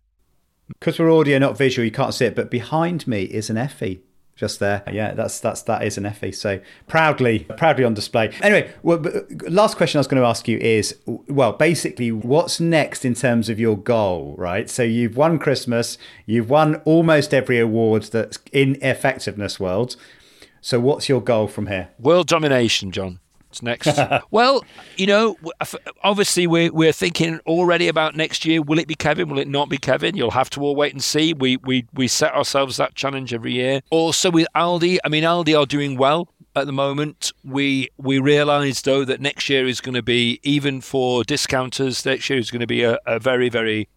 Because 0.68 0.98
we're 0.98 1.12
audio 1.12 1.38
not 1.38 1.56
visual 1.56 1.84
you 1.84 1.90
can't 1.90 2.14
see 2.14 2.24
it 2.26 2.34
but 2.34 2.50
behind 2.50 3.06
me 3.06 3.22
is 3.22 3.50
an 3.50 3.56
effie 3.56 4.02
just 4.36 4.58
there. 4.58 4.82
Yeah 4.90 5.14
that's 5.14 5.38
that's 5.40 5.62
that 5.62 5.84
is 5.84 5.96
an 5.96 6.06
effie 6.06 6.32
so 6.32 6.60
proudly 6.88 7.40
proudly 7.56 7.84
on 7.84 7.94
display. 7.94 8.32
Anyway 8.42 8.70
well, 8.82 9.06
uh, 9.06 9.20
last 9.48 9.76
question 9.76 9.98
i 9.98 10.00
was 10.00 10.06
going 10.06 10.20
to 10.20 10.26
ask 10.26 10.48
you 10.48 10.58
is 10.58 10.96
well 11.06 11.52
basically 11.52 12.10
what's 12.10 12.60
next 12.60 13.04
in 13.04 13.14
terms 13.14 13.48
of 13.48 13.60
your 13.60 13.76
goal 13.76 14.34
right? 14.36 14.68
So 14.68 14.82
you've 14.82 15.16
won 15.16 15.38
christmas 15.38 15.98
you've 16.26 16.50
won 16.50 16.76
almost 16.84 17.32
every 17.32 17.58
award 17.58 18.04
that's 18.04 18.38
in 18.52 18.76
effectiveness 18.82 19.60
world. 19.60 19.96
So 20.60 20.80
what's 20.80 21.08
your 21.08 21.20
goal 21.20 21.46
from 21.46 21.66
here? 21.66 21.90
World 21.98 22.26
domination, 22.26 22.90
John. 22.90 23.20
It's 23.54 23.62
next. 23.62 23.98
well, 24.32 24.64
you 24.96 25.06
know, 25.06 25.36
uh, 25.60 25.66
obviously 26.02 26.46
we're 26.46 26.72
we're 26.72 26.92
thinking 26.92 27.38
already 27.46 27.86
about 27.86 28.16
next 28.16 28.44
year. 28.44 28.60
Will 28.60 28.80
it 28.80 28.88
be 28.88 28.96
Kevin? 28.96 29.28
Will 29.28 29.38
it 29.38 29.46
not 29.48 29.68
be 29.68 29.78
Kevin? 29.78 30.16
You'll 30.16 30.32
have 30.32 30.50
to 30.50 30.60
all 30.60 30.74
wait 30.74 30.92
and 30.92 31.02
see. 31.02 31.32
We 31.32 31.58
we 31.58 31.86
we 31.92 32.08
set 32.08 32.34
ourselves 32.34 32.76
that 32.78 32.96
challenge 32.96 33.32
every 33.32 33.52
year. 33.52 33.80
Also 33.90 34.30
with 34.30 34.48
Aldi, 34.56 34.98
I 35.04 35.08
mean 35.08 35.22
Aldi 35.22 35.56
are 35.58 35.66
doing 35.66 35.96
well 35.96 36.28
at 36.56 36.66
the 36.66 36.72
moment. 36.72 37.32
We 37.44 37.90
we 37.96 38.18
realise 38.18 38.82
though 38.82 39.04
that 39.04 39.20
next 39.20 39.48
year 39.48 39.66
is 39.68 39.80
going 39.80 39.94
to 39.94 40.02
be 40.02 40.40
even 40.42 40.80
for 40.80 41.22
discounters. 41.22 42.04
Next 42.04 42.28
year 42.28 42.40
is 42.40 42.50
going 42.50 42.60
to 42.60 42.66
be 42.66 42.82
a, 42.82 42.98
a 43.06 43.20
very 43.20 43.48
very 43.48 43.88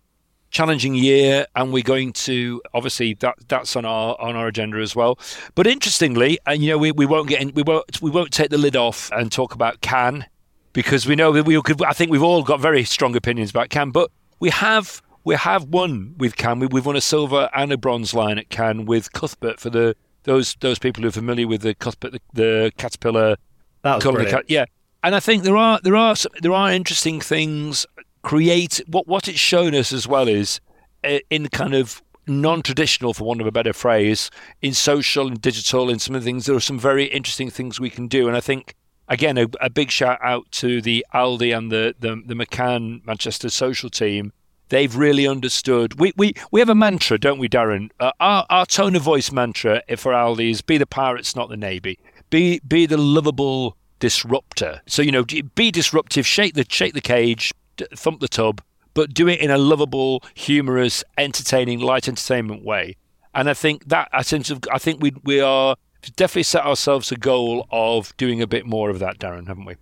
challenging 0.57 0.95
year 0.95 1.45
and 1.55 1.71
we're 1.71 1.83
going 1.83 2.11
to 2.11 2.59
obviously 2.73 3.13
that 3.13 3.35
that's 3.47 3.75
on 3.75 3.85
our 3.85 4.19
on 4.19 4.35
our 4.35 4.47
agenda 4.47 4.79
as 4.79 4.95
well 4.95 5.19
but 5.53 5.67
interestingly 5.67 6.39
and 6.47 6.63
you 6.63 6.71
know 6.71 6.79
we, 6.79 6.91
we 6.91 7.05
won't 7.05 7.29
get 7.29 7.39
in, 7.39 7.53
we 7.53 7.61
won't 7.61 8.01
we 8.01 8.09
won't 8.09 8.31
take 8.31 8.49
the 8.49 8.57
lid 8.57 8.75
off 8.75 9.11
and 9.11 9.31
talk 9.31 9.53
about 9.53 9.81
Cannes 9.81 10.25
because 10.73 11.05
we 11.05 11.15
know 11.15 11.31
that 11.31 11.45
we 11.45 11.61
could 11.61 11.83
I 11.83 11.91
think 11.93 12.09
we've 12.09 12.23
all 12.23 12.41
got 12.41 12.59
very 12.59 12.83
strong 12.85 13.15
opinions 13.15 13.51
about 13.51 13.69
Cannes 13.69 13.91
but 13.91 14.09
we 14.39 14.49
have 14.49 15.03
we 15.23 15.35
have 15.35 15.65
won 15.65 16.15
with 16.17 16.35
Cannes 16.37 16.59
we, 16.61 16.65
we've 16.65 16.87
won 16.87 16.95
a 16.95 17.01
silver 17.01 17.51
and 17.55 17.71
a 17.71 17.77
bronze 17.77 18.15
Lion 18.15 18.39
at 18.39 18.49
Cannes 18.49 18.85
with 18.87 19.13
Cuthbert 19.13 19.59
for 19.59 19.69
the 19.69 19.95
those 20.23 20.55
those 20.61 20.79
people 20.79 21.03
who 21.03 21.09
are 21.09 21.11
familiar 21.11 21.47
with 21.47 21.61
the 21.61 21.75
Cuthbert 21.75 22.13
the, 22.13 22.21
the 22.33 22.71
caterpillar 22.77 23.37
that 23.83 23.95
was 23.95 24.03
brilliant. 24.03 24.31
Cat- 24.31 24.45
yeah, 24.47 24.65
and 25.03 25.15
I 25.15 25.19
think 25.19 25.43
there 25.43 25.55
are 25.57 25.79
there 25.83 25.95
are 25.95 26.15
some, 26.15 26.31
there 26.41 26.51
are 26.51 26.71
interesting 26.71 27.21
things. 27.21 27.85
Create 28.27 28.81
what 28.87 29.07
what 29.07 29.29
it's 29.29 29.39
shown 29.39 29.73
us 29.73 29.93
as 29.93 30.05
well 30.05 30.27
is 30.27 30.59
uh, 31.05 31.19
in 31.29 31.47
kind 31.47 31.73
of 31.73 32.01
non-traditional, 32.27 33.13
for 33.13 33.23
want 33.23 33.39
of 33.39 33.47
a 33.47 33.53
better 33.53 33.71
phrase, 33.71 34.29
in 34.61 34.73
social 34.73 35.27
and 35.27 35.41
digital, 35.41 35.89
in 35.89 35.97
some 35.97 36.13
of 36.13 36.21
the 36.21 36.25
things. 36.25 36.45
There 36.45 36.55
are 36.57 36.59
some 36.59 36.77
very 36.77 37.05
interesting 37.05 37.49
things 37.49 37.79
we 37.79 37.89
can 37.89 38.07
do, 38.09 38.27
and 38.27 38.35
I 38.35 38.41
think 38.41 38.75
again 39.07 39.37
a, 39.37 39.47
a 39.61 39.69
big 39.69 39.91
shout 39.91 40.19
out 40.21 40.51
to 40.59 40.81
the 40.81 41.05
Aldi 41.13 41.57
and 41.57 41.71
the 41.71 41.95
the, 41.97 42.21
the 42.25 42.33
McCann 42.33 43.05
Manchester 43.05 43.49
social 43.49 43.89
team. 43.89 44.33
They've 44.67 44.93
really 44.93 45.25
understood. 45.25 45.97
We, 45.97 46.11
we, 46.17 46.33
we 46.51 46.59
have 46.59 46.67
a 46.67 46.75
mantra, 46.75 47.17
don't 47.17 47.39
we, 47.39 47.47
Darren? 47.47 47.89
Uh, 48.01 48.11
our, 48.19 48.45
our 48.49 48.65
tone 48.65 48.97
of 48.97 49.03
voice 49.03 49.31
mantra 49.31 49.81
for 49.95 50.11
Aldi 50.11 50.51
is 50.51 50.61
be 50.61 50.77
the 50.77 50.85
pirates, 50.85 51.37
not 51.37 51.47
the 51.47 51.55
navy. 51.55 51.97
Be 52.29 52.59
be 52.67 52.85
the 52.85 52.97
lovable 52.97 53.77
disruptor. 53.99 54.81
So 54.85 55.01
you 55.01 55.13
know, 55.13 55.23
be 55.55 55.71
disruptive. 55.71 56.27
Shake 56.27 56.55
the 56.55 56.65
shake 56.67 56.93
the 56.93 56.99
cage, 56.99 57.53
thump 57.95 58.19
the 58.19 58.27
tub, 58.27 58.61
but 58.93 59.13
do 59.13 59.27
it 59.27 59.39
in 59.39 59.51
a 59.51 59.57
lovable, 59.57 60.23
humorous, 60.33 61.03
entertaining, 61.17 61.79
light 61.79 62.07
entertainment 62.07 62.63
way. 62.63 62.95
And 63.33 63.49
I 63.49 63.53
think 63.53 63.85
that 63.89 64.09
I 64.11 64.23
sense 64.23 64.49
of 64.49 64.63
I 64.71 64.79
think 64.79 65.01
we 65.01 65.13
we 65.23 65.39
are 65.39 65.75
definitely 66.15 66.43
set 66.43 66.65
ourselves 66.65 67.11
a 67.11 67.15
goal 67.15 67.67
of 67.71 68.15
doing 68.17 68.41
a 68.41 68.47
bit 68.47 68.65
more 68.65 68.89
of 68.89 68.99
that, 68.99 69.19
Darren, 69.19 69.47
haven't 69.47 69.65
we? 69.65 69.75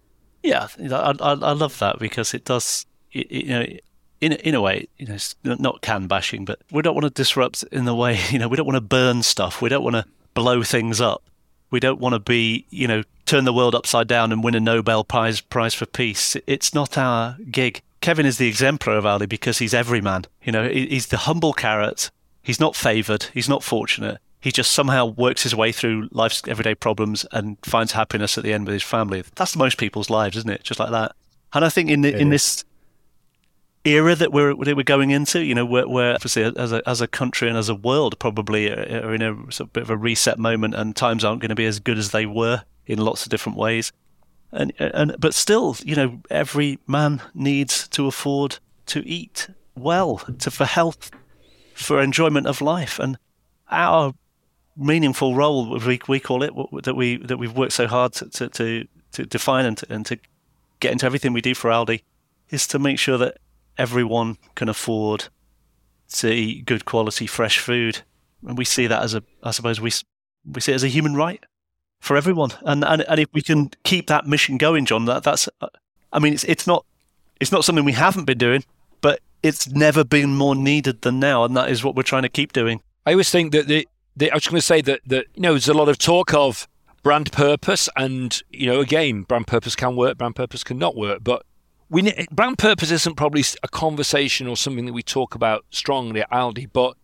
Yeah, 0.44 0.68
I, 0.80 1.14
I, 1.20 1.32
I 1.32 1.52
love 1.54 1.80
that 1.80 2.00
because 2.00 2.34
it 2.34 2.46
does, 2.46 2.86
it, 3.12 3.32
you 3.32 3.48
know, 3.48 3.66
in 4.22 4.34
in 4.34 4.56
a 4.56 4.62
way, 4.62 4.88
you 4.98 5.08
know, 5.08 5.18
not 5.44 5.82
Cannes 5.82 6.08
bashing, 6.08 6.46
but 6.46 6.60
we 6.72 6.82
don't 6.82 6.96
want 6.96 7.06
to 7.06 7.10
disrupt 7.10 7.64
in 7.72 7.86
the 7.86 7.96
way, 7.96 8.20
you 8.30 8.40
know, 8.40 8.48
we 8.48 8.58
don't 8.58 8.66
want 8.66 8.78
to 8.78 8.82
burn 8.82 9.24
stuff, 9.24 9.62
we 9.62 9.70
don't 9.70 9.84
want 9.84 9.96
to 9.96 10.06
blow 10.34 10.64
things 10.64 11.00
up, 11.02 11.24
we 11.72 11.80
don't 11.80 12.00
want 12.00 12.14
to 12.14 12.20
be, 12.20 12.66
you 12.70 12.88
know, 12.88 13.04
turn 13.26 13.46
the 13.46 13.54
world 13.54 13.76
upside 13.76 14.08
down 14.08 14.32
and 14.32 14.44
win 14.44 14.56
a 14.56 14.60
Nobel 14.60 15.04
Prize 15.04 15.42
Prize 15.42 15.74
for 15.74 15.86
peace. 15.86 16.36
It's 16.48 16.74
not 16.74 16.98
our 16.98 17.38
gig. 17.52 17.82
Kevin 18.02 18.26
is 18.26 18.38
the 18.38 18.48
exemplar 18.48 18.96
of 18.96 19.04
Aldi 19.04 19.28
because 19.28 19.58
he's 19.58 19.74
everyman. 19.74 20.26
You 20.44 20.52
know, 20.52 20.70
he's 20.70 21.08
the 21.08 21.18
humble 21.18 21.54
carrot. 21.54 22.12
He's 22.44 22.60
not 22.60 22.76
favoured. 22.76 23.24
He's 23.34 23.50
not 23.50 23.64
fortunate. 23.64 24.20
He 24.40 24.52
just 24.52 24.72
somehow 24.72 25.08
works 25.08 25.42
his 25.42 25.56
way 25.56 25.72
through 25.72 26.08
life's 26.12 26.44
everyday 26.48 26.76
problems 26.76 27.26
and 27.32 27.58
finds 27.64 27.94
happiness 27.94 28.38
at 28.38 28.44
the 28.44 28.54
end 28.54 28.68
with 28.68 28.74
his 28.74 28.84
family. 28.84 29.24
That's 29.36 29.56
most 29.56 29.80
people's 29.80 30.12
lives, 30.12 30.38
isn't 30.38 30.50
it? 30.50 30.64
Just 30.64 30.80
like 30.80 30.92
that. 30.92 31.16
And 31.54 31.66
I 31.66 31.70
think 31.70 31.90
in 31.90 32.02
the, 32.02 32.16
in 32.16 32.30
this 32.30 32.64
era 33.86 34.14
that 34.14 34.32
we're 34.32 34.54
that 34.54 34.76
we're 34.78 34.84
going 34.84 35.10
into, 35.10 35.44
you 35.44 35.56
know, 35.56 35.66
we're, 35.66 35.88
we're 35.88 36.14
obviously 36.14 36.44
as 36.44 36.72
a 36.72 36.88
as 36.88 37.02
a 37.02 37.08
country 37.08 37.48
and 37.48 37.58
as 37.58 37.70
a 37.70 37.76
world 37.76 38.20
probably 38.20 38.70
are 38.70 39.16
in 39.16 39.24
a 39.24 39.34
sort 39.52 39.70
of 39.70 39.74
bit 39.74 39.82
of 39.82 39.90
a 39.90 39.98
reset 39.98 40.38
moment, 40.38 40.76
and 40.76 40.96
times 40.96 41.26
aren't 41.26 41.42
going 41.42 41.50
to 41.50 41.56
be 41.56 41.66
as 41.66 41.80
good 41.80 41.98
as 41.98 42.12
they 42.12 42.28
were 42.28 42.64
in 42.88 43.00
lots 43.00 43.24
of 43.26 43.30
different 43.30 43.58
ways. 43.58 43.92
And 44.52 44.72
and 44.80 45.16
but 45.20 45.34
still, 45.34 45.76
you 45.84 45.96
know, 45.96 46.22
every 46.30 46.80
man 46.88 47.22
needs 47.34 47.88
to 47.90 48.08
afford 48.08 48.60
to 48.88 49.06
eat 49.08 49.50
well, 49.76 50.18
to 50.40 50.52
for 50.52 50.66
health, 50.66 51.12
for 51.74 52.02
enjoyment 52.02 52.48
of 52.48 52.62
life, 52.62 53.00
and 53.00 53.18
our 53.70 54.14
meaningful 54.78 55.36
role 55.36 55.78
we 55.80 56.00
we 56.08 56.20
call 56.20 56.44
it 56.44 56.54
that 56.84 56.96
we 56.96 57.18
that 57.18 57.38
we've 57.38 57.56
worked 57.56 57.74
so 57.74 57.88
hard 57.88 58.14
to 58.14 58.30
to 58.30 58.50
to, 58.50 58.88
to 59.12 59.26
define 59.26 59.66
and 59.66 59.78
to, 59.78 59.86
and 59.90 60.06
to 60.06 60.18
get 60.80 60.92
into 60.92 61.06
everything 61.06 61.34
we 61.34 61.42
do 61.42 61.56
for 61.56 61.70
Aldi 61.70 62.02
is 62.50 62.68
to 62.68 62.80
make 62.80 63.00
sure 63.00 63.18
that 63.18 63.38
everyone 63.78 64.38
can 64.56 64.70
afford 64.70 65.28
to 66.10 66.32
eat 66.32 66.66
good 66.66 66.86
quality 66.86 67.26
fresh 67.26 67.60
food, 67.60 68.02
and 68.48 68.58
we 68.58 68.66
see 68.66 68.88
that 68.88 69.02
as 69.02 69.14
a 69.14 69.24
I 69.44 69.52
suppose 69.52 69.82
we 69.82 69.92
we 70.46 70.62
see 70.62 70.72
it 70.72 70.76
as 70.76 70.84
a 70.84 70.88
human 70.88 71.16
right 71.16 71.44
for 72.06 72.16
everyone, 72.16 72.52
and 72.62 72.84
and 72.84 73.02
and 73.02 73.20
if 73.20 73.28
we 73.34 73.42
can 73.42 73.72
keep 73.84 74.08
that 74.08 74.28
mission 74.28 74.58
going, 74.58 74.86
John, 74.86 75.06
that 75.06 75.24
that's 75.24 75.50
I 76.14 76.20
mean 76.20 76.34
it's 76.34 76.44
it's 76.44 76.68
not 76.68 76.86
it's 77.42 77.52
not 77.52 77.66
something 77.66 77.84
we 77.84 77.94
haven't 77.94 78.26
been 78.26 78.38
doing, 78.38 78.64
but 79.02 79.20
it's 79.42 79.68
never 79.70 80.04
been 80.04 80.36
more 80.36 80.56
needed 80.56 81.02
than 81.02 81.20
now, 81.20 81.44
and 81.44 81.58
that 81.58 81.70
is 81.70 81.84
what 81.84 81.96
we're 81.96 82.04
trying 82.04 82.24
to 82.24 82.30
keep 82.30 82.54
doing. 82.54 82.82
I 83.06 83.12
always 83.12 83.30
think 83.30 83.52
that 83.54 83.68
the, 83.68 83.88
the 84.16 84.32
I 84.32 84.36
was 84.36 84.48
going 84.48 84.58
to 84.58 84.62
say 84.62 84.82
that 84.82 85.02
that 85.08 85.26
you 85.36 85.42
know 85.42 85.54
there's 85.54 85.68
a 85.68 85.74
lot 85.74 85.90
of 85.90 85.98
talk 85.98 86.34
of 86.34 86.68
brand 87.02 87.32
purpose, 87.32 87.90
and 87.96 88.40
you 88.52 88.68
know 88.68 88.80
again, 88.82 89.24
brand 89.24 89.48
purpose 89.48 89.76
can 89.76 89.96
work, 89.96 90.18
brand 90.18 90.36
purpose 90.36 90.64
cannot 90.64 90.96
work, 90.96 91.24
but 91.24 91.44
we 91.90 92.14
brand 92.32 92.60
purpose 92.60 92.92
isn't 92.92 93.16
probably 93.16 93.44
a 93.64 93.68
conversation 93.68 94.48
or 94.48 94.56
something 94.56 94.86
that 94.86 94.94
we 94.94 95.04
talk 95.04 95.34
about 95.34 95.66
strongly 95.72 96.22
at 96.22 96.32
Aldi, 96.32 96.70
but 96.72 96.98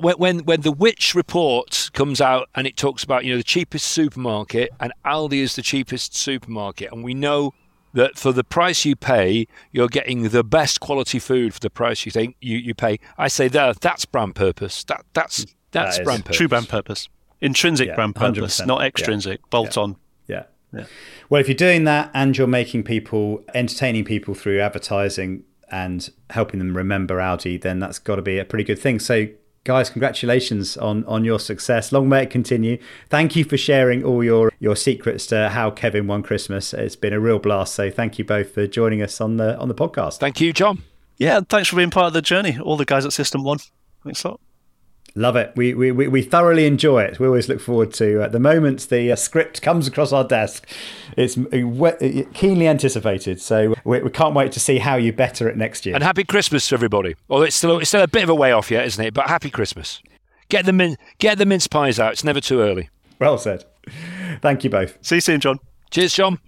when 0.00 0.14
when 0.16 0.38
when 0.40 0.60
the 0.62 0.72
Which 0.72 1.14
report 1.14 1.90
comes 1.92 2.20
out 2.20 2.48
and 2.54 2.66
it 2.66 2.76
talks 2.76 3.02
about 3.02 3.24
you 3.24 3.32
know 3.32 3.38
the 3.38 3.42
cheapest 3.44 3.86
supermarket 3.86 4.70
and 4.80 4.92
Aldi 5.04 5.40
is 5.40 5.56
the 5.56 5.62
cheapest 5.62 6.16
supermarket, 6.16 6.92
and 6.92 7.02
we 7.02 7.14
know 7.14 7.52
that 7.94 8.16
for 8.16 8.32
the 8.32 8.44
price 8.44 8.84
you 8.84 8.96
pay, 8.96 9.46
you're 9.70 9.88
getting 9.88 10.28
the 10.28 10.42
best 10.42 10.80
quality 10.80 11.18
food 11.18 11.52
for 11.52 11.60
the 11.60 11.70
price 11.70 12.06
you 12.06 12.12
think 12.12 12.36
you, 12.40 12.56
you 12.56 12.74
pay. 12.74 12.98
I 13.18 13.28
say 13.28 13.48
there, 13.48 13.74
that's 13.74 14.04
brand 14.04 14.34
purpose. 14.34 14.84
That 14.84 15.04
that's 15.12 15.44
mm. 15.44 15.54
that's 15.72 15.96
That 15.96 16.00
is 16.00 16.04
brand 16.04 16.24
purpose. 16.24 16.36
True 16.36 16.48
brand 16.48 16.68
purpose, 16.68 17.08
intrinsic 17.40 17.88
Yeah, 17.88 17.94
brand 17.94 18.14
purpose, 18.16 18.60
100%. 18.60 18.66
not 18.66 18.80
Yeah. 18.80 18.86
extrinsic. 18.86 19.50
Bolt 19.50 19.76
on. 19.76 19.96
Yeah. 20.26 20.44
Yeah. 20.72 20.84
Well, 21.28 21.40
if 21.40 21.48
you're 21.48 21.54
doing 21.54 21.84
that 21.84 22.10
and 22.14 22.36
you're 22.36 22.46
making 22.46 22.84
people, 22.84 23.44
entertaining 23.54 24.04
people 24.04 24.34
through 24.34 24.60
advertising 24.60 25.44
and 25.70 26.08
helping 26.30 26.58
them 26.58 26.74
remember 26.76 27.16
Aldi, 27.16 27.60
then 27.60 27.78
that's 27.78 27.98
got 27.98 28.16
to 28.16 28.22
be 28.22 28.38
a 28.38 28.44
pretty 28.44 28.64
good 28.64 28.78
thing. 28.78 28.98
So, 28.98 29.26
guys, 29.64 29.90
congratulations 29.90 30.76
on 30.76 31.04
on 31.04 31.24
your 31.24 31.38
success. 31.38 31.92
Long 31.92 32.08
may 32.08 32.24
it 32.24 32.30
continue. 32.30 32.78
Thank 33.08 33.36
you 33.36 33.44
for 33.44 33.56
sharing 33.56 34.04
all 34.04 34.22
your 34.24 34.52
your 34.58 34.76
secrets 34.76 35.26
to 35.28 35.48
how 35.50 35.70
Kevin 35.70 36.06
won 36.06 36.22
Christmas. 36.22 36.74
It's 36.74 36.96
been 36.96 37.12
a 37.12 37.20
real 37.20 37.38
blast. 37.38 37.74
So, 37.74 37.90
thank 37.90 38.18
you 38.18 38.24
both 38.24 38.52
for 38.52 38.66
joining 38.66 39.02
us 39.02 39.20
on 39.20 39.36
the 39.36 39.58
on 39.58 39.68
the 39.68 39.74
podcast. 39.74 40.18
Thank 40.18 40.40
you, 40.40 40.52
John. 40.52 40.82
Yeah, 41.16 41.40
thanks 41.48 41.68
for 41.68 41.76
being 41.76 41.90
part 41.90 42.06
of 42.08 42.12
the 42.12 42.22
journey. 42.22 42.58
All 42.58 42.76
the 42.76 42.84
guys 42.84 43.04
at 43.04 43.12
System1. 43.12 43.70
Thanks 44.04 44.24
a 44.24 44.28
lot. 44.28 44.40
Love 45.14 45.36
it. 45.36 45.52
We, 45.56 45.74
we, 45.74 45.92
we 45.92 46.08
we 46.08 46.22
thoroughly 46.22 46.64
enjoy 46.66 47.02
it. 47.02 47.18
We 47.20 47.26
always 47.26 47.46
look 47.48 47.60
forward 47.60 47.92
to 47.94 48.22
uh, 48.24 48.28
the 48.28 48.40
moment 48.40 48.88
the 48.88 49.12
uh, 49.12 49.16
script 49.16 49.60
comes 49.60 49.86
across 49.86 50.10
our 50.10 50.24
desk. 50.24 50.66
It's 51.18 51.36
uh, 51.36 51.66
we- 51.66 52.24
keenly 52.32 52.66
anticipated. 52.66 53.38
So 53.40 53.74
we, 53.84 54.00
we 54.00 54.08
can't 54.10 54.34
wait 54.34 54.52
to 54.52 54.60
see 54.60 54.78
how 54.78 54.96
you 54.96 55.12
better 55.12 55.48
it 55.50 55.56
next 55.58 55.84
year. 55.84 55.94
And 55.94 56.02
happy 56.02 56.24
Christmas 56.24 56.66
to 56.68 56.74
everybody. 56.76 57.14
Well, 57.28 57.42
it's 57.42 57.56
still 57.56 57.78
it's 57.78 57.90
still 57.90 58.02
a 58.02 58.08
bit 58.08 58.22
of 58.22 58.30
a 58.30 58.34
way 58.34 58.52
off 58.52 58.70
yet, 58.70 58.86
isn't 58.86 59.04
it? 59.04 59.12
But 59.12 59.28
happy 59.28 59.50
Christmas. 59.50 60.00
Get 60.48 60.64
the 60.64 60.72
min- 60.72 60.96
get 61.18 61.36
the 61.36 61.44
mince 61.46 61.66
pies 61.66 62.00
out. 62.00 62.12
It's 62.12 62.24
never 62.24 62.40
too 62.40 62.60
early. 62.60 62.88
Well 63.18 63.36
said. 63.36 63.64
Thank 64.40 64.64
you 64.64 64.70
both. 64.70 64.96
See 65.02 65.16
you 65.16 65.20
soon, 65.20 65.40
John. 65.40 65.58
Cheers, 65.90 66.14
John. 66.14 66.38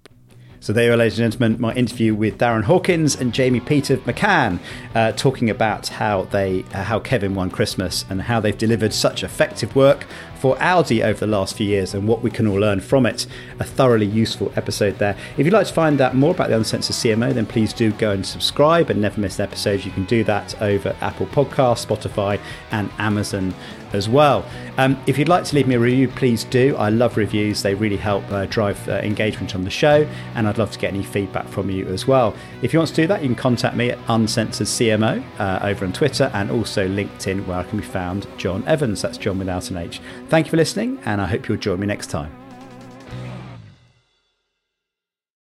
So 0.65 0.73
there 0.73 0.87
you 0.87 0.95
are, 0.95 0.97
ladies 0.97 1.19
and 1.19 1.31
gentlemen, 1.31 1.61
my 1.61 1.75
interview 1.75 2.15
with 2.15 2.39
Darren 2.39 2.65
Hawkins 2.65 3.15
and 3.15 3.35
Jamie 3.35 3.61
Peet 3.61 3.91
of 3.91 4.01
McCann, 4.05 4.61
uh, 4.95 5.13
talking 5.13 5.51
about 5.51 5.89
how 5.89 6.23
they, 6.23 6.65
uh, 6.73 6.85
how 6.85 7.01
Kevin 7.01 7.35
won 7.35 7.51
Christmas 7.51 8.07
and 8.09 8.23
how 8.23 8.41
they've 8.41 8.57
delivered 8.57 8.95
such 8.95 9.23
effective 9.23 9.77
work 9.77 10.07
for 10.39 10.57
Aldi 10.57 11.05
over 11.05 11.21
the 11.21 11.27
last 11.27 11.55
few 11.55 11.67
years 11.67 11.93
and 11.93 12.09
what 12.09 12.23
we 12.23 12.31
can 12.31 12.47
all 12.47 12.57
learn 12.59 12.81
from 12.81 13.05
it. 13.05 13.27
A 13.61 13.65
thoroughly 13.65 14.07
useful 14.07 14.51
episode 14.57 14.99
there. 14.99 15.15
If 15.37 15.45
you'd 15.45 15.53
like 15.53 15.67
to 15.67 15.75
find 15.75 16.01
out 16.01 16.15
more 16.15 16.31
about 16.31 16.49
the 16.49 16.57
Uncensored 16.57 16.97
CMO, 16.97 17.35
then 17.35 17.45
please 17.45 17.75
do 17.75 17.93
go 17.93 18.13
and 18.13 18.25
subscribe 18.25 18.89
and 18.89 19.03
never 19.03 19.21
miss 19.21 19.39
episodes. 19.41 19.85
You 19.85 19.93
can 19.93 20.07
do 20.07 20.25
that 20.25 20.63
over 20.63 20.97
Apple 21.03 21.27
Podcasts, 21.27 21.85
Spotify, 21.85 22.41
and 22.71 22.91
Amazon 22.97 23.55
as 23.95 24.09
well. 24.09 24.45
Um, 24.77 25.01
if 25.07 25.19
you'd 25.19 25.29
like 25.29 25.45
to 25.45 25.55
leave 25.55 25.67
me 25.67 25.75
a 25.77 25.79
review, 25.79 26.09
please 26.09 26.45
do. 26.45 26.77
I 26.77 26.89
love 26.89 27.17
reviews, 27.17 27.63
they 27.63 27.75
really 27.75 27.97
help 27.97 28.31
uh, 28.31 28.47
drive 28.47 28.89
uh, 28.89 28.95
engagement 28.99 29.55
on 29.55 29.65
the 29.65 29.71
show, 29.71 30.07
and 30.35 30.49
I'd 30.49 30.59
love 30.59 30.71
to 30.73 30.79
get 30.79 30.93
any 30.93 31.03
feedback 31.03 31.47
from 31.49 31.71
you 31.71 31.87
as 31.89 32.07
well. 32.07 32.35
If 32.63 32.73
you 32.73 32.79
want 32.79 32.91
to 32.91 32.97
do 32.97 33.07
that, 33.07 33.23
you 33.23 33.29
can 33.29 33.37
contact 33.37 33.77
me 33.77 33.91
at 33.91 33.99
Uncensored 34.09 34.67
CMO 34.67 35.25
uh, 35.39 35.61
over 35.63 35.85
on 35.85 35.93
Twitter 35.93 36.31
and 36.35 36.51
also 36.51 36.89
LinkedIn, 36.89 37.47
where 37.47 37.59
I 37.59 37.65
can 37.65 37.79
be 37.79 37.85
found 37.85 38.27
John 38.37 38.65
Evans. 38.67 39.03
That's 39.03 39.19
John 39.19 39.39
without 39.39 39.71
an 39.71 39.77
H. 39.77 40.01
Thank 40.29 40.47
you 40.47 40.51
for 40.51 40.57
listening, 40.57 40.99
and 41.05 41.21
I 41.21 41.27
hope 41.27 41.49
you'll 41.49 41.59
join 41.59 41.81
me 41.81 41.87
next 41.87 42.09
time. 42.09 42.44